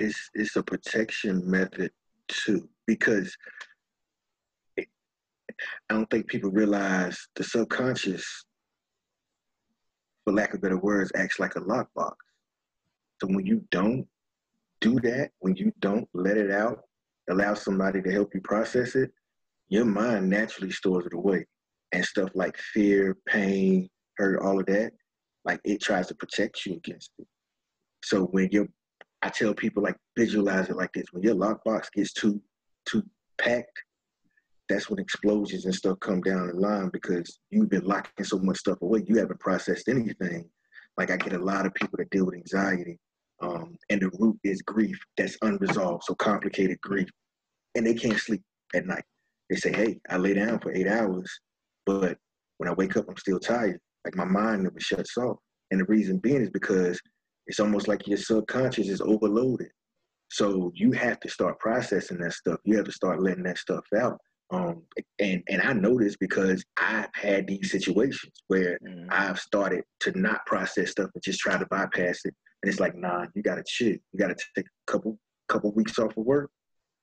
it's 0.00 0.30
it's 0.34 0.56
a 0.56 0.62
protection 0.62 1.48
method 1.48 1.90
too 2.28 2.68
because 2.86 3.36
it, 4.76 4.88
I 5.88 5.94
don't 5.94 6.08
think 6.10 6.26
people 6.26 6.50
realize 6.50 7.18
the 7.36 7.44
subconscious, 7.44 8.24
for 10.24 10.32
lack 10.32 10.54
of 10.54 10.62
better 10.62 10.78
words, 10.78 11.12
acts 11.14 11.38
like 11.38 11.56
a 11.56 11.60
lockbox. 11.60 12.14
So 13.20 13.28
when 13.28 13.44
you 13.44 13.62
don't 13.70 14.06
do 14.80 14.98
that, 15.00 15.30
when 15.40 15.56
you 15.56 15.72
don't 15.80 16.08
let 16.14 16.38
it 16.38 16.50
out, 16.50 16.80
allow 17.28 17.54
somebody 17.54 18.00
to 18.00 18.10
help 18.10 18.34
you 18.34 18.40
process 18.40 18.94
it, 18.94 19.10
your 19.68 19.84
mind 19.84 20.30
naturally 20.30 20.70
stores 20.72 21.06
it 21.06 21.12
away. 21.14 21.46
And 21.92 22.04
stuff 22.04 22.30
like 22.34 22.56
fear, 22.56 23.16
pain, 23.26 23.90
hurt, 24.16 24.40
all 24.40 24.60
of 24.60 24.66
that, 24.66 24.92
like 25.44 25.60
it 25.64 25.82
tries 25.82 26.06
to 26.06 26.14
protect 26.14 26.64
you 26.64 26.74
against 26.74 27.10
it. 27.18 27.26
So 28.02 28.26
when 28.26 28.48
your 28.52 28.68
I 29.22 29.28
tell 29.28 29.54
people 29.54 29.82
like 29.82 29.96
visualize 30.16 30.68
it 30.68 30.76
like 30.76 30.92
this: 30.92 31.06
when 31.12 31.22
your 31.22 31.34
lockbox 31.34 31.92
gets 31.92 32.12
too 32.12 32.40
too 32.86 33.02
packed, 33.38 33.82
that's 34.68 34.88
when 34.88 34.98
explosions 34.98 35.66
and 35.66 35.74
stuff 35.74 36.00
come 36.00 36.20
down 36.20 36.48
the 36.48 36.54
line 36.54 36.90
because 36.92 37.38
you've 37.50 37.68
been 37.68 37.84
locking 37.84 38.24
so 38.24 38.38
much 38.38 38.58
stuff 38.58 38.80
away. 38.82 39.04
You 39.06 39.18
haven't 39.18 39.40
processed 39.40 39.88
anything. 39.88 40.48
Like 40.96 41.10
I 41.10 41.16
get 41.16 41.34
a 41.34 41.44
lot 41.44 41.66
of 41.66 41.74
people 41.74 41.98
that 41.98 42.10
deal 42.10 42.26
with 42.26 42.34
anxiety, 42.34 42.98
um, 43.42 43.76
and 43.90 44.00
the 44.00 44.10
root 44.18 44.38
is 44.44 44.62
grief 44.62 44.98
that's 45.16 45.36
unresolved, 45.42 46.04
so 46.04 46.14
complicated 46.14 46.80
grief, 46.80 47.08
and 47.74 47.86
they 47.86 47.94
can't 47.94 48.18
sleep 48.18 48.42
at 48.74 48.86
night. 48.86 49.04
They 49.50 49.56
say, 49.56 49.72
"Hey, 49.72 50.00
I 50.08 50.16
lay 50.16 50.34
down 50.34 50.60
for 50.60 50.72
eight 50.72 50.86
hours, 50.86 51.40
but 51.84 52.16
when 52.58 52.68
I 52.68 52.72
wake 52.72 52.96
up, 52.96 53.06
I'm 53.08 53.16
still 53.16 53.38
tired. 53.38 53.80
Like 54.04 54.16
my 54.16 54.24
mind 54.24 54.62
never 54.62 54.80
shuts 54.80 55.16
off." 55.18 55.38
And 55.70 55.80
the 55.80 55.84
reason 55.84 56.18
being 56.18 56.42
is 56.42 56.50
because 56.50 57.00
it's 57.50 57.58
almost 57.58 57.88
like 57.88 58.06
your 58.06 58.16
subconscious 58.16 58.88
is 58.88 59.00
overloaded. 59.00 59.72
So 60.28 60.70
you 60.72 60.92
have 60.92 61.18
to 61.18 61.28
start 61.28 61.58
processing 61.58 62.18
that 62.18 62.32
stuff. 62.32 62.60
You 62.62 62.76
have 62.76 62.84
to 62.84 62.92
start 62.92 63.20
letting 63.20 63.42
that 63.42 63.58
stuff 63.58 63.84
out. 64.00 64.18
Um, 64.52 64.82
and 65.18 65.42
and 65.48 65.60
I 65.60 65.72
know 65.72 65.98
this 65.98 66.16
because 66.16 66.64
I've 66.76 67.08
had 67.12 67.48
these 67.48 67.72
situations 67.72 68.32
where 68.46 68.78
mm. 68.86 69.06
I've 69.10 69.40
started 69.40 69.82
to 70.00 70.16
not 70.16 70.46
process 70.46 70.92
stuff 70.92 71.10
and 71.12 71.24
just 71.24 71.40
try 71.40 71.58
to 71.58 71.66
bypass 71.66 72.20
it. 72.24 72.34
And 72.62 72.70
it's 72.70 72.78
like, 72.78 72.94
nah, 72.94 73.26
you 73.34 73.42
gotta 73.42 73.64
chill. 73.66 73.96
You 74.12 74.18
gotta 74.18 74.36
take 74.54 74.66
a 74.66 74.92
couple 74.92 75.18
couple 75.48 75.72
weeks 75.72 75.98
off 75.98 76.16
of 76.16 76.24
work. 76.24 76.52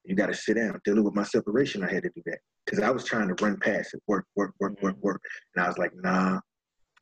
You 0.06 0.16
gotta 0.16 0.34
sit 0.34 0.56
down. 0.56 0.80
Dealing 0.86 1.04
with 1.04 1.14
my 1.14 1.24
separation, 1.24 1.84
I 1.84 1.92
had 1.92 2.04
to 2.04 2.12
do 2.16 2.22
that 2.28 2.40
because 2.66 2.82
I 2.82 2.90
was 2.90 3.04
trying 3.04 3.28
to 3.28 3.44
run 3.44 3.58
past 3.58 3.96
it, 3.96 4.02
work, 4.08 4.24
work, 4.38 4.54
work, 4.62 4.82
work, 4.82 4.96
work, 5.02 5.22
and 5.56 5.66
I 5.66 5.68
was 5.68 5.78
like, 5.78 5.92
nah, 5.96 6.40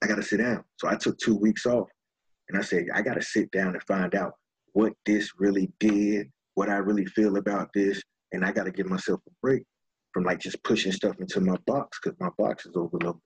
I 0.03 0.07
gotta 0.07 0.23
sit 0.23 0.37
down. 0.37 0.63
So 0.77 0.87
I 0.87 0.95
took 0.95 1.19
two 1.19 1.35
weeks 1.35 1.67
off 1.67 1.89
and 2.49 2.57
I 2.57 2.61
said, 2.61 2.85
I 2.93 3.01
got 3.01 3.15
to 3.15 3.21
sit 3.21 3.49
down 3.51 3.69
and 3.73 3.83
find 3.83 4.13
out 4.15 4.33
what 4.73 4.93
this 5.05 5.31
really 5.37 5.71
did, 5.79 6.29
what 6.53 6.69
I 6.69 6.77
really 6.77 7.05
feel 7.05 7.37
about 7.37 7.69
this. 7.73 8.01
And 8.31 8.43
I 8.43 8.51
got 8.51 8.65
to 8.65 8.71
give 8.71 8.87
myself 8.87 9.21
a 9.27 9.31
break 9.41 9.63
from 10.13 10.23
like 10.23 10.39
just 10.39 10.61
pushing 10.63 10.91
stuff 10.91 11.15
into 11.19 11.41
my 11.41 11.57
box 11.65 11.99
because 12.01 12.17
my 12.19 12.29
box 12.37 12.65
is 12.65 12.75
overloaded. 12.75 13.21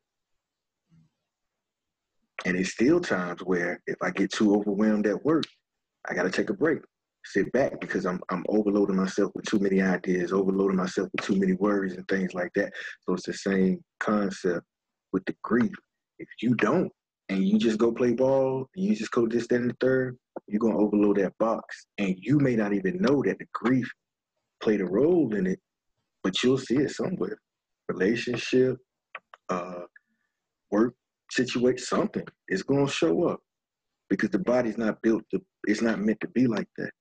And 2.45 2.55
it's 2.55 2.71
still 2.71 3.01
times 3.01 3.41
where 3.41 3.81
if 3.87 3.97
I 4.01 4.11
get 4.11 4.31
too 4.31 4.55
overwhelmed 4.55 5.07
at 5.07 5.23
work, 5.25 5.43
I 6.07 6.13
got 6.13 6.23
to 6.23 6.31
take 6.31 6.49
a 6.49 6.53
break, 6.53 6.79
sit 7.25 7.51
back 7.51 7.81
because 7.81 8.05
I'm, 8.05 8.21
I'm 8.29 8.45
overloading 8.47 8.95
myself 8.95 9.31
with 9.35 9.45
too 9.45 9.59
many 9.59 9.81
ideas, 9.81 10.31
overloading 10.31 10.77
myself 10.77 11.09
with 11.13 11.25
too 11.25 11.35
many 11.35 11.53
worries 11.53 11.97
and 11.97 12.07
things 12.07 12.33
like 12.33 12.51
that. 12.55 12.71
So 13.01 13.13
it's 13.13 13.25
the 13.25 13.33
same 13.33 13.83
concept 13.99 14.65
with 15.11 15.25
the 15.25 15.35
grief. 15.43 15.73
If 16.17 16.29
you 16.41 16.55
don't 16.55 16.91
and 17.29 17.47
you 17.47 17.59
just 17.59 17.77
go 17.77 17.91
play 17.91 18.13
ball, 18.13 18.67
you 18.75 18.95
just 18.95 19.11
go 19.11 19.27
this, 19.27 19.47
that, 19.47 19.61
and 19.61 19.69
the 19.69 19.75
third, 19.79 20.17
you're 20.47 20.59
gonna 20.59 20.77
overload 20.77 21.17
that 21.17 21.37
box. 21.37 21.85
And 21.97 22.15
you 22.19 22.39
may 22.39 22.55
not 22.55 22.73
even 22.73 22.97
know 22.99 23.21
that 23.23 23.37
the 23.37 23.45
grief 23.53 23.89
played 24.61 24.81
a 24.81 24.85
role 24.85 25.33
in 25.35 25.45
it, 25.45 25.59
but 26.23 26.41
you'll 26.43 26.57
see 26.57 26.77
it 26.77 26.91
somewhere. 26.91 27.37
Relationship, 27.87 28.77
uh, 29.49 29.81
work 30.71 30.95
situation, 31.31 31.85
something 31.85 32.25
is 32.47 32.63
gonna 32.63 32.89
show 32.89 33.25
up. 33.25 33.39
Because 34.09 34.31
the 34.31 34.39
body's 34.39 34.77
not 34.77 34.99
built 35.03 35.23
to 35.31 35.39
it's 35.65 35.83
not 35.83 35.99
meant 35.99 36.19
to 36.21 36.27
be 36.29 36.47
like 36.47 36.67
that. 36.77 36.91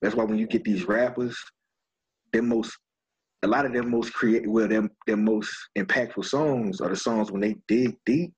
That's 0.00 0.14
why 0.14 0.24
when 0.24 0.38
you 0.38 0.46
get 0.46 0.62
these 0.62 0.86
rappers, 0.86 1.36
their 2.32 2.42
most 2.42 2.78
a 3.42 3.46
lot 3.46 3.64
of 3.64 3.72
their 3.72 3.82
most 3.82 4.12
creative, 4.12 4.50
well, 4.50 4.68
their, 4.68 4.88
their 5.06 5.16
most 5.16 5.50
impactful 5.76 6.24
songs 6.24 6.80
are 6.80 6.90
the 6.90 6.96
songs 6.96 7.30
when 7.30 7.40
they 7.40 7.56
dig 7.68 7.96
deep. 8.04 8.32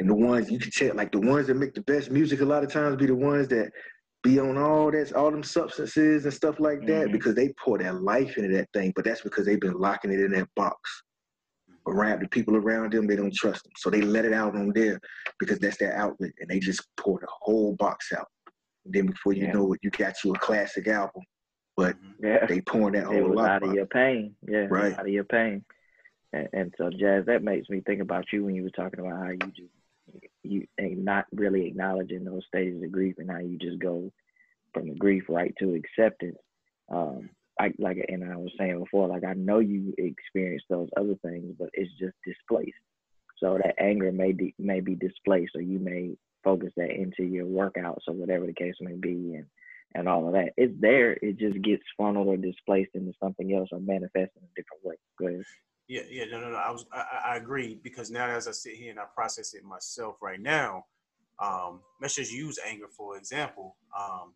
And 0.00 0.08
the 0.08 0.14
ones 0.14 0.48
you 0.48 0.60
can 0.60 0.70
tell, 0.70 0.94
like 0.94 1.10
the 1.10 1.18
ones 1.18 1.48
that 1.48 1.54
make 1.54 1.74
the 1.74 1.80
best 1.82 2.10
music, 2.10 2.40
a 2.40 2.44
lot 2.44 2.62
of 2.62 2.72
times 2.72 2.96
be 2.96 3.06
the 3.06 3.14
ones 3.16 3.48
that 3.48 3.72
be 4.22 4.38
on 4.38 4.56
all 4.56 4.92
that, 4.92 5.12
all 5.12 5.30
them 5.30 5.42
substances 5.42 6.24
and 6.24 6.32
stuff 6.32 6.60
like 6.60 6.86
that, 6.86 7.06
mm-hmm. 7.06 7.12
because 7.12 7.34
they 7.34 7.52
pour 7.62 7.78
their 7.78 7.92
life 7.92 8.36
into 8.36 8.56
that 8.56 8.68
thing. 8.72 8.92
But 8.94 9.04
that's 9.04 9.22
because 9.22 9.44
they've 9.44 9.60
been 9.60 9.78
locking 9.78 10.12
it 10.12 10.20
in 10.20 10.30
that 10.32 10.48
box. 10.54 10.78
Around 11.88 12.20
the 12.20 12.28
people 12.28 12.54
around 12.54 12.92
them, 12.92 13.06
they 13.06 13.16
don't 13.16 13.34
trust 13.34 13.64
them, 13.64 13.72
so 13.76 13.88
they 13.88 14.02
let 14.02 14.26
it 14.26 14.34
out 14.34 14.54
on 14.54 14.72
there 14.74 15.00
because 15.40 15.58
that's 15.58 15.78
their 15.78 15.96
outlet, 15.96 16.32
and 16.38 16.48
they 16.48 16.58
just 16.58 16.86
pour 16.98 17.18
the 17.18 17.26
whole 17.30 17.74
box 17.76 18.12
out. 18.12 18.26
And 18.84 18.92
then 18.92 19.06
before 19.06 19.32
you 19.32 19.46
yeah. 19.46 19.52
know 19.52 19.72
it, 19.72 19.80
you 19.82 19.90
got 19.90 20.22
you 20.22 20.34
a 20.34 20.38
classic 20.38 20.86
album 20.86 21.22
but 21.78 21.94
mm-hmm. 21.96 22.26
yeah. 22.26 22.46
they 22.46 22.60
pouring 22.60 22.94
that 22.94 23.04
whole 23.06 23.32
lot 23.32 23.50
out 23.50 23.62
of 23.62 23.72
your 23.72 23.86
pain. 23.86 24.34
Yeah, 24.46 24.66
right. 24.68 24.92
out 24.94 25.06
of 25.06 25.12
your 25.12 25.22
pain. 25.22 25.64
And, 26.32 26.48
and, 26.52 26.74
so, 26.76 26.90
Jazz, 26.90 27.26
that 27.26 27.44
makes 27.44 27.70
me 27.70 27.80
think 27.80 28.02
about 28.02 28.24
you 28.32 28.44
when 28.44 28.56
you 28.56 28.64
were 28.64 28.70
talking 28.70 28.98
about 28.98 29.16
how 29.16 29.30
you 29.30 29.52
just 29.56 29.70
you 30.42 30.66
ain't 30.80 31.04
not 31.04 31.26
really 31.32 31.66
acknowledging 31.66 32.24
those 32.24 32.42
stages 32.48 32.82
of 32.82 32.90
grief 32.90 33.16
and 33.18 33.30
how 33.30 33.38
you 33.38 33.58
just 33.58 33.78
go 33.78 34.10
from 34.74 34.88
the 34.88 34.94
grief 34.94 35.24
right 35.28 35.54
to 35.58 35.74
acceptance. 35.74 36.38
Um, 36.90 37.30
I 37.60 37.72
like, 37.78 38.04
and 38.08 38.24
I 38.24 38.36
was 38.36 38.50
saying 38.58 38.78
before, 38.80 39.06
like 39.06 39.24
I 39.24 39.34
know 39.34 39.60
you 39.60 39.94
experienced 39.98 40.66
those 40.68 40.88
other 40.96 41.14
things, 41.22 41.54
but 41.58 41.68
it's 41.74 41.92
just 41.98 42.14
displaced. 42.26 42.78
So 43.38 43.58
that 43.62 43.80
anger 43.80 44.10
may 44.10 44.32
be 44.32 44.52
may 44.58 44.80
be 44.80 44.96
displaced, 44.96 45.54
or 45.54 45.62
you 45.62 45.78
may 45.78 46.16
focus 46.42 46.72
that 46.76 46.90
into 46.90 47.22
your 47.22 47.46
workouts 47.46 48.08
or 48.08 48.14
whatever 48.14 48.46
the 48.46 48.52
case 48.52 48.74
may 48.80 48.96
be, 48.96 49.34
and 49.34 49.46
and 49.94 50.08
all 50.08 50.26
of 50.26 50.32
that. 50.34 50.52
It's 50.56 50.74
there. 50.80 51.12
It 51.14 51.38
just 51.38 51.60
gets 51.62 51.82
funneled 51.96 52.28
or 52.28 52.36
displaced 52.36 52.90
into 52.94 53.12
something 53.22 53.54
else 53.54 53.68
or 53.72 53.80
manifests 53.80 54.36
in 54.36 54.42
a 54.44 54.54
different 54.56 54.84
way. 54.84 55.42
Yeah, 55.88 56.02
yeah, 56.10 56.24
no, 56.30 56.40
no, 56.40 56.50
no. 56.50 56.56
I 56.56 56.70
was, 56.70 56.84
I, 56.92 57.32
I 57.32 57.36
agree 57.36 57.80
because 57.82 58.10
now 58.10 58.28
as 58.28 58.46
I 58.46 58.52
sit 58.52 58.74
here 58.74 58.90
and 58.90 59.00
I 59.00 59.04
process 59.14 59.54
it 59.54 59.64
myself 59.64 60.16
right 60.20 60.40
now, 60.40 60.84
um, 61.38 61.80
let's 62.00 62.16
just 62.16 62.32
use 62.32 62.58
anger 62.66 62.88
for 62.88 63.16
example. 63.16 63.76
Um, 63.98 64.34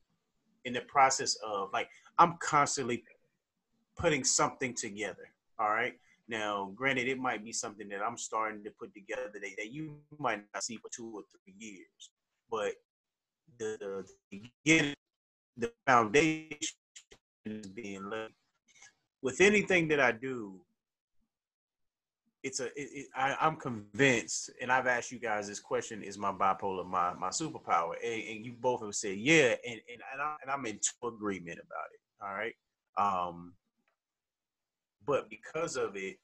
in 0.65 0.73
the 0.73 0.81
process 0.83 1.37
of 1.45 1.71
like, 1.73 1.89
I'm 2.19 2.37
constantly 2.39 3.05
putting 3.97 4.25
something 4.25 4.75
together. 4.75 5.29
All 5.59 5.71
right. 5.71 5.95
Now, 6.29 6.73
granted, 6.75 7.09
it 7.09 7.19
might 7.19 7.45
be 7.45 7.53
something 7.53 7.89
that 7.89 8.01
I'm 8.01 8.17
starting 8.17 8.65
to 8.65 8.71
put 8.71 8.95
together 8.95 9.31
that, 9.35 9.43
that 9.59 9.73
you 9.73 9.97
might 10.19 10.43
not 10.55 10.63
see 10.63 10.77
for 10.77 10.89
two 10.89 11.13
or 11.15 11.23
three 11.31 11.55
years, 11.59 12.11
but 12.51 12.73
the, 13.59 13.77
the 14.31 14.41
beginning 14.65 14.95
the 15.57 15.73
foundation 15.87 16.57
is 17.45 17.67
being 17.67 18.09
laid. 18.09 18.31
With 19.23 19.41
anything 19.41 19.89
that 19.89 20.01
I 20.01 20.13
do, 20.13 20.61
it's 22.43 22.61
a. 22.61 22.67
It, 22.75 23.07
I, 23.15 23.37
am 23.47 23.57
convinced, 23.57 24.51
and 24.61 24.73
I've 24.73 24.89
asked 24.89 25.13
you 25.13 25.21
guys 25.21 25.47
this 25.47 25.61
question: 25.61 26.03
Is 26.03 26.19
my 26.19 26.33
bipolar 26.33 26.85
my 26.85 27.15
my 27.15 27.29
superpower? 27.29 27.95
And, 28.05 28.23
and 28.29 28.45
you 28.45 28.53
both 28.59 28.83
have 28.83 28.95
said 28.95 29.19
yeah, 29.19 29.55
and 29.65 29.81
and 29.89 30.03
and, 30.13 30.21
I, 30.21 30.37
and 30.43 30.51
I'm 30.51 30.67
in 30.67 30.81
agreement 31.05 31.59
about 31.59 31.87
it. 31.93 32.01
All 32.21 32.35
right. 32.35 32.55
Um, 32.97 33.55
but 35.07 35.31
because 35.31 35.77
of 35.77 35.97
it, 35.97 36.17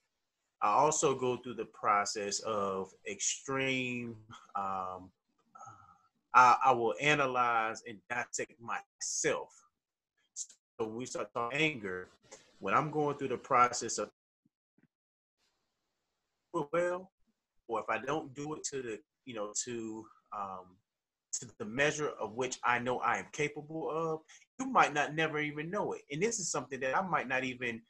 I 0.60 0.70
also 0.70 1.14
go 1.14 1.36
through 1.36 1.54
the 1.54 1.66
process 1.66 2.40
of 2.40 2.90
extreme 3.08 4.16
um, 4.56 5.10
I, 6.34 6.56
I 6.66 6.72
will 6.72 6.94
analyze 7.00 7.82
and 7.88 7.98
dissect 8.10 8.54
myself. 8.60 9.50
So 10.34 10.86
we 10.86 11.06
start 11.06 11.32
talking 11.34 11.58
anger. 11.58 12.08
When 12.60 12.74
I'm 12.74 12.90
going 12.90 13.16
through 13.16 13.28
the 13.28 13.38
process 13.38 13.98
of 13.98 14.10
well, 16.72 17.10
or 17.68 17.80
if 17.80 17.86
I 17.88 17.98
don't 18.04 18.34
do 18.34 18.54
it 18.54 18.64
to 18.64 18.82
the, 18.82 18.98
you 19.26 19.34
know, 19.34 19.52
to 19.64 20.04
um, 20.36 20.66
to 21.34 21.46
the 21.58 21.64
measure 21.64 22.10
of 22.20 22.34
which 22.34 22.58
I 22.64 22.78
know 22.78 22.98
I 22.98 23.18
am 23.18 23.26
capable 23.32 23.90
of, 23.90 24.20
you 24.58 24.66
might 24.66 24.94
not 24.94 25.14
never 25.14 25.38
even 25.38 25.70
know 25.70 25.92
it. 25.92 26.02
And 26.10 26.22
this 26.22 26.38
is 26.38 26.50
something 26.50 26.80
that 26.80 26.96
I 26.96 27.02
might 27.02 27.28
not 27.28 27.44
even 27.44 27.80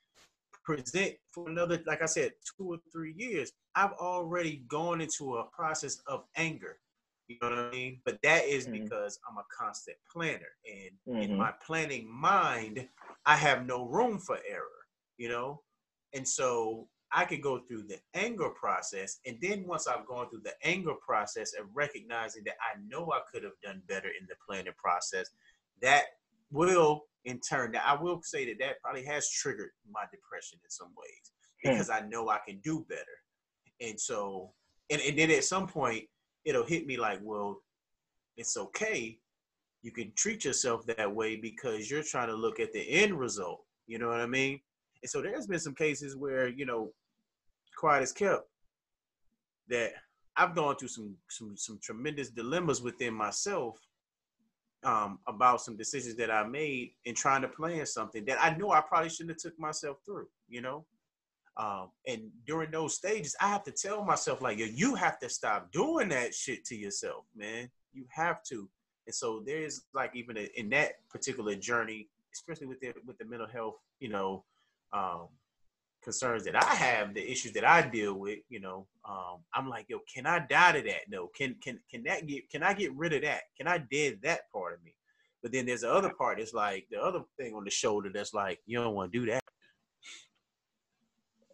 present 0.65 1.15
for 1.31 1.49
another, 1.49 1.81
like 1.87 2.03
I 2.03 2.07
said, 2.07 2.33
two 2.57 2.73
or 2.73 2.79
three 2.93 3.15
years. 3.17 3.53
I've 3.75 3.93
already 3.93 4.65
gone 4.69 5.01
into 5.01 5.37
a 5.37 5.45
process 5.45 6.01
of 6.07 6.25
anger. 6.37 6.79
You 7.29 7.37
know 7.43 7.51
what 7.51 7.59
I 7.59 7.71
mean? 7.71 8.01
But 8.05 8.19
that 8.23 8.47
is 8.47 8.65
mm-hmm. 8.65 8.83
because 8.83 9.21
I'm 9.29 9.37
a 9.37 9.45
constant 9.57 9.99
planner. 10.11 10.49
And 10.67 11.17
mm-hmm. 11.17 11.31
in 11.31 11.37
my 11.37 11.53
planning 11.65 12.11
mind, 12.11 12.89
I 13.27 13.37
have 13.37 13.67
no 13.67 13.85
room 13.85 14.19
for 14.19 14.39
error, 14.49 14.87
you 15.19 15.29
know? 15.29 15.61
And 16.15 16.27
so 16.27 16.89
I 17.13 17.27
could 17.27 17.43
go 17.43 17.61
through 17.61 17.85
the 17.85 17.99
anger 18.15 18.49
process. 18.49 19.21
And 19.27 19.37
then 19.43 19.67
once 19.67 19.87
I've 19.87 20.07
gone 20.07 20.31
through 20.31 20.43
the 20.45 20.55
anger 20.63 20.95
process 21.07 21.53
and 21.59 21.69
recognizing 21.75 22.45
that 22.45 22.57
I 22.63 22.79
know 22.87 23.13
I 23.13 23.21
could 23.31 23.45
have 23.45 23.61
done 23.63 23.83
better 23.87 24.09
in 24.09 24.27
the 24.27 24.35
planning 24.47 24.73
process, 24.79 25.29
that 25.83 26.05
will 26.51 27.05
in 27.25 27.41
turn, 27.41 27.73
that 27.73 27.85
I 27.87 28.01
will 28.01 28.23
say 28.23 28.47
that 28.47 28.59
that 28.61 28.81
probably 28.83 29.05
has 29.05 29.31
triggered 29.31 29.71
my 29.91 30.05
depression 30.11 30.59
in 30.65 30.71
some 30.71 30.93
ways 30.97 31.33
hmm. 31.63 31.71
because 31.71 31.91
I 31.91 32.01
know 32.01 32.31
I 32.31 32.39
can 32.47 32.59
do 32.63 32.87
better. 32.89 33.03
And 33.81 34.01
so, 34.01 34.53
and, 34.91 35.01
and 35.03 35.19
then 35.19 35.31
at 35.31 35.45
some 35.45 35.67
point, 35.67 36.05
it'll 36.49 36.65
hit 36.65 36.87
me 36.87 36.97
like, 36.97 37.21
well, 37.23 37.63
it's 38.37 38.57
okay. 38.57 39.19
You 39.83 39.93
can 39.93 40.13
treat 40.17 40.45
yourself 40.45 40.87
that 40.87 41.15
way 41.15 41.37
because 41.37 41.91
you're 41.91 42.03
trying 42.03 42.29
to 42.29 42.35
look 42.35 42.59
at 42.59 42.73
the 42.73 42.81
end 42.81 43.19
result. 43.19 43.61
You 43.87 43.99
know 43.99 44.09
what 44.09 44.21
I 44.21 44.27
mean? 44.27 44.61
And 45.03 45.11
so 45.11 45.21
there's 45.23 45.47
been 45.47 45.61
some 45.61 45.75
cases 45.75 46.17
where, 46.17 46.49
you 46.49 46.67
know, 46.67 46.91
quiet 47.77 48.03
is 48.03 48.13
kept 48.13 48.49
that 49.69 49.93
I've 50.37 50.55
gone 50.55 50.77
through 50.77 50.89
some 50.89 51.15
some 51.29 51.57
some 51.57 51.79
tremendous 51.83 52.31
dilemmas 52.31 52.83
within 52.83 53.15
myself 53.15 53.79
um, 54.85 55.19
about 55.27 55.61
some 55.61 55.77
decisions 55.77 56.17
that 56.17 56.31
I 56.31 56.45
made 56.47 56.93
in 57.05 57.15
trying 57.15 57.43
to 57.43 57.49
plan 57.49 57.85
something 57.87 58.25
that 58.25 58.43
I 58.43 58.57
know 58.57 58.71
I 58.71 58.81
probably 58.81 59.11
shouldn't 59.11 59.31
have 59.31 59.39
took 59.53 59.59
myself 59.59 59.99
through, 60.05 60.29
you 60.49 60.61
know? 60.61 60.85
Um, 61.59 61.91
and 62.07 62.31
during 62.47 62.71
those 62.71 62.95
stages, 62.95 63.35
I 63.41 63.49
have 63.49 63.65
to 63.65 63.73
tell 63.73 64.05
myself 64.05 64.41
like, 64.41 64.59
yo, 64.59 64.67
you 64.67 64.95
have 64.95 65.19
to 65.19 65.29
stop 65.29 65.73
doing 65.73 66.09
that 66.11 66.33
shit 66.33 66.65
to 66.67 66.77
yourself, 66.77 67.25
man. 67.35 67.69
You 67.93 68.05
have 68.11 68.43
to. 68.45 68.69
And 69.07 69.15
so 69.15 69.43
there's 69.45 69.83
like 69.93 70.13
even 70.15 70.37
a, 70.37 70.49
in 70.55 70.71
that 70.71 70.93
particular 71.11 71.57
journey, 71.57 72.09
especially 72.33 72.69
with 72.69 72.81
the 72.81 72.93
with 73.05 73.19
the 73.19 73.25
mental 73.25 73.49
health, 73.49 73.75
you 73.99 74.09
know, 74.09 74.45
um, 74.93 75.29
concerns 76.03 76.45
that 76.45 76.55
I 76.55 76.75
have, 76.75 77.15
the 77.15 77.29
issues 77.29 77.53
that 77.53 77.65
I 77.65 77.83
deal 77.83 78.15
with, 78.15 78.39
you 78.49 78.61
know, 78.61 78.87
um, 79.09 79.39
I'm 79.53 79.69
like, 79.69 79.87
yo, 79.89 79.99
can 80.15 80.27
I 80.27 80.39
die 80.39 80.73
to 80.73 80.83
that? 80.83 81.09
No, 81.09 81.27
can 81.27 81.57
can 81.61 81.81
can 81.91 82.05
that 82.05 82.27
get 82.27 82.49
can 82.51 82.63
I 82.63 82.73
get 82.73 82.95
rid 82.95 83.15
of 83.15 83.23
that? 83.23 83.43
Can 83.57 83.67
I 83.67 83.79
dead 83.79 84.19
that 84.23 84.51
part 84.53 84.75
of 84.75 84.85
me? 84.85 84.95
But 85.43 85.53
then 85.53 85.67
there's 85.67 85.81
the 85.81 85.93
other 85.93 86.11
part. 86.11 86.41
It's 86.41 86.55
like 86.55 86.87
the 86.91 87.01
other 87.01 87.21
thing 87.37 87.55
on 87.55 87.65
the 87.65 87.71
shoulder 87.71 88.11
that's 88.13 88.35
like, 88.35 88.61
you 88.67 88.81
don't 88.81 88.95
want 88.95 89.13
to 89.13 89.19
do 89.19 89.27
that. 89.27 89.43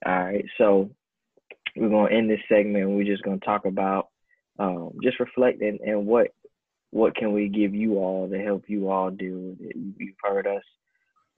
All 0.07 0.13
right, 0.13 0.45
so 0.59 0.91
we're 1.77 1.89
gonna 1.89 2.15
end 2.15 2.29
this 2.29 2.41
segment. 2.49 2.91
We're 2.91 3.05
just 3.05 3.23
gonna 3.23 3.39
talk 3.39 3.65
about 3.65 4.09
um, 4.59 4.93
just 5.03 5.19
reflecting 5.19 5.79
and 5.87 6.07
what 6.07 6.29
what 6.91 7.17
can 7.17 7.33
we 7.33 7.49
give 7.49 7.75
you 7.75 7.95
all 7.97 8.29
to 8.29 8.39
help 8.39 8.65
you 8.69 8.91
all 8.91 9.09
it. 9.09 9.77
You've 9.99 10.15
heard 10.23 10.47
us 10.47 10.63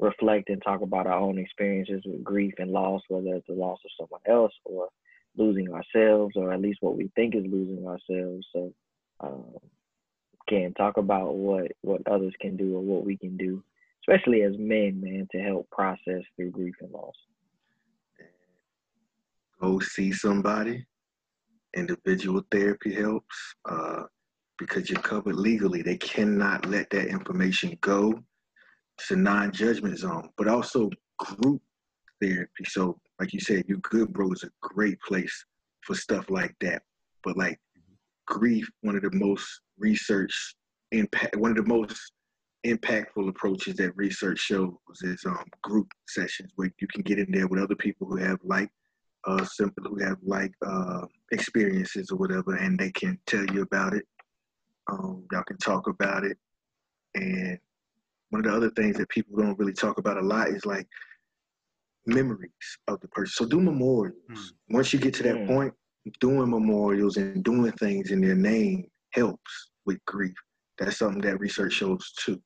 reflect 0.01 0.51
and 0.51 0.61
talk 0.63 0.83
about 0.83 1.07
our 1.07 1.19
own 1.19 1.39
experiences 1.39 2.03
with 2.05 2.25
grief 2.25 2.55
and 2.59 2.73
loss, 2.73 3.03
whether 3.09 3.35
it's 3.37 3.47
the 3.47 3.55
loss 3.55 3.79
of 3.85 3.91
someone 3.99 4.21
else 4.29 4.53
or 4.65 4.89
losing 5.37 5.73
ourselves, 5.73 6.35
or 6.37 6.53
at 6.53 6.61
least 6.61 6.79
what 6.81 6.97
we 6.97 7.11
think 7.15 7.37
is 7.37 7.45
losing 7.47 7.87
ourselves. 7.87 8.47
So, 8.53 8.73
um, 9.21 9.55
can 10.49 10.75
talk 10.75 10.97
about 10.97 11.37
what 11.37 11.71
what 11.83 12.03
others 12.09 12.35
can 12.41 12.57
do 12.57 12.77
or 12.77 12.83
what 12.83 13.07
we 13.07 13.17
can 13.17 13.37
do, 13.37 13.63
especially 14.03 14.43
as 14.43 14.59
men, 14.59 15.01
man, 15.01 15.29
to 15.31 15.39
help 15.39 15.71
process 15.71 16.23
through 16.37 16.51
grief 16.51 16.75
and 16.81 16.91
loss 16.91 17.15
go 19.61 19.79
see 19.81 20.13
somebody. 20.13 20.85
Individual 21.77 22.43
therapy 22.51 22.95
helps 22.95 23.55
uh, 23.69 24.05
because 24.59 24.89
you're 24.89 25.01
covered 25.01 25.37
legally. 25.37 25.83
They 25.83 25.97
cannot 25.97 26.67
let 26.67 26.91
that 26.91 27.09
information 27.09 27.77
go. 27.81 28.19
It's 28.99 29.11
a 29.11 29.17
non-judgment 29.17 29.99
zone, 29.99 30.31
but 30.39 30.49
also 30.49 30.91
group 31.19 31.61
therapy. 32.23 32.65
So, 32.67 32.99
like 33.21 33.33
you 33.33 33.41
said, 33.41 33.65
you 33.69 33.79
good 33.79 34.13
bro 34.13 34.33
is 34.33 34.45
a 34.45 34.51
great 34.63 34.99
place 35.01 35.45
for 35.83 35.95
stuff 35.95 36.31
like 36.31 36.55
that. 36.61 36.83
But 37.23 37.37
like 37.37 37.59
grief, 38.27 38.69
one 38.81 38.97
of 38.97 39.03
the 39.03 39.13
most 39.13 39.61
research 39.79 40.55
impact, 40.93 41.37
one 41.37 41.51
of 41.51 41.57
the 41.57 41.63
most 41.65 42.13
impactful 42.67 43.29
approaches 43.29 43.77
that 43.77 43.97
research 43.97 44.39
shows 44.39 44.75
is 45.03 45.23
um, 45.27 45.45
group 45.63 45.89
sessions 46.09 46.51
where 46.57 46.73
you 46.81 46.89
can 46.89 47.03
get 47.03 47.19
in 47.19 47.31
there 47.31 47.47
with 47.47 47.63
other 47.63 47.77
people 47.77 48.07
who 48.07 48.17
have 48.17 48.39
like 48.43 48.71
uh, 49.27 49.45
simple 49.45 49.85
who 49.85 50.03
have 50.05 50.19
like 50.23 50.53
uh, 50.67 51.03
experiences 51.33 52.11
or 52.11 52.17
whatever, 52.17 52.57
and 52.57 52.79
they 52.79 52.91
can 52.93 53.19
tell 53.27 53.45
you 53.47 53.63
about 53.63 53.95
it. 53.95 54.05
Um, 54.91 55.25
y'all 55.33 55.43
can 55.43 55.59
talk 55.59 55.89
about 55.89 56.25
it. 56.25 56.37
And 57.15 57.59
one 58.31 58.45
of 58.45 58.51
the 58.51 58.57
other 58.57 58.71
things 58.71 58.97
that 58.97 59.09
people 59.09 59.37
don't 59.37 59.59
really 59.59 59.73
talk 59.73 59.99
about 59.99 60.19
a 60.19 60.23
lot 60.23 60.49
is 60.49 60.65
like 60.65 60.87
memories 62.07 62.51
of 62.87 63.01
the 63.01 63.09
person. 63.09 63.33
So 63.33 63.47
do 63.47 63.61
memorials. 63.61 64.15
Mm. 64.31 64.51
Once 64.71 64.93
you 64.93 64.99
get 64.99 65.15
to 65.15 65.23
that 65.25 65.37
mm. 65.37 65.47
point, 65.47 65.75
doing 66.21 66.51
memorials 66.51 67.17
and 67.17 67.43
doing 67.43 67.73
things 67.73 68.11
in 68.13 68.21
their 68.21 68.37
name 68.37 68.87
helps 69.11 69.71
with 69.87 69.99
grief. 70.07 70.35
That's 70.79 70.99
something 70.99 71.23
that 71.23 71.41
research 71.41 71.73
shows 71.73 72.13
too. 72.25 72.41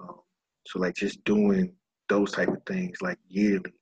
Um, 0.00 0.20
so 0.66 0.78
like 0.78 0.94
just 0.94 1.22
doing 1.24 1.72
those 2.08 2.32
type 2.32 2.48
of 2.48 2.62
things 2.66 2.98
like 3.00 3.18
yearly 3.28 3.72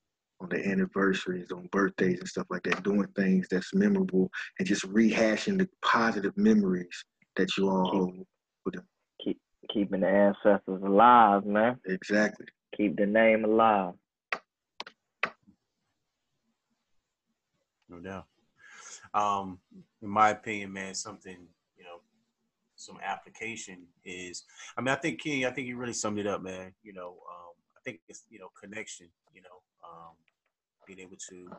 on 0.41 0.49
the 0.51 0.67
anniversaries, 0.67 1.51
on 1.51 1.69
birthdays 1.73 2.19
and 2.21 2.29
stuff 2.29 2.47
like 2.51 2.63
that, 2.65 2.83
doing 2.83 3.07
things 3.17 3.47
that's 3.51 3.75
memorable 3.75 4.31
and 4.59 4.69
just 4.69 4.87
rehashing 4.93 5.59
the 5.59 5.69
positive 5.83 6.37
memories 6.37 7.05
that 7.37 7.57
you 7.57 7.69
all 7.69 7.89
hold 7.89 8.27
with 8.65 8.75
them. 8.75 8.87
Keep 9.25 9.41
keeping 9.73 10.01
the 10.01 10.09
ancestors 10.09 10.83
alive, 10.85 11.45
man. 11.47 11.77
Exactly. 11.87 12.47
Keep 12.77 12.97
the 12.97 13.07
name 13.07 13.45
alive. 13.45 13.95
No 17.89 18.01
doubt. 18.01 18.25
Um, 19.15 19.59
in 20.03 20.09
my 20.09 20.31
opinion, 20.31 20.73
man, 20.73 20.95
something 20.95 21.47
you 21.77 21.85
know 21.85 22.01
some 22.75 22.99
application 23.03 23.87
is, 24.05 24.45
I 24.77 24.83
mean, 24.83 24.89
I 24.89 24.97
think 24.97 25.21
King, 25.21 25.47
I 25.47 25.51
think 25.51 25.67
you 25.67 25.77
really 25.77 25.93
summed 25.93 26.19
it 26.19 26.27
up, 26.27 26.43
man. 26.43 26.75
You 26.83 26.93
know, 26.93 27.09
um, 27.09 27.55
I 27.55 27.56
think 27.87 28.01
it's 28.09 28.25
you 28.29 28.39
know 28.39 28.51
connection. 28.61 29.07
You 29.33 29.43
know, 29.43 29.63
um, 29.87 30.15
being 30.87 31.01
able 31.01 31.17
to 31.31 31.51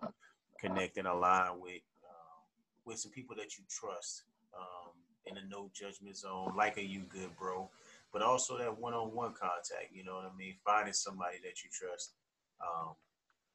connect 0.59 0.97
and 0.97 1.07
align 1.07 1.59
with 1.59 1.82
uh, 2.03 2.39
with 2.86 2.99
some 2.99 3.11
people 3.11 3.36
that 3.38 3.57
you 3.57 3.63
trust 3.69 4.23
um, 4.55 4.91
in 5.25 5.38
a 5.38 5.47
no 5.49 5.71
judgment 5.73 6.17
zone, 6.17 6.53
like 6.55 6.78
a 6.78 6.86
you 6.86 7.01
good 7.09 7.36
bro, 7.39 7.69
but 8.11 8.21
also 8.21 8.57
that 8.57 8.78
one 8.78 8.93
on 8.93 9.15
one 9.15 9.34
contact. 9.34 9.89
You 9.93 10.03
know 10.03 10.15
what 10.15 10.32
I 10.32 10.38
mean? 10.38 10.55
Finding 10.65 10.93
somebody 10.93 11.38
that 11.43 11.63
you 11.63 11.69
trust 11.71 12.13
um, 12.61 12.93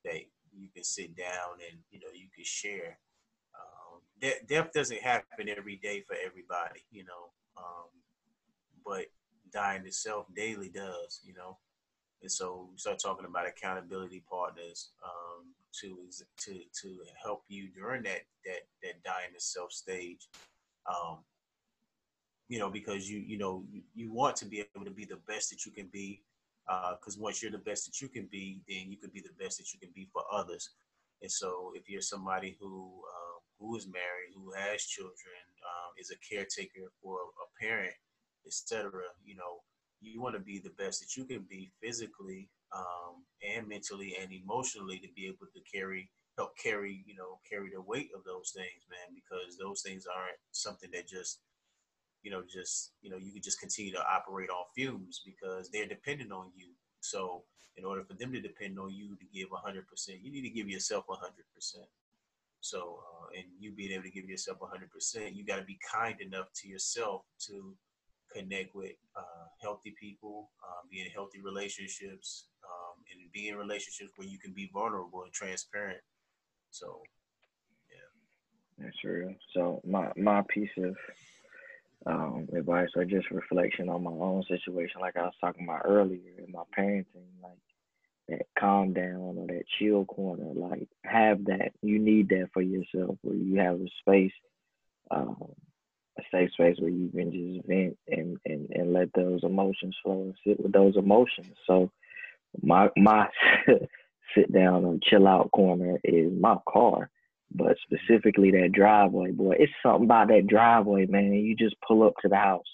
that 0.04 0.22
you 0.56 0.68
can 0.74 0.84
sit 0.84 1.16
down 1.16 1.60
and 1.68 1.78
you 1.90 2.00
know 2.00 2.08
you 2.14 2.28
can 2.34 2.44
share. 2.44 2.98
Um, 3.54 4.00
de- 4.20 4.44
death 4.48 4.72
doesn't 4.72 5.02
happen 5.02 5.48
every 5.48 5.76
day 5.76 6.02
for 6.06 6.16
everybody, 6.24 6.80
you 6.90 7.04
know, 7.04 7.30
um, 7.58 7.88
but 8.84 9.06
dying 9.52 9.84
itself 9.86 10.26
daily 10.34 10.70
does, 10.70 11.20
you 11.24 11.34
know. 11.34 11.58
And 12.22 12.30
so 12.30 12.68
we 12.70 12.78
start 12.78 13.00
talking 13.00 13.26
about 13.26 13.48
accountability 13.48 14.22
partners 14.30 14.90
um, 15.04 15.46
to 15.80 15.98
to 16.38 16.52
to 16.82 16.98
help 17.22 17.44
you 17.48 17.68
during 17.68 18.02
that 18.04 18.22
that 18.44 18.62
that 18.82 19.02
dying 19.04 19.34
itself 19.34 19.72
stage. 19.72 20.28
Um, 20.86 21.18
you 22.48 22.58
know, 22.58 22.70
because 22.70 23.10
you 23.10 23.18
you 23.18 23.38
know 23.38 23.64
you, 23.70 23.82
you 23.94 24.12
want 24.12 24.36
to 24.36 24.44
be 24.44 24.64
able 24.74 24.84
to 24.84 24.90
be 24.90 25.04
the 25.04 25.20
best 25.26 25.50
that 25.50 25.66
you 25.66 25.72
can 25.72 25.88
be 25.92 26.22
because 26.66 27.16
uh, 27.16 27.20
once 27.20 27.42
you're 27.42 27.50
the 27.50 27.58
best 27.58 27.86
that 27.86 28.00
you 28.00 28.08
can 28.08 28.28
be, 28.30 28.60
then 28.68 28.90
you 28.90 28.96
can 28.96 29.10
be 29.10 29.20
the 29.20 29.34
best 29.42 29.58
that 29.58 29.72
you 29.72 29.80
can 29.80 29.90
be 29.94 30.08
for 30.12 30.22
others. 30.32 30.70
And 31.20 31.30
so, 31.30 31.72
if 31.74 31.88
you're 31.88 32.02
somebody 32.02 32.56
who 32.60 32.90
uh, 33.08 33.38
who 33.58 33.76
is 33.76 33.86
married, 33.86 34.34
who 34.34 34.52
has 34.52 34.84
children, 34.84 35.42
um, 35.62 35.92
is 35.98 36.10
a 36.10 36.34
caretaker 36.34 36.90
for 37.02 37.18
a 37.18 37.62
parent, 37.62 37.94
etc., 38.46 38.90
you 39.24 39.36
know, 39.36 39.62
you 40.02 40.20
want 40.20 40.34
to 40.34 40.40
be 40.40 40.58
the 40.58 40.70
best 40.78 41.00
that 41.00 41.16
you 41.16 41.24
can 41.24 41.46
be 41.48 41.70
physically 41.82 42.48
um, 42.74 43.24
and 43.46 43.68
mentally 43.68 44.16
and 44.20 44.32
emotionally 44.32 44.98
to 44.98 45.08
be 45.14 45.26
able 45.26 45.46
to 45.54 45.60
carry 45.70 46.10
help 46.36 46.56
carry 46.56 47.04
you 47.06 47.14
know 47.14 47.38
carry 47.48 47.70
the 47.72 47.80
weight 47.80 48.10
of 48.16 48.24
those 48.24 48.52
things 48.56 48.82
man 48.90 49.14
because 49.14 49.56
those 49.58 49.82
things 49.82 50.06
aren't 50.06 50.38
something 50.50 50.90
that 50.92 51.06
just 51.06 51.40
you 52.22 52.30
know, 52.30 52.42
just 52.48 52.92
you 53.02 53.10
know, 53.10 53.16
you 53.16 53.32
can 53.32 53.42
just 53.42 53.60
continue 53.60 53.92
to 53.92 54.04
operate 54.06 54.50
on 54.50 54.64
fumes 54.74 55.22
because 55.24 55.70
they're 55.70 55.86
dependent 55.86 56.32
on 56.32 56.50
you. 56.54 56.68
So 57.00 57.42
in 57.76 57.84
order 57.84 58.04
for 58.04 58.14
them 58.14 58.32
to 58.32 58.40
depend 58.40 58.78
on 58.78 58.92
you 58.94 59.16
to 59.16 59.24
give 59.34 59.48
100%, 59.50 59.82
you 60.22 60.30
need 60.30 60.42
to 60.42 60.50
give 60.50 60.68
yourself 60.68 61.04
100%. 61.08 61.18
So, 62.60 63.00
uh, 63.10 63.26
and 63.36 63.46
you 63.58 63.72
being 63.72 63.92
able 63.92 64.04
to 64.04 64.10
give 64.10 64.28
yourself 64.28 64.58
100%, 64.60 65.34
you 65.34 65.44
got 65.44 65.56
to 65.56 65.64
be 65.64 65.78
kind 65.92 66.20
enough 66.20 66.46
to 66.62 66.68
yourself 66.68 67.22
to 67.46 67.74
connect 68.34 68.74
with 68.74 68.92
uh, 69.16 69.46
healthy 69.60 69.94
people, 70.00 70.50
uh, 70.62 70.86
be 70.90 71.00
in 71.00 71.06
healthy 71.08 71.40
relationships, 71.40 72.46
um, 72.64 73.02
and 73.12 73.30
be 73.32 73.48
in 73.48 73.56
relationships 73.56 74.12
where 74.16 74.28
you 74.28 74.38
can 74.38 74.52
be 74.52 74.70
vulnerable 74.72 75.22
and 75.22 75.32
transparent. 75.32 76.00
So, 76.70 77.02
yeah. 77.90 78.84
That's 78.84 79.04
real. 79.04 79.34
So 79.54 79.80
my 79.84 80.10
my 80.16 80.42
piece 80.48 80.70
of 80.78 80.96
um, 82.06 82.48
advice 82.56 82.88
or 82.96 83.04
just 83.04 83.30
reflection 83.30 83.88
on 83.88 84.02
my 84.02 84.10
own 84.10 84.42
situation, 84.48 85.00
like 85.00 85.16
I 85.16 85.22
was 85.22 85.34
talking 85.40 85.64
about 85.64 85.82
earlier 85.84 86.32
in 86.38 86.52
my 86.52 86.62
parenting, 86.76 87.30
like 87.42 87.58
that 88.28 88.46
calm 88.58 88.92
down 88.92 89.36
or 89.38 89.46
that 89.46 89.64
chill 89.78 90.04
corner, 90.04 90.52
like 90.54 90.88
have 91.04 91.44
that. 91.46 91.72
You 91.82 91.98
need 91.98 92.28
that 92.30 92.48
for 92.52 92.62
yourself 92.62 93.16
where 93.22 93.36
you 93.36 93.58
have 93.58 93.80
a 93.80 93.88
space, 94.00 94.32
um, 95.10 95.52
a 96.18 96.22
safe 96.30 96.50
space 96.52 96.76
where 96.78 96.90
you 96.90 97.10
can 97.10 97.32
just 97.32 97.66
vent 97.66 97.96
and, 98.08 98.38
and, 98.44 98.68
and 98.70 98.92
let 98.92 99.12
those 99.14 99.40
emotions 99.44 99.96
flow 100.02 100.22
and 100.22 100.34
sit 100.46 100.60
with 100.60 100.72
those 100.72 100.96
emotions. 100.96 101.54
So 101.66 101.90
my 102.62 102.88
my 102.96 103.28
sit 104.34 104.52
down 104.52 104.84
and 104.84 105.02
chill 105.02 105.26
out 105.26 105.50
corner 105.52 105.98
is 106.04 106.30
my 106.38 106.56
car 106.68 107.10
but 107.54 107.76
specifically 107.82 108.50
that 108.52 108.72
driveway, 108.72 109.32
boy, 109.32 109.56
it's 109.58 109.72
something 109.82 110.04
about 110.04 110.28
that 110.28 110.46
driveway, 110.46 111.06
man. 111.06 111.32
You 111.32 111.54
just 111.56 111.76
pull 111.86 112.02
up 112.02 112.14
to 112.22 112.28
the 112.28 112.36
house 112.36 112.64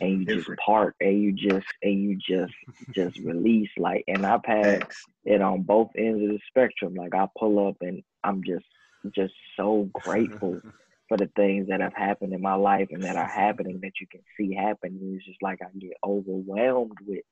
and 0.00 0.20
you 0.20 0.26
Different. 0.26 0.46
just 0.46 0.58
park 0.64 0.94
and 1.00 1.22
you 1.22 1.32
just 1.32 1.66
and 1.82 2.02
you 2.02 2.16
just 2.16 2.54
just 2.94 3.18
release 3.24 3.70
like 3.78 4.04
and 4.06 4.26
I've 4.26 4.44
had 4.44 4.86
it 5.24 5.40
on 5.40 5.62
both 5.62 5.88
ends 5.96 6.22
of 6.22 6.28
the 6.28 6.38
spectrum. 6.48 6.94
Like 6.94 7.14
I 7.14 7.26
pull 7.38 7.66
up 7.66 7.76
and 7.80 8.02
I'm 8.22 8.42
just 8.44 8.66
just 9.14 9.34
so 9.56 9.88
grateful 9.92 10.62
for 11.08 11.16
the 11.16 11.30
things 11.36 11.68
that 11.68 11.80
have 11.80 11.94
happened 11.94 12.32
in 12.32 12.40
my 12.40 12.54
life 12.54 12.88
and 12.90 13.04
that 13.04 13.16
are 13.16 13.28
happening 13.28 13.78
that 13.82 13.92
you 14.00 14.06
can 14.10 14.22
see 14.36 14.54
happening. 14.54 15.14
It's 15.16 15.26
just 15.26 15.42
like 15.42 15.60
I 15.62 15.66
get 15.78 15.92
overwhelmed 16.04 16.98
with 17.06 17.24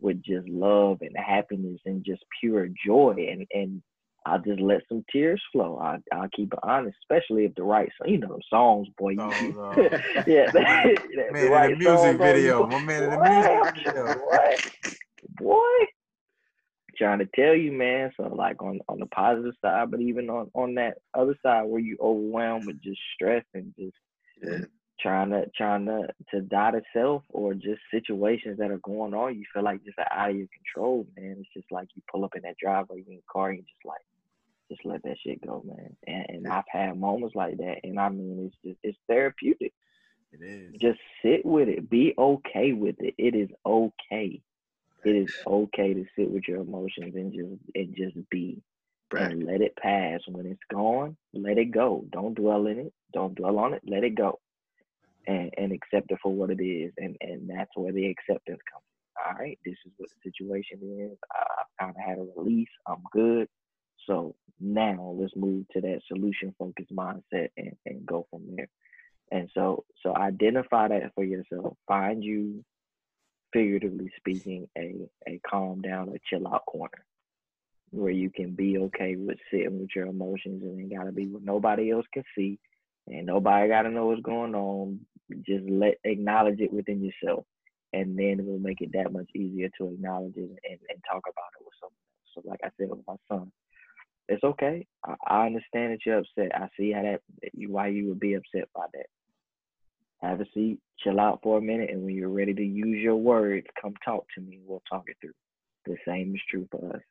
with 0.00 0.22
just 0.22 0.48
love 0.48 0.98
and 1.00 1.16
happiness 1.16 1.80
and 1.86 2.04
just 2.04 2.24
pure 2.40 2.68
joy 2.84 3.28
and 3.30 3.46
and 3.52 3.82
I'll 4.24 4.40
just 4.40 4.60
let 4.60 4.82
some 4.88 5.04
tears 5.10 5.42
flow. 5.50 5.78
I, 5.82 5.96
I'll 6.14 6.28
keep 6.34 6.52
it 6.52 6.58
honest, 6.62 6.96
especially 7.02 7.44
if 7.44 7.54
the 7.54 7.64
right, 7.64 7.90
song 7.98 8.08
you 8.08 8.18
know, 8.18 8.38
songs, 8.48 8.88
boy. 8.96 9.16
Oh, 9.18 9.30
no. 9.30 9.72
yeah, 10.28 10.46
man, 10.54 10.96
the 11.32 11.48
right 11.50 11.70
the 11.70 11.76
music 11.76 12.18
video, 12.18 12.66
my 12.66 12.78
man 12.78 13.02
in 13.02 13.10
the 13.10 13.18
music 13.18 13.84
video, 13.84 14.14
boy, 14.14 14.56
boy. 15.38 15.86
Trying 16.96 17.20
to 17.20 17.28
tell 17.34 17.54
you, 17.54 17.72
man. 17.72 18.12
So 18.16 18.24
like 18.24 18.62
on 18.62 18.80
on 18.88 18.98
the 18.98 19.06
positive 19.06 19.54
side, 19.62 19.90
but 19.90 20.00
even 20.00 20.28
on 20.28 20.50
on 20.54 20.74
that 20.74 20.98
other 21.14 21.36
side 21.42 21.64
where 21.64 21.80
you 21.80 21.96
overwhelmed 22.00 22.66
with 22.66 22.82
just 22.82 23.00
stress 23.14 23.44
and 23.54 23.72
just 23.78 23.96
yeah. 24.42 24.66
trying 25.00 25.30
to 25.30 25.46
trying 25.56 25.86
to 25.86 26.08
to 26.30 26.42
die 26.42 26.72
to 26.72 26.82
self 26.92 27.22
or 27.30 27.54
just 27.54 27.80
situations 27.90 28.58
that 28.58 28.70
are 28.70 28.78
going 28.78 29.14
on, 29.14 29.38
you 29.38 29.44
feel 29.52 29.62
like 29.62 29.84
just 29.84 29.98
out 29.98 30.30
of 30.30 30.36
your 30.36 30.48
control, 30.48 31.06
man. 31.16 31.36
It's 31.40 31.48
just 31.54 31.72
like 31.72 31.88
you 31.94 32.02
pull 32.10 32.24
up 32.24 32.34
in 32.36 32.42
that 32.42 32.56
driveway 32.62 33.04
in 33.06 33.16
the 33.16 33.22
car, 33.32 33.50
and 33.50 33.58
you 33.58 33.64
just 33.64 33.86
like 33.86 34.02
just 34.70 34.84
let 34.84 35.02
that 35.04 35.16
shit 35.24 35.46
go, 35.46 35.62
man. 35.64 35.96
And, 36.06 36.26
and 36.28 36.48
I've 36.48 36.64
had 36.68 36.98
moments 36.98 37.34
like 37.34 37.56
that, 37.58 37.76
and 37.84 37.98
I 37.98 38.08
mean, 38.08 38.46
it's 38.46 38.56
just 38.64 38.78
it's 38.82 38.98
therapeutic. 39.08 39.72
It 40.32 40.42
is. 40.42 40.80
Just 40.80 40.98
sit 41.22 41.44
with 41.44 41.68
it. 41.68 41.90
Be 41.90 42.14
okay 42.16 42.72
with 42.72 42.96
it. 43.00 43.14
It 43.18 43.34
is 43.34 43.50
okay. 43.66 44.40
It 45.04 45.16
is 45.16 45.34
okay 45.46 45.94
to 45.94 46.04
sit 46.16 46.30
with 46.30 46.44
your 46.46 46.60
emotions 46.60 47.14
and 47.14 47.32
just 47.32 47.62
and 47.74 47.96
just 47.96 48.30
be. 48.30 48.62
And 49.14 49.44
let 49.44 49.60
it 49.60 49.76
pass. 49.76 50.20
When 50.26 50.46
it's 50.46 50.62
gone, 50.72 51.16
let 51.34 51.58
it 51.58 51.70
go. 51.70 52.04
Don't 52.10 52.34
dwell 52.34 52.66
in 52.66 52.78
it. 52.78 52.94
Don't 53.12 53.34
dwell 53.34 53.58
on 53.58 53.74
it. 53.74 53.82
Let 53.86 54.04
it 54.04 54.14
go. 54.14 54.40
And 55.26 55.52
and 55.58 55.72
accept 55.72 56.10
it 56.10 56.18
for 56.22 56.32
what 56.32 56.50
it 56.50 56.62
is. 56.62 56.92
And 56.96 57.16
and 57.20 57.48
that's 57.50 57.70
where 57.74 57.92
the 57.92 58.06
acceptance 58.06 58.60
comes. 58.72 58.84
All 59.26 59.34
right, 59.38 59.58
this 59.64 59.76
is 59.84 59.92
what 59.98 60.08
the 60.08 60.30
situation 60.30 60.78
is. 61.12 61.18
I've 61.30 61.66
kind 61.78 61.90
of 61.96 62.02
had 62.02 62.18
a 62.18 62.40
release. 62.40 62.70
I'm 62.86 63.02
good. 63.12 63.48
So 64.06 64.34
now 64.58 65.14
let's 65.18 65.36
move 65.36 65.66
to 65.72 65.80
that 65.82 66.00
solution 66.08 66.54
focused 66.58 66.94
mindset 66.94 67.48
and, 67.56 67.76
and 67.84 68.06
go 68.06 68.26
from 68.30 68.42
there. 68.56 68.68
And 69.30 69.50
so 69.54 69.84
so 70.02 70.16
identify 70.16 70.88
that 70.88 71.12
for 71.14 71.24
yourself. 71.24 71.76
Find 71.86 72.24
you 72.24 72.64
figuratively 73.52 74.10
speaking 74.16 74.68
a 74.76 74.94
a 75.28 75.40
calm 75.48 75.80
down 75.80 76.08
or 76.08 76.16
chill 76.28 76.46
out 76.48 76.66
corner 76.66 77.04
where 77.90 78.10
you 78.10 78.30
can 78.30 78.54
be 78.54 78.78
okay 78.78 79.16
with 79.16 79.36
sitting 79.50 79.78
with 79.78 79.90
your 79.94 80.06
emotions 80.06 80.62
and 80.62 80.80
it 80.80 80.96
gotta 80.96 81.12
be 81.12 81.26
what 81.26 81.42
nobody 81.42 81.90
else 81.90 82.06
can 82.12 82.24
see 82.36 82.58
and 83.06 83.26
nobody 83.26 83.68
gotta 83.68 83.90
know 83.90 84.06
what's 84.06 84.22
going 84.22 84.54
on. 84.54 84.98
Just 85.46 85.64
let 85.68 85.98
acknowledge 86.04 86.60
it 86.60 86.72
within 86.72 87.04
yourself 87.04 87.44
and 87.92 88.18
then 88.18 88.40
it 88.40 88.46
will 88.46 88.58
make 88.58 88.80
it 88.80 88.90
that 88.94 89.12
much 89.12 89.28
easier 89.34 89.68
to 89.78 89.88
acknowledge 89.88 90.36
it 90.36 90.48
and, 90.48 90.78
and 90.88 91.02
talk 91.06 91.22
about 91.28 91.52
it 91.58 91.64
with 91.64 91.74
someone 91.80 91.92
else. 91.92 92.32
So 92.34 92.42
like 92.44 92.60
I 92.64 92.70
said 92.78 92.88
with 92.88 93.06
my 93.06 93.16
son, 93.30 93.52
it's 94.28 94.42
okay. 94.42 94.86
I, 95.04 95.14
I 95.26 95.46
understand 95.46 95.92
that 95.92 96.06
you're 96.06 96.18
upset. 96.18 96.54
I 96.54 96.68
see 96.78 96.92
how 96.92 97.02
that 97.02 97.20
why 97.68 97.88
you 97.88 98.08
would 98.08 98.20
be 98.20 98.34
upset 98.34 98.68
by 98.74 98.86
that. 98.94 99.06
Have 100.22 100.40
a 100.40 100.46
seat, 100.54 100.78
chill 101.00 101.18
out 101.18 101.40
for 101.42 101.58
a 101.58 101.60
minute, 101.60 101.90
and 101.90 102.04
when 102.04 102.14
you're 102.14 102.28
ready 102.28 102.54
to 102.54 102.64
use 102.64 102.98
your 102.98 103.16
words, 103.16 103.66
come 103.80 103.94
talk 104.04 104.24
to 104.34 104.40
me. 104.40 104.60
We'll 104.64 104.82
talk 104.88 105.04
it 105.08 105.16
through. 105.20 105.32
The 105.84 105.96
same 106.06 106.34
is 106.34 106.40
true 106.48 106.68
for 106.70 106.96
us. 106.96 107.02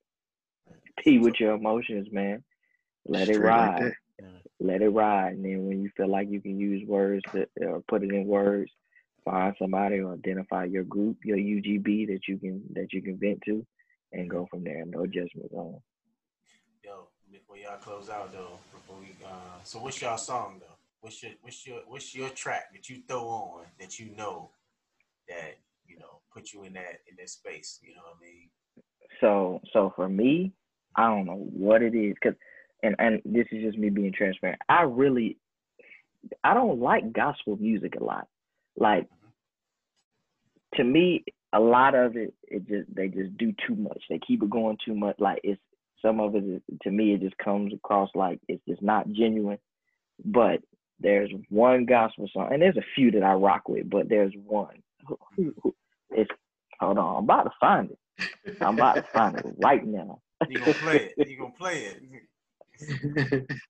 Be 1.03 1.19
with 1.19 1.35
your 1.39 1.55
emotions, 1.55 2.07
man. 2.11 2.43
Let 3.05 3.23
Straight 3.23 3.35
it 3.35 3.39
ride. 3.39 3.83
Like 3.83 3.93
Let 4.61 4.81
it 4.81 4.89
ride. 4.89 5.33
And 5.33 5.43
then 5.43 5.67
when 5.67 5.81
you 5.81 5.89
feel 5.97 6.09
like 6.09 6.29
you 6.29 6.39
can 6.39 6.57
use 6.57 6.87
words 6.87 7.23
to, 7.33 7.47
or 7.61 7.81
put 7.87 8.03
it 8.03 8.13
in 8.13 8.27
words, 8.27 8.71
find 9.25 9.55
somebody 9.59 9.99
or 9.99 10.13
identify 10.13 10.65
your 10.65 10.83
group, 10.83 11.17
your 11.25 11.37
UGB 11.37 12.07
that 12.07 12.21
you 12.27 12.37
can 12.37 12.63
that 12.73 12.93
you 12.93 13.01
can 13.01 13.17
vent 13.17 13.41
to, 13.45 13.65
and 14.13 14.29
go 14.29 14.47
from 14.49 14.63
there. 14.63 14.85
No 14.85 15.05
judgment 15.05 15.51
on 15.51 15.81
before 17.31 17.57
y'all 17.57 17.77
close 17.77 18.09
out 18.09 18.31
though, 18.31 18.59
before 18.71 18.97
we 18.99 19.07
uh, 19.25 19.63
so 19.63 19.79
what's 19.79 20.01
y'all 20.01 20.17
song 20.17 20.59
though? 20.59 20.70
What's 21.01 21.23
your 21.23 21.31
what's 21.41 21.65
your 21.65 21.79
what's 21.87 22.15
your 22.15 22.29
track 22.29 22.71
that 22.73 22.87
you 22.87 23.01
throw 23.07 23.27
on 23.27 23.65
that 23.79 23.99
you 23.99 24.15
know 24.15 24.51
that 25.27 25.57
you 25.87 25.97
know 25.97 26.19
put 26.31 26.53
you 26.53 26.63
in 26.63 26.73
that 26.73 27.01
in 27.09 27.15
that 27.17 27.29
space? 27.29 27.79
You 27.81 27.95
know 27.95 28.01
what 28.03 28.17
I 28.21 28.25
mean? 28.25 28.49
So 29.19 29.61
so 29.73 29.91
for 29.95 30.07
me, 30.07 30.53
I 30.95 31.07
don't 31.07 31.25
know 31.25 31.47
what 31.53 31.81
it 31.81 31.95
is 31.95 32.15
because 32.21 32.37
and 32.83 32.95
and 32.99 33.21
this 33.25 33.47
is 33.51 33.63
just 33.63 33.77
me 33.77 33.89
being 33.89 34.13
transparent. 34.13 34.61
I 34.69 34.83
really 34.83 35.37
I 36.43 36.53
don't 36.53 36.79
like 36.79 37.11
gospel 37.13 37.57
music 37.57 37.95
a 37.99 38.03
lot. 38.03 38.27
Like 38.77 39.05
mm-hmm. 39.05 40.77
to 40.77 40.83
me, 40.83 41.23
a 41.51 41.59
lot 41.59 41.95
of 41.95 42.15
it, 42.15 42.33
it 42.43 42.67
just 42.67 42.93
they 42.95 43.07
just 43.07 43.35
do 43.37 43.53
too 43.67 43.75
much. 43.75 44.03
They 44.09 44.19
keep 44.19 44.43
it 44.43 44.49
going 44.49 44.77
too 44.85 44.95
much. 44.95 45.15
Like 45.19 45.41
it's 45.43 45.61
some 46.01 46.19
of 46.19 46.35
it 46.35 46.43
is, 46.43 46.61
to 46.83 46.91
me, 46.91 47.13
it 47.13 47.21
just 47.21 47.37
comes 47.37 47.73
across 47.73 48.09
like 48.15 48.39
it's 48.47 48.63
just 48.67 48.81
not 48.81 49.11
genuine. 49.11 49.59
But 50.23 50.61
there's 51.01 51.31
one 51.49 51.85
gospel 51.85 52.29
song, 52.31 52.49
and 52.51 52.61
there's 52.61 52.77
a 52.77 52.85
few 52.95 53.11
that 53.11 53.23
I 53.23 53.33
rock 53.33 53.67
with, 53.67 53.89
but 53.89 54.09
there's 54.09 54.33
one. 54.45 54.81
It's 56.11 56.31
hold 56.79 56.97
on, 56.97 57.17
I'm 57.17 57.23
about 57.23 57.43
to 57.43 57.51
find 57.59 57.91
it. 57.91 57.97
I'm 58.61 58.75
about 58.75 58.95
to 58.95 59.03
find 59.13 59.37
it 59.37 59.45
right 59.57 59.85
now. 59.85 60.19
You 60.47 60.59
gonna 60.59 60.73
play 60.73 61.11
it? 61.17 61.29
You 61.29 61.37
gonna 61.37 61.51
play 61.57 61.93
it? 62.79 63.51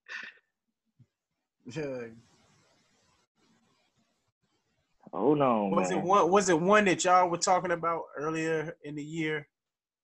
Hold 5.14 5.42
on. 5.42 5.72
Was 5.72 5.90
man. 5.90 6.00
it 6.00 6.06
one? 6.06 6.32
Was 6.32 6.50
it 6.50 6.60
one 6.60 6.86
that 6.86 7.04
y'all 7.04 7.30
were 7.30 7.38
talking 7.38 7.72
about 7.72 8.04
earlier 8.18 8.78
in 8.84 8.96
the 8.96 9.04
year? 9.04 9.48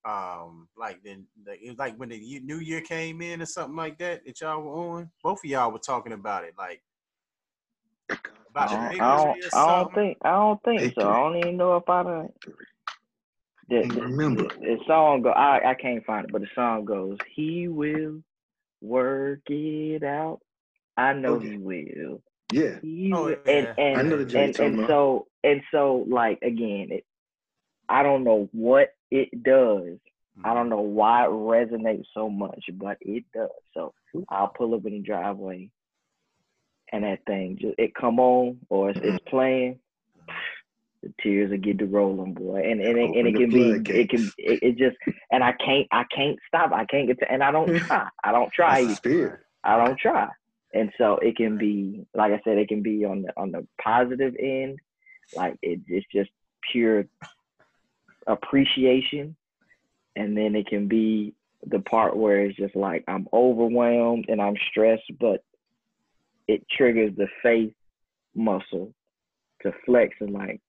Um, 0.04 0.68
like 0.78 1.02
then 1.02 1.26
the, 1.44 1.52
it 1.52 1.70
was 1.70 1.78
like 1.78 1.96
when 1.96 2.10
the 2.10 2.40
new 2.44 2.58
year 2.58 2.80
came 2.80 3.20
in 3.20 3.42
or 3.42 3.46
something 3.46 3.76
like 3.76 3.98
that 3.98 4.24
that 4.26 4.40
y'all 4.40 4.62
were 4.62 4.96
on. 4.96 5.10
Both 5.22 5.38
of 5.44 5.50
y'all 5.50 5.72
were 5.72 5.78
talking 5.78 6.12
about 6.12 6.44
it, 6.44 6.54
like 6.58 6.82
about 8.50 8.70
I 8.70 8.90
don't, 8.90 9.00
I 9.00 9.16
don't, 9.16 9.54
I 9.54 9.66
don't 9.66 9.94
think 9.94 10.18
I 10.22 10.30
don't 10.30 10.62
think 10.62 10.94
so. 10.94 11.08
I 11.08 11.14
don't 11.20 11.36
even 11.38 11.56
know 11.56 11.76
if 11.76 11.88
I 11.88 12.02
done. 12.02 12.28
The, 13.68 13.80
Can't 13.82 13.94
the, 13.94 14.00
remember. 14.02 14.42
the, 14.44 14.48
the 14.60 14.78
song 14.86 15.22
go. 15.22 15.30
I 15.30 15.70
I 15.70 15.74
can't 15.74 16.04
find 16.04 16.24
it, 16.24 16.32
but 16.32 16.40
the 16.40 16.48
song 16.54 16.84
goes. 16.84 17.18
He 17.34 17.68
will 17.68 18.22
work 18.80 19.40
it 19.48 20.02
out. 20.02 20.40
I 20.96 21.12
know 21.12 21.34
Okay. 21.34 21.50
he 21.50 21.56
will. 21.58 22.22
Yeah, 22.50 22.80
He 22.80 23.12
Oh, 23.14 23.26
will. 23.26 23.36
yeah. 23.46 23.52
And 23.52 23.78
and 23.78 23.98
I 23.98 24.02
know 24.02 24.16
the 24.18 24.24
joint 24.24 24.44
and, 24.48 24.58
you're 24.58 24.66
and 24.66 24.74
about. 24.78 24.88
so 24.88 25.26
and 25.44 25.62
so 25.70 26.06
like 26.08 26.38
again, 26.42 26.88
it. 26.90 27.04
I 27.88 28.02
don't 28.02 28.24
know 28.24 28.48
what 28.52 28.94
it 29.10 29.42
does. 29.42 29.98
I 30.44 30.54
don't 30.54 30.68
know 30.68 30.80
why 30.82 31.24
it 31.24 31.30
resonates 31.30 32.04
so 32.14 32.30
much, 32.30 32.64
but 32.74 32.96
it 33.00 33.24
does. 33.34 33.50
So 33.74 33.92
I'll 34.28 34.48
pull 34.48 34.74
up 34.74 34.86
in 34.86 34.92
the 34.92 34.98
driveway, 35.00 35.68
and 36.92 37.04
that 37.04 37.24
thing 37.26 37.58
just 37.60 37.74
it 37.78 37.94
come 37.94 38.18
on 38.18 38.58
or 38.68 38.90
it's, 38.90 38.98
it's 38.98 39.08
mm-hmm. 39.08 39.28
playing. 39.28 39.78
The 41.02 41.12
tears 41.22 41.50
will 41.50 41.58
get 41.58 41.78
to 41.78 41.86
rolling, 41.86 42.34
boy, 42.34 42.56
and 42.56 42.80
and 42.80 42.98
it, 42.98 43.10
and 43.16 43.28
it 43.28 43.36
can 43.36 43.50
be 43.50 43.92
it 43.92 44.10
can 44.10 44.30
it, 44.36 44.62
it 44.62 44.78
just 44.78 44.96
and 45.30 45.44
I 45.44 45.52
can't 45.52 45.86
I 45.92 46.04
can't 46.14 46.38
stop. 46.48 46.72
I 46.72 46.84
can't 46.86 47.06
get 47.06 47.20
to 47.20 47.30
and 47.30 47.42
I 47.42 47.52
don't 47.52 47.76
try. 47.78 48.08
I 48.24 48.32
don't 48.32 48.52
try. 48.52 48.82
That's 48.84 49.00
the 49.00 49.08
either. 49.08 49.16
spirit. 49.18 49.40
I 49.62 49.84
don't 49.84 49.98
try. 49.98 50.28
And 50.74 50.92
so 50.98 51.16
it 51.16 51.36
can 51.36 51.56
be, 51.56 52.04
like 52.14 52.32
I 52.32 52.40
said, 52.44 52.58
it 52.58 52.68
can 52.68 52.82
be 52.82 53.04
on 53.04 53.22
the 53.22 53.32
on 53.36 53.52
the 53.52 53.66
positive 53.80 54.34
end, 54.38 54.78
like 55.34 55.56
it, 55.62 55.80
it's 55.86 56.06
just 56.12 56.30
pure 56.72 57.06
appreciation, 58.26 59.36
and 60.14 60.36
then 60.36 60.54
it 60.54 60.66
can 60.66 60.88
be 60.88 61.34
the 61.66 61.80
part 61.80 62.16
where 62.16 62.44
it's 62.44 62.56
just 62.56 62.76
like 62.76 63.04
I'm 63.08 63.28
overwhelmed 63.32 64.26
and 64.28 64.40
I'm 64.40 64.56
stressed, 64.70 65.10
but 65.18 65.42
it 66.48 66.64
triggers 66.76 67.12
the 67.16 67.28
faith 67.42 67.74
muscle 68.34 68.92
to 69.62 69.72
flex 69.86 70.16
and 70.20 70.32
like 70.32 70.60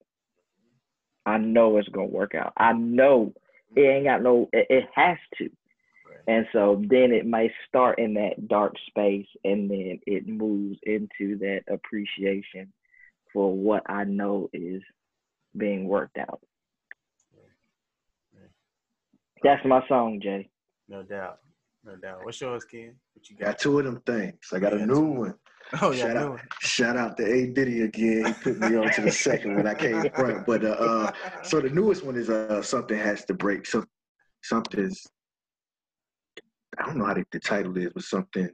I 1.25 1.37
know 1.37 1.77
it's 1.77 1.89
gonna 1.89 2.07
work 2.07 2.35
out. 2.35 2.53
I 2.57 2.73
know 2.73 3.33
it 3.75 3.81
ain't 3.81 4.05
got 4.05 4.23
no. 4.23 4.49
It, 4.51 4.67
it 4.69 4.83
has 4.95 5.17
to. 5.37 5.49
And 6.27 6.45
so 6.53 6.75
then 6.89 7.11
it 7.11 7.25
might 7.25 7.51
start 7.67 7.97
in 7.97 8.13
that 8.15 8.47
dark 8.47 8.73
space 8.87 9.25
and 9.43 9.69
then 9.69 9.99
it 10.05 10.27
moves 10.27 10.77
into 10.83 11.37
that 11.39 11.61
appreciation 11.67 12.71
for 13.33 13.51
what 13.51 13.83
I 13.89 14.03
know 14.03 14.49
is 14.53 14.83
being 15.57 15.87
worked 15.87 16.17
out. 16.17 16.41
That's 19.43 19.65
my 19.65 19.81
song, 19.87 20.19
Jay. 20.21 20.49
No 20.87 21.01
doubt, 21.01 21.39
no 21.85 21.95
doubt. 21.95 22.25
What's 22.25 22.41
yours, 22.41 22.65
Ken? 22.65 22.93
What 23.13 23.29
you 23.29 23.37
Got 23.37 23.51
got? 23.51 23.59
two 23.59 23.79
of 23.79 23.85
them 23.85 24.01
things. 24.05 24.35
I 24.53 24.59
got 24.59 24.73
Yeah, 24.73 24.83
a 24.83 24.85
new 24.85 25.01
one. 25.01 25.33
Oh 25.81 25.91
yeah, 25.91 26.07
Shout 26.07 26.17
out, 26.17 26.39
shout 26.61 26.97
out 26.97 27.17
to 27.17 27.25
A 27.25 27.47
Diddy 27.47 27.81
again. 27.81 28.25
He 28.25 28.33
put 28.33 28.59
me 28.59 28.75
on 28.75 28.89
to 28.91 29.01
the 29.01 29.11
second 29.11 29.55
one. 29.55 29.67
I 29.67 29.73
came 29.75 30.05
front, 30.15 30.45
but 30.45 30.63
uh, 30.63 30.69
uh, 30.69 31.11
so 31.43 31.59
the 31.61 31.69
newest 31.69 32.03
one 32.03 32.15
is 32.15 32.29
uh, 32.29 32.61
something 32.61 32.97
has 32.97 33.25
to 33.25 33.33
break. 33.33 33.65
So 33.65 33.83
something's 34.43 35.07
I 36.77 36.85
don't 36.85 36.97
know 36.97 37.05
how 37.05 37.13
the, 37.13 37.25
the 37.31 37.39
title 37.39 37.77
is, 37.77 37.89
but 37.93 38.03
something 38.03 38.49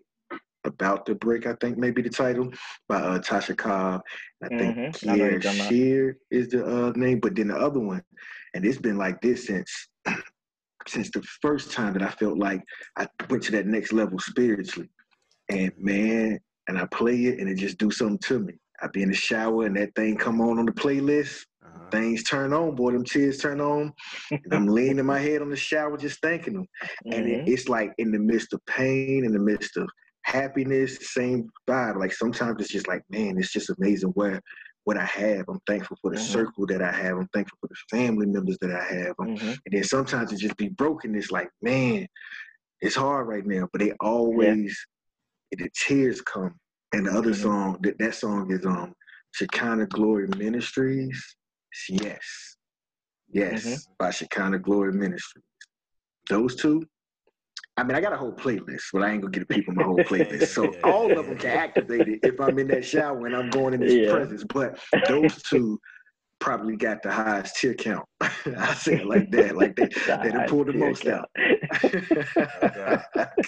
about 0.65 1.05
the 1.05 1.15
break. 1.15 1.45
I 1.45 1.53
think 1.61 1.77
maybe 1.77 2.01
the 2.01 2.09
title 2.09 2.51
by 2.87 2.97
uh, 2.97 3.19
Tasha 3.19 3.55
Cobbs. 3.55 4.03
I 4.43 4.49
think 4.57 4.77
Mhm, 4.77 4.87
I 4.87 4.91
Kier 4.91 5.31
you're 5.31 5.39
talking 5.39 5.59
about. 5.61 5.73
Sheard 5.73 6.15
is 6.31 6.49
the 6.49 6.65
uh, 6.65 6.91
name, 6.95 7.19
but 7.19 7.35
then 7.35 7.49
the 7.49 7.55
other 7.55 7.79
one, 7.79 8.01
and 8.53 8.65
it's 8.65 8.77
been 8.79 8.97
like 8.97 9.21
this 9.21 9.45
since 9.47 9.87
since 10.87 11.09
the 11.11 11.21
first 11.41 11.71
time 11.71 11.93
that 11.93 12.01
I 12.03 12.09
felt 12.09 12.37
like 12.37 12.61
I 12.97 13.07
went 13.29 13.43
to 13.43 13.51
that 13.53 13.67
next 13.67 13.93
level 13.93 14.19
spiritually. 14.19 14.89
And 15.49 15.71
man, 15.77 16.39
and 16.67 16.77
I 16.77 16.85
play 16.87 17.25
it 17.25 17.39
and 17.39 17.49
it 17.49 17.55
just 17.55 17.77
do 17.77 17.91
something 17.91 18.19
to 18.19 18.39
me. 18.39 18.53
I 18.81 18.87
be 18.87 19.03
in 19.03 19.09
the 19.09 19.15
shower 19.15 19.65
and 19.65 19.75
that 19.77 19.95
thing 19.95 20.17
come 20.17 20.41
on 20.41 20.59
on 20.59 20.65
the 20.65 20.71
playlist. 20.71 21.45
Uh-huh. 21.65 21.89
Things 21.91 22.23
turn 22.23 22.53
on, 22.53 22.75
boy. 22.75 22.91
Them 22.91 23.03
tears 23.03 23.37
turn 23.37 23.61
on. 23.61 23.93
And 24.31 24.53
I'm 24.53 24.67
leaning 24.67 25.05
my 25.05 25.19
head 25.19 25.41
on 25.41 25.49
the 25.49 25.55
shower 25.55 25.97
just 25.97 26.21
thanking 26.21 26.53
them. 26.53 26.65
And 27.11 27.27
it, 27.27 27.41
Mhm. 27.45 27.47
it's 27.47 27.69
like 27.69 27.93
in 27.97 28.11
the 28.11 28.19
midst 28.19 28.53
of 28.53 28.65
pain, 28.65 29.23
in 29.25 29.31
the 29.31 29.39
midst 29.39 29.77
of 29.77 29.87
happiness, 30.23 30.97
same 31.13 31.49
vibe. 31.69 31.99
Like 31.99 32.11
sometimes 32.13 32.61
it's 32.61 32.71
just 32.71 32.87
like, 32.87 33.03
man, 33.09 33.37
it's 33.37 33.51
just 33.53 33.69
amazing 33.69 34.09
where 34.09 34.41
what 34.83 34.97
I 34.97 35.05
have. 35.05 35.45
I'm 35.47 35.59
thankful 35.67 35.97
for 36.01 36.11
the 36.11 36.17
Mhm. 36.17 36.19
circle 36.19 36.65
that 36.67 36.81
I 36.81 36.91
have. 36.91 37.17
I'm 37.17 37.27
thankful 37.29 37.57
for 37.61 37.67
the 37.69 37.97
family 37.97 38.25
members 38.27 38.57
that 38.61 38.71
I 38.71 38.83
have. 38.83 39.15
Mhm. 39.19 39.39
and 39.65 39.71
then 39.71 39.83
sometimes 39.83 40.31
it 40.33 40.37
just 40.37 40.57
be 40.57 40.69
broken. 40.69 41.15
It's 41.15 41.31
like, 41.31 41.49
man, 41.61 42.07
it's 42.81 42.95
hard 42.95 43.27
right 43.27 43.45
now. 43.45 43.67
But 43.71 43.81
they 43.81 43.93
always, 44.01 44.77
the 45.55 45.69
tears 45.75 46.21
come. 46.21 46.55
And 46.93 47.05
the 47.07 47.11
other 47.11 47.31
Mhm. 47.31 47.41
song, 47.41 47.77
that, 47.81 47.97
that 47.99 48.15
song 48.15 48.51
is 48.51 48.65
um 48.65 48.93
Shekinah 49.33 49.87
Glory 49.87 50.27
Ministries. 50.37 51.35
It's 51.71 52.03
yes. 52.03 52.55
Yes, 53.29 53.63
Mhm. 53.65 53.97
by 53.97 54.11
Shekinah 54.11 54.59
Glory 54.59 54.93
Ministries. 54.93 55.43
Those 56.29 56.55
two. 56.55 56.87
I 57.77 57.83
mean, 57.83 57.97
I 57.97 58.01
got 58.01 58.13
a 58.13 58.17
whole 58.17 58.31
playlist, 58.33 58.83
but 58.93 59.01
I 59.03 59.11
ain't 59.11 59.21
gonna 59.21 59.31
get 59.31 59.45
the 59.47 59.53
people 59.53 59.73
my 59.73 59.83
whole 59.83 59.99
playlist. 60.03 60.47
So 60.53 60.73
all 60.85 61.17
of 61.17 61.27
them 61.27 61.37
can 61.37 61.49
activate 61.51 62.07
it 62.07 62.19
if 62.23 62.39
I'm 62.39 62.57
in 62.59 62.67
that 62.69 62.85
shower 62.85 63.25
and 63.25 63.35
I'm 63.35 63.49
going 63.49 63.73
in 63.73 63.81
this 63.81 63.93
Yeah. 63.95 64.11
presence. 64.11 64.45
But 64.45 64.79
those 65.09 65.41
two 65.43 65.79
probably 66.45 66.75
got 66.75 67.01
the 67.01 67.11
highest 67.11 67.55
tear 67.55 67.73
count. 67.73 68.05
I 68.21 68.75
say 68.75 68.97
it 68.97 69.07
like 69.07 69.31
that. 69.31 69.57
Like 69.57 69.75
they, 69.75 69.87
they 70.23 70.31
done 70.31 70.47
pulled 70.47 70.67
the 70.67 70.73
Tear 70.73 70.79
most 70.79 71.07
out. 71.07 71.27
No 72.61 72.69
doubt. 72.75 73.03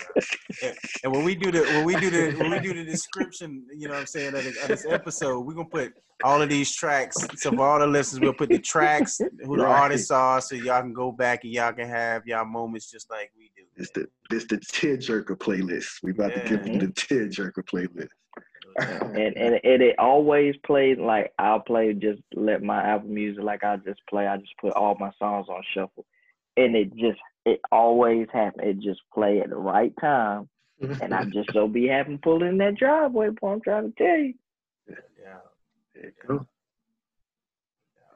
And, 0.63 0.75
and 1.03 1.13
when 1.13 1.23
we 1.23 1.35
do 1.35 1.51
the 1.51 1.59
when 1.59 1.83
we 1.83 1.95
do 1.97 2.09
the 2.09 2.31
when 2.39 2.49
we 2.49 2.59
do 2.59 2.73
the 2.73 2.83
description, 2.83 3.63
you 3.75 3.87
know 3.87 3.93
what 3.93 3.99
I'm 3.99 4.05
saying, 4.07 4.33
of, 4.33 4.43
the, 4.43 4.49
of 4.63 4.69
this 4.69 4.85
episode, 4.89 5.41
we're 5.41 5.53
gonna 5.53 5.69
put 5.69 5.93
all 6.23 6.41
of 6.41 6.49
these 6.49 6.73
tracks. 6.73 7.15
So 7.35 7.51
for 7.51 7.61
all 7.67 7.79
the 7.79 7.85
listeners, 7.85 8.21
we'll 8.21 8.33
put 8.33 8.49
the 8.49 8.57
tracks, 8.57 9.19
who 9.19 9.57
the 9.57 9.63
Right. 9.63 9.81
artists 9.83 10.09
are, 10.09 10.41
so 10.41 10.55
y'all 10.55 10.81
can 10.81 10.93
go 10.93 11.11
back 11.11 11.43
and 11.43 11.53
y'all 11.53 11.73
can 11.73 11.87
have 11.87 12.23
y'all 12.25 12.45
moments 12.45 12.89
just 12.89 13.11
like 13.11 13.29
we 13.37 13.51
do. 13.55 13.63
It's 13.75 13.91
the 13.91 14.07
it's 14.31 14.45
the 14.45 14.59
tear 14.71 14.97
jerker 14.97 15.37
playlist. 15.37 15.87
We 16.01 16.11
about 16.11 16.33
to 16.33 16.41
give 16.45 16.67
you 16.67 16.79
the 16.79 16.91
tear 16.93 17.27
jerker 17.27 17.63
playlist. 17.71 18.07
And 18.77 19.35
and 19.37 19.59
and 19.63 19.81
it 19.81 19.97
always 19.97 20.55
plays 20.65 20.97
like 20.99 21.33
I'll 21.39 21.59
play 21.59 21.93
just 21.93 22.21
let 22.33 22.61
my 22.61 22.81
Apple 22.81 23.09
Music 23.09 23.43
like 23.43 23.63
I 23.63 23.77
just 23.77 24.01
play. 24.09 24.27
I 24.27 24.37
just 24.37 24.57
put 24.59 24.73
all 24.73 24.95
my 24.99 25.11
songs 25.17 25.47
on 25.49 25.61
shuffle, 25.73 26.05
and 26.55 26.75
it 26.75 26.93
just 26.95 27.19
it 27.45 27.59
always 27.71 28.27
happens. 28.31 28.63
It 28.63 28.79
just 28.79 29.01
play 29.13 29.41
at 29.41 29.49
the 29.49 29.55
right 29.55 29.93
time, 29.99 30.49
and 31.01 31.13
I 31.13 31.23
just 31.25 31.51
so 31.53 31.67
be 31.67 31.87
having 31.87 32.19
pull 32.19 32.43
in 32.43 32.57
that 32.59 32.75
driveway. 32.75 33.29
Boy, 33.29 33.53
I'm 33.53 33.61
trying 33.61 33.91
to 33.91 33.97
tell 33.97 34.17
you. 34.17 34.33
Yeah. 34.87 35.37
there 35.95 36.05
you 36.05 36.11
go. 36.27 36.47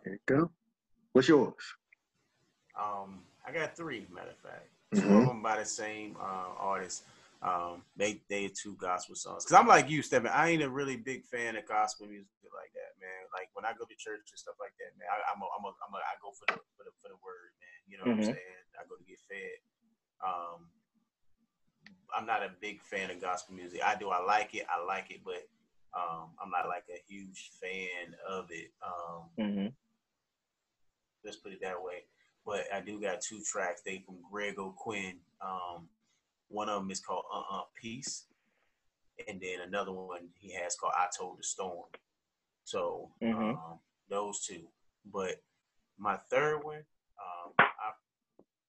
There 0.04 0.14
you 0.14 0.20
go. 0.28 0.52
What's 1.14 1.28
yours? 1.28 1.54
Um, 2.80 3.20
I 3.46 3.52
got 3.52 3.76
three, 3.76 4.06
matter 4.14 4.30
of 4.30 4.38
fact. 4.38 4.68
2 4.96 5.08
of 5.08 5.24
Mhm. 5.24 5.28
them 5.28 5.42
by 5.42 5.58
the 5.58 5.66
same 5.66 6.16
uh, 6.20 6.50
artist. 6.58 7.04
Um, 7.42 7.82
they 7.98 8.22
they 8.30 8.50
two 8.54 8.78
gospel 8.78 9.16
songs. 9.16 9.46
Cause 9.46 9.58
I'm 9.58 9.66
like 9.68 9.90
you, 9.90 10.04
Steffen. 10.06 10.30
I 10.30 10.50
ain't 10.50 10.62
a 10.62 10.70
really 10.70 10.96
big 10.98 11.26
fan 11.26 11.58
of 11.58 11.66
gospel 11.68 12.06
music 12.06 12.30
like 12.54 12.70
that, 12.78 12.94
man. 13.02 13.26
Like 13.34 13.50
when 13.58 13.66
I 13.66 13.74
go 13.74 13.86
to 13.86 13.98
church 13.98 14.30
and 14.30 14.38
stuff 14.38 14.62
like 14.62 14.78
that, 14.78 14.94
man, 15.00 15.10
I, 15.10 15.18
I'm 15.34 15.42
a, 15.42 15.48
I'm 15.58 15.66
a, 15.66 15.72
I'm 15.82 15.94
a, 15.94 15.98
I 16.06 16.22
go 16.22 16.30
for 16.38 16.46
the 16.54 16.62
for 16.78 16.86
the 16.86 16.94
for 17.02 17.10
the 17.10 17.18
word, 17.26 17.58
man. 17.58 17.80
You 17.90 17.98
know 17.98 18.06
what 18.06 18.22
Mhm. 18.22 18.30
I'm 18.30 18.38
saying? 18.38 18.62
I 18.78 18.86
go 18.86 18.96
to 18.96 19.06
get 19.10 19.18
fed. 19.26 19.58
Um, 20.22 20.70
I'm 22.16 22.26
not 22.30 22.44
a 22.44 22.54
big 22.62 22.82
fan 22.84 23.10
of 23.10 23.20
gospel 23.22 23.56
music. 23.56 23.82
I 23.84 23.96
do. 23.96 24.10
I 24.10 24.22
like 24.22 24.54
it. 24.54 24.66
I 24.70 24.84
like 24.86 25.10
it, 25.10 25.22
but 25.26 25.48
um, 25.98 26.38
I'm 26.38 26.52
not 26.52 26.68
like 26.70 26.86
a 26.94 27.02
huge 27.10 27.52
fan 27.60 28.14
of 28.30 28.48
it. 28.52 28.70
Um, 28.86 29.24
hmm 29.38 29.68
let's 31.24 31.38
put 31.38 31.54
it 31.54 31.62
that 31.62 31.82
way. 31.82 32.04
But 32.46 32.66
I 32.74 32.82
do 32.82 33.00
got 33.00 33.22
two 33.22 33.42
tracks. 33.46 33.82
They 33.86 34.00
from 34.06 34.18
Greg 34.32 34.58
O'Quinn. 34.58 35.20
One 36.52 36.70
of 36.70 36.82
them 36.82 36.92
is 36.92 37.00
called 37.00 37.24
Uh 37.34 37.44
Uh 37.50 37.64
Peace, 37.80 38.26
and 39.28 39.40
then 39.42 39.62
another 39.62 39.92
one 39.94 40.30
he 40.36 40.54
has 40.54 40.76
called 40.76 40.94
I 40.98 41.08
Told 41.18 41.40
the 41.40 41.44
Storm. 41.44 41.88
So 42.64 43.12
Mhm. 43.22 43.56
um, 43.58 43.80
those 44.10 44.46
two. 44.46 44.68
But 45.06 45.42
my 45.98 46.18
third 46.30 46.64
one, 46.64 46.86
um, 47.20 47.54
I, 47.60 47.94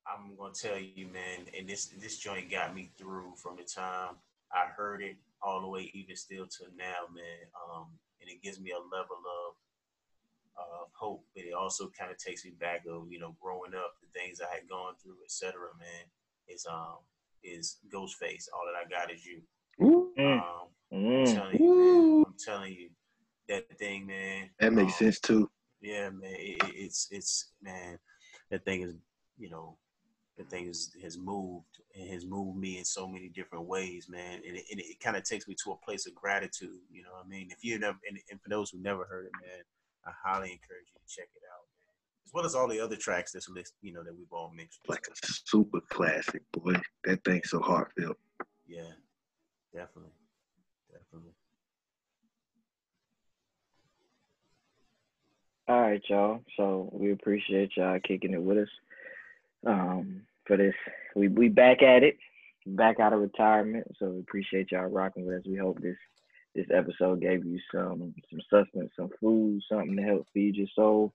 I'm 0.07 0.37
gonna 0.37 0.55
tell 0.55 0.79
you, 0.79 1.09
man, 1.09 1.47
and 1.57 1.69
this 1.69 1.87
this 1.87 2.19
joint 2.19 2.51
got 2.51 2.75
me 2.75 2.91
through 2.97 3.35
from 3.37 3.57
the 3.57 3.65
time 3.65 4.17
I 4.53 4.67
heard 4.67 5.03
it 5.03 5.17
all 5.43 5.61
the 5.61 5.69
way, 5.69 5.91
even 5.95 6.17
still 6.17 6.47
to 6.47 6.65
now, 6.77 7.09
man. 7.13 7.51
Um, 7.69 7.99
and 8.21 8.31
it 8.31 8.43
gives 8.43 8.61
me 8.61 8.71
a 8.71 8.79
level 8.79 9.17
of 9.19 9.57
uh, 10.57 10.85
hope, 10.93 11.25
but 11.35 11.45
it 11.45 11.53
also 11.55 11.91
kind 11.91 12.11
of 12.11 12.19
takes 12.19 12.45
me 12.45 12.53
back 12.53 12.85
of 12.87 13.11
you 13.11 13.19
know 13.19 13.35
growing 13.41 13.75
up, 13.75 13.95
the 14.01 14.09
things 14.19 14.41
I 14.41 14.53
had 14.55 14.69
gone 14.69 14.95
through, 15.03 15.19
etc. 15.25 15.53
Man, 15.79 16.07
is 16.49 16.67
um 16.67 16.99
is 17.43 17.78
Ghostface. 17.93 18.47
All 18.52 18.64
that 18.66 18.78
I 18.85 18.89
got 18.89 19.12
is 19.12 19.24
you. 19.24 19.43
Mm. 19.81 20.39
Um, 20.39 20.69
Mm. 20.93 21.20
I'm 21.20 21.35
telling 21.35 21.62
you, 21.62 21.74
man, 21.74 22.24
I'm 22.27 22.35
telling 22.44 22.73
you 22.74 22.90
that 23.48 23.78
thing, 23.78 24.06
man. 24.06 24.51
That 24.60 24.74
makes 24.74 24.93
um, 24.93 24.98
sense 24.98 25.20
too. 25.20 25.51
Yeah, 25.81 26.10
man. 26.10 26.35
It, 26.35 26.62
it, 26.62 26.74
it's 26.74 27.09
it's 27.10 27.52
man. 27.62 27.98
That 28.51 28.64
thing 28.64 28.82
is 28.82 28.94
you 29.39 29.48
know. 29.51 29.78
The 30.39 30.44
thing 30.44 30.66
is, 30.66 30.97
has 31.02 31.19
moved 31.19 31.81
and 31.94 32.09
has 32.09 32.24
moved 32.24 32.59
me 32.59 32.78
in 32.78 32.86
so 32.86 33.06
many 33.06 33.28
different 33.28 33.66
ways, 33.66 34.09
man. 34.09 34.40
And 34.48 34.56
it, 34.56 34.64
and 34.70 34.81
it 34.81 34.98
kind 34.98 35.14
of 35.14 35.24
takes 35.24 35.47
me 35.47 35.55
to 35.62 35.73
a 35.73 35.77
place 35.85 36.06
of 36.06 36.14
gratitude. 36.14 36.81
You 36.90 37.02
know 37.02 37.12
what 37.12 37.27
I 37.27 37.28
mean? 37.28 37.48
If 37.51 37.62
you 37.62 37.78
never, 37.78 37.98
and, 38.09 38.19
and 38.31 38.40
for 38.40 38.48
those 38.48 38.70
who 38.70 38.81
never 38.81 39.05
heard 39.05 39.27
it, 39.27 39.32
man, 39.35 39.62
I 40.06 40.10
highly 40.24 40.51
encourage 40.51 40.89
you 40.89 40.98
to 40.98 41.14
check 41.14 41.28
it 41.36 41.43
out, 41.52 41.62
man. 41.62 41.62
As 42.27 42.32
well 42.32 42.47
as 42.47 42.55
all 42.55 42.69
the 42.69 42.81
other 42.81 42.97
tracks 42.97 43.32
that's 43.32 43.49
list, 43.49 43.74
you 43.82 43.93
know, 43.93 44.03
that 44.03 44.16
we've 44.16 44.32
all 44.32 44.51
mentioned. 44.51 44.85
Like 44.89 45.07
a 45.11 45.27
super 45.47 45.81
classic, 45.90 46.43
boy. 46.53 46.74
That 47.05 47.24
thing's 47.24 47.51
so 47.51 47.61
heartfelt. 47.61 48.16
Yeah, 48.66 48.93
definitely, 49.74 50.12
definitely. 50.90 51.32
All 55.69 55.81
right, 55.81 56.03
y'all. 56.09 56.40
So 56.57 56.90
we 56.93 57.12
appreciate 57.12 57.77
y'all 57.77 57.99
kicking 58.01 58.32
it 58.32 58.43
with 58.43 58.59
us. 58.59 58.69
Um, 59.66 60.23
for 60.47 60.57
this, 60.57 60.74
we 61.15 61.28
we 61.28 61.49
back 61.49 61.82
at 61.82 62.03
it, 62.03 62.16
back 62.66 62.99
out 62.99 63.12
of 63.12 63.20
retirement. 63.20 63.86
So 63.99 64.11
we 64.11 64.20
appreciate 64.20 64.73
y'all 64.73 64.86
rocking 64.86 65.24
with 65.24 65.39
us. 65.39 65.47
We 65.47 65.57
hope 65.57 65.81
this 65.81 65.97
this 66.55 66.66
episode 66.74 67.20
gave 67.20 67.44
you 67.44 67.59
some 67.73 68.15
some 68.31 68.40
sustenance, 68.51 68.93
some 68.97 69.11
food, 69.20 69.62
something 69.70 69.97
to 69.97 70.03
help 70.03 70.27
feed 70.35 70.57
your 70.57 70.66
soul. 70.74 71.12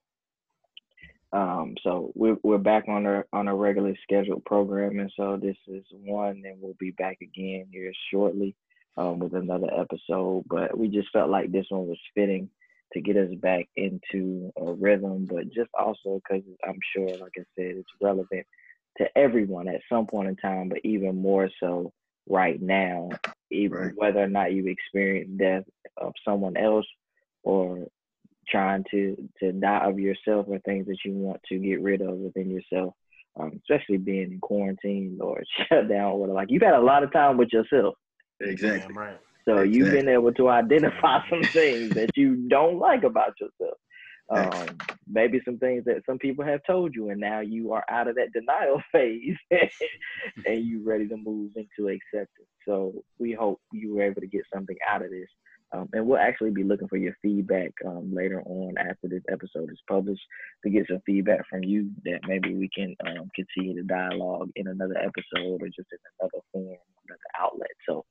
Um, 1.33 1.75
so 1.83 2.11
we're 2.15 2.37
we're 2.43 2.57
back 2.57 2.85
on 2.87 3.05
our 3.05 3.27
on 3.33 3.47
our 3.47 3.55
regularly 3.55 3.97
scheduled 4.03 4.45
program, 4.45 4.99
and 4.99 5.11
So 5.15 5.37
this 5.37 5.57
is 5.67 5.83
one, 5.91 6.43
and 6.45 6.61
we'll 6.61 6.75
be 6.79 6.91
back 6.91 7.17
again 7.21 7.67
here 7.71 7.91
shortly 8.11 8.55
um, 8.97 9.19
with 9.19 9.33
another 9.33 9.67
episode. 9.77 10.45
But 10.49 10.77
we 10.77 10.87
just 10.87 11.09
felt 11.11 11.29
like 11.29 11.51
this 11.51 11.65
one 11.69 11.87
was 11.87 11.99
fitting 12.15 12.49
to 12.93 13.01
get 13.01 13.17
us 13.17 13.33
back 13.41 13.67
into 13.75 14.51
a 14.57 14.73
rhythm, 14.73 15.25
but 15.29 15.51
just 15.53 15.69
also 15.77 16.21
because 16.23 16.43
I'm 16.65 16.79
sure, 16.95 17.17
like 17.17 17.33
I 17.37 17.43
said, 17.55 17.75
it's 17.77 17.89
relevant 18.01 18.45
to 18.97 19.17
everyone 19.17 19.67
at 19.67 19.81
some 19.91 20.07
point 20.07 20.29
in 20.29 20.35
time, 20.37 20.69
but 20.69 20.79
even 20.83 21.21
more 21.21 21.49
so 21.59 21.91
right 22.27 22.61
now, 22.61 23.09
even 23.51 23.77
Right. 23.77 23.93
whether 23.95 24.23
or 24.23 24.29
not 24.29 24.53
you've 24.53 24.67
experienced 24.67 25.37
death 25.37 25.63
of 25.97 26.13
someone 26.25 26.57
else 26.57 26.85
or 27.43 27.87
trying 28.49 28.83
to 28.91 29.15
to 29.39 29.51
die 29.51 29.85
of 29.85 29.99
yourself 29.99 30.45
or 30.47 30.59
things 30.59 30.87
that 30.87 30.97
you 31.05 31.13
want 31.13 31.41
to 31.49 31.57
get 31.57 31.81
rid 31.81 32.01
of 32.01 32.15
within 32.17 32.49
yourself. 32.49 32.93
Um, 33.39 33.59
especially 33.69 33.97
being 33.97 34.31
in 34.31 34.39
quarantine 34.39 35.19
or 35.21 35.43
shut 35.69 35.87
down 35.87 36.13
or 36.13 36.27
like 36.27 36.47
you've 36.49 36.63
had 36.63 36.73
a 36.73 36.81
lot 36.81 37.03
of 37.03 37.13
time 37.13 37.37
with 37.37 37.49
yourself. 37.53 37.95
Exactly. 38.39 38.79
Damn 38.79 38.97
right. 38.97 39.17
So 39.47 39.61
you've 39.61 39.91
been 39.91 40.09
able 40.09 40.33
to 40.33 40.49
identify 40.49 41.19
some 41.29 41.43
things 41.43 41.91
that 41.91 42.09
you 42.15 42.47
don't 42.49 42.79
like 42.79 43.03
about 43.03 43.33
yourself. 43.39 43.77
Um, 44.29 44.77
maybe 45.07 45.39
some 45.45 45.57
things 45.57 45.85
that 45.85 46.03
some 46.05 46.17
people 46.19 46.43
have 46.43 46.59
told 46.67 46.93
you, 46.93 47.09
and 47.09 47.19
now 47.19 47.39
you 47.39 47.71
are 47.71 47.85
out 47.89 48.09
of 48.09 48.15
that 48.15 48.33
denial 48.33 48.81
phase, 48.91 49.37
and 50.45 50.65
you 50.65 50.83
ready 50.85 51.07
to 51.07 51.15
move 51.15 51.51
into 51.55 51.89
acceptance. 51.89 52.49
So 52.67 52.93
we 53.19 53.31
hope 53.31 53.61
you 53.71 53.95
were 53.95 54.03
able 54.03 54.19
to 54.19 54.27
get 54.27 54.41
something 54.53 54.75
out 54.89 55.01
of 55.01 55.11
this. 55.11 55.29
Um, 55.73 55.89
and 55.93 56.07
we'll 56.07 56.17
actually 56.17 56.51
be 56.51 56.63
looking 56.63 56.87
for 56.87 56.97
your 56.97 57.15
feedback 57.21 57.71
um, 57.85 58.13
later 58.13 58.41
on 58.43 58.75
after 58.77 59.09
this 59.09 59.23
episode 59.29 59.69
is 59.71 59.81
published 59.89 60.21
to 60.63 60.69
get 60.69 60.87
some 60.87 61.01
feedback 61.05 61.41
from 61.49 61.63
you 61.63 61.89
that 62.05 62.19
maybe 62.27 62.55
we 62.55 62.69
can 62.73 62.95
um, 63.05 63.29
continue 63.35 63.75
the 63.75 63.83
dialogue 63.83 64.49
in 64.55 64.67
another 64.67 64.97
episode 64.97 65.61
or 65.61 65.67
just 65.67 65.89
in 65.91 65.97
another 66.21 66.43
form, 66.53 66.77
another 67.07 67.19
outlet. 67.39 67.71
So 67.87 68.05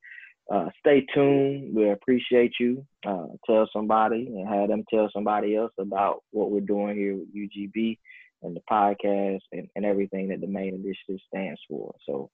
uh, 0.53 0.69
stay 0.79 1.07
tuned. 1.15 1.75
We 1.75 1.91
appreciate 1.91 2.53
you. 2.61 2.87
Uh, 3.07 3.27
tell 3.47 3.69
somebody 3.73 4.27
and 4.27 4.47
have 4.49 4.69
them 4.69 4.85
tell 4.93 5.09
somebody 5.13 5.57
else 5.57 5.73
about 5.79 6.23
what 6.31 6.51
we're 6.51 6.61
doing 6.61 6.97
here 6.97 7.17
with 7.17 7.35
UGB 7.35 7.99
and 8.43 8.55
the 8.55 8.61
podcast 8.71 9.41
and, 9.53 9.69
and 9.75 9.85
everything 9.85 10.29
that 10.29 10.41
the 10.41 10.47
MAIN 10.47 10.75
initiative 10.75 11.21
stands 11.27 11.61
for. 11.69 11.95
So, 12.07 12.31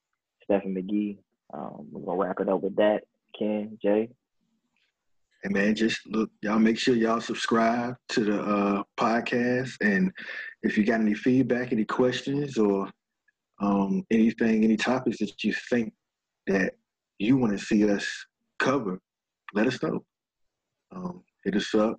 Steffen 0.51 0.77
McGhee, 0.77 1.19
um, 1.55 1.87
we're 1.93 2.05
going 2.05 2.19
to 2.19 2.25
wrap 2.25 2.41
it 2.41 2.49
up 2.49 2.63
with 2.63 2.77
that. 2.77 3.03
Ken, 3.39 3.79
Jay, 3.81 4.11
And 5.45 5.55
man, 5.55 5.75
just 5.75 6.01
look, 6.07 6.31
y'all 6.41 6.59
make 6.59 6.79
sure 6.79 6.95
y'all 6.95 7.21
subscribe 7.21 7.97
to 8.11 8.25
the 8.25 8.41
uh, 8.41 8.83
podcast. 8.99 9.73
And 9.81 10.13
if 10.63 10.79
you 10.79 10.85
got 10.85 11.01
any 11.01 11.15
feedback, 11.15 11.73
any 11.73 11.85
questions, 11.85 12.59
or 12.59 12.89
um, 13.61 14.05
anything, 14.11 14.63
any 14.65 14.77
topics 14.77 15.19
that 15.19 15.43
you 15.43 15.53
think 15.69 15.93
that 16.47 16.75
you 17.19 17.37
want 17.37 17.53
to 17.53 17.65
see 17.65 17.89
us 17.89 18.09
cover, 18.59 19.01
let 19.55 19.67
us 19.67 19.83
know. 19.83 20.05
Um, 20.95 21.23
hit 21.45 21.57
us 21.57 21.75
up. 21.75 21.99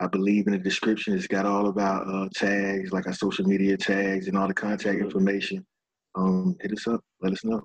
I 0.00 0.06
believe 0.08 0.46
in 0.46 0.52
the 0.52 0.58
description 0.58 1.14
it's 1.14 1.26
got 1.26 1.46
all 1.46 1.68
about 1.68 2.08
uh, 2.08 2.28
tags, 2.34 2.92
like 2.92 3.06
our 3.06 3.12
social 3.12 3.46
media 3.46 3.76
tags 3.76 4.26
and 4.26 4.36
all 4.36 4.48
the 4.48 4.54
contact 4.54 4.98
information. 4.98 5.64
Um, 6.14 6.56
hit 6.60 6.72
us 6.72 6.86
up. 6.88 7.00
Let 7.20 7.32
us 7.32 7.44
know. 7.44 7.62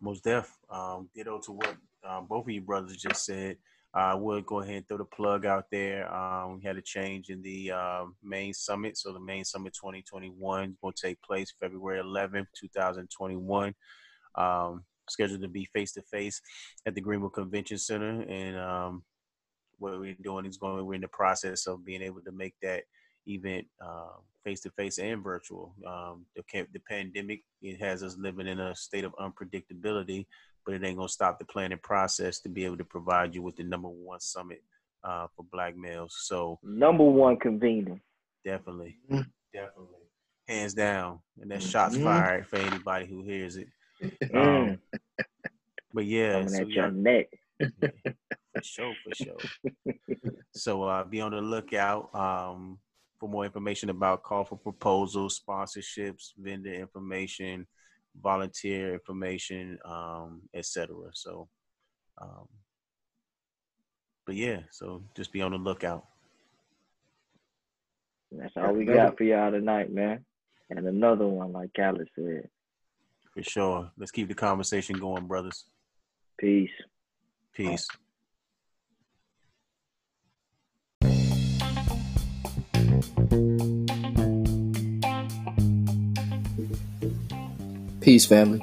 Most 0.00 0.24
def. 0.24 0.52
Um, 0.68 1.08
ditto 1.14 1.40
to 1.40 1.52
what 1.52 1.76
um, 2.08 2.26
both 2.26 2.46
of 2.46 2.50
you 2.50 2.60
brothers 2.60 2.96
just 2.96 3.24
said. 3.24 3.56
I 3.94 4.14
would 4.14 4.46
go 4.46 4.60
ahead 4.60 4.76
and 4.76 4.88
throw 4.88 4.96
the 4.96 5.04
plug 5.04 5.44
out 5.44 5.66
there. 5.70 6.12
Um, 6.12 6.56
we 6.56 6.64
had 6.64 6.78
a 6.78 6.82
change 6.82 7.28
in 7.28 7.42
the 7.42 7.72
um, 7.72 8.16
MAIN 8.22 8.54
summit. 8.54 8.96
So 8.96 9.12
the 9.12 9.20
MAIN 9.20 9.44
summit 9.44 9.74
2021 9.74 10.70
is 10.70 10.76
going 10.80 10.94
to 10.94 11.08
take 11.08 11.20
place 11.20 11.52
February 11.60 12.02
11th, 12.02 12.46
2021. 12.58 13.74
Um, 14.34 14.84
scheduled 15.10 15.42
to 15.42 15.48
be 15.48 15.66
face 15.74 15.92
to 15.92 16.02
face 16.02 16.40
at 16.86 16.94
the 16.94 17.02
Greenville 17.02 17.28
Convention 17.28 17.76
Center. 17.76 18.22
And 18.22 18.56
um, 18.56 19.02
what 19.78 20.00
we're 20.00 20.16
doing 20.22 20.46
is 20.46 20.56
going, 20.56 20.86
we're 20.86 20.94
in 20.94 21.02
the 21.02 21.08
process 21.08 21.66
of 21.66 21.84
being 21.84 22.00
able 22.00 22.22
to 22.22 22.32
make 22.32 22.54
that 22.62 22.84
event 23.26 23.66
face 24.44 24.60
to 24.60 24.70
face 24.70 24.98
and 24.98 25.22
virtual. 25.22 25.74
Um, 25.86 26.26
the, 26.34 26.42
the 26.72 26.80
pandemic 26.80 27.42
it 27.60 27.80
has 27.80 28.02
us 28.02 28.16
living 28.18 28.48
in 28.48 28.58
a 28.58 28.74
state 28.74 29.04
of 29.04 29.14
unpredictability, 29.16 30.26
but 30.66 30.74
it 30.74 30.84
ain't 30.84 30.96
gonna 30.96 31.08
stop 31.08 31.38
the 31.38 31.44
planning 31.44 31.78
process 31.82 32.40
to 32.40 32.48
be 32.48 32.64
able 32.64 32.78
to 32.78 32.84
provide 32.84 33.34
you 33.34 33.42
with 33.42 33.56
the 33.56 33.62
number 33.64 33.88
one 33.88 34.20
summit 34.20 34.62
uh, 35.04 35.26
for 35.36 35.44
Black 35.52 35.76
males. 35.76 36.16
So 36.26 36.58
number 36.62 37.04
one 37.04 37.36
convener. 37.36 38.00
definitely, 38.44 38.98
Mhm. 39.10 39.26
definitely, 39.52 40.00
hands 40.48 40.74
down, 40.74 41.20
and 41.40 41.50
that 41.50 41.62
shots 41.62 41.96
Mhm. 41.96 42.02
fired 42.04 42.46
for 42.48 42.56
anybody 42.56 43.06
who 43.06 43.22
hears 43.22 43.56
it. 43.56 43.68
Mm, 44.32 44.70
Um, 44.72 44.78
but 45.92 46.04
yeah, 46.04 46.32
coming 46.32 46.48
so 46.48 46.60
at 46.62 46.68
yeah, 46.68 46.74
your 46.82 46.90
neck. 46.90 47.26
for 48.52 48.62
sure, 48.62 48.96
for 49.04 49.12
sure. 49.14 49.50
so 50.52 50.82
uh, 50.82 51.04
be 51.04 51.20
on 51.20 51.30
the 51.30 51.40
lookout 51.40 52.12
um, 52.14 52.78
for 53.22 53.28
more 53.28 53.44
information 53.44 53.88
about 53.88 54.24
call 54.24 54.44
for 54.44 54.58
proposals, 54.58 55.40
sponsorships, 55.40 56.32
vendor 56.36 56.74
information, 56.74 57.68
volunteer 58.20 58.94
information, 58.94 59.78
um, 59.84 60.42
etc. 60.52 60.92
So, 61.12 61.48
um, 62.20 62.48
but 64.26 64.34
yeah, 64.34 64.62
so 64.72 65.04
just 65.14 65.32
be 65.32 65.40
on 65.40 65.52
the 65.52 65.58
lookout. 65.58 66.04
That's 68.32 68.52
all 68.56 68.72
we 68.72 68.86
got 68.86 69.16
for 69.16 69.22
y'all 69.22 69.52
tonight, 69.52 69.92
man. 69.92 70.24
And 70.70 70.84
another 70.88 71.28
one, 71.28 71.52
like 71.52 71.70
Khaled 71.76 72.08
said. 72.16 72.48
For 73.34 73.42
sure. 73.44 73.92
Let's 73.96 74.10
keep 74.10 74.26
the 74.26 74.34
conversation 74.34 74.98
going, 74.98 75.28
brothers. 75.28 75.66
Peace. 76.40 76.70
Peace. 77.54 77.86
Peace, 88.02 88.26
family. 88.26 88.60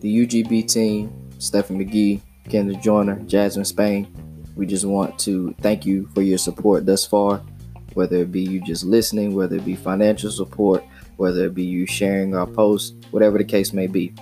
The 0.00 0.26
UGB 0.26 0.66
team, 0.66 1.10
Steffen 1.36 1.76
McGhee, 1.76 2.22
Kenneth 2.48 2.80
Joyner, 2.80 3.16
Jasmin 3.26 3.66
Spain, 3.66 4.10
we 4.56 4.64
just 4.64 4.86
want 4.86 5.18
to 5.18 5.54
thank 5.60 5.84
you 5.84 6.08
for 6.14 6.22
your 6.22 6.38
support 6.38 6.86
thus 6.86 7.04
far, 7.04 7.42
whether 7.92 8.16
it 8.16 8.32
be 8.32 8.40
you 8.40 8.62
just 8.62 8.84
listening, 8.84 9.34
whether 9.34 9.56
it 9.56 9.66
be 9.66 9.76
financial 9.76 10.30
support, 10.30 10.82
whether 11.18 11.44
it 11.44 11.54
be 11.54 11.64
you 11.64 11.84
sharing 11.84 12.34
our 12.34 12.46
posts, 12.46 12.96
whatever 13.10 13.36
the 13.36 13.44
case 13.44 13.74
may 13.74 13.86
be. 13.86 14.14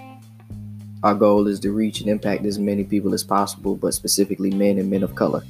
Our 1.04 1.14
goal 1.14 1.46
is 1.46 1.60
to 1.60 1.70
reach 1.70 2.00
and 2.00 2.10
impact 2.10 2.44
as 2.44 2.58
many 2.58 2.82
people 2.82 3.14
as 3.14 3.22
possible, 3.22 3.76
but 3.76 3.94
specifically 3.94 4.50
men 4.50 4.78
and 4.78 4.90
men 4.90 5.04
of 5.04 5.14
color. 5.14 5.44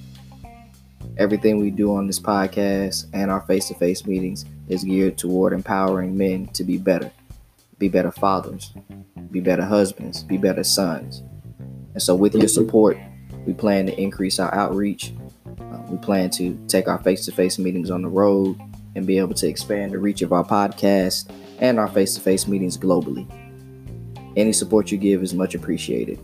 Everything 1.17 1.59
we 1.59 1.71
do 1.71 1.97
on 1.97 2.07
this 2.07 2.21
podcast 2.21 3.07
and 3.15 3.31
our 3.31 3.41
face 3.47 3.69
to 3.69 3.75
face 3.77 4.05
meetings 4.05 4.45
is 4.69 4.85
geared 4.85 5.17
toward 5.17 5.55
empowering 5.55 6.15
men 6.15 6.49
to 6.49 6.65
be 6.65 6.77
better, 6.77 7.11
be 7.79 7.89
better 7.89 8.11
fathers, 8.11 8.73
be 9.31 9.41
better 9.41 9.65
husbands, 9.65 10.23
be 10.23 10.37
better 10.37 10.65
sons. 10.65 11.23
And 11.93 12.03
so, 12.03 12.15
with 12.15 12.35
your 12.35 12.49
support, 12.49 12.99
we 13.47 13.55
plan 13.55 13.87
to 13.87 14.01
increase 14.01 14.39
our 14.39 14.55
outreach. 14.55 15.15
Uh, 15.47 15.79
we 15.89 15.99
plan 15.99 16.31
to 16.31 16.59
take 16.69 16.89
our 16.89 17.03
face 17.03 17.25
to 17.27 17.33
face 17.33 17.59
meetings 17.59 17.91
on 17.91 18.03
the 18.03 18.09
road 18.09 18.61
and 18.95 19.07
be 19.07 19.19
able 19.19 19.35
to 19.35 19.47
expand 19.47 19.93
the 19.93 19.99
reach 19.99 20.23
of 20.23 20.33
our 20.33 20.45
podcast 20.45 21.31
and 21.59 21.79
our 21.79 21.89
face 21.89 22.15
to 22.15 22.21
face 22.21 22.47
meetings 22.47 22.77
globally. 22.77 23.27
Any 24.37 24.53
support 24.53 24.91
you 24.91 24.99
give 24.99 25.23
is 25.23 25.33
much 25.33 25.55
appreciated. 25.55 26.19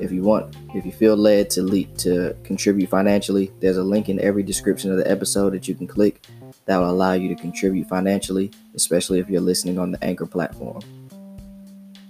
If 0.00 0.10
you 0.12 0.22
want, 0.22 0.56
if 0.74 0.86
you 0.86 0.92
feel 0.92 1.16
led 1.16 1.50
to 1.50 1.62
lead, 1.62 1.96
to 1.98 2.34
contribute 2.42 2.88
financially, 2.88 3.52
there's 3.60 3.76
a 3.76 3.82
link 3.82 4.08
in 4.08 4.18
every 4.20 4.42
description 4.42 4.90
of 4.90 4.96
the 4.96 5.08
episode 5.08 5.52
that 5.52 5.68
you 5.68 5.74
can 5.74 5.86
click 5.86 6.26
that 6.64 6.78
will 6.78 6.90
allow 6.90 7.12
you 7.12 7.28
to 7.28 7.34
contribute 7.34 7.88
financially, 7.88 8.50
especially 8.74 9.18
if 9.18 9.28
you're 9.28 9.40
listening 9.40 9.78
on 9.78 9.90
the 9.90 10.04
Anchor 10.04 10.26
platform. 10.26 10.80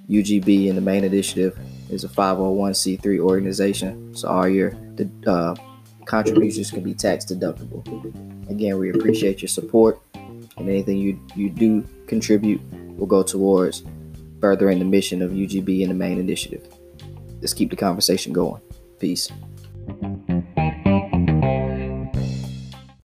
UGB 0.08 0.66
in 0.66 0.74
the 0.74 0.80
MAIN 0.80 1.04
initiative 1.04 1.58
is 1.88 2.04
a 2.04 2.08
501c3 2.08 3.20
organization, 3.20 4.14
so 4.14 4.28
all 4.28 4.48
your 4.48 4.74
uh, 5.26 5.54
contributions 6.04 6.70
can 6.70 6.82
be 6.82 6.94
tax 6.94 7.24
deductible. 7.24 7.84
Again, 8.50 8.78
we 8.78 8.90
appreciate 8.90 9.40
your 9.40 9.48
support, 9.48 10.00
and 10.14 10.68
anything 10.68 10.98
you 10.98 11.20
you 11.36 11.48
do 11.48 11.86
contribute 12.06 12.60
will 12.98 13.06
go 13.06 13.22
towards 13.22 13.84
furthering 14.40 14.78
the 14.78 14.84
mission 14.84 15.22
of 15.22 15.30
UGB 15.30 15.82
in 15.82 15.88
the 15.88 15.94
MAIN 15.94 16.18
initiative 16.18 16.66
let's 17.40 17.54
keep 17.54 17.70
the 17.70 17.76
conversation 17.76 18.32
going. 18.32 18.60
Peace. 18.98 19.30